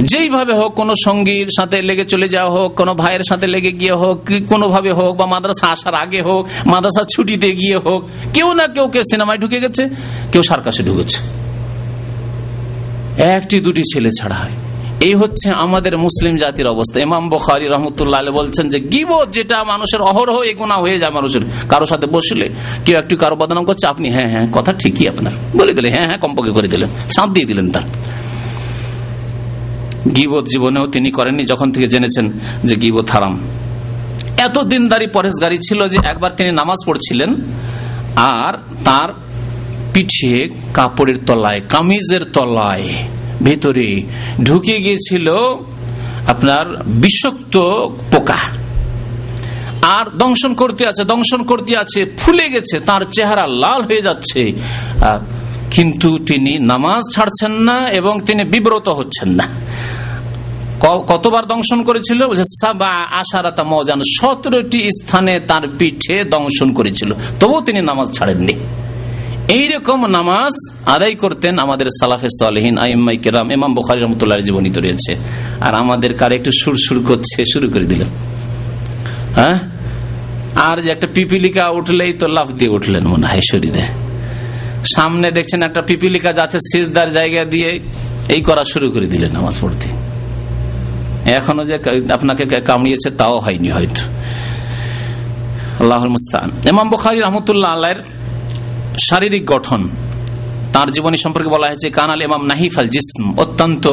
যেইভাবে 0.03 0.53
হোক, 0.53 0.73
কোনো 0.73 0.93
সঙ্গীর 1.05 1.47
সাথে 1.47 1.81
লেগে 1.81 2.05
চলে 2.05 2.27
যাওয়া 2.27 2.51
হোক, 2.51 2.75
কোনো 2.75 2.93
ভাইয়ের 2.93 3.21
সাথে 3.29 3.47
লেগে 3.47 3.71
গিয়ে 3.71 3.93
হোক 3.93 4.29
কোনোভাবে 4.49 4.91
হোক, 4.93 5.15
বা 5.15 5.25
মাদ্রাসা 5.25 5.67
আসার 5.67 5.95
আগে 5.95 6.21
হোক, 6.21 6.47
মাদ্রাসা 6.65 7.03
ছুটিতে 7.15 7.55
গিয়ে 7.55 7.77
হোক, 7.77 8.09
কেউ 8.33 8.53
না 8.53 8.67
কেউ 8.67 8.87
কেউ 8.87 9.01
সিনেমায় 9.01 9.37
ঢুকে 9.37 9.59
গেছে, 9.59 9.87
কেউ 10.31 10.43
সার্কাসে 10.43 10.83
ঢুকেছে। 10.83 11.17
একটি 13.17 13.59
দুটি 13.59 13.83
ছেলে 13.93 14.09
ছাড়া 14.19 14.35
হয়। 14.35 14.70
এই 15.01 15.15
হচ্ছে 15.15 15.47
আমাদের 15.51 15.97
মুসলিম 15.97 16.37
জাতির 16.37 16.67
অবস্থা। 16.67 17.01
ইমাম 17.01 17.29
বখারি 17.29 17.67
রহমতুল্লাহ 17.67 18.21
বলছেন 18.21 18.69
যে 18.69 18.79
গিবত 18.79 19.27
যেটা 19.31 19.63
মানুষের 19.63 20.01
অহরহ 20.01 20.41
এই 20.41 20.53
গুণা 20.53 20.75
হয়ে 20.75 20.99
যায় 20.99 21.11
মানুষের। 21.11 21.41
কারও 21.69 21.85
সাথে 21.85 22.07
বসলে 22.07 22.49
কেউ 22.85 22.97
একটু 22.99 23.17
কারও 23.17 23.35
বদনাম 23.35 23.63
করছে, 23.63 23.87
আপনি 23.87 24.09
হ্যাঁ 24.09 24.29
হ্যাঁ 24.29 24.45
কথা 24.51 24.71
ঠিকই 24.73 25.07
আপনার। 25.07 25.33
বলে 25.57 25.73
দিলেন 25.73 25.93
হ্যাঁ 25.93 26.07
হ্যাঁ 26.07 26.17
কম্পকে 26.17 26.51
করে 26.51 26.67
দিলেন। 26.67 26.89
সাঁত 27.07 27.29
দিয়ে 27.29 27.45
দিলেন 27.45 27.71
তার। 27.71 27.85
গিবত 30.15 30.45
জীবনেও 30.45 30.85
তিনি 30.87 31.11
করেননি, 31.11 31.43
যখন 31.43 31.71
থেকে 31.71 31.87
জেনেছেন 31.87 32.31
যে 32.63 32.75
গিবত 32.75 33.09
হারাম। 33.09 33.33
এত 34.37 34.59
দিনদারি 34.59 35.07
পরেশগারি 35.07 35.57
ছিল 35.57 35.87
যে 35.87 35.99
একবার 36.03 36.31
তিনি 36.37 36.51
নামাজ 36.51 36.79
পড়ছিলেন, 36.87 37.35
আর 38.15 38.53
তার 38.85 39.09
পিঠে 39.93 40.47
কাপড়ের 40.73 41.19
তলায়, 41.25 41.61
কামিজের 41.69 42.23
তলায় 42.33 42.87
ভেতরে 43.43 44.03
ঢুকে 44.43 44.81
গিয়েছিল 44.81 45.35
আপনার 46.27 46.83
বিষাক্ত 46.87 47.57
পোকা। 48.11 48.37
আর 49.81 50.05
দংশন 50.17 50.53
করতে 50.53 50.85
আছে, 50.87 51.03
দংশন 51.03 51.43
করতে 51.43 51.77
আছে, 51.77 52.03
ফুলে 52.17 52.49
গেছে, 52.49 52.79
তার 52.79 53.01
চেহারা 53.01 53.47
লাল 53.47 53.81
হয়ে 53.81 54.01
যাচ্ছে। 54.01 54.51
কিন্তু 55.71 56.17
তিনি 56.17 56.59
নামাজ 56.59 57.15
ছাড়ছেন 57.15 57.51
না 57.51 57.89
এবং 57.89 58.19
তিনি 58.19 58.43
বিব্রত 58.43 58.89
হচ্ছেন 58.89 59.29
না। 59.29 59.43
কতবার 61.07 61.45
দংশন 61.45 61.83
করেছিল? 61.83 62.25
সতেরোটি 64.19 64.89
স্থানে 65.01 65.39
তার 65.39 65.61
পিঠে 65.79 66.23
দংশন 66.23 66.73
করেছিল। 66.73 67.13
তবুও 67.39 67.61
তিনি 67.61 67.81
নামাজ 67.81 68.07
ছাড়েননি। 68.17 68.53
এইরকম 69.51 70.05
নামাজ 70.05 70.73
আদায় 70.85 71.15
করতেন 71.15 71.59
আমাদের 71.59 71.85
সালাফে 71.85 72.27
সালহীন 72.39 72.77
আইম্মাই 72.77 73.17
কেরাম, 73.17 73.51
ইমাম 73.51 73.73
বখারি 73.73 74.01
রহমতুল্লাহ 74.01 74.37
জীবনীত 74.39 74.77
রয়েছে। 74.77 75.15
আর 75.61 75.73
আমাদের 75.75 76.13
কার 76.13 76.31
একটু 76.31 76.51
সুর 76.59 76.75
সুর 76.77 77.05
করছে, 77.05 77.43
শুরু 77.53 77.69
করে 77.69 77.85
দিলেন। 77.85 78.07
হ্যাঁ? 79.35 79.59
আর 80.55 80.81
যে 80.81 80.89
একটা 80.89 81.07
পিপিলিকা 81.13 81.69
উঠলেই 81.69 82.13
তো 82.13 82.27
লাভ 82.27 82.51
দিয়ে 82.51 82.71
উঠলেন 82.71 83.07
মনে 83.07 83.27
হয় 83.27 83.39
শরীরে। 83.51 83.81
সামনে 84.95 85.31
দেখছেন 85.31 85.63
একটা 85.63 85.81
পিপিলিকা 85.81 86.31
যাচ্ছে 86.31 86.57
সিজদার 86.57 87.09
জায়গা 87.09 87.45
দিয়ে, 87.45 87.79
এই 88.29 88.41
করা 88.41 88.63
শুরু 88.63 88.91
করে 88.91 89.05
দিলেন 89.05 89.31
নামাজ 89.31 89.59
পড়তে। 89.61 89.87
এখনও 91.31 91.63
যে 91.63 91.75
আপনাকে 92.13 92.45
কামড়িয়েছে 92.59 93.09
তাও 93.11 93.39
হয়নি 93.39 93.69
হয়তো। 93.69 94.01
আল্লাহ 95.79 96.05
মুস্তান 96.05 96.51
এমাম 96.65 96.89
বখারি 96.89 97.19
রহমতুল্লাহ 97.19 97.71
আল্লাহর 97.71 98.20
শারীরিক 98.97 99.45
গঠন। 99.45 100.10
তার 100.73 100.87
জীবনী 100.95 101.17
সম্পর্কে 101.23 101.49
বলা 101.55 101.65
হয়েছে 101.69 101.87
কানাল 101.97 102.21
ইমাম 102.27 102.43
নাহিফ 102.51 102.73
আল 102.81 102.89
জিসম 102.95 103.23
অত্যন্ত 103.43 103.85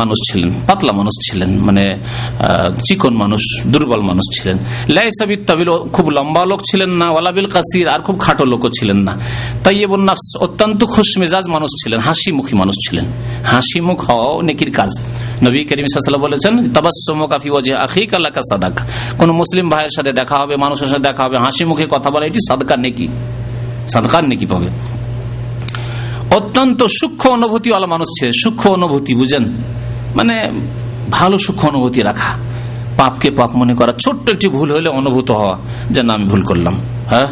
মানুষ 0.00 0.18
ছিলেন, 0.28 0.50
পাতলা 0.68 0.92
মানুষ 1.00 1.14
ছিলেন 1.26 1.50
মানে 1.66 1.84
চিকন 2.86 3.14
মানুষ, 3.22 3.42
দুর্বল 3.72 4.02
মানুষ 4.10 4.26
ছিলেন। 4.36 4.56
লাইসাবিদ 4.96 5.40
তাবিল 5.48 5.70
খুব 5.94 6.06
লম্বা 6.16 6.42
লোক 6.50 6.60
ছিলেন 6.68 6.90
না 7.00 7.06
ওয়ালাবিল 7.14 7.48
কাসির 7.54 7.86
আর 7.94 8.00
খুব 8.06 8.16
খাটো 8.24 8.44
লোকও 8.52 8.68
ছিলেন 8.78 8.98
না। 9.06 9.12
তাই 9.64 9.76
এবং 9.86 9.98
নাফস 10.08 10.26
অত্যন্ত 10.46 10.80
খুশমেজাজ 10.94 11.44
মানুষ 11.56 11.70
ছিলেন 11.80 11.98
হাসি 12.06 12.30
মুখী 12.38 12.54
মানুষ 12.62 12.76
ছিলেন। 12.84 13.06
হাসি 13.52 13.78
মুখ 13.88 13.98
হওয়াও 14.08 14.34
নেকির 14.48 14.70
কাজ। 14.78 14.90
নবী 15.44 15.58
করিম 15.68 15.86
সাল্লাহ 15.90 16.22
বলেছেন 16.26 16.54
তাবাসমক 16.74 17.32
আফি 17.36 17.48
ওয়াজে 17.54 17.72
আখি 17.84 18.02
কাল্লাকা 18.12 18.40
সাদাকা 18.50 18.82
কোন 19.18 19.28
মুসলিম 19.40 19.66
ভাইয়ের 19.72 19.92
সাথে 19.96 20.10
দেখা 20.20 20.36
হবে, 20.42 20.54
মানুষের 20.64 20.88
সাথে 20.90 21.04
দেখা 21.08 21.22
হবে 21.26 21.36
হাসি 21.44 21.62
মুখে 21.70 21.84
কথা 21.94 22.08
বলা, 22.12 22.24
এটি 22.30 22.40
সাদকা 22.48 22.74
নেকি। 22.84 23.08
সাদকার 23.92 24.24
নাকি 24.24 24.46
পাবে। 24.46 24.68
অত্যন্ত 26.36 26.84
সূক্ষ্ম 27.00 27.30
অনুভূতি 27.30 27.70
ওয়ালা 27.70 27.86
মানুষ 27.86 28.06
ছিলেন 28.08 28.32
সূক্ষ্ম 28.44 28.70
অনুভূতি, 28.70 29.14
বুঝেন? 29.14 29.44
মানে 30.14 30.60
ভালো 31.10 31.38
সূক্ষ্ম 31.38 31.68
অনুভূতি 31.68 32.02
রাখা। 32.02 32.34
পাপকে 32.96 33.30
পাপ 33.30 33.56
মনে 33.56 33.74
করা, 33.74 33.92
ছোট্ট 33.92 34.30
একটি 34.30 34.48
ভুল 34.48 34.72
হলে 34.72 34.88
অনুভূত 34.88 35.30
হওয়া 35.30 35.58
যে 35.90 36.02
না 36.02 36.14
আমি 36.14 36.24
ভুল 36.24 36.42
করলাম। 36.42 36.74
হ্যাঁ? 37.08 37.26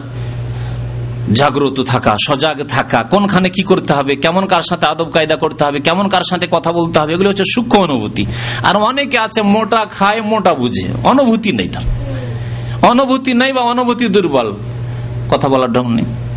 জাগ্রত 1.35 1.80
থাকা, 1.80 2.14
সজাগ 2.28 2.66
থাকা, 2.68 3.02
কোনখানে 3.02 3.51
কি 3.51 3.62
করতে 3.62 3.93
হবে, 3.93 4.16
কেমন 4.16 4.47
কার 4.47 4.60
সাথে 4.60 4.86
আদব 4.86 5.10
কায়দা 5.10 5.36
করতে 5.36 5.64
হবে, 5.64 5.80
কেমন 5.80 6.09
কার 6.09 6.22
সাথে 6.30 6.47
কথা 6.51 6.72
বলতে 6.72 6.98
হবে, 6.98 7.12
এগুলো 7.12 7.28
হচ্ছে 7.28 7.44
সূক্ষ্ম 7.55 7.82
অনুভূতি। 7.82 8.26
আর 8.64 8.76
অনেকে 8.76 9.18
আছে 9.18 9.43
মোটা 9.43 9.86
খায়, 9.90 10.20
মোটা 10.20 10.55
বুঝে। 10.55 10.89
অনুভূতি 11.05 11.52
নেই 11.52 11.68
তার। 11.68 11.82
অনুভূতি 12.82 13.35
নেই 13.35 13.52
বা 13.52 13.62
অনুভূতি 13.62 14.09
দুর্বল। 14.09 14.52
কথা 15.30 15.48
বলার 15.48 15.72
ঢং 15.72 15.94
নেই। 15.94 16.28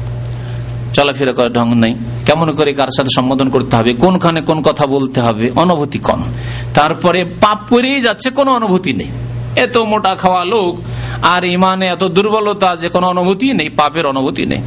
চলাফেরা 0.94 1.32
করার 1.32 1.54
ঢং 1.54 1.76
নেই। 1.76 1.94
কেমন 2.26 2.52
করে 2.52 2.74
কার 2.74 2.88
সাথে 2.88 3.10
সম্বোধন 3.16 3.50
করতে 3.50 3.76
হবে, 3.76 3.94
কোনখানে 3.94 4.42
কোন 4.42 4.62
কথা 4.62 4.88
বলতে 4.88 5.22
হবে, 5.22 5.52
অনুভূতি 5.56 6.00
কম। 6.00 6.24
তারপরে 6.74 7.26
পাপ 7.26 7.60
করেই 7.70 8.02
যাচ্ছে, 8.02 8.30
কোনো 8.30 8.52
অনুভূতি 8.52 8.94
নেই। 8.94 9.08
এত 9.56 9.78
মোটা 9.78 10.16
খাওয়া 10.16 10.46
লোক, 10.46 10.82
আর 11.26 11.46
ইমানে 11.46 11.88
এত 11.88 12.04
দুর্বলতা 12.04 12.76
যে 12.76 12.88
কোনো 12.88 13.08
অনুভূতি 13.08 13.54
নেই, 13.54 13.70
পাপের 13.70 14.06
অনুভূতি 14.06 14.46
নেই। 14.46 14.62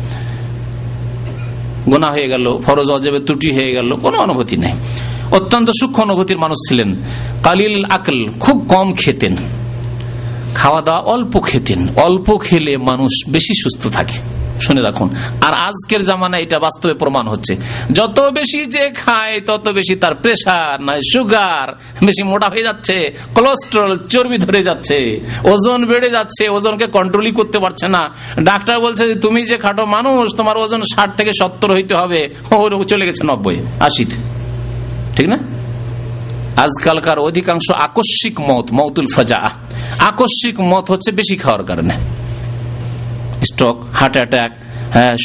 গোনা 1.90 2.10
হয়ে 2.10 2.28
গেল, 2.28 2.58
ফরজ 2.58 2.90
অজেবে 2.90 3.18
ত্রুটি 3.18 3.52
হয়ে 3.54 3.72
গেল, 3.72 3.94
কোনো 3.94 4.18
অনুভূতি 4.18 4.56
নেই। 4.56 4.72
অত্যন্ত 5.30 5.70
সূক্ষ্ম 5.80 6.02
অনুভূতির 6.02 6.38
মানুষ 6.38 6.56
ছিলেন। 6.68 6.96
কালিল 7.42 7.84
আকল 7.84 8.24
খুব 8.40 8.66
কম 8.68 8.94
খেতেন। 8.94 9.36
খাওয়া 10.54 10.80
দাওয়া 10.80 11.02
অল্প 11.02 11.44
খেতেন। 11.44 11.86
অল্প 11.96 12.38
খেলে 12.42 12.76
মানুষ 12.76 13.12
বেশি 13.28 13.54
সুস্থ 13.54 13.96
থাকে। 13.96 14.33
শুনে 14.60 14.82
রাখুন। 14.82 15.14
আর 15.42 15.54
আজকের 15.54 16.00
জামানা 16.00 16.38
এটা 16.38 16.58
বাস্তবে 16.58 16.94
প্রমাণ 16.94 17.28
হচ্ছে। 17.28 17.56
যত 17.92 18.30
বেশি 18.34 18.66
যে 18.66 18.90
খায়, 18.90 19.40
তত 19.46 19.68
বেশি 19.68 19.96
তার 19.96 20.14
প্রেশার 20.14 20.82
নয় 20.82 21.00
সুগার 21.00 21.72
বেশি 22.04 22.22
মোটা 22.22 22.48
হয়ে 22.48 22.62
যাচ্ছে 22.62 23.14
কোলেস্ট্রল 23.34 23.98
চর্বি 23.98 24.38
ধরে 24.38 24.62
যাচ্ছে, 24.62 25.20
ওজন 25.44 25.86
বেড়ে 25.86 26.10
যাচ্ছে, 26.10 26.48
ওজনকে 26.48 26.86
কন্ট্রোলই 26.86 27.32
করতে 27.32 27.58
পারছে 27.58 27.88
না। 27.88 28.14
ডাক্তার 28.40 28.80
বলছে 28.80 29.06
যে, 29.06 29.14
তুমি 29.14 29.42
যে 29.42 29.56
খাটো 29.56 29.84
মানুষ, 29.84 30.36
তোমার 30.36 30.56
ওজন 30.56 30.82
ষাট 30.94 31.16
থেকে 31.16 31.30
সত্তর 31.40 31.70
হইতে 31.72 31.96
হবে। 31.96 32.28
ওর 32.50 32.84
চলে 32.84 33.06
গেছে 33.06 33.24
নব্বই 33.24 33.62
আশিতে 33.80 34.16
ঠিক 35.16 35.28
না? 35.28 35.38
আজকালকার 36.56 37.18
অধিকাংশ 37.18 37.70
আকস্মিক 37.70 38.40
মত, 38.40 38.72
মৌতুল 38.72 39.06
ফাজা। 39.14 39.50
আকস্মিক 39.98 40.60
মত 40.60 40.90
হচ্ছে 40.90 41.12
বেশি 41.12 41.36
খাওয়ার 41.36 41.64
কারণে। 41.64 42.23
Stroke, 43.50 43.76
heart 43.94 44.16
attack 44.16 44.50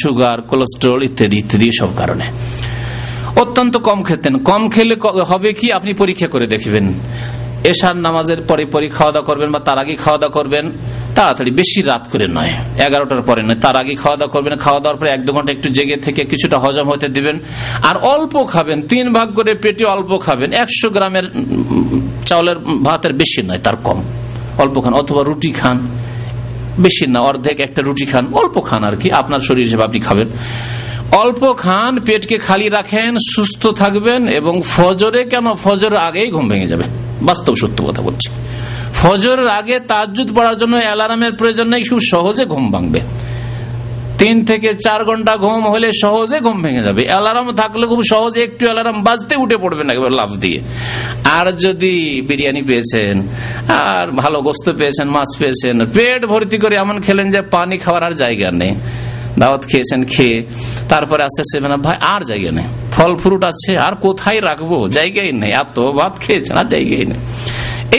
sugar, 0.01 0.37
cholesterol 0.41 0.99
ইত্যাদি 1.03 1.37
ইত্যাদি 1.37 1.67
সব 1.79 1.89
কারণে। 1.95 2.25
অত্যন্ত 3.35 3.73
কম 3.87 3.99
খেতেন। 4.03 4.33
কম 4.49 4.61
খেলে 4.69 4.95
হবে 5.31 5.49
কি? 5.53 5.67
আপনি 5.71 5.91
পরীক্ষা 5.93 6.27
করে 6.33 6.45
দেখবেন। 6.47 6.85
এশার 7.63 7.97
নামাজের 7.97 8.39
পরে 8.49 8.63
পরে 8.65 8.87
খাওয়া 8.87 9.11
দাওয়া 9.11 9.27
করবেন 9.29 9.49
বা 9.51 9.59
তার 9.59 9.77
আগে 9.79 9.93
খাওয়া 9.95 10.17
দাওয়া 10.17 10.35
করবেন, 10.37 10.65
তাড়াতাড়ি 11.15 11.51
বেশি 11.51 11.79
রাত 11.81 12.03
করে 12.11 12.25
নয়, 12.27 12.51
এগারোটার 12.87 13.21
পরে 13.21 13.41
নয়। 13.43 13.59
তার 13.61 13.75
আগে 13.81 13.93
খাওয়া 13.95 14.17
দাওয়া 14.17 14.33
করবেন 14.35 14.53
খাওয়া 14.55 14.79
দাওয়ার 14.79 14.97
পরে 14.99 15.09
এক 15.15 15.21
দু 15.25 15.31
ঘণ্টা 15.33 15.51
একটু 15.53 15.69
জেগে 15.69 15.97
থেকে 15.97 16.21
কিছুটা 16.23 16.57
হজম 16.57 16.87
হতে 16.91 17.07
দিবেন, 17.07 17.37
আর 17.83 17.95
অল্প 18.13 18.33
খাবেন। 18.47 18.77
তিন 18.81 19.05
ভাগ 19.13 19.27
করে 19.37 19.51
পেটে 19.63 19.83
অল্প 19.85 20.11
খাবেন। 20.25 20.49
একশো 20.53 20.87
গ্রামের 20.89 21.25
চাউলের 22.25 22.57
ভাতের 22.87 23.13
বেশি 23.13 23.41
নয়, 23.41 23.61
তার 23.65 23.77
কম। 23.83 23.99
অল্প 24.57 24.75
খান, 24.83 24.93
অথবা 24.93 25.21
রুটি 25.25 25.51
খান। 25.51 25.77
বেশি 26.77 27.07
না, 27.07 27.19
অর্ধেক 27.19 27.59
একটা 27.59 27.81
রুটি 27.85 28.05
খান, 28.05 28.33
অল্প 28.33 28.63
খান 28.63 28.83
আর 28.83 28.95
কি, 28.95 29.11
আপনার 29.11 29.39
শরীর 29.39 29.63
হিসেবে 29.63 29.83
আপনি 29.83 29.99
খাবেন। 29.99 30.27
অল্প 31.11 31.53
খান, 31.57 31.99
পেটকে 31.99 32.37
খালি 32.37 32.69
রাখেন, 32.69 33.17
সুস্থ 33.35 33.67
থাকবেন 33.67 34.27
এবং 34.27 34.61
ফজরে 34.75 35.23
কেন? 35.23 35.53
ফজর 35.53 35.95
আগেই 35.95 36.31
ঘুম 36.31 36.49
ভেঙে 36.49 36.67
যাবে। 36.67 36.83
বাস্তব 37.21 37.55
সত্য 37.55 37.85
কথা 37.85 38.01
বলছি। 38.01 38.31
ফজরের 38.93 39.47
আগে 39.47 39.79
তাজুদ 39.79 40.37
পড়ার 40.37 40.57
জন্য 40.57 40.75
অ্যালার্মের 40.75 41.33
প্রয়োজন 41.33 41.67
নেই, 41.67 41.83
খুব 41.83 41.99
সহজে 42.11 42.45
ঘুম 42.45 42.71
ভাঙবে। 42.71 42.99
তিন 44.19 44.35
থেকে 44.45 44.69
চার 44.85 45.01
ঘণ্টা 45.03 45.33
ঘুম 45.37 45.61
হলে 45.67 45.89
সহজে 46.01 46.37
ঘুম 46.39 46.57
ভেঙে 46.61 46.83
যাবে। 46.83 47.03
অ্যালার্ম 47.05 47.47
থাকলে 47.51 47.85
খুব 47.87 48.01
সহজে 48.11 48.39
একটু 48.43 48.63
অ্যালার্ম 48.65 48.97
বাজতে 49.03 49.35
উঠে 49.35 49.57
পড়বে 49.57 49.83
না 49.83 49.93
লাভ 49.93 50.31
দিয়ে। 50.35 50.59
আর 51.37 51.45
যদি 51.51 52.21
বিরিয়ানি 52.27 52.61
পেয়েছেন, 52.61 53.15
আর 53.67 54.05
ভালো 54.11 54.37
গোস্ত 54.41 54.65
পেয়েছেন, 54.79 55.07
মাছ 55.09 55.29
পেয়েছেন, 55.39 55.75
পেট 55.85 56.21
ভর্তি 56.25 56.57
করে 56.57 56.75
এমন 56.75 57.01
খেলেন 57.01 57.27
যে 57.31 57.41
পানি 57.41 57.77
খাওয়ার 57.77 58.03
আর 58.03 58.11
জায়গা 58.11 58.49
নেই। 58.51 58.73
দাওয়াত 59.39 59.63
খেয়েছেন, 59.63 60.03
খেয়ে 60.03 60.47
তারপরে 60.89 61.23
আসতে 61.23 61.59
মানে 61.59 61.77
ভাই, 61.77 61.97
আর 62.01 62.21
জায়গা 62.21 62.51
নেই। 62.51 62.65
ফল 62.91 63.15
ফ্রুট 63.15 63.43
আছে, 63.43 63.77
আর 63.77 63.93
কোথায় 63.95 64.41
রাখব? 64.41 64.87
জায়গাই 64.87 65.31
নেই। 65.31 65.51
এত 65.51 65.79
ভাত 65.79 66.19
খেয়েছেন, 66.19 66.57
আর 66.57 66.65
জায়গাই 66.65 67.05
নেই। 67.05 67.19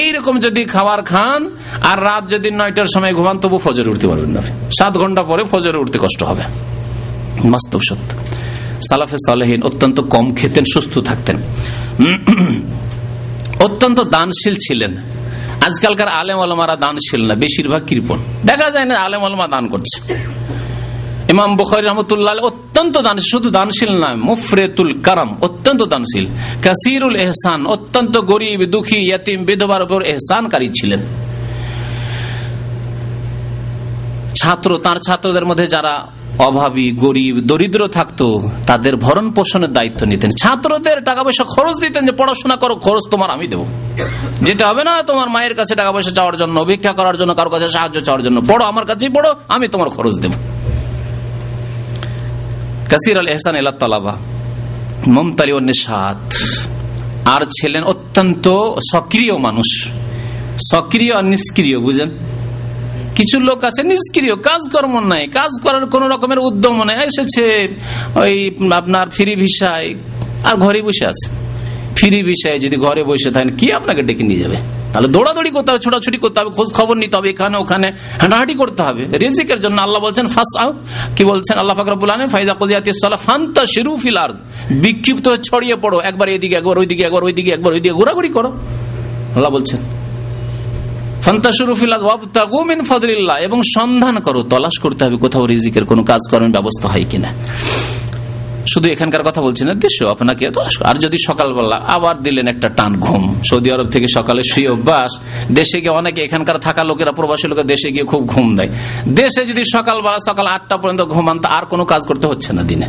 এইরকম 0.01 0.39
যদি 0.41 0.65
খাবার 0.65 1.03
খান, 1.03 1.51
আর 1.83 1.99
রাত 2.01 2.31
যদি 2.31 2.51
নয়টার 2.51 2.85
সময় 2.85 3.15
ঘুমান, 3.15 3.39
তবু 3.39 3.59
ফজরে 3.59 3.91
উঠতে 3.91 4.09
পারবেন 4.09 4.31
না 4.31 4.43
সাত 4.79 4.97
ঘণ্টা 4.97 5.23
পরে 5.23 5.45
ফজরে 5.45 5.79
উঠতে 5.79 5.99
কষ্ট 6.03 6.23
হবে। 6.23 6.43
বাস্তব 7.45 7.81
সত্য। 7.89 8.19
সালাফে 8.89 9.17
সালেহীন 9.27 9.63
অত্যন্ত 9.63 10.01
কম 10.01 10.35
খেতেন, 10.35 10.65
সুস্থ 10.75 10.99
থাকতেন। 10.99 11.37
অত্যন্ত 13.61 14.01
দানশীল 14.01 14.55
ছিলেন। 14.55 14.97
আজকালকার 15.67 16.09
আলেম 16.09 16.39
আলমারা 16.39 16.77
দানশীল 16.77 17.27
না, 17.27 17.35
বেশিরভাগ 17.35 17.87
কৃপণ। 17.87 18.19
দেখা 18.47 18.71
যায় 18.71 18.85
না 18.85 18.95
আলেম 19.01 19.25
আলমা 19.25 19.47
দান 19.47 19.67
করছে। 19.67 20.15
ইমাম 21.33 21.51
বখারি 21.57 21.85
রহমতুল্লাহ 21.87 22.35
অত্যন্ত 22.51 22.95
দান, 23.07 23.17
শুধু 23.31 23.51
দানশীল 23.51 23.93
নয় 24.03 24.17
মুফরেতুল 24.29 24.91
কারাম, 25.07 25.31
অত্যন্ত 25.47 25.81
দানশীল। 25.83 26.27
কাসিরুল 26.65 27.17
এহসান, 27.25 27.61
অত্যন্ত 27.67 28.15
গরিব, 28.33 28.61
দুঃখী, 28.75 28.99
ইয়াতিম, 29.09 29.39
বিধবার 29.45 29.83
উপর 29.83 30.01
এহসানকারী 30.03 30.69
ছিলেন। 30.69 31.01
ছাত্র, 34.41 34.71
তার 34.79 34.99
ছাত্রদের 35.07 35.45
মধ্যে 35.45 35.67
যারা 35.67 35.95
অভাবী, 36.49 36.87
গরিব, 37.05 37.35
দরিদ্র 37.41 37.89
থাকতো, 37.89 38.27
তাদের 38.67 38.97
ভরণ 38.97 39.27
পোষণের 39.31 39.73
দায়িত্ব 39.73 40.01
নিতেন। 40.07 40.31
ছাত্রদের 40.43 40.99
টাকা 41.05 41.23
পয়সা 41.23 41.45
খরচ 41.55 41.77
দিতেন 41.81 42.07
যে, 42.07 42.13
পড়াশোনা 42.13 42.57
করো, 42.57 42.75
খরচ 42.75 43.05
তোমার 43.11 43.31
আমি 43.31 43.47
দেবো। 43.47 43.65
যেটা 44.43 44.65
হবে 44.69 44.83
না, 44.85 45.03
তোমার 45.03 45.29
মায়ের 45.29 45.55
কাছে 45.55 45.75
টাকা 45.75 45.93
পয়সা 45.93 46.11
চাওয়ার 46.11 46.37
জন্য, 46.37 46.57
ভিক্ষা 46.65 46.93
করার 46.93 47.17
জন্য, 47.17 47.35
কারও 47.35 47.51
কাছে 47.51 47.69
সাহায্য 47.69 47.97
চাওয়ার 48.07 48.23
জন্য, 48.23 48.41
পড়ো, 48.41 48.65
আমার 48.67 48.85
কাছেই 48.85 49.11
পড়ো, 49.17 49.31
আমি 49.49 49.69
তোমার 49.69 49.89
খরচ 49.89 50.15
দেবো। 50.23 50.39
কাসির 52.91 53.17
আল 53.23 53.29
এহসান 53.35 53.55
এলা 53.61 53.73
তালাবা, 53.83 54.15
মমতালি 55.15 55.53
নিষাদ 55.71 56.21
আর 57.35 57.43
ছিলেন 57.57 57.83
অত্যন্ত 57.93 58.47
সক্রিয় 58.93 59.35
মানুষ। 59.47 59.71
সক্রিয় 60.73 61.13
আর 61.19 61.25
নিষ্ক্রিয়, 61.33 61.79
বুঝেন? 61.87 62.11
কিছু 63.17 63.37
লোক 63.49 63.61
আছে 63.69 63.83
নিষ্ক্রিয়, 63.93 64.35
কাজকর্ম 64.49 64.95
নাই। 65.13 65.25
কাজ 65.39 65.53
করার 65.65 65.85
কোন 65.93 66.03
রকমের 66.13 66.41
উদ্যম 66.49 66.77
নাই। 66.89 66.97
এসেছে 67.09 67.45
ওই 68.23 68.35
আপনার 68.81 69.07
ফিরি 69.17 69.35
ভিসায়, 69.43 69.89
আর 70.49 70.55
ঘরে 70.65 70.81
বসে 70.87 71.05
আছে। 71.13 71.27
ফ্রি 72.01 72.21
বিষয়ে 72.33 72.57
যদি 72.65 72.77
ঘরে 72.85 73.03
বসে 73.09 73.31
থাকেন, 73.35 73.51
কি 73.61 73.67
আপনাকে 73.79 74.01
ডেকে 74.09 74.25
নিয়ে 74.31 74.41
যাবে? 74.45 74.59
তাহলে 74.93 75.09
দৌড়াদৌড়ি 75.15 75.51
করতে 75.57 75.69
হবে, 75.71 75.81
ছোটাছুটি 75.87 76.19
করতে 76.25 76.39
হবে 76.41 76.51
খোঁজ 76.59 76.69
খবর 76.79 76.95
নিতে 77.03 77.15
হবে, 77.19 77.29
এখানে 77.35 77.57
ওখানে 77.65 77.89
হাঁটাহাঁটি 78.23 78.55
করতে 78.63 78.81
হবে। 78.87 79.03
রিজিকের 79.23 79.59
জন্য 79.65 79.77
আল্লাহ 79.87 80.01
বলছেন 80.07 80.27
ফাঁস 80.35 80.51
আও 80.63 80.71
কি 81.17 81.23
বলছেন? 81.31 81.55
আল্লাহ 81.63 81.75
ফাকরাবুল 81.79 82.11
ফাইজা 82.35 82.55
কজিয়াতিসালা 82.61 83.19
ফান্তা 83.27 83.63
শিরুফিল 83.75 84.19
আর 84.25 84.31
বিক্ষিপ্ত 84.85 85.27
ছড়িয়ে 85.49 85.77
পড়ো, 85.85 85.99
একবার 86.11 86.29
এদিকে, 86.37 86.55
একবার 86.61 86.77
ওইদিকে 86.81 87.03
একবার 87.09 87.23
ওইদিকে 87.27 87.51
একবার 87.57 87.73
ওইদিকে, 87.77 87.95
ঘোরাঘুরি 88.01 88.31
করো। 88.37 88.51
আল্লাহ 89.37 89.53
বলছেন 89.57 89.81
এবং 93.49 93.59
সন্ধান 93.77 94.15
করো, 94.27 94.41
তলাশ 94.53 94.77
করতে 94.85 95.01
হবে, 95.05 95.17
কোথাও 95.25 95.45
রিজিকের 95.53 95.85
কোন 95.91 95.99
কাজকর্মের 96.11 96.53
ব্যবস্থা 96.57 96.87
হয় 96.93 97.07
কিনা। 97.11 97.31
শুধু 98.67 98.87
এখানকার 98.89 99.23
কথা 99.23 99.41
বলছি 99.47 99.63
না 99.65 99.73
দেশ 99.75 99.97
আপনাকে 100.15 100.45
আর 100.85 100.97
যদি 101.05 101.17
সকালবেলা 101.29 101.77
আবার 101.97 102.23
দিলেন 102.23 102.47
একটা 102.49 102.69
টান 102.69 102.93
ঘুম, 103.01 103.25
সৌদি 103.51 103.69
আরব 103.73 103.89
থেকে 103.95 104.07
সকালে 104.19 104.43
শুয়ে 104.51 104.69
অভ্যাস, 104.69 105.11
দেশে 105.53 105.79
গিয়ে 105.81 105.95
অনেকে 106.01 106.21
এখানকার 106.23 106.59
থাকা 106.59 106.83
লোকেরা, 106.85 107.13
প্রবাসী 107.13 107.47
লোকের 107.49 107.67
দেশে 107.67 107.89
গিয়ে 107.95 108.05
খুব 108.05 108.27
ঘুম 108.27 108.57
দেয়। 108.57 108.71
দেশে 109.21 109.43
যদি 109.51 109.63
সকালবেলা 109.77 110.19
সকাল 110.29 110.47
আটটা 110.47 110.77
পর্যন্ত 110.77 111.03
ঘুমান, 111.15 111.37
তা 111.39 111.49
আর 111.49 111.65
কোনো 111.73 111.85
কাজ 111.85 112.03
করতে 112.09 112.27
হচ্ছে 112.27 112.53
না 112.53 112.63
দিনে। 112.63 112.89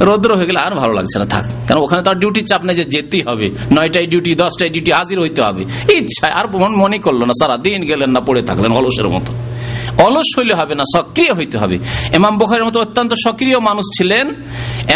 রৌদ্র 0.00 0.30
হয়ে 0.36 0.46
গেলে 0.46 0.60
আর 0.66 0.74
ভালো 0.74 0.92
লাগছে 0.92 1.18
না, 1.18 1.24
থাক। 1.24 1.44
কারণ 1.66 1.80
ওখানে 1.82 2.02
তো 2.02 2.10
আর 2.10 2.18
ডিউটি 2.22 2.40
চাপ 2.40 2.64
নেই 2.64 2.74
যে 2.76 2.84
যেতেই 2.84 3.22
হবে। 3.28 3.46
নয়টায় 3.76 4.06
ডিউটি 4.06 4.34
দশটায় 4.34 4.70
ডিউটি 4.74 4.90
হাজির 4.92 5.20
হইতে 5.20 5.42
হবে। 5.42 5.62
ইচ্ছায়, 5.96 6.32
আর 6.32 6.44
মনে 6.82 6.98
করল 6.98 7.20
না 7.28 7.34
সারা 7.40 7.56
দিন 7.56 7.80
গেলেন 7.90 8.10
না, 8.10 8.20
পড়ে 8.20 8.42
থাকলেন 8.42 8.72
অলসের 8.72 9.08
মতো। 9.08 9.32
অলস 10.06 10.28
হইলে 10.36 10.54
হবে 10.60 10.74
না, 10.78 10.84
সক্রিয় 10.96 11.32
হইতে 11.38 11.56
হবে। 11.62 11.76
এমাম 12.18 12.34
বখারের 12.40 12.64
মতো 12.68 12.78
অত্যন্ত 12.84 13.12
সক্রিয় 13.26 13.58
মানুষ 13.68 13.86
ছিলেন, 13.96 14.26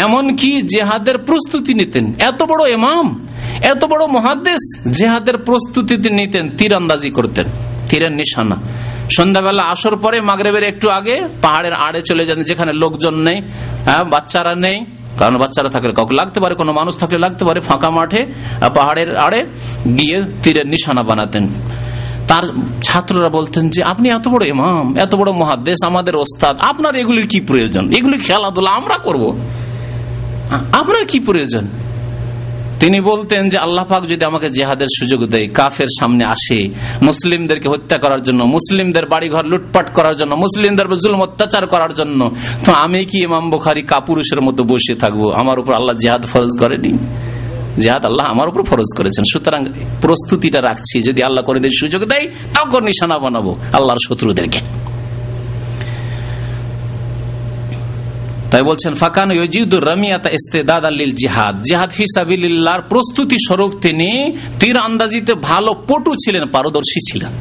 এমনকি 0.05 0.51
জেহাদের 0.73 1.17
প্রস্তুতি 1.27 1.73
নিতেন। 1.79 2.05
এত 2.29 2.39
বড় 2.51 2.63
এমাম 2.77 3.05
এত 3.71 3.81
বড় 3.91 4.03
মহাদেশ 4.15 4.61
জেহাদের 4.99 5.37
প্রস্তুতি 5.47 5.95
নিতেন, 6.19 6.45
তীরান্দাজি 6.57 7.09
করতেন, 7.17 7.47
তীরের 7.89 8.13
নিশানা। 8.19 8.57
সন্ধ্যাবেলা 9.17 9.63
আসর 9.73 9.95
পরে 10.03 10.17
মাগরেবের 10.29 10.65
একটু 10.71 10.87
আগে 10.99 11.15
পাহাড়ের 11.43 11.75
আড়ে 11.85 11.99
চলে 12.09 12.23
যান, 12.27 12.39
যেখানে 12.49 12.71
লোকজন 12.83 13.15
নেই 13.27 13.37
হ্যাঁ 13.87 14.03
বাচ্চারা 14.13 14.53
নেই, 14.65 14.77
কারণ 15.19 15.35
বাচ্চারা 15.43 15.69
থাকলে 15.75 15.91
কাউকে 15.97 16.15
লাগতে 16.21 16.39
পারে, 16.43 16.53
কোনো 16.61 16.71
মানুষ 16.79 16.93
থাকলে 17.01 17.19
লাগতে 17.25 17.43
পারে, 17.47 17.59
ফাঁকা 17.69 17.89
মাঠে 17.97 18.21
পাহাড়ের 18.77 19.09
আড়ে 19.25 19.39
গিয়ে 19.99 20.17
তীরের 20.43 20.67
নিশানা 20.73 21.03
বানাতেন। 21.09 21.43
তার 22.29 22.43
ছাত্ররা 22.83 23.29
বলতেন 23.29 23.69
যে, 23.69 23.83
আপনি 23.83 24.09
এত 24.09 24.27
বড় 24.27 24.45
ইমাম, 24.47 24.97
এত 24.97 25.15
বড় 25.15 25.31
মহাদেশ 25.31 25.77
আমাদের 25.85 26.15
ওস্তাদ, 26.15 26.57
আপনার 26.59 26.95
এগুলির 26.95 27.27
কি 27.27 27.39
প্রয়োজন? 27.41 27.91
এগুলি 27.91 28.17
খেলাধুলা 28.17 28.71
আমরা 28.75 28.97
করব। 28.97 29.23
আপনার 30.71 31.05
কি 31.05 31.19
প্রয়োজন? 31.19 31.67
তিনি 32.79 33.01
বলতেন 33.01 33.49
যে, 33.49 33.57
আল্লাহ 33.59 33.85
পাক 33.85 34.03
যদি 34.03 34.25
আমাকে 34.25 34.49
জেহাদের 34.49 34.87
সুযোগ 34.99 35.25
দেয়, 35.25 35.47
কাফের 35.47 35.89
সামনে 35.99 36.25
আসে, 36.25 36.69
মুসলিমদেরকে 37.01 37.69
হত্যা 37.69 37.97
করার 37.97 38.21
জন্য, 38.21 38.43
মুসলিমদের 38.43 39.05
বাড়িঘর 39.05 39.45
লুটপাট 39.45 39.93
করার 39.93 40.15
জন্য, 40.15 40.35
মুসলিমদের 40.35 40.85
জুলম, 41.03 41.21
অত্যাচার 41.21 41.67
করার 41.67 41.93
জন্য, 41.93 42.31
তো 42.65 42.71
আমি 42.71 43.05
কি 43.05 43.23
ইমাম 43.23 43.49
বুখারি 43.49 43.81
কাপুরুষের 43.81 44.41
মতো 44.41 44.63
বসে 44.63 44.95
থাকব? 44.95 45.31
আমার 45.31 45.59
উপর 45.59 45.73
আল্লাহ 45.73 45.95
জেহাদ 45.95 46.25
ফরজ 46.25 46.51
করেনি। 46.59 46.91
জেহাদ 47.77 48.05
আল্লাহ 48.05 48.27
আমার 48.31 48.49
উপর 48.49 48.63
ফরজ 48.63 48.97
করেছেন। 48.97 49.23
সুতরাং 49.33 49.65
প্রস্তুতিটা 50.01 50.61
রাখছি। 50.61 51.01
যদি 51.01 51.23
আল্লাহ 51.23 51.43
করে 51.43 51.59
দিয়ে 51.59 51.71
সুযোগ 51.79 52.05
দেয় 52.05 52.27
তখন 52.53 52.83
নিশানা 52.83 53.17
বানাবো, 53.17 53.55
আল্লাহর 53.73 53.97
শত্রুদেরকে। 54.09 54.59
তাই 58.51 58.63
বলছেন, 58.63 58.93
ফাকান 58.93 59.31
ইজিদুর 59.31 59.85
রামিয়াতা 59.85 60.29
ইস্তেদাদ 60.29 60.85
আল্লিল 60.85 61.11
জিহাদ। 61.11 61.61
জিহাদ 61.61 61.89
ফিসাবিল্লাহর 61.89 62.81
প্রস্তুতি 62.81 63.35
স্বরূপ 63.35 63.71
তিনি 63.81 64.37
তীর 64.59 64.77
আন্দাজিতে 64.77 65.33
ভালো 65.33 65.73
পটু 65.73 66.15
ছিলেন, 66.15 66.45
পারদর্শী 66.45 67.11
ছিলেন। 67.11 67.31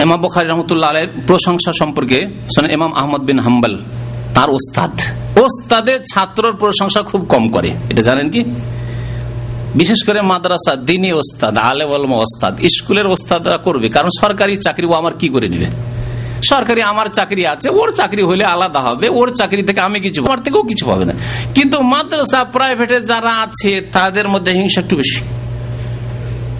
এমাম 0.00 0.20
বখারি 0.20 0.48
রহমতুল্লাহ 0.48 0.90
আলের 0.90 1.06
প্রশংসা 1.26 1.72
সম্পর্কে 1.78 2.26
শোনেন, 2.56 2.70
ইমাম 2.70 2.92
আহমদ 2.92 3.20
বিন 3.20 3.38
হাম্বাল, 3.38 3.78
তার 4.34 4.50
ওস্তাদ। 4.50 5.19
ওস্তাদের 5.36 5.98
ছাত্রর 6.14 6.56
প্রশংসা 6.56 7.02
খুব 7.02 7.26
কম 7.28 7.50
করে। 7.50 7.70
এটা 7.90 8.02
জানেন 8.02 8.30
কি? 8.30 8.44
বিশেষ 9.74 10.06
করে 10.06 10.22
মাদ্রাসা, 10.22 10.76
দিনী 10.76 11.12
ওস্তাদ 11.12 11.58
আলে 11.58 11.84
ওস্তাদ, 11.84 12.58
স্কুলের 12.60 13.06
ওস্তাদরা 13.06 13.56
করবে। 13.56 13.88
কারণ 13.88 14.08
সরকারি 14.20 14.56
চাকরি 14.56 14.86
ও 14.86 14.92
আমার 14.92 15.14
কি 15.14 15.28
করে 15.28 15.48
নেবে? 15.48 15.66
সরকারি 16.48 16.82
আমার 16.82 17.06
চাকরি 17.06 17.46
আছে, 17.46 17.70
ওর 17.70 17.92
চাকরি 17.92 18.22
হলে 18.22 18.44
আলাদা 18.44 18.80
হবে, 18.80 19.08
ওর 19.08 19.32
চাকরি 19.34 19.62
থেকে 19.62 19.80
আমি 19.80 20.00
কিছু, 20.00 20.24
আমার 20.24 20.42
থেকেও 20.42 20.62
কিছু 20.62 20.86
পাবে 20.86 21.04
না। 21.04 21.12
কিন্তু 21.54 21.80
মাদ্রাসা 21.80 22.44
প্রাইভেটে 22.44 23.00
যারা 23.00 23.40
আছে, 23.40 23.80
তাদের 23.92 24.28
মধ্যে 24.28 24.52
হিংসা 24.52 24.80
একটু 24.80 24.96
বেশি। 24.96 25.24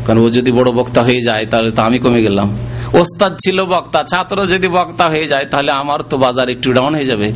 কারণ 0.07 0.21
ও 0.21 0.29
যদি 0.29 0.53
বড় 0.53 0.73
বক্তা 0.73 1.03
হয়ে 1.03 1.21
যায়, 1.21 1.47
তাহলে 1.47 1.71
তো 1.71 1.83
আমি 1.83 1.99
কমে 1.99 2.23
গেলাম। 2.23 2.59
ওস্তাদ 2.95 3.37
ছিল 3.45 3.65
বক্তা, 3.65 4.03
ছাত্র 4.03 4.47
যদি 4.47 4.69
বক্তা 4.69 5.05
হয়ে 5.09 5.27
যায়, 5.27 5.45
তাহলে 5.45 5.71
আমার 5.73 6.01
তো 6.01 6.17
বাজার 6.17 6.49
একটু 6.49 6.73
ডাউন 6.73 6.95
হয়ে 6.95 7.05
যাবে। 7.05 7.33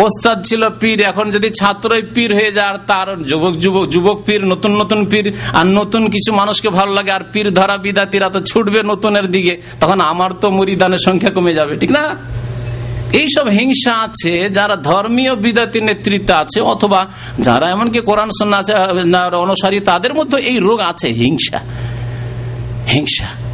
ওস্তাদ 0.00 0.42
ছিল 0.44 0.68
পীর, 0.80 1.00
এখন 1.00 1.30
যদি 1.30 1.50
ছাত্রই 1.50 2.02
পীর 2.14 2.34
হয়ে 2.34 2.52
যায়, 2.52 2.66
আর 2.66 2.78
তার 2.86 3.22
যুবক 3.22 3.54
যুবক 3.54 3.86
যুবক 3.86 4.22
পীর, 4.26 4.44
নতুন 4.44 4.72
নতুন 4.76 5.06
পীর, 5.06 5.32
আর 5.52 5.66
নতুন 5.66 6.08
কিছু 6.08 6.32
মানুষকে 6.32 6.68
ভালো 6.68 6.92
লাগে, 6.94 7.10
আর 7.10 7.20
পীর 7.32 7.50
ধরা 7.50 7.76
বিদাতিরা 7.76 8.28
তো 8.28 8.40
ছুটবে 8.40 8.82
নতুনের 8.82 9.26
দিকে, 9.30 9.62
তখন 9.80 10.00
আমার 10.00 10.30
তো 10.40 10.50
মরিদানের 10.50 10.98
সংখ্যা 10.98 11.30
কমে 11.30 11.52
যাবে, 11.52 11.76
ঠিক 11.76 11.90
না? 11.90 12.16
এইসব 13.12 13.48
হিংসা 13.48 13.94
আছে, 13.94 14.48
যারা 14.48 14.76
ধর্মীয় 14.76 15.34
বিদাতি 15.34 15.80
নেতৃত্ব 15.80 16.34
আছে, 16.34 16.60
অথবা 16.60 17.06
যারা 17.38 17.70
এমনকি 17.70 18.00
কোরআন 18.00 18.30
সন্না 18.38 19.36
অনুসারী, 19.36 19.80
তাদের 19.80 20.14
মধ্যে 20.14 20.38
এই 20.40 20.58
রোগ 20.58 20.80
আছে, 20.80 21.08
হিংসা। 21.08 21.58
হিংসা। 22.88 23.47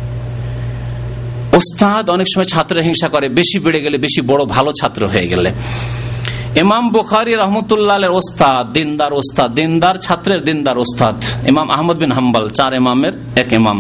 ওস্তাদ 1.59 2.05
অনেক 2.11 2.27
সময় 2.33 2.49
ছাত্র 2.53 2.75
হিংসা 2.87 3.09
করে, 3.09 3.27
বেশি 3.39 3.57
বেড়ে 3.65 3.81
গেলে 3.85 3.97
বেশি 3.99 4.21
বড় 4.31 4.43
ভালো 4.55 4.71
ছাত্র 4.81 5.03
হয়ে 5.13 5.27
গেলে। 5.33 5.51
ইমাম 6.63 6.85
বুখারি 6.95 7.33
রহমতুল্লাহ 7.35 7.97
ওস্তাদ, 8.21 8.65
দিনদার 8.73 9.13
ওস্তাদ, 9.21 9.51
দিনদার 9.59 9.97
ছাত্রের 10.05 10.41
দিনদার 10.49 10.77
ওস্তাদ, 10.79 11.17
ইমাম 11.49 11.67
আহমদ 11.71 11.97
বিন 12.03 12.13
হাম্বাল, 12.13 12.45
চার 12.59 12.73
ইমামের 12.81 13.15
এক 13.43 13.51
ইমাম। 13.53 13.79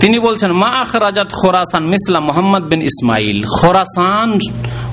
তিনি 0.00 0.16
বলছেন, 0.18 0.50
মা 0.62 0.70
আখরাজাত 0.82 1.30
খোরাসান 1.40 1.82
মিসলাম 1.92 2.22
মোহাম্মদ 2.24 2.64
বিন 2.70 2.80
ইসমাইল। 2.90 3.38
খোরাসান 3.56 4.30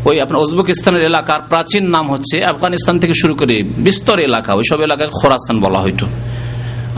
ওই 0.06 0.16
আপনার 0.24 0.40
উজবেকিস্তানের 0.46 1.04
এলাকার 1.12 1.42
প্রাচীন 1.52 1.84
নাম 1.96 2.06
হচ্ছে 2.14 2.38
আফগানিস্তান 2.54 2.96
থেকে 3.00 3.16
শুরু 3.22 3.34
করে 3.36 3.56
বিস্তর 3.86 4.18
এলাকা, 4.20 4.52
ওইসব 4.60 4.80
এলাকায় 4.88 5.12
খোরাসান 5.20 5.56
বলা 5.66 5.80
হইতো। 5.80 6.06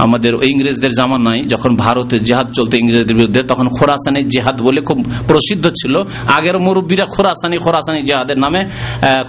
আমাদের 0.05 0.33
ইংরেজদের 0.51 0.91
জামানায় 0.99 1.41
যখন 1.53 1.71
ভারতে 1.83 2.15
জেহাদ 2.19 2.47
চলতো 2.57 2.73
ইংরেজদের 2.77 3.15
বিরুদ্ধে, 3.19 3.41
তখন 3.51 3.67
খোরাসানি 3.77 4.21
জেহাদ 4.33 4.57
বলে 4.67 4.81
খুব 4.81 4.97
প্রসিদ্ধ 5.27 5.65
ছিল। 5.79 5.93
আগের 6.37 6.57
মুরব্বীরা 6.65 7.05
খোরাসানি 7.15 7.57
খোরাসানি 7.57 8.01
জেহাদের 8.09 8.37
নামে 8.43 8.61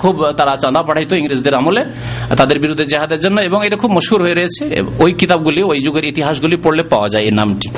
খুব 0.03 0.15
তারা 0.39 0.53
চাঁদা 0.63 0.81
পাঠাইতো 0.83 1.15
ইংরেজদের 1.17 1.55
আমলে, 1.55 1.83
তাদের 2.37 2.59
বিরুদ্ধে 2.59 2.85
জেহাদের 2.93 3.21
জন্য, 3.25 3.37
এবং 3.49 3.59
এটা 3.67 3.77
খুব 3.77 3.91
মশুর 3.91 4.21
হয়ে 4.25 4.35
রয়েছে। 4.35 4.63
ওই 5.05 5.13
কিতাবগুলি, 5.21 5.61
ওই 5.63 5.79
যুগের 5.87 6.05
ইতিহাসগুলি 6.05 6.57
পড়লে 6.65 6.83
পাওয়া 6.83 7.09
যায় 7.13 7.25
এই 7.29 7.35
নামটি। 7.41 7.69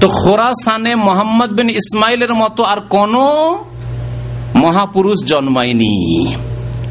তো 0.00 0.06
খোরাসানে 0.20 0.92
মোহাম্মদ 1.08 1.50
বিন 1.58 1.68
ইসমাইলের 1.80 2.32
মতো 2.34 2.62
আর 2.72 2.80
কোন 2.94 3.14
মহাপুরুষ 4.62 5.18
জন্মায়নি। 5.30 5.94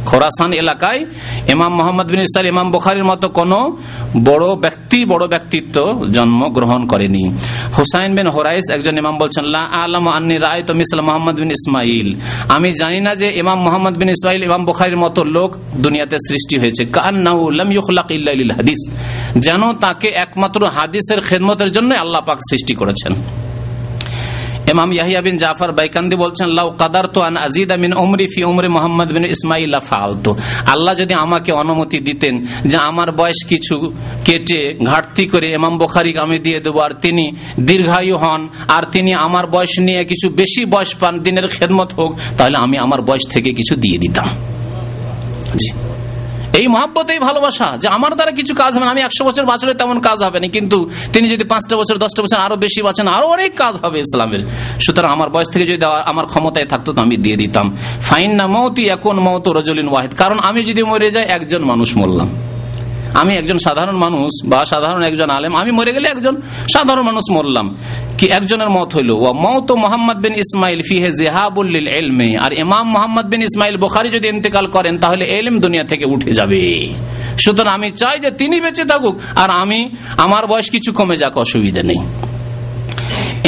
খোরাসান 0.06 0.54
এলাকায় 0.54 1.06
ইমাম 1.52 1.76
মোহাম্মদ 1.76 2.08
বিন 2.12 2.20
ইসাল 2.20 2.46
ইমাম 2.46 2.72
বখারির 2.72 3.04
মতো 3.04 3.30
কোন 3.30 3.52
বড় 4.24 4.56
ব্যক্তি, 4.56 5.06
বড় 5.06 5.28
ব্যক্তিত্ব 5.28 6.06
জন্ম 6.12 6.50
গ্রহণ 6.50 6.86
করেনি। 6.86 7.24
হুসাইন 7.78 8.16
বিন 8.16 8.28
হোরাইস 8.28 8.66
একজন 8.74 8.98
ইমাম 8.98 9.18
বলছেন 9.18 9.56
আলম 9.56 10.08
আন্নি 10.08 10.38
রায় 10.38 10.64
তো 10.64 10.74
মিসাল 10.74 11.02
মোহাম্মদ 11.02 11.36
বিন 11.40 11.52
ইসমাইল 11.52 12.20
আমি 12.50 12.72
জানি 12.72 13.00
না 13.02 13.16
যে 13.16 13.28
ইমাম 13.36 13.60
মোহাম্মদ 13.60 13.98
বিন 13.98 14.10
ইসমাইল 14.10 14.44
ইমাম 14.44 14.66
বখারির 14.66 14.98
মতো 14.98 15.24
লোক 15.24 15.58
দুনিয়াতে 15.76 16.18
সৃষ্টি 16.30 16.60
হয়েছে। 16.60 16.86
হাদিস। 18.56 18.82
যেন 19.38 19.74
তাকে 19.74 20.08
একমাত্র 20.08 20.68
হাদিসের 20.68 21.22
খেদমতের 21.22 21.72
জন্য 21.72 21.96
আল্লাহ 21.96 22.22
পাক 22.22 22.38
সৃষ্টি 22.38 22.74
করেছেন। 22.74 23.14
ইমাম 24.72 24.90
ইয়াহিয়া 24.94 25.22
বিন 25.26 25.36
জাফর 25.44 25.72
বাইকান্দি 25.78 26.16
বলছেন, 26.24 26.48
লাউ 26.58 26.68
কাদার 26.82 27.06
তো 27.14 27.20
আন 27.28 27.36
আজিদ 27.46 27.72
মিন 27.84 27.92
উমরি 28.04 28.26
ফি 28.34 28.40
উমরে 28.52 28.68
মোহাম্মদ 28.68 29.10
বিন 29.16 29.26
ইসমাইল 29.36 29.76
ফালতু 29.90 30.32
আল্লাহ 30.74 30.94
যদি 31.02 31.14
আমাকে 31.26 31.52
অনুমতি 31.62 32.00
দিতেন 32.08 32.36
যে 32.66 32.78
আমার 32.90 33.10
বয়স 33.20 33.40
কিছু 33.52 33.76
কেটে 34.26 34.62
ঘাটতি 34.90 35.24
করে 35.32 35.48
এমাম 35.58 35.74
বখারি 35.82 36.12
আমি 36.26 36.38
দিয়ে 36.46 36.60
দেবো, 36.66 36.80
আর 36.88 36.94
তিনি 37.04 37.26
দীর্ঘায়ু 37.60 38.16
হন, 38.24 38.42
আর 38.76 38.84
তিনি 38.94 39.12
আমার 39.26 39.46
বয়স 39.56 39.74
নিয়ে 39.88 40.02
কিছু 40.12 40.28
বেশি 40.42 40.62
বয়স 40.74 40.92
পান, 41.02 41.14
দিনের 41.26 41.48
খেদমত 41.56 41.90
হোক, 42.00 42.12
তাহলে 42.38 42.58
আমি 42.66 42.76
আমার 42.86 43.02
বয়স 43.02 43.26
থেকে 43.34 43.50
কিছু 43.60 43.74
দিয়ে 43.84 43.98
দিতাম। 44.04 44.28
জি। 45.62 45.70
এই 46.60 46.68
মহাব্বতেই 46.74 47.20
ভালোবাসা 47.28 47.68
যে 47.82 47.88
আমার 47.98 48.12
দ্বারা 48.18 48.32
কিছু 48.40 48.54
কাজ 48.62 48.72
হবে 48.76 48.88
আমি 48.94 49.02
একশো 49.08 49.24
বছর 49.28 49.44
বাঁচলে 49.52 49.74
তেমন 49.82 49.98
কাজ 50.08 50.20
হবে 50.26 50.38
না, 50.44 50.48
কিন্তু 50.56 50.78
তিনি 51.14 51.26
যদি 51.34 51.44
পাঁচটা 51.52 51.76
বছর, 51.82 51.96
দশটা 52.04 52.22
বছর 52.26 52.40
আরও 52.46 52.56
বেশি 52.66 52.80
বাঁচেন, 52.88 53.06
আরও 53.18 53.28
অনেক 53.36 53.52
কাজ 53.62 53.74
হবে 53.84 53.98
ইসলামের। 54.06 54.42
সুতরাং 54.86 55.10
আমার 55.18 55.30
বয়স 55.36 55.50
থেকে 55.54 55.66
যদি 55.72 55.86
আমার 56.12 56.26
ক্ষমতায় 56.32 56.68
থাকতো, 56.72 56.90
তো 56.96 57.00
আমি 57.06 57.16
দিয়ে 57.26 57.38
দিতাম। 57.44 57.66
ফাইন 58.08 58.32
না 58.40 58.46
মৌতি 58.56 58.84
এখন 58.96 59.16
মৌত 59.28 59.46
রজলিন 59.58 59.88
ওয়াহিদ। 59.92 60.12
কারণ 60.22 60.38
আমি 60.50 60.60
যদি 60.70 60.82
মরে 60.90 61.10
যাই, 61.16 61.26
একজন 61.38 61.62
মানুষ 61.72 61.90
মরলাম। 62.00 62.30
আমি 63.16 63.34
একজন 63.36 63.58
সাধারণ 63.58 63.96
মানুষ 63.96 64.32
বা 64.46 64.66
সাধারণ 64.66 65.04
একজন 65.04 65.30
আলেম, 65.30 65.56
আমি 65.56 65.72
মরে 65.72 65.92
গেলে 65.94 66.08
একজন 66.08 66.36
সাধারণ 66.74 67.02
মানুষ 67.02 67.24
মরলাম। 67.32 67.76
কি 68.18 68.26
একজনের 68.26 68.70
মত 68.70 68.90
হইল? 68.96 69.12
ও 69.12 69.34
মত 69.34 69.72
মোহাম্মদ 69.72 70.18
বিন 70.18 70.34
ইসমাইল 70.36 70.82
ফিহে 70.90 71.10
জেহাবুল্লিল 71.12 71.88
এলমে 71.88 72.38
আর 72.38 72.52
ইমাম 72.54 72.86
মোহাম্মদ 72.92 73.26
বিন 73.26 73.42
ইসমাইল 73.42 73.78
বোখারি 73.78 74.10
যদি 74.10 74.28
ইন্তেকাল 74.28 74.66
করেন, 74.68 74.98
তাহলে 74.98 75.26
এলম 75.26 75.60
দুনিয়া 75.60 75.84
থেকে 75.84 76.06
উঠে 76.06 76.32
যাবে। 76.32 76.94
সুতরাং 77.44 77.74
আমি 77.74 77.92
চাই 77.92 78.20
যে 78.20 78.32
তিনি 78.32 78.62
বেঁচে 78.62 78.86
থাকুক, 78.86 79.16
আর 79.36 79.50
আমি, 79.50 79.90
আমার 80.18 80.48
বয়স 80.48 80.70
কিছু 80.70 80.94
কমে 80.94 81.16
যাক, 81.16 81.38
অসুবিধা 81.38 81.84
নেই। 81.84 82.00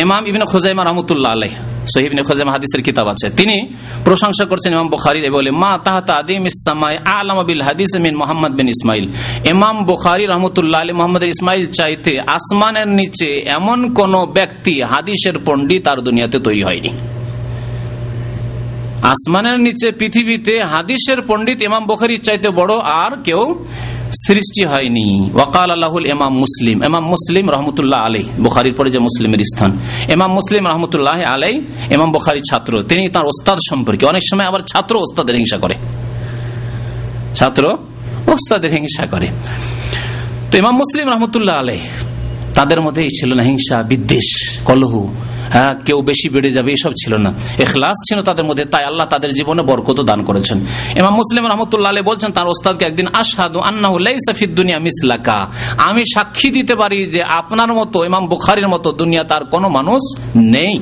ইমাম 0.02 0.28
ইবিন 0.28 0.44
খোজাইমা 0.46 0.84
রহমতুল্লাহ 0.84 1.32
আলাই 1.32 1.50
সহিবিন 1.94 2.20
খোজাইমা 2.28 2.52
হাদিসের 2.52 2.82
কিতাব 2.88 3.08
আছে। 3.14 3.28
তিনি 3.30 3.58
প্রশংসা 4.06 4.46
করছেন 4.46 4.70
ইমাম 4.74 4.90
বুখারীর 4.90 5.26
বলে, 5.32 5.52
মা 5.64 5.72
তাহাতা 5.86 6.14
আদিম 6.14 6.46
ইসমাই 6.46 6.96
আলম 7.18 7.38
বিল 7.44 7.62
হাদিস 7.62 7.92
মিন 8.06 8.16
মোহাম্মদ 8.16 8.52
বিন 8.52 8.68
ইসমাইল। 8.68 9.06
ইমাম 9.50 9.76
বুখারী 9.86 10.24
রহমতুল্লাহ 10.26 10.80
আলী 10.82 10.94
মোহাম্মদ 10.94 11.24
ইসমাইল 11.24 11.66
চাইতে 11.66 12.14
আসমানের 12.38 12.90
নিচে 13.00 13.30
এমন 13.58 13.80
কোন 13.94 14.14
ব্যক্তি 14.38 14.74
হাদিসের 14.92 15.36
পণ্ডিত 15.46 15.84
আর 15.88 15.98
দুনিয়াতে 15.98 16.38
তৈরি 16.40 16.64
হয়নি। 16.64 16.92
আসমানের 19.14 19.58
নিচে 19.60 19.88
পৃথিবীতে 19.92 20.54
হাদিসের 20.74 21.20
পণ্ডিত 21.28 21.60
ইমাম 21.62 21.84
বখারির 21.86 22.22
চাইতে 22.24 22.50
বড় 22.50 22.74
আর 23.04 23.12
কেউ 23.24 23.42
সৃষ্টি 24.12 24.68
হয়নি। 24.68 25.30
ওয়াকাল 25.34 25.72
আল্লাহুল 25.72 26.06
এমাম 26.06 26.38
মুসলিম। 26.38 26.84
এমাম 26.84 27.08
মুসলিম 27.08 27.50
রহমতুল্লাহ 27.50 28.06
আলী 28.06 28.24
বুখারির 28.44 28.74
পরে 28.74 28.90
যে 28.90 29.00
মুসলিমের 29.00 29.40
স্থান। 29.40 29.80
এমাম 30.10 30.34
মুসলিম 30.34 30.68
রহমতুল্লাহ 30.68 31.22
আলাই 31.22 31.62
এমাম 31.90 32.12
বুখারির 32.12 32.44
ছাত্র। 32.52 32.84
তিনি 32.84 33.10
তার 33.10 33.26
ওস্তাদ 33.26 33.60
সম্পর্কে। 33.70 34.06
অনেক 34.06 34.22
সময় 34.32 34.46
আবার 34.46 34.60
ছাত্র 34.60 34.96
ওস্তাদের 34.96 35.36
হিংসা 35.36 35.58
করে। 35.58 35.74
ছাত্র 37.36 37.78
ওস্তাদের 38.28 38.72
হিংসা 38.72 39.08
করে। 39.08 39.28
তো 40.52 40.58
ইমাম 40.58 40.76
মুসলিম 40.76 41.10
রহমতুল্লাহ 41.10 41.60
আলাই 41.60 41.80
তাদের 42.54 42.82
মধ্যেই 42.82 43.08
ছিল 43.08 43.34
না 43.34 43.44
হিংসা, 43.44 43.84
বিদ্বেষ, 43.84 44.60
কলহু। 44.66 45.16
হ্যাঁ 45.52 45.74
কেউ 45.86 46.02
বেশি 46.02 46.30
বেড়ে 46.30 46.52
যাবে, 46.52 46.72
এসব 46.72 46.92
ছিল 46.92 47.16
না। 47.16 47.34
এখলাস 47.60 47.96
ছিল 48.10 48.22
তাদের 48.22 48.46
মধ্যে, 48.46 48.66
তাই 48.66 48.86
আল্লাহ 48.86 49.08
তাদের 49.08 49.30
জীবনে 49.34 49.62
বরকত 49.62 50.02
দান 50.02 50.24
করেছেন। 50.24 50.66
এমাম 50.96 51.14
মুসলিম 51.14 51.48
রহমতুল্লাহ 51.48 51.94
বলছেন, 52.06 52.32
তার 52.32 52.48
ওস্তাদকে 52.48 52.86
একদিন 52.86 53.08
আসাদু 53.14 53.60
দুনিয়া 54.48 54.80
মিসলাকা। 54.80 55.48
আমি 55.78 56.02
সাক্ষী 56.02 56.50
দিতে 56.50 56.76
পারি 56.76 57.06
যে, 57.06 57.24
আপনার 57.24 57.74
মতো, 57.74 58.06
ইমাম 58.06 58.28
বুখারির 58.28 58.68
মতো 58.68 58.92
দুনিয়া 58.92 59.24
তার 59.24 59.46
কোনো 59.46 59.70
মানুষ 59.70 60.20
নেই। 60.36 60.80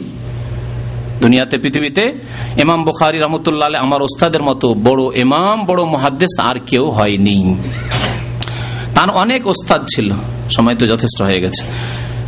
দুনিয়াতে, 1.21 1.57
পৃথিবীতে, 1.57 2.13
ইমাম 2.61 2.83
বুখারি 2.83 3.17
রহমতুল্লাহ 3.17 3.69
আমার 3.79 4.01
ওস্তাদের 4.01 4.43
মতো 4.43 4.73
বড় 4.73 5.03
এমাম 5.15 5.65
বড় 5.65 5.83
মহাদ্দেশ 5.83 6.39
আর 6.39 6.55
কেউ 6.67 6.89
হয়নি। 6.89 7.55
তার 8.95 9.09
অনেক 9.09 9.47
ওস্তাদ 9.47 9.85
ছিল। 9.95 10.11
সময় 10.49 10.75
তো 10.75 10.87
যথেষ্ট 10.87 11.23
হয়ে 11.23 11.39
গেছে। 11.41 11.63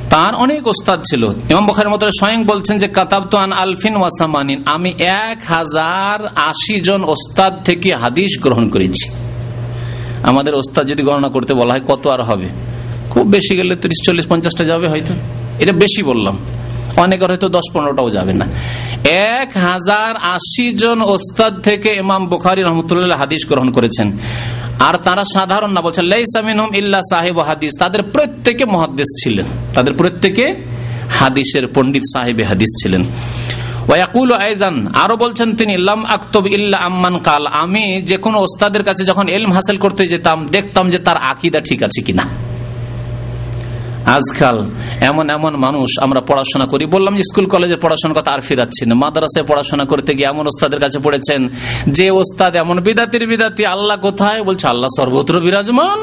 তার 0.10 0.36
অনেক 0.36 0.68
ওস্তাদ 0.68 1.00
ছিল। 1.00 1.24
ইমাম 1.24 1.66
বখারের 1.66 1.92
মতো 1.92 2.08
স্বয়ং 2.08 2.46
বলছেন 2.46 2.78
যে 2.78 2.88
কাতাব 2.88 3.24
তো 3.26 3.38
আন 3.38 3.52
আলফিন 3.52 3.96
ওয়াসামানিন 3.96 4.64
আমি 4.66 4.94
এক 5.00 5.42
হাজার 5.48 6.28
আশি 6.36 6.80
জন 6.80 7.04
ওস্তাদ 7.04 7.64
থেকে 7.64 7.96
হাদিস 7.96 8.42
গ্রহণ 8.42 8.70
করেছি। 8.70 9.10
আমাদের 10.24 10.54
ওস্তাদ 10.56 10.88
যদি 10.88 11.04
গণনা 11.04 11.28
করতে 11.28 11.54
বলা 11.54 11.74
হয় 11.74 11.82
কত 11.88 12.08
আর 12.08 12.24
হবে? 12.24 12.48
খুব 13.10 13.28
বেশি 13.28 13.58
গেলে 13.58 13.76
তিরিশ, 13.76 14.06
চল্লিশ, 14.06 14.28
পঞ্চাশটা 14.28 14.64
যাবে 14.64 14.90
হয়তো। 14.90 15.14
এটা 15.60 15.72
বেশি 15.72 16.04
বললাম। 16.04 16.38
অনেকের 16.96 17.30
হয়তো 17.30 17.50
দশ 17.50 17.72
পনেরোটাও 17.74 18.10
যাবে 18.10 18.34
না। 18.34 18.46
এক 19.10 19.58
হাজার 19.58 20.18
আশি 20.18 20.72
জন 20.72 21.02
ওস্তাদ 21.02 21.62
থেকে 21.62 21.96
ইমাম 21.96 22.28
বুখারি 22.28 22.62
রহমতুল্লাহ 22.62 23.20
হাদিস 23.20 23.48
গ্রহণ 23.48 23.72
করেছেন। 23.72 24.18
আর 24.80 24.98
তারা 24.98 25.24
সাধারণ 25.24 25.72
না, 25.72 25.82
বলছেন 25.82 26.06
লাইসামিন 26.06 26.60
ইল্লা 26.76 27.00
সাহেব 27.00 27.40
হাদিস। 27.40 27.72
তাদের 27.80 28.04
প্রত্যেকে 28.04 28.66
মহাদ্দেশ 28.66 29.24
ছিলেন। 29.24 29.46
তাদের 29.74 29.94
প্রত্যেকে 29.94 30.56
হাদিসের 31.10 31.68
পণ্ডিত 31.76 32.04
সাহেবে 32.14 32.44
হাদিস 32.44 32.84
ছিলেন। 32.84 33.04
ওয়াকুল 33.88 34.34
আইজান, 34.34 34.88
আরও 34.88 35.18
বলছেন 35.18 35.56
তিনি, 35.56 35.78
লাম 35.78 36.06
আক্তব 36.06 36.48
ইল্লা 36.48 36.78
আম্মান 36.78 37.18
কাল। 37.18 37.48
আমি 37.48 38.02
যে 38.02 38.18
কোনো 38.18 38.40
ওস্তাদের 38.40 38.84
কাছে 38.84 39.06
যখন 39.06 39.28
এলম 39.28 39.52
হাসিল 39.52 39.78
করতে 39.78 40.08
যেতাম, 40.08 40.46
দেখতাম 40.46 40.90
যে 40.90 41.00
তার 41.00 41.18
আকিদা 41.18 41.60
ঠিক 41.60 41.84
আছে 41.84 42.02
কিনা। 42.02 42.57
আজকাল 44.08 44.58
এমন 45.02 45.30
এমন 45.30 45.56
মানুষ 45.56 45.90
আমরা 46.02 46.22
পড়াশোনা 46.22 46.66
করি। 46.66 46.86
বললাম 46.86 47.16
যে 47.16 47.22
স্কুল 47.22 47.46
কলেজে 47.46 47.76
পড়াশোনার 47.76 48.18
কথা 48.18 48.32
আর 48.32 48.40
ফিরাচ্ছি 48.40 48.86
না। 48.86 48.96
মাদ্রাসায় 48.96 49.46
পড়াশোনা 49.48 49.86
করতে 49.86 50.14
গিয়ে 50.14 50.28
এমন 50.28 50.48
ওস্তাদের 50.48 50.80
কাছে 50.80 51.00
পড়েছেন, 51.00 51.50
যে 51.88 52.12
ওস্তাদ 52.12 52.56
এমন 52.56 52.80
বিদাতির 52.80 53.28
বিদাতি, 53.28 53.66
আল্লাহ 53.66 53.98
কোথায়? 53.98 54.44
বলছে, 54.44 54.68
আল্লাহ 54.68 54.90
সর্বত্র 54.98 55.40
বিরাজমান। 55.40 56.00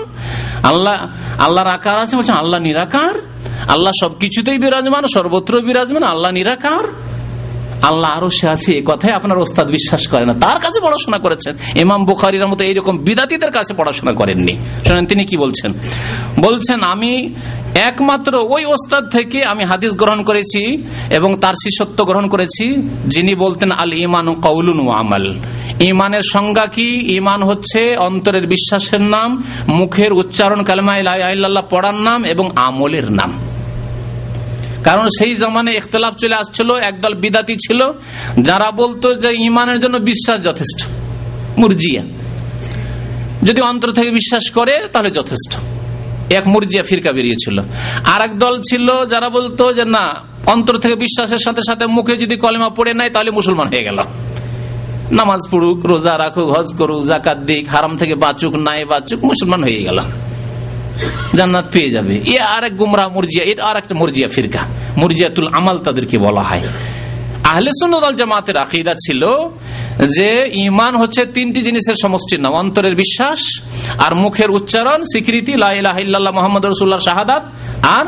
আল্লাহ, 0.62 0.96
আল্লাহর 1.38 1.68
আকার 1.68 1.98
আছে। 1.98 2.16
বলছে, 2.16 2.32
আল্লাহ 2.32 2.60
নিরাকার। 2.60 3.14
আল্লাহ 3.68 3.92
সবকিছুতেই 4.02 4.58
বিরাজমান, 4.58 5.04
সর্বত্র 5.14 5.60
বিরাজমান, 5.60 6.02
আল্লাহ 6.02 6.30
নিরাকার। 6.30 7.13
আল্লাহ 7.84 8.10
আরও 8.10 8.30
সে 8.30 8.48
আছে, 8.48 8.72
এ 8.72 8.82
কথায় 8.84 9.12
আপনার 9.12 9.38
ওস্তাদ 9.38 9.70
বিশ্বাস 9.70 10.06
করে 10.06 10.26
না। 10.26 10.32
তার 10.32 10.58
কাছে 10.60 10.80
পড়াশোনা 10.80 11.18
করেছেন। 11.18 11.54
ইমাম 11.80 12.04
বুখারির 12.04 12.46
মতো 12.46 12.64
এইরকম 12.64 12.98
বিদাতিদের 12.98 13.50
কাছে 13.50 13.74
পড়াশোনা 13.74 14.12
করেননি। 14.12 14.58
শোনেন, 14.84 15.06
তিনি 15.06 15.24
কি 15.24 15.36
বলছেন? 15.36 15.72
বলছেন, 16.40 16.82
আমি 16.82 17.34
একমাত্র 17.74 18.46
ওই 18.48 18.64
ওস্তাদ 18.64 19.08
থেকে 19.08 19.44
আমি 19.44 19.64
হাদিস 19.64 19.94
গ্রহণ 19.94 20.22
করেছি 20.22 20.82
এবং 21.10 21.40
তার 21.40 21.54
শিষ্যত্ব 21.54 22.04
গ্রহণ 22.04 22.28
করেছি, 22.28 22.90
যিনি 23.06 23.34
বলতেন, 23.34 23.70
আল 23.70 23.92
ইমান 23.94 24.34
কৌলুন 24.34 24.88
আমাল। 24.88 25.38
ইমানের 25.80 26.20
সংজ্ঞা 26.32 26.66
কি? 26.66 27.14
ইমান 27.16 27.42
হচ্ছে 27.42 27.96
অন্তরের 27.96 28.46
বিশ্বাসের 28.46 29.00
নাম, 29.00 29.42
মুখের 29.68 30.12
উচ্চারণ 30.12 30.62
কালমা 30.62 31.62
পড়ার 31.70 31.94
নাম 31.94 32.24
এবং 32.24 32.50
আমলের 32.56 33.12
নাম। 33.12 33.43
কারণ 34.84 35.06
সেই 35.06 35.34
জমানে 35.34 35.72
ইখতলাফ 35.72 36.14
চলে 36.14 36.34
আসছিল, 36.34 36.70
একদল 36.82 37.14
বিদাতি 37.14 37.56
ছিল, 37.56 37.80
যারা 38.40 38.70
বলতো 38.70 39.14
যে 39.14 39.32
ইমানের 39.32 39.80
জন্য 39.80 39.96
বিশ্বাস 39.96 40.42
যথেষ্ট, 40.42 40.86
মুরজিয়া। 41.58 42.02
যদি 43.42 43.60
অন্তর 43.60 43.90
থেকে 43.90 44.10
বিশ্বাস 44.10 44.50
করে, 44.50 44.88
তাহলে 44.92 45.10
যথেষ্ট। 45.10 45.56
এক 46.32 46.48
মুরজিয়া 46.48 46.82
ফিরকা 46.82 47.12
বেরিয়েছিল। 47.12 47.60
আর 48.04 48.22
এক 48.22 48.38
দল 48.38 48.62
ছিল 48.62 49.04
যারা 49.04 49.28
বলতো 49.28 49.72
যে 49.72 49.84
না, 49.84 50.14
অন্তর 50.46 50.78
থেকে 50.78 50.94
বিশ্বাসের 50.94 51.38
সাথে 51.38 51.62
সাথে 51.66 51.86
মুখে 51.86 52.16
যদি 52.16 52.36
কলেমা 52.36 52.68
পড়ে 52.68 52.94
নেয় 52.94 53.10
তাহলে 53.10 53.30
মুসলমান 53.30 53.68
হয়ে 53.68 53.82
গেল। 53.82 53.98
নামাজ 55.12 55.40
পড়ুক, 55.50 55.86
রোজা 55.86 56.18
রাখুক, 56.18 56.58
হজ 56.58 56.76
করুক 56.78 57.04
জাকাত 57.04 57.38
দিক, 57.38 57.68
হারাম 57.68 57.96
থেকে 57.96 58.14
বাঁচুক, 58.14 58.54
নাই 58.54 58.84
বাঁচুক, 58.84 59.24
মুসলমান 59.24 59.64
হয়ে 59.64 59.82
গেল। 59.82 60.00
জান্নাত 61.34 61.64
পেয়ে 61.72 61.90
যাবে। 61.90 62.16
এ 62.16 62.38
আর 62.40 62.64
এক 62.64 62.76
গুমরা 62.76 63.08
মুরজিয়া 63.08 63.44
এটা 63.44 63.64
আর 63.64 63.76
একটা 63.76 63.94
মুরজিয়া 63.94 64.28
ফিরকা। 64.28 64.60
মুরজিয়াতুল 64.96 65.48
আমাল 65.52 65.78
তাদেরকে 65.78 66.18
বলা 66.18 66.42
হয়। 66.42 66.62
আহলে 67.44 67.70
জামাতের 68.14 68.56
আকিদা 68.56 68.92
ছিল 68.92 69.24
যে 70.06 70.50
ইমান 70.52 70.96
হচ্ছে 70.96 71.26
তিনটি 71.26 71.62
জিনিসের 71.62 71.94
নাম, 72.40 72.52
অন্তরের 72.52 72.94
বিশ্বাস 72.94 73.60
আর 73.98 74.14
মুখের 74.14 74.50
উচ্চারণ, 74.50 75.02
স্বীকৃতি 75.02 75.56
মোহাম্মদ 76.32 76.66
রসুল্লাহ 76.66 76.98
আর 77.82 78.04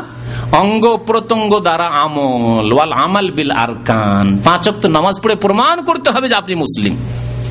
অঙ্গ 0.51 0.97
প্রত্যঙ্গ 1.05 1.59
দ্বারা 1.59 1.83
আমল। 1.83 2.73
ওয়াল 2.73 2.91
আমাল 2.91 3.31
বিল 3.31 3.51
আরকান। 3.51 4.37
পাঁচ 4.45 4.69
অক্ত 4.69 4.85
নামাজ 4.85 5.21
পড়ে 5.23 5.35
প্রমাণ 5.35 5.83
করতে 5.83 6.09
হবে 6.09 6.27
যে 6.27 6.35
আপনি 6.35 6.55
মুসলিম। 6.55 6.95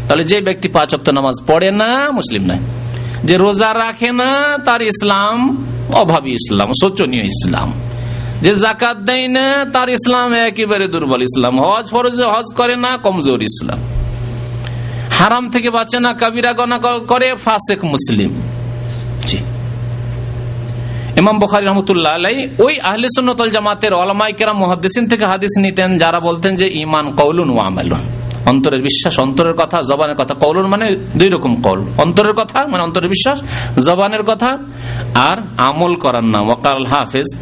তাহলে 0.08 0.24
যে 0.24 0.40
ব্যক্তি 0.40 0.68
পাঁচ 0.68 0.94
অক্ত 0.94 1.08
নামাজ 1.08 1.46
পড়ে 1.46 1.70
না, 1.70 2.10
মুসলিম 2.10 2.42
নয়। 2.42 2.60
যে 3.28 3.36
রোজা 3.36 3.70
রাখে 3.74 4.10
না, 4.20 4.30
তার 4.64 4.82
ইসলাম 4.82 5.36
অভাবী 5.92 6.30
ইসলাম, 6.30 6.68
শোচনীয় 6.80 7.24
ইসলাম। 7.24 7.68
যে 8.42 8.54
জাকাত 8.54 8.96
দেয় 8.96 9.28
না, 9.28 9.64
তার 9.64 9.88
ইসলাম 9.88 10.32
একেবারে 10.32 10.86
দুর্বল 10.88 11.22
ইসলাম। 11.22 11.60
হজ 11.60 11.86
ফরজ, 11.90 12.20
হজ 12.34 12.48
করে 12.56 12.76
না, 12.76 12.96
কমজোর 12.96 13.42
ইসলাম। 13.42 13.78
হারাম 15.18 15.50
থেকে 15.50 15.70
বাঁচে 15.70 15.98
না, 16.00 16.12
কাবিরা 16.12 16.52
গনা 16.52 16.78
করে 16.78 17.28
ফাসেক 17.44 17.84
মুসলিম। 17.84 18.32
ইমাম 21.16 21.38
বখারি 21.38 21.66
রহমতুল্লাহ 21.66 22.12
আলাই 22.12 22.36
ওই 22.58 22.74
আহলে 22.80 23.08
জামাতের 23.50 23.92
ওলামাই 23.94 24.32
কেরাম, 24.32 24.56
মুহাদ্দিসিন 24.58 25.04
থেকে 25.08 25.24
হাদিস 25.26 25.54
নিতেন, 25.58 25.98
যারা 25.98 26.20
বলতেন 26.20 26.52
যে 26.56 26.66
ইমান 26.72 27.06
কৌলুন 27.10 27.50
ও 27.50 27.58
আমালুন। 27.58 28.04
অন্তরের 28.46 28.82
বিশ্বাস, 28.82 29.18
অন্তরের 29.18 29.52
কথা, 29.52 29.80
জবানের 29.90 30.16
কথা। 30.16 30.34
কৌলুন 30.34 30.66
মানে 30.66 30.86
দুই 31.16 31.28
রকম 31.28 31.54
কৌল। 31.62 31.84
অন্তরের 31.98 32.32
কথা 32.32 32.66
মানে 32.66 32.82
অন্তরের 32.82 33.08
বিশ্বাস, 33.08 33.38
জবানের 33.86 34.22
কথা 34.22 34.58
আর 35.14 35.36
আমল 35.58 35.94
করার 35.94 36.24
নাম। 36.24 36.46
ওয়াকাল 36.46 36.86
হাফেজ। 36.86 37.36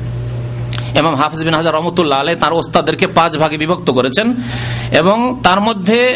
এমাম 0.97 1.15
হাফিজ 1.15 1.45
বিন 1.45 1.55
হাজার 1.55 1.75
রহমতুল্লাহ 1.75 2.21
আলাই 2.21 2.37
তার 2.37 2.53
ওস্তাদেরকে 2.53 3.07
পাঁচ 3.07 3.39
ভাগে 3.39 3.57
বিভক্ত 3.57 3.91
করেছেন 3.91 4.35
এবং 4.99 5.41
তার 5.43 5.61
মধ্যে 5.61 6.13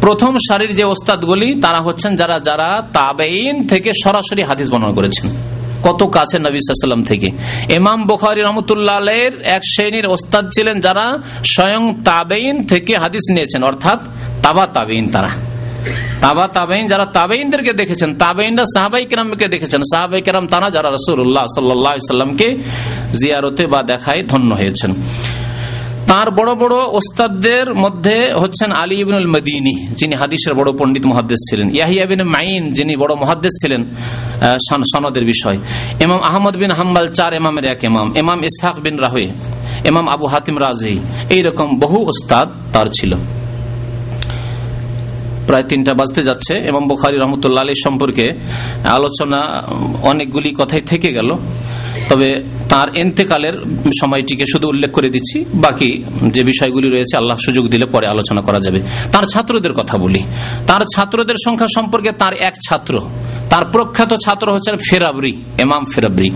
প্রথম 0.00 0.36
সারির 0.48 0.74
যে 0.74 0.84
ওস্তাদগুলি, 0.84 1.60
তারা 1.60 1.80
হচ্ছেন 1.80 2.16
যারা 2.16 2.38
যারা 2.38 2.82
তাবেইন 2.92 3.66
থেকে 3.66 3.90
সরাসরি 4.04 4.42
হাদিস 4.42 4.72
বর্ণনা 4.72 4.92
করেছেন। 4.92 5.30
কত 5.82 6.02
কাছে 6.12 6.38
নবী 6.38 6.58
সাল্লাম 6.58 7.04
থেকে। 7.04 7.28
এমাম 7.68 8.06
বুখারি 8.06 8.40
রহমতুল্লাহ 8.42 9.08
এক 9.44 9.60
শ্রেণির 9.64 10.06
ওস্তাদ 10.06 10.48
ছিলেন 10.48 10.80
যারা 10.80 11.16
স্বয়ং 11.44 11.94
তাবেইন 12.04 12.64
থেকে 12.64 12.94
হাদিস 12.98 13.24
নিয়েছেন। 13.30 13.62
অর্থাৎ 13.64 14.00
তাবা 14.44 14.64
তাবেইন 14.76 15.06
তারা। 15.14 15.32
তাবা 16.24 16.44
তাবেইন 16.56 16.84
যারা 16.92 17.06
তাবেইনদেরকে 17.18 17.72
দেখেছেন 17.80 18.10
তাবেইনরা 18.22 18.64
সাহাবাই 18.74 19.04
কেরামকে 19.10 19.46
দেখেছেন। 19.54 19.82
সাহাবাই 19.92 20.20
কেরাম 20.26 20.44
তারা 20.52 20.68
যারা 20.76 20.88
রসুল্লাহ 20.96 21.44
সাল্লাহ 21.56 21.94
সাল্লামকে 22.12 22.48
জিয়ারতে 23.18 23.64
বা 23.72 23.80
দেখায় 23.92 24.20
ধন্য 24.30 24.50
হয়েছেন। 24.60 24.90
তার 26.10 26.28
বড় 26.38 26.52
বড় 26.62 26.76
ওস্তাদদের 26.98 27.66
মধ্যে 27.84 28.16
হচ্ছেন 28.42 28.70
আলী 28.82 28.96
ইবিনুল 29.02 29.28
মদিনী, 29.34 29.74
যিনি 29.98 30.14
হাদিসের 30.22 30.54
বড় 30.58 30.70
পণ্ডিত 30.78 31.04
মহাদ্দেশ 31.10 31.40
ছিলেন। 31.48 31.66
ইয়াহিয়া 31.76 32.04
বিন 32.10 32.20
মাইন 32.34 32.62
যিনি 32.76 32.94
বড় 33.02 33.12
মহাদ্দেশ 33.22 33.52
ছিলেন 33.60 33.82
সনদের 34.90 35.24
বিষয়। 35.32 35.58
এমাম 36.04 36.20
আহমদ 36.30 36.54
বিন 36.62 36.70
হাম্বাল 36.78 37.06
চার 37.18 37.32
এমামের 37.40 37.64
এক 37.72 37.80
এমাম 37.88 38.08
এমাম 38.20 38.38
ইসহাক 38.48 38.76
বিন 38.84 38.96
রাহে 39.04 39.26
এমাম 39.88 40.06
আবু 40.14 40.26
হাতিম 40.32 40.56
রাজি, 40.64 40.94
এইরকম 41.36 41.68
বহু 41.82 41.98
ওস্তাদ 42.12 42.46
তার 42.74 42.88
ছিল। 42.98 43.12
প্রায় 45.46 45.62
তিনটা 45.62 45.94
বাজতে 45.94 46.22
যাচ্ছে 46.22 46.54
এবং 46.54 46.88
বোখারি 46.88 47.16
রহমতুল্লাহ 47.16 47.64
আলী 47.64 47.72
সম্পর্কে 47.84 48.26
আলোচনা 48.84 49.66
অনেকগুলি 50.02 50.54
কথাই 50.58 50.80
থেকে 50.80 51.12
গেল। 51.12 51.30
তবে 52.08 52.42
তার 52.68 52.88
এন্তেকালের 52.96 53.52
সময়টিকে 54.00 54.44
শুধু 54.52 54.68
উল্লেখ 54.68 54.90
করে 54.90 55.08
দিচ্ছি। 55.10 55.44
বাকি 55.54 56.04
যে 56.26 56.42
বিষয়গুলি 56.44 56.88
রয়েছে, 56.90 57.16
আল্লাহ 57.16 57.36
সুযোগ 57.36 57.68
দিলে 57.68 57.86
পরে 57.86 58.06
আলোচনা 58.06 58.40
করা 58.40 58.60
যাবে। 58.60 58.80
তার 59.12 59.24
ছাত্রদের 59.24 59.72
কথা 59.72 59.98
বলি। 59.98 60.20
তার 60.66 60.80
ছাত্রদের 60.94 61.34
সংখ্যা 61.44 61.66
সম্পর্কে 61.74 62.12
তার 62.12 62.32
এক 62.34 62.54
ছাত্র, 62.68 63.00
তার 63.50 63.64
প্রখ্যাত 63.64 64.14
ছাত্র 64.24 64.52
হচ্ছেন 64.52 64.76
ফেরাবরি 64.90 65.42
এমাম 65.58 65.84
ফেরাবরি। 65.84 66.30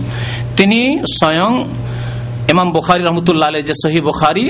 তিনি 0.57 0.99
স্বয়ং 1.19 1.73
এমাম 2.47 2.71
বোখারি 2.71 3.03
রহমতুল্লাহ 3.03 3.49
আলী 3.49 3.61
যে 3.61 3.73
সহি 3.83 4.01
বোখারি 4.01 4.45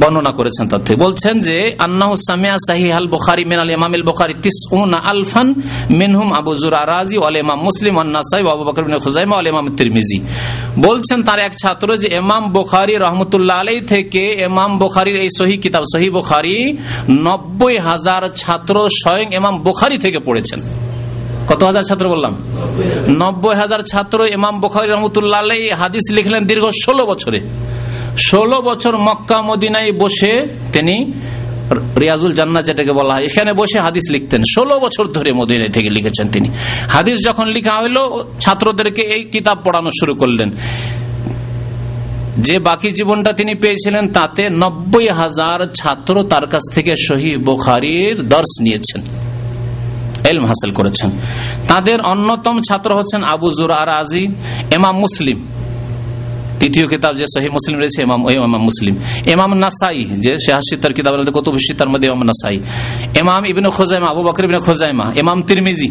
বর্ণনা 0.00 0.30
করেছেন 0.30 0.68
তার 0.68 0.80
থেকে। 0.84 1.00
বলছেন 1.00 1.40
যে, 1.40 1.76
আন্নাহ 1.78 2.14
সামিয়া 2.14 2.56
সাহি 2.56 2.92
আল 2.92 3.06
বুখারি 3.06 3.44
মিনাল 3.44 3.70
ইমাম 3.70 3.94
আল 3.94 4.02
বুখারি 4.02 4.34
তিসউনা 4.34 4.98
আলফান 4.98 5.54
মিনহুম 5.90 6.32
আবু 6.32 6.54
জুরা 6.54 6.86
রাজি 6.86 7.18
ওয়াল 7.18 7.36
ইমাম 7.36 7.62
মুসলিম 7.62 7.98
আন্নাসাই 7.98 8.42
আবু 8.46 8.64
বকর 8.64 8.82
বিন 8.84 8.98
খুজাইমা 8.98 9.34
ওয়াল 9.34 9.46
ইমাম 9.46 9.76
তিরমিজি। 9.76 10.20
বলছেন 10.78 11.22
তার 11.22 11.38
এক 11.38 11.52
ছাত্র 11.62 11.96
যে, 11.96 12.16
ইমাম 12.16 12.52
বুখারী 12.52 12.96
রাহমাতুল্লাহ 12.96 13.60
আলাই 13.60 13.80
থেকে 13.80 14.22
ইমাম 14.44 14.78
বুখারীর 14.78 15.16
এই 15.16 15.28
সহি 15.38 15.56
কিতাব, 15.56 15.82
সহি 15.94 16.10
বুখারী 16.10 16.76
নব্বই 17.10 17.78
হাজার 17.78 18.28
ছাত্র 18.36 18.88
স্বয়ং 18.88 19.34
ইমাম 19.34 19.58
বুখারী 19.58 19.98
থেকে 19.98 20.18
পড়েছেন। 20.18 20.60
কত 21.48 21.62
হাজার 21.62 21.82
ছাত্র 21.82 22.08
বললাম? 22.08 22.36
নব্বই 23.08 23.54
হাজার 23.54 23.80
ছাত্র 23.80 24.26
ইমাম 24.26 24.60
বুখারী 24.60 24.88
রহমতুল্লাহ 24.92 25.42
হাদিস 25.78 26.12
লিখলেন 26.12 26.44
দীর্ঘ 26.46 26.68
ষোলো 26.84 27.06
বছরে। 27.06 27.40
ষোলো 28.18 28.62
বছর 28.62 28.96
মক্কা 28.96 29.42
মদিনায় 29.42 29.92
বসে 29.92 30.46
তিনি 30.72 31.12
রিয়াজুল 32.00 32.32
জান্না 32.32 32.62
যেটাকে 32.62 32.92
বলা 32.92 33.14
হয়, 33.14 33.24
এখানে 33.24 33.52
বসে 33.52 33.80
হাদিস 33.80 34.02
লিখতেন। 34.10 34.42
ষোলো 34.54 34.80
বছর 34.80 35.04
ধরে 35.04 35.32
মদিনায় 35.32 35.68
থেকে 35.68 35.90
লিখেছেন 35.90 36.28
তিনি। 36.28 36.48
হাদিস 36.88 37.18
যখন 37.26 37.48
লিখা 37.48 37.80
হইল 37.80 37.96
ছাত্রদেরকে 38.40 39.02
এই 39.02 39.24
কিতাব 39.24 39.58
পড়ানো 39.64 39.90
শুরু 40.00 40.14
করলেন। 40.14 40.50
যে 42.38 42.58
বাকি 42.58 42.90
জীবনটা 42.90 43.32
তিনি 43.32 43.54
পেয়েছিলেন, 43.54 44.08
তাতে 44.08 44.48
নব্বই 44.48 45.08
হাজার 45.08 45.72
ছাত্র 45.74 46.22
তার 46.22 46.46
কাছ 46.46 46.74
থেকে 46.74 46.94
শহী 46.96 47.36
বোখারির 47.36 48.28
দর্শ 48.28 48.60
নিয়েছেন। 48.60 49.02
এলম 50.28 50.44
হাসিল 50.46 50.70
করেছেন। 50.70 51.10
তাদের 51.68 52.00
অন্যতম 52.00 52.60
ছাত্র 52.60 52.94
হচ্ছেন 52.94 53.24
আবু 53.24 53.50
জুর 53.50 53.72
আর 53.72 53.88
আজি 53.88 54.28
এমাম 54.70 54.96
মুসলিম। 54.98 55.51
তৃতীয় 56.62 56.86
কিতাব 56.86 57.12
যে 57.14 57.26
সহি 57.34 57.48
মুসলিম 57.48 57.76
রয়েছে 57.78 57.98
এমাম 58.02 58.20
এমাম 58.28 58.62
মুসলিম। 58.68 58.94
এমাম 59.26 59.50
নাসাই, 59.54 59.98
যে 60.24 60.32
শেহাশিতার 60.46 60.92
কিতাব 60.92 61.14
কত 61.36 61.46
তার 61.78 61.88
মধ্যে 61.88 62.06
এমাম 62.08 62.22
নাসাই। 62.22 62.56
এমাম 63.20 63.42
ইবিন 63.50 63.66
খোজাইমা, 63.68 64.08
আবু 64.10 64.22
বকর 64.22 64.44
ইবিন 64.44 64.58
খোজাইমা 64.58 65.06
এমাম 65.16 65.38
তিরমিজি। 65.42 65.88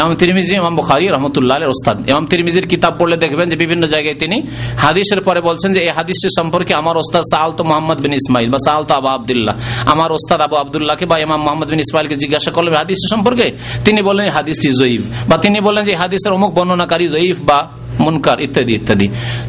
এমাম 0.00 0.14
তিরমিজি 0.20 0.52
এমাম 0.60 0.74
বুখারি 0.80 1.06
রহমতুল্লাহ 1.14 1.56
ওস্তাদ। 1.74 1.96
এমাম 2.10 2.24
তিরমিজির 2.30 2.66
কিতাব 2.72 2.92
পড়লে 2.98 3.16
দেখবেন 3.24 3.46
যে 3.52 3.56
বিভিন্ন 3.62 3.84
জায়গায় 3.94 4.16
তিনি 4.22 4.36
হাদিসের 4.84 5.20
পরে 5.26 5.40
বলছেন 5.48 5.70
যে 5.76 5.80
এই 5.86 5.92
হাদিসটি 5.98 6.28
সম্পর্কে 6.38 6.72
আমার 6.80 6.96
ওস্তাদ 7.02 7.24
সাহালতো 7.32 7.62
মোহাম্মদ 7.70 7.98
বিন 8.04 8.12
ইসমাইল 8.20 8.48
বা 8.54 8.58
সাহালতো 8.66 8.92
আবু 8.98 9.08
আবদুল্লাহ। 9.16 9.54
আমার 9.92 10.10
ওস্তাদ 10.18 10.40
আবু 10.46 10.56
আবদুল্লাহকে 10.62 11.06
বা 11.10 11.16
এমাম 11.24 11.40
মোহাম্মদ 11.46 11.68
বিন 11.72 11.80
ইসমাইলকে 11.86 12.16
জিজ্ঞাসা 12.22 12.50
করলেন 12.56 12.74
হাদিসটি 12.82 13.06
সম্পর্কে 13.14 13.46
তিনি 13.86 14.00
বললেন 14.08 14.26
হাদিসটি 14.38 14.68
জয়ীফ। 14.80 15.02
বা 15.30 15.36
তিনি 15.44 15.58
বললেন 15.66 15.84
যে 15.88 15.92
হাদিসের 16.02 16.32
অমুক 16.36 16.50
বর্ণনাকারী 16.56 17.06
জয়ীফ 17.14 17.38
বা 17.50 17.58
মুনকার, 18.04 18.38
ইত্যাদি 18.46 18.72
ইত্যাদি। 18.78 19.06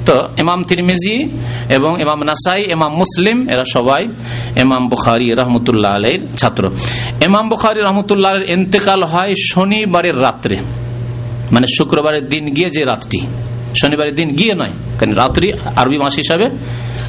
তো 0.08 0.16
ইমাম 0.44 0.60
তিরমিজি 0.70 1.16
এবং 1.78 1.92
ইমাম 2.04 2.20
নাসাই, 2.30 2.62
ইমাম 2.76 2.92
মুসলিম, 3.02 3.38
এরা 3.54 3.66
সবাই 3.76 4.04
ইমাম 4.64 4.84
বুখারি 4.92 5.28
রহমতুল্লাহ 5.42 5.92
আলের 5.98 6.20
ছাত্র। 6.40 6.64
ইমাম 7.28 7.46
বুখারি 7.52 7.80
রহমতুল্লাহ 7.88 8.34
ইন্তেকাল 8.56 9.02
হয় 9.14 9.34
শনিবারের 9.52 10.18
রাত্রে। 10.36 10.58
মানে 11.52 11.68
শুক্রবারের 11.78 12.30
দিন 12.30 12.46
গিয়ে 12.46 12.70
যে 12.70 12.84
রাতটি। 12.86 13.20
শনিবারের 13.84 14.16
দিন 14.16 14.30
গিয়ে 14.30 14.54
নয়, 14.54 14.72
কারণ 15.00 15.14
রাত্রি 15.14 15.52
আরবি 15.76 15.98
মাস 15.98 16.16
হিসাবে 16.16 16.46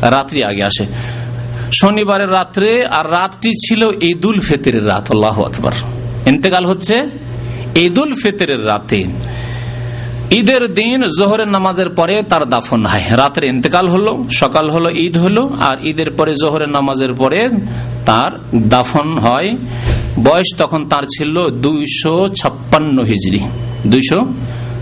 রাত্রি 0.02 0.44
আগে 0.44 0.62
আসে। 0.62 0.84
শনিবারের 1.72 2.30
রাত্রে 2.30 2.86
আর 2.86 3.04
রাতটি 3.10 3.50
ছিল 3.50 3.90
ঈদুল 4.00 4.40
ফেতরের 4.40 4.86
রাত, 4.86 5.10
আল্লাহ 5.10 5.42
আকবর। 5.42 5.72
ইন্তেকাল 6.26 6.66
হচ্ছে 6.66 6.94
ঈদুল 7.76 8.14
ফেতরের 8.22 8.66
রাতে। 8.66 9.04
ঈদের 10.30 10.74
দিন 10.74 11.02
জোহরের 11.18 11.48
নামাজের 11.48 11.90
পরে 11.90 12.22
তার 12.22 12.44
দাফন 12.44 12.86
হয়। 12.86 13.02
রাতের 13.10 13.44
ইন্তেকাল 13.44 13.88
হলো, 13.88 14.24
সকাল 14.30 14.70
হলো, 14.70 14.90
ঈদ 14.90 15.16
হলো, 15.16 15.50
আর 15.60 15.76
ঈদের 15.86 16.10
পরে 16.10 16.32
জোহরের 16.34 16.68
নামাজের 16.68 17.12
পরে 17.12 17.48
তার 18.06 18.30
দাফন 18.68 19.18
হয় 19.18 19.48
বয়স 20.24 20.48
তখন 20.58 20.88
তার 20.88 21.02
ছিল 21.02 21.50
দুইশো 21.50 22.28
ছাপ্পান্ন 22.28 22.96
হিজড়ি। 23.02 23.40
দুইশো 23.88 24.18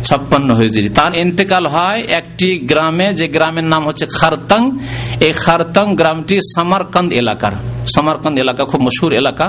ছাপ্পান্ন 0.05 0.55
হিজড়ি। 0.55 0.89
তার 0.89 1.15
ইন্তেকাল 1.15 1.67
হয় 1.67 2.01
একটি 2.01 2.59
গ্রামে, 2.59 3.13
যে 3.13 3.29
গ্রামের 3.29 3.65
নাম 3.65 3.87
হচ্ছে 3.87 4.07
খারতাং। 4.07 4.79
এই 5.21 5.33
খারতাং 5.33 5.95
গ্রামটি 5.97 6.37
সামারকান্দ 6.55 7.13
এলাকার। 7.13 7.53
সামারকান্দ 7.95 8.39
এলাকা 8.41 8.65
খুব 8.65 8.81
মশুর 8.81 9.13
এলাকা। 9.13 9.47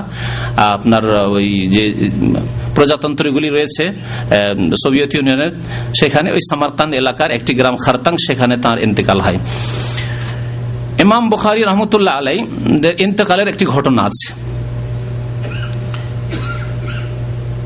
আপনার 0.56 1.04
ওই 1.26 1.68
যে 1.70 1.84
প্রজাতন্ত্রগুলি 2.74 3.48
রয়েছে 3.48 3.84
সোভিয়েত 4.84 5.14
ইউনিয়নের, 5.14 5.52
সেখানে 6.00 6.32
ওই 6.32 6.42
সামারকান্দ 6.50 6.94
এলাকার 6.94 7.30
একটি 7.30 7.54
গ্রাম 7.54 7.76
খারতাং, 7.86 8.16
সেখানে 8.26 8.56
তার 8.56 8.78
ইন্তেকাল 8.82 9.20
হয়। 9.20 9.38
ইমাম 11.00 11.28
বুখারি 11.28 11.62
রহমতুল্লাহ 11.62 12.14
আলাই 12.14 12.38
ইন্তেকালের 12.98 13.48
একটি 13.48 13.64
ঘটনা 13.64 14.02
আছে। 14.02 14.55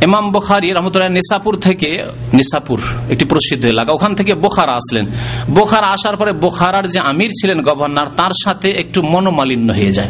ইমাম 0.04 0.30
বোখারি 0.30 0.68
রহমতুল্লাহ 0.70 1.12
নিসাপুর 1.12 1.56
থেকে, 1.56 2.04
নিসাপুর, 2.32 2.80
একটি 3.10 3.24
প্রসিদ্ধ 3.24 3.64
এলাকা, 3.64 3.92
ওখান 3.92 4.14
থেকে 4.14 4.34
বোখারা 4.34 4.72
আসলেন। 4.72 5.06
বোখারা 5.50 5.86
আসার 5.86 6.16
পরে 6.16 6.32
বোখারার 6.32 6.88
যে 6.88 7.00
আমির 7.00 7.30
ছিলেন 7.30 7.62
গভর্নর, 7.62 8.06
তার 8.16 8.30
সাথে 8.44 8.70
একটু 8.70 9.02
মনোমালিন্য 9.02 9.72
হয়ে 9.72 9.90
যায়। 9.90 10.08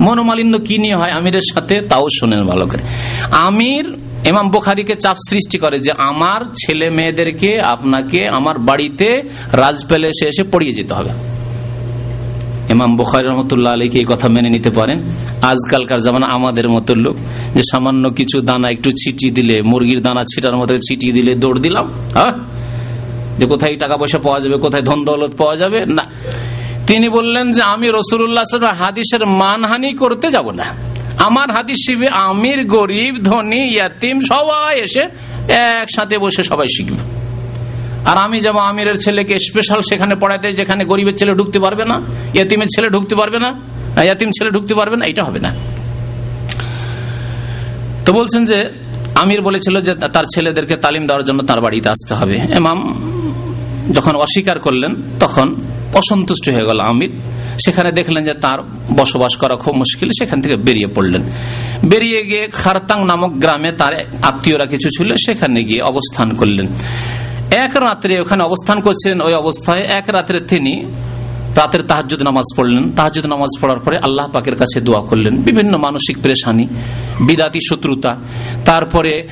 মনোমালিন্য 0.00 0.58
কি 0.58 0.78
নিয়ে 0.78 0.94
হয় 0.94 1.10
আমিরের 1.10 1.40
সাথে? 1.54 1.80
তাও 1.80 2.06
শোনেন 2.20 2.42
ভালো 2.44 2.66
করে। 2.66 2.82
আমির 3.30 3.96
এমাম 4.24 4.50
বোখারিকে 4.50 4.94
চাপ 4.94 5.16
সৃষ্টি 5.30 5.58
করে 5.58 5.78
যে 5.78 5.92
আমার 5.98 6.40
ছেলে 6.44 6.90
মেয়েদেরকে 6.90 7.60
আপনাকে 7.60 8.28
আমার 8.28 8.58
বাড়িতে 8.58 9.22
রাজ 9.52 9.84
প্যালেসে 9.88 10.26
এসে 10.26 10.42
পড়িয়ে 10.42 10.74
যেতে 10.74 10.94
হবে। 10.94 11.41
ইমাম 12.70 12.96
বুখারি 12.96 13.28
রহমতুল্লাহ 13.28 13.72
আলীকে 13.72 13.98
এই 13.98 14.04
কথা 14.08 14.28
মেনে 14.28 14.50
নিতে 14.50 14.70
পারেন। 14.70 14.98
আজকালকার 15.42 15.98
যেমন 16.00 16.22
আমাদের 16.22 16.68
মতো 16.68 16.94
লোক, 16.94 17.16
যে 17.54 17.62
সামান্য 17.62 18.10
কিছু 18.10 18.40
দানা 18.40 18.70
একটু 18.70 18.90
ছিটি 18.90 19.30
দিলে, 19.30 19.62
মুরগির 19.62 20.02
দানা 20.02 20.20
ছিটার 20.20 20.56
মতো 20.56 20.76
ছিটি 20.76 21.12
দিলে 21.12 21.34
দৌড় 21.34 21.60
দিলাম 21.60 21.90
হ্যাঁ? 22.14 22.32
যে 23.38 23.46
কোথায় 23.46 23.76
টাকা 23.76 23.96
পয়সা 23.96 24.18
পাওয়া 24.18 24.40
যাবে, 24.40 24.56
কোথায় 24.56 24.82
ধন 24.82 25.04
দৌলত 25.04 25.36
পাওয়া 25.36 25.56
যাবে? 25.56 25.86
না। 25.86 26.02
তিনি 26.86 27.08
বললেন 27.08 27.50
যে, 27.50 27.62
আমি 27.62 27.88
রসুল্লাহ 27.88 28.64
হাদিসের 28.84 29.26
মানহানি 29.26 29.92
করতে 29.92 30.30
যাব 30.30 30.50
না। 30.50 30.64
আমার 31.18 31.50
হাদিস 31.50 31.76
শিবে 31.86 32.06
আমির, 32.08 32.66
গরিব, 32.66 33.14
ধনী, 33.14 33.64
ইয়াতিম 33.64 34.20
সবাই 34.20 34.80
এসে 34.80 35.02
একসাথে 35.52 36.18
বসে 36.18 36.42
সবাই 36.42 36.66
শিখবে। 36.76 37.11
আর 38.10 38.16
আমি 38.26 38.38
যাব 38.46 38.56
আমিরের 38.70 38.98
ছেলেকে 39.04 39.34
স্পেশাল 39.48 39.80
সেখানে 39.90 40.14
পড়াইতে 40.22 40.48
যেখানে 40.52 40.84
গরিবের 40.84 41.16
ছেলে 41.20 41.32
ঢুকতে 41.40 41.58
পারবে 41.64 41.84
না, 41.90 41.96
ইয়াতিমের 42.36 42.70
ছেলে 42.74 42.88
ঢুকতে 42.94 43.14
পারবে 43.20 43.38
না 43.44 43.50
ইয়াতিম 44.06 44.30
ছেলে 44.36 44.50
ঢুকতে 44.56 44.74
পারবে 44.74 44.96
না, 44.96 45.04
এটা 45.06 45.22
হবে 45.24 45.40
না। 45.40 45.50
তো 48.04 48.10
বলছেন 48.12 48.44
যে, 48.44 48.58
আমির 49.22 49.40
বলেছিল 49.42 49.76
যে 49.80 49.92
তার 50.14 50.24
ছেলেদেরকে 50.34 50.74
তালিম 50.76 51.02
দেওয়ার 51.06 51.24
জন্য 51.24 51.40
তার 51.42 51.60
বাড়িতে 51.60 51.88
আসতে 51.88 52.12
হবে। 52.14 52.36
এমাম 52.58 52.78
যখন 53.96 54.14
অস্বীকার 54.24 54.58
করলেন, 54.58 54.92
তখন 55.20 55.46
অসন্তুষ্ট 56.00 56.44
হয়ে 56.54 56.66
গেল 56.66 56.80
আমির। 56.80 57.12
সেখানে 57.64 57.90
দেখলেন 57.92 58.24
যে 58.24 58.34
তার 58.44 58.58
বসবাস 59.00 59.32
করা 59.36 59.54
খুব 59.56 59.74
মুশকিল, 59.82 60.08
সেখান 60.18 60.38
থেকে 60.40 60.56
বেরিয়ে 60.56 60.86
পড়লেন। 60.86 61.22
বেরিয়ে 61.90 62.20
গিয়ে 62.30 62.44
খারতাং 62.62 62.98
নামক 63.10 63.32
গ্রামে 63.42 63.70
তার 63.80 63.92
আত্মীয়রা 64.22 64.66
কিছু 64.66 64.88
ছিল, 64.96 65.08
সেখানে 65.26 65.58
গিয়ে 65.64 65.82
অবস্থান 65.82 66.28
করলেন। 66.34 66.66
এক 67.56 67.76
রাত্রে 67.76 68.20
ওখানে 68.20 68.42
অবস্থান 68.44 68.80
করছিলেন 68.80 69.20
ওই 69.20 69.34
অবস্থায়। 69.34 69.80
এক 69.80 70.04
রাত্রে 70.08 70.40
তিনি 70.40 70.84
রাতের 71.56 71.82
তাহাজুদ 71.82 72.22
নামাজ 72.22 72.44
পড়লেন। 72.56 72.92
তাহাজুদ 72.92 73.26
নামাজ 73.26 73.60
পড়ার 73.60 73.78
পরে 73.78 73.98
আল্লাহ 73.98 74.26
পাকের 74.28 74.56
কাছে 74.56 74.80
দোয়া 74.80 75.00
করলেন। 75.00 75.36
বিভিন্ন 75.36 75.76
মানসিক 75.76 76.22
প্রেশানি, 76.22 76.66
বিদাতি 77.20 77.58
শত্রুতা, 77.70 78.16
তারপরে 78.64 79.28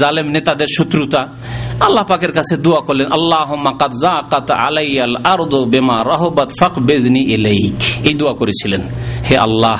জালেম 0.00 0.26
নেতাদের 0.26 0.66
শত্রুতা 0.78 1.26
আল্লাহ 1.80 2.04
পাকের 2.04 2.32
কাছে 2.32 2.56
দোয়া 2.56 2.80
করলেন 2.80 3.06
আল্লাহ 3.12 3.48
এই 8.04 8.14
দোয়া 8.14 8.34
করেছিলেন, 8.34 8.82
হে 9.30 9.36
আল্লাহ, 9.36 9.78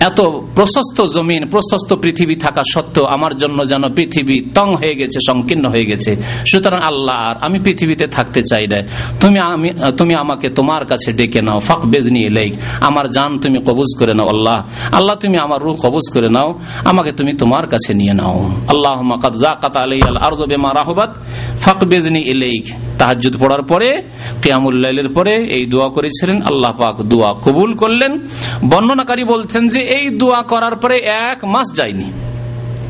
এত 0.00 0.20
প্রশস্ত 0.54 0.98
জমিন, 1.14 1.48
প্রশস্ত 1.48 1.94
পৃথিবী 1.94 2.34
থাকা 2.34 2.62
সত্ত্বেও 2.74 3.04
আমার 3.04 3.36
জন্য 3.36 3.68
যেন 3.68 3.82
পৃথিবী 3.88 4.40
তং 4.54 4.68
হয়ে 4.76 4.94
গেছে, 4.94 5.18
সংকীর্ণ 5.26 5.68
হয়ে 5.68 5.84
গেছে। 5.84 6.16
সুতরাং 6.46 6.80
আল্লাহ, 6.80 7.16
আর 7.16 7.34
আমি 7.40 7.58
পৃথিবীতে 7.58 8.06
থাকতে 8.06 8.40
চাই 8.42 8.66
না। 8.66 8.78
তুমি 9.20 9.38
আমি, 9.38 9.70
তুমি 9.98 10.14
আমাকে 10.14 10.48
তোমার 10.48 10.84
কাছে 10.84 11.12
ডেকে 11.12 11.42
নাও 11.42 11.58
ফাঁক 11.58 11.82
বেদনি 11.86 12.20
এলেইক 12.20 12.54
আমার 12.80 13.10
জান 13.10 13.38
তুমি 13.38 13.58
কবুজ 13.58 13.90
করে 13.98 14.14
নাও, 14.14 14.28
আল্লাহ। 14.28 14.58
আল্লাহ, 14.92 15.16
তুমি 15.16 15.36
আমার 15.38 15.62
রুহ 15.62 15.76
কবুজ 15.76 16.06
করে 16.14 16.28
নাও। 16.28 16.58
আমাকে 16.84 17.12
তুমি 17.12 17.32
তোমার 17.32 17.66
কাছে 17.66 17.94
নিয়ে 17.94 18.12
নাও। 18.12 18.50
আল্লাহ 18.68 18.96
আরদ 20.26 20.40
বেমা 20.48 20.70
রাহবাত 20.74 21.18
ফাঁক 21.60 21.84
বেজনি 21.84 22.22
এলেইক 22.22 22.64
তাহাজুদ 22.98 23.36
পড়ার 23.40 23.62
পরে 23.62 24.02
কেয়ামুল্লাইলের 24.42 25.08
পরে 25.08 25.34
এই 25.44 25.66
দোয়া 25.66 25.88
করেছিলেন, 25.88 26.42
আল্লাহ 26.42 26.72
পাক 26.72 26.96
দোয়া 27.02 27.34
কবুল 27.42 27.74
করলেন। 27.74 28.18
বর্ণনাকারী 28.68 29.24
বলছেন 29.24 29.68
যে, 29.68 29.80
এই 29.80 30.10
দোয়া 30.10 30.42
করার 30.42 30.76
পরে 30.76 30.96
এক 30.98 31.44
মাস 31.44 31.66
যায়নি। 31.76 32.04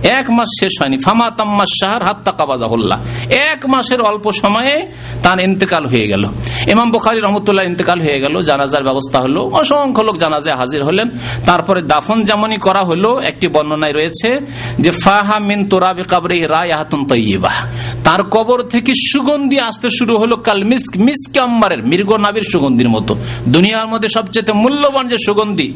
এক 0.03 0.31
মাস 0.31 0.49
শেষ 0.61 0.83
হয়নি। 0.83 0.97
ফামা 0.97 1.31
তাম্মা 1.31 1.65
শাহর 1.65 2.03
হাত্তা 2.03 2.33
কাবাজাহুল্লাহ। 2.33 2.99
এক 3.31 3.67
মাসের 3.67 4.01
অল্প 4.01 4.31
সময়ে 4.31 4.87
তার 5.23 5.41
ইন্তেকাল 5.41 5.87
হয়ে 5.87 6.09
গেল। 6.09 6.25
ইমাম 6.71 6.91
বুখারি 6.91 7.21
রহমতুল্লাহ 7.21 7.67
ইন্তেকাল 7.67 8.01
হয়ে 8.01 8.21
গেল, 8.21 8.43
জানাজার 8.43 8.83
ব্যবস্থা 8.83 9.21
হলো, 9.21 9.41
অসংখ্য 9.45 10.03
লোক 10.03 10.17
জানাজে 10.17 10.53
হাজির 10.53 10.85
হলেন। 10.85 11.09
তারপরে 11.47 11.83
দাফন 11.83 12.25
যেমনই 12.25 12.57
করা 12.57 12.81
হলো, 12.81 13.21
একটি 13.21 13.49
বর্ণনায় 13.49 13.93
রয়েছে 13.93 14.41
যে, 14.79 14.91
ফাহা 14.91 15.39
মিন 15.39 15.69
তোরাবি 15.69 16.03
কাবরে 16.03 16.47
রায় 16.47 16.71
আহাতুন 16.71 17.07
তৈবাহ 17.07 17.67
তার 18.05 18.23
কবর 18.23 18.63
থেকে 18.63 18.93
সুগন্ধি 18.95 19.61
আসতে 19.61 19.89
শুরু 19.91 20.17
হলো 20.17 20.37
কাল 20.37 20.65
মিস্ক, 20.65 20.97
মিসকে 20.97 21.41
আম্বারের 21.41 21.87
মৃগ 21.87 22.13
নাবির 22.13 22.43
সুগন্ধির 22.53 22.89
মতো। 22.89 23.17
দুনিয়ার 23.49 23.87
মধ্যে 23.87 24.09
সবচেয়ে 24.09 24.53
মূল্যবান 24.53 25.09
যে 25.09 25.17
সুগন্ধি 25.27 25.73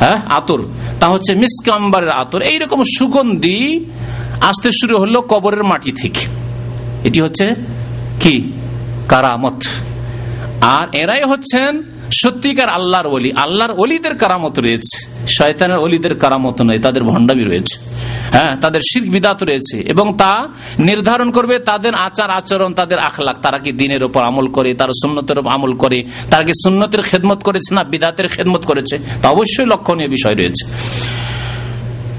হ্যাঁ 0.00 0.16
আতর 0.28 0.58
তা 1.00 1.08
হচ্ছে 1.08 1.34
মিসকাম্বারের 1.34 2.10
আতর। 2.10 2.42
এইরকম 2.42 2.82
সুগন্ধি 2.98 3.84
আসতে 4.40 4.70
শুরু 4.70 4.98
হলো 4.98 5.20
কবরের 5.20 5.64
মাটি 5.64 5.92
থেকে। 5.92 6.20
এটি 7.04 7.20
হচ্ছে 7.20 7.54
কি? 8.20 8.52
কারামত। 9.08 9.62
আর 10.60 10.94
এরাই 10.94 11.22
হচ্ছেন 11.24 11.82
সত্যিকার 12.22 12.70
আল্লাহর 12.78 13.08
অলি 13.16 13.30
আল্লাহর 13.44 13.72
অলিদের 13.82 14.14
কারামত 14.22 14.56
রয়েছে, 14.58 14.96
শয়তানের 15.36 15.78
অলিদের 15.84 16.14
কারামত 16.22 16.58
নয়, 16.66 16.80
তাদের 16.86 17.02
ভণ্ডামি 17.10 17.44
রয়েছে 17.44 17.76
হ্যাঁ 18.34 18.52
তাদের 18.60 18.82
শির 18.90 19.04
বিদাত 19.10 19.40
রয়েছে, 19.42 19.76
এবং 19.92 20.06
তা 20.22 20.32
নির্ধারণ 20.88 21.28
করবে 21.36 21.56
তাদের 21.70 21.94
আচার 22.06 22.30
আচরণ, 22.30 22.70
তাদের 22.80 22.98
আখলাখ। 22.98 23.36
তারা 23.44 23.58
কি 23.64 23.70
দিনের 23.72 24.02
ওপর 24.04 24.22
আমল 24.30 24.46
করে, 24.56 24.70
তারা 24.74 24.92
সুন্নতের 25.02 25.36
ওপর 25.38 25.50
আমল 25.56 25.72
করে, 25.82 25.98
তারা 26.30 26.42
কি 26.48 26.54
সুন্নতের 26.64 27.02
খেদমত 27.08 27.40
করেছে 27.42 27.70
না 27.76 27.82
বিদাতের 27.92 28.28
খেদমত 28.34 28.62
করেছে? 28.70 28.96
তা 29.22 29.26
অবশ্যই 29.34 29.66
লক্ষণীয় 29.72 30.10
বিষয় 30.16 30.34
রয়েছে। 30.34 30.64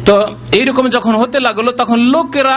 তো 0.05 0.15
এইরকম 0.51 0.85
যখন 0.87 1.13
হতে 1.15 1.39
লাগল, 1.39 1.67
তখন 1.71 1.99
লোকেরা 1.99 2.55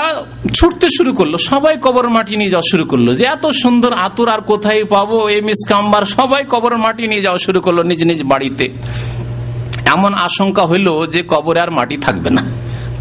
ছুটতে 0.55 0.87
শুরু 0.97 1.13
করল। 1.13 1.35
সবাই 1.37 1.75
কবর 1.83 2.09
মাটি 2.09 2.37
নিয়ে 2.37 2.51
যাওয়া 2.51 2.71
শুরু 2.71 2.85
করল। 2.85 3.13
যে 3.13 3.25
এত 3.25 3.45
সুন্দর 3.63 3.93
আতুর 4.07 4.29
আর 4.29 4.41
কোথায় 4.41 4.85
পাবো, 4.85 5.29
এই 5.29 5.41
মিসকাম্বার, 5.41 6.05
সবাই 6.05 6.45
কবর 6.51 6.77
মাটি 6.77 7.07
নিয়ে 7.07 7.21
যাওয়া 7.21 7.39
শুরু 7.39 7.61
করল 7.61 7.79
নিজ 7.83 8.05
নিজ 8.05 8.21
বাড়িতে। 8.23 8.65
এমন 9.95 10.15
আশঙ্কা 10.15 10.65
হইল 10.67 11.07
যে 11.07 11.21
কবরে 11.29 11.61
আর 11.61 11.71
মাটি 11.71 11.97
থাকবে 11.97 12.31
না। 12.31 12.43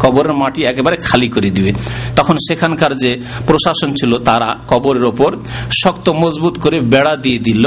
কবরের 0.02 0.32
মাটি 0.32 0.64
একেবারে 0.64 0.96
খালি 0.96 1.28
করে 1.28 1.50
দিবে। 1.50 1.72
তখন 2.16 2.34
সেখানকার 2.34 2.92
যে 2.96 3.12
প্রশাসন 3.46 3.94
ছিল, 3.94 4.18
তারা 4.18 4.48
কবরের 4.68 5.04
ওপর 5.04 5.30
শক্ত 5.82 6.08
মজবুত 6.08 6.58
করে 6.58 6.80
বেড়া 6.80 7.16
দিয়ে 7.16 7.38
দিল 7.38 7.64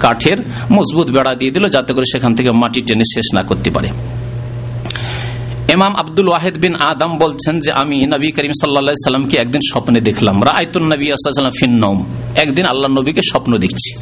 কাঠের 0.00 0.38
মজবুত 0.72 1.06
বেড়া 1.10 1.34
দিয়ে 1.34 1.50
দিল, 1.50 1.64
যাতে 1.68 1.92
করে 1.94 2.04
সেখান 2.12 2.34
থেকে 2.34 2.50
মাটি 2.50 2.80
টেনে 2.80 3.04
শেষ 3.04 3.34
না 3.34 3.42
করতে 3.42 3.70
পারে। 3.70 3.88
ইমাম 5.76 5.92
আব্দুল 6.02 6.28
ওয়াহেদ 6.32 6.56
বিন 6.64 6.74
আদম 6.90 7.12
বলছেন 7.22 7.54
যে 7.64 7.70
আমি 7.82 7.98
নবী 8.14 8.28
করিম 8.36 8.54
সাল্লা 8.60 9.06
সাল্লামকে 9.08 9.36
একদিন 9.44 9.62
স্বপ্নে 9.70 10.00
দেখলাম। 10.08 10.36
রায়তুল 10.50 10.84
নবী 10.92 11.06
আসাল্লাম 11.14 11.56
ফিন্নম 11.60 11.98
একদিন 12.42 12.64
আল্লাহ 12.72 12.88
নবীকে 12.98 13.22
স্বপ্ন 13.30 13.52
দেখছি। 13.64 13.92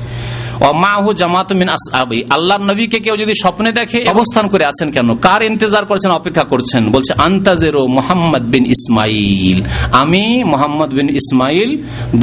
মাহু 0.84 1.10
জামাত 1.20 1.48
মিন 1.60 1.68
আসআবি 1.76 2.18
আল্লাহর 2.36 2.62
নবীকে 2.70 2.98
কেউ 3.04 3.14
যদি 3.22 3.34
স্বপ্নে 3.42 3.70
দেখে 3.78 4.00
অবস্থান 4.14 4.44
করে 4.52 4.64
আছেন 4.70 4.88
কেন? 4.94 5.08
কার 5.26 5.40
ইন্তজার 5.50 5.84
করছেন, 5.90 6.10
অপেক্ষা 6.20 6.44
করছেন? 6.52 6.82
বলছে, 6.94 7.12
আন্তাজেরো 7.26 7.82
মোহাম্মদ 7.96 8.44
বিন 8.52 8.64
ইসমাইল 8.74 9.58
আমি 10.02 10.22
মোহাম্মদ 10.52 10.90
বিন 10.98 11.08
ইসমাইল 11.20 11.70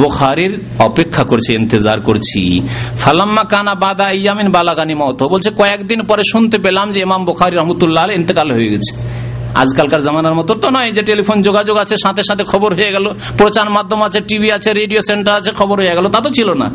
বুখারির 0.01 0.53
অপেক্ষা 0.87 1.23
করছি, 1.31 1.49
ইন্তজার 1.59 1.99
করছি। 2.07 2.41
ফালাম্মা 3.01 3.43
কানা 3.51 3.73
বাদা 3.83 4.07
ইয়ামিন 4.21 4.47
বালাগানি 4.55 4.95
মত 5.01 5.19
বলছে, 5.33 5.49
কয়েকদিন 5.59 5.99
পরে 6.09 6.23
শুনতে 6.31 6.57
পেলাম 6.65 6.87
যে 6.93 6.99
ইমাম 7.07 7.21
বুখারি 7.29 7.55
রহমতুল্লাহ 7.55 8.03
ইন্তেকাল 8.19 8.47
হয়ে 8.57 8.69
গেছে। 8.73 8.93
আজকালকার 9.55 9.99
জামানার 9.99 10.33
মতো 10.33 10.53
তো 10.53 10.69
নয় 10.69 10.91
যে 10.91 11.01
টেলিফোন 11.01 11.41
যোগাযোগ 11.41 11.77
আছে, 11.77 11.95
সাথে 12.03 12.23
সাথে 12.23 12.43
খবর 12.43 12.75
হয়ে 12.75 12.91
গেল। 12.91 13.13
প্রচার 13.37 13.69
মাধ্যম 13.69 14.03
আছে, 14.03 14.19
টিভি 14.19 14.51
আছে, 14.51 14.73
রেডিও 14.73 15.01
সেন্টার 15.01 15.35
আছে, 15.35 15.51
খবর 15.51 15.77
হয়ে 15.79 15.95
গেল। 15.95 16.07
তা 16.07 16.21
তো 16.21 16.29
ছিল 16.29 16.53
না। 16.53 16.69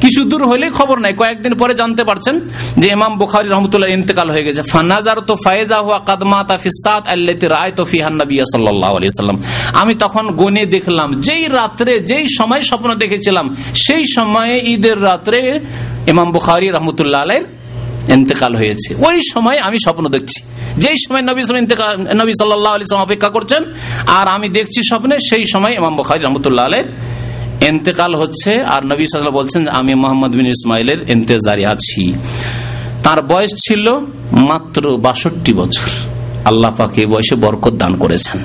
কিছু 0.00 0.24
দূর 0.24 0.46
হলে 0.46 0.70
খবর 0.70 0.98
নাই। 0.98 1.12
কয়েকদিন 1.12 1.54
পরে 1.54 1.74
জানতে 1.74 2.04
পারছেন 2.04 2.40
যে 2.78 2.88
ইমাম 2.88 3.18
বুখারি 3.18 3.48
রহমতুল্লাহ 3.48 3.90
ইন্তেকাল 3.90 4.30
হয়ে 4.30 4.44
গেছে। 4.44 4.62
ফানাজার 4.62 5.20
তো 5.20 5.34
ফায়জা 5.34 5.78
হুয়া 5.78 5.98
কাদমা 5.98 6.44
তাফিসাত 6.44 7.08
আল্লাতি 7.08 7.46
রায় 7.46 7.72
তো 7.76 7.84
ফিহান 7.84 8.14
নবী 8.14 8.36
সাল্লাল্লাহু 8.36 8.96
আলাইহি 8.96 9.10
সাল্লাম। 9.10 9.42
আমি 9.72 9.94
তখন 9.94 10.30
গনে 10.30 10.66
দেখলাম, 10.66 11.20
যেই 11.20 11.46
রাত্রে, 11.46 12.00
যেই 12.00 12.26
সময় 12.38 12.62
স্বপ্ন 12.62 12.94
দেখেছিলাম, 12.94 13.56
সেই 13.74 14.04
সময়ে 14.16 14.58
ঈদের 14.58 15.02
রাত্রে 15.02 15.60
ইমাম 16.06 16.32
বুখারি 16.32 16.68
রহমতুল্লাহ 16.68 17.22
আলাইহির 17.22 17.46
ইন্তেকাল 18.12 18.56
হয়েছে। 18.56 18.94
ওই 19.06 19.20
সময় 19.32 19.58
আমি 19.58 19.78
স্বপ্ন 19.78 20.08
দেখছি। 20.08 20.42
যেই 20.76 20.96
সময় 21.04 21.22
নবী 21.22 21.42
নবী 22.14 22.32
সাল্লাহ 22.32 22.74
আলি 22.74 22.84
অপেক্ষা 22.94 23.28
করছেন, 23.28 23.62
আর 24.06 24.28
আমি 24.28 24.48
দেখছি 24.48 24.80
স্বপ্নে, 24.90 25.16
সেই 25.30 25.44
সময় 25.52 25.72
ইমাম 25.72 25.96
বখারি 25.96 26.20
রহমতুল্লাহ 26.20 26.64
আলের 26.66 26.86
এন্তেকাল 27.60 28.14
হচ্ছে, 28.14 28.50
আর 28.74 28.82
নবী 28.86 29.02
সাল্লাহ 29.04 29.36
বলছেন 29.40 29.68
আমি 29.68 29.94
মোহাম্মদ 29.94 30.32
বিন 30.36 30.46
ইসমাইলের 30.46 31.10
এন্তেজারে 31.10 31.66
আছি। 31.66 32.12
তার 33.02 33.22
বয়স 33.22 33.50
ছিল 33.66 33.98
মাত্র 34.32 34.96
বাষট্টি 34.96 35.52
বছর। 35.52 35.88
আল্লাহ 36.44 36.70
পাক 36.74 36.98
এই 36.98 37.06
বয়সে 37.06 37.34
বরকত 37.34 37.72
দান 37.72 37.96
করেছেন। 37.96 38.38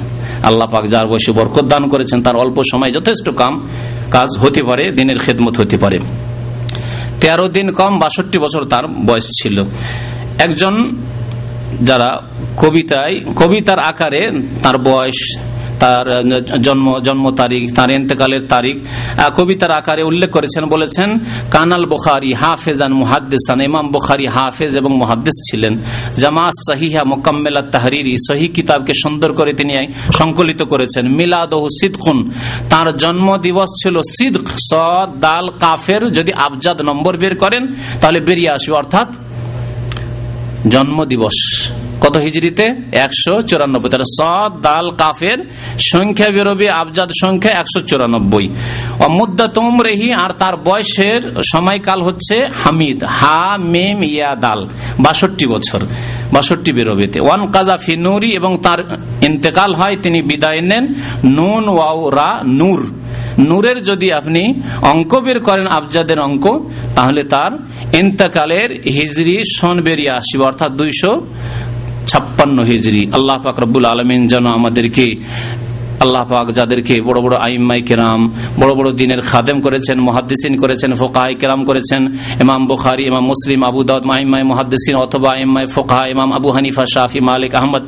আল্লাহ 0.43 0.67
পাক 0.67 0.87
যার 0.87 1.07
বয়সে 1.07 1.31
বরকত 1.31 1.65
দান 1.65 1.87
করেছেন, 1.87 2.23
তার 2.23 2.35
অল্প 2.35 2.63
সময় 2.63 2.91
যথেষ্ট 2.91 3.29
কাম, 3.29 3.69
কাজ 4.11 4.29
হতে 4.39 4.63
পারে, 4.63 4.91
দিনের 4.91 5.19
খেদমত 5.19 5.59
হতে 5.59 5.77
পারে। 5.77 5.99
তেরো 7.21 7.47
দিন 7.47 7.71
কম, 7.71 7.99
বাষট্টি 7.99 8.37
বছর 8.39 8.65
তার 8.65 8.87
বয়স 8.87 9.27
ছিল। 9.41 9.63
একজন 10.39 10.91
যারা 11.89 12.09
কবিতায়, 12.61 13.15
কবিতার 13.39 13.79
আকারে 13.91 14.21
তার 14.63 14.77
বয়স, 14.87 15.19
তার 15.79 16.05
জন্ম 16.65 16.87
জন্ম 17.07 17.25
তারিখ, 17.41 17.63
তার 17.77 17.89
এতেকালের 17.91 18.43
তারিখ 18.53 18.75
কবিতার 19.37 19.71
আকারে 19.79 20.03
উল্লেখ 20.09 20.29
করেছেন, 20.29 20.63
বলেছেন, 20.65 21.09
কানাল 21.53 21.85
বুখারি 21.85 22.31
হাফেজান 22.41 22.93
মুহাদ্দিসান, 23.01 23.57
ইমাম 23.61 23.85
বুখারি 23.95 24.25
হাফেজ 24.35 24.71
এবং 24.81 24.91
মুহাদ্দিস 25.01 25.37
ছিলেন। 25.47 25.73
জামা 26.21 26.45
সাহিহা 26.67 27.01
মোকাম্মেলা 27.13 27.61
তাহরিরি 27.73 28.13
সহি 28.27 28.47
কিতাবকে 28.55 28.93
সুন্দর 29.03 29.29
করে 29.33 29.51
তিনি 29.53 29.73
সংকলিত 30.19 30.61
করেছেন। 30.63 31.05
মিলাদহু 31.19 31.67
সিদকুন, 31.79 32.17
তার 32.71 32.87
জন্ম 32.97 33.27
দিবস 33.37 33.69
ছিল 33.81 33.95
সিদ্ক 34.15 34.45
স 34.69 34.71
দাল, 35.25 35.45
কাফের, 35.63 36.01
যদি 36.17 36.31
আবজাদ 36.47 36.77
নম্বর 36.81 37.13
বের 37.17 37.35
করেন, 37.35 37.63
তাহলে 38.01 38.19
বেরিয়ে 38.19 38.49
আসবে, 38.49 38.75
অর্থাৎ 38.81 39.07
জন্ম 40.69 41.05
দিবস 41.05 41.69
কত 42.01 42.17
হিজড়িতে? 42.17 42.75
একশো 42.91 43.41
চুরানব্বই। 43.41 43.89
তাহলে 43.89 44.03
সদ, 44.21 44.61
দাল, 44.61 44.89
কাফের, 44.89 45.37
সংখ্যা 45.79 46.29
বেরোবে, 46.29 46.69
আবজাদ 46.69 47.09
সংখ্যা 47.21 47.51
একশো 47.51 47.79
চুরানব্বই। 47.79 48.49
অমুদ্দাতম 48.99 49.81
রেহি, 49.81 50.13
আর 50.13 50.29
তার 50.31 50.57
বয়সের 50.57 51.21
সময়কাল 51.43 52.01
হচ্ছে 52.01 52.45
হামিদ, 52.63 53.03
হা, 53.03 53.57
মেম, 53.59 54.03
ইয়া, 54.03 54.35
দাল। 54.35 54.67
বাষট্টি 54.99 55.47
বছর। 55.47 55.85
বাষট্টি 56.33 56.73
বেরোবে 56.73 57.19
ওয়ান 57.19 57.51
কাজা 57.51 57.77
ফিনুরি 57.77 58.31
এবং 58.31 58.57
তার 58.57 58.99
ইন্তেকাল 59.21 59.75
হয়, 59.75 59.95
তিনি 60.03 60.21
বিদায় 60.21 60.61
নেন। 60.61 60.93
নুন, 61.23 61.69
ওয়াও, 61.69 62.09
রা, 62.09 62.39
নূর। 62.45 62.93
নূরের 63.39 63.83
যদি 63.83 64.07
আপনি 64.11 64.43
অঙ্ক 64.81 65.11
বের 65.19 65.39
করেন 65.39 65.67
আবজাদের 65.67 66.19
অঙ্ক, 66.19 66.45
তাহলে 66.95 67.23
তার 67.23 67.51
ইন্তকালের 68.01 68.69
হিজরি 68.97 69.35
সন 69.57 69.81
বেরিয়ে 69.81 70.09
আসবে, 70.09 70.43
অর্থাৎ 70.43 70.71
দুইশো 70.71 71.11
ছাপ্পান্ন 72.07 72.57
হিজড়ি 72.63 73.01
আল্লাহ 73.11 73.37
ফাকরবুল 73.43 73.85
আলমিন 73.85 74.27
যেন 74.27 74.45
আমাদেরকে 74.45 75.05
আল্লাহ 75.99 76.23
পাক 76.23 76.51
যাদেরকে 76.51 77.01
বড় 77.01 77.21
বড় 77.21 77.35
আইম্মাই 77.37 77.81
কেরাম, 77.81 78.33
বড় 78.59 78.75
বড় 78.75 78.91
দিনের 78.91 79.21
খাদেম 79.21 79.61
করেছেন, 79.61 79.99
মহাদ্দিসিন 79.99 80.57
করেছেন 80.57 80.93
ফোকাহ 80.93 81.27
কেরাম 81.39 81.65
করেছেন, 81.65 82.07
ইমাম 82.41 82.67
বুখারি, 82.67 83.05
ইমাম 83.05 83.25
মুসলিম, 83.25 83.63
আবু 83.63 83.83
দাউদ 83.83 84.09
আইম্মাই 84.09 84.43
মহাদ্দিসিন 84.43 84.95
অথবা 84.95 85.29
আইম্মাই 85.29 85.65
ফোকাহ 85.65 86.07
ইমাম 86.07 86.33
আবু 86.33 86.51
হানিফা 86.51 86.83
শাহি 86.93 87.19
মালিক, 87.19 87.55
আহমদ, 87.55 87.83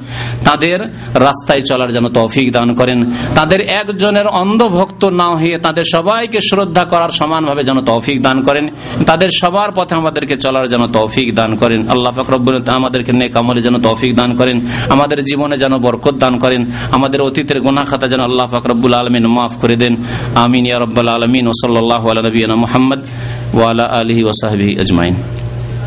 তাদের 0.45 0.79
রাস্তায় 1.13 1.61
চলার 1.61 1.91
যেন 1.91 2.07
তৌফিক 2.07 2.51
দান 2.51 2.73
করেন। 2.73 3.11
তাদের 3.35 3.61
একজনের 3.61 4.27
অন্ধভক্ত 4.27 5.05
না 5.05 5.25
হয়ে 5.25 5.57
তাদের 5.57 5.83
সবাইকে 5.91 6.39
শ্রদ্ধা 6.39 6.83
করার 6.83 7.09
সমানভাবে 7.09 7.63
যেন 7.63 7.81
তৌফিক 7.81 8.21
দান 8.21 8.41
করেন। 8.41 8.69
তাদের 9.05 9.29
সবার 9.41 9.69
পথে 9.75 9.95
আমাদেরকে 9.95 10.35
চলার 10.35 10.67
যেন 10.67 10.87
তৌফিক 10.87 11.35
দান 11.35 11.55
করেন। 11.55 11.89
আল্লাহ 11.89 12.11
ফাকরবুল 12.11 12.57
আমাদেরকে 12.67 13.11
নেক 13.11 13.37
আমলে 13.37 13.61
যেন 13.61 13.77
তৌফিক 13.77 14.15
দান 14.15 14.35
করেন। 14.35 14.65
আমাদের 14.89 15.23
জীবনে 15.23 15.55
যেন 15.55 15.77
বরকত 15.77 16.15
দান 16.15 16.37
করেন। 16.37 16.71
আমাদের 16.91 17.21
অতীতের 17.21 17.61
গোনা 17.61 17.83
খাতা 17.97 18.07
যেন 18.13 18.21
আল্লাহ 18.29 18.45
ফাকরবুল 18.47 18.93
আলমিন 18.93 19.25
মাফ 19.25 19.53
করে 19.61 19.75
দেন। 19.75 19.93
আমিন 20.35 20.63
ইয়ারব্বাল 20.65 21.09
আলমিন। 21.09 21.45
ওসল্লাহ 21.47 22.03
নবীনা 22.21 22.55
মোহাম্মদ 22.55 22.99
ওয়ালা 23.57 23.85
আলহি 23.99 24.21
ওসাহাবি 24.23 24.69
আজমাইন। 24.79 25.15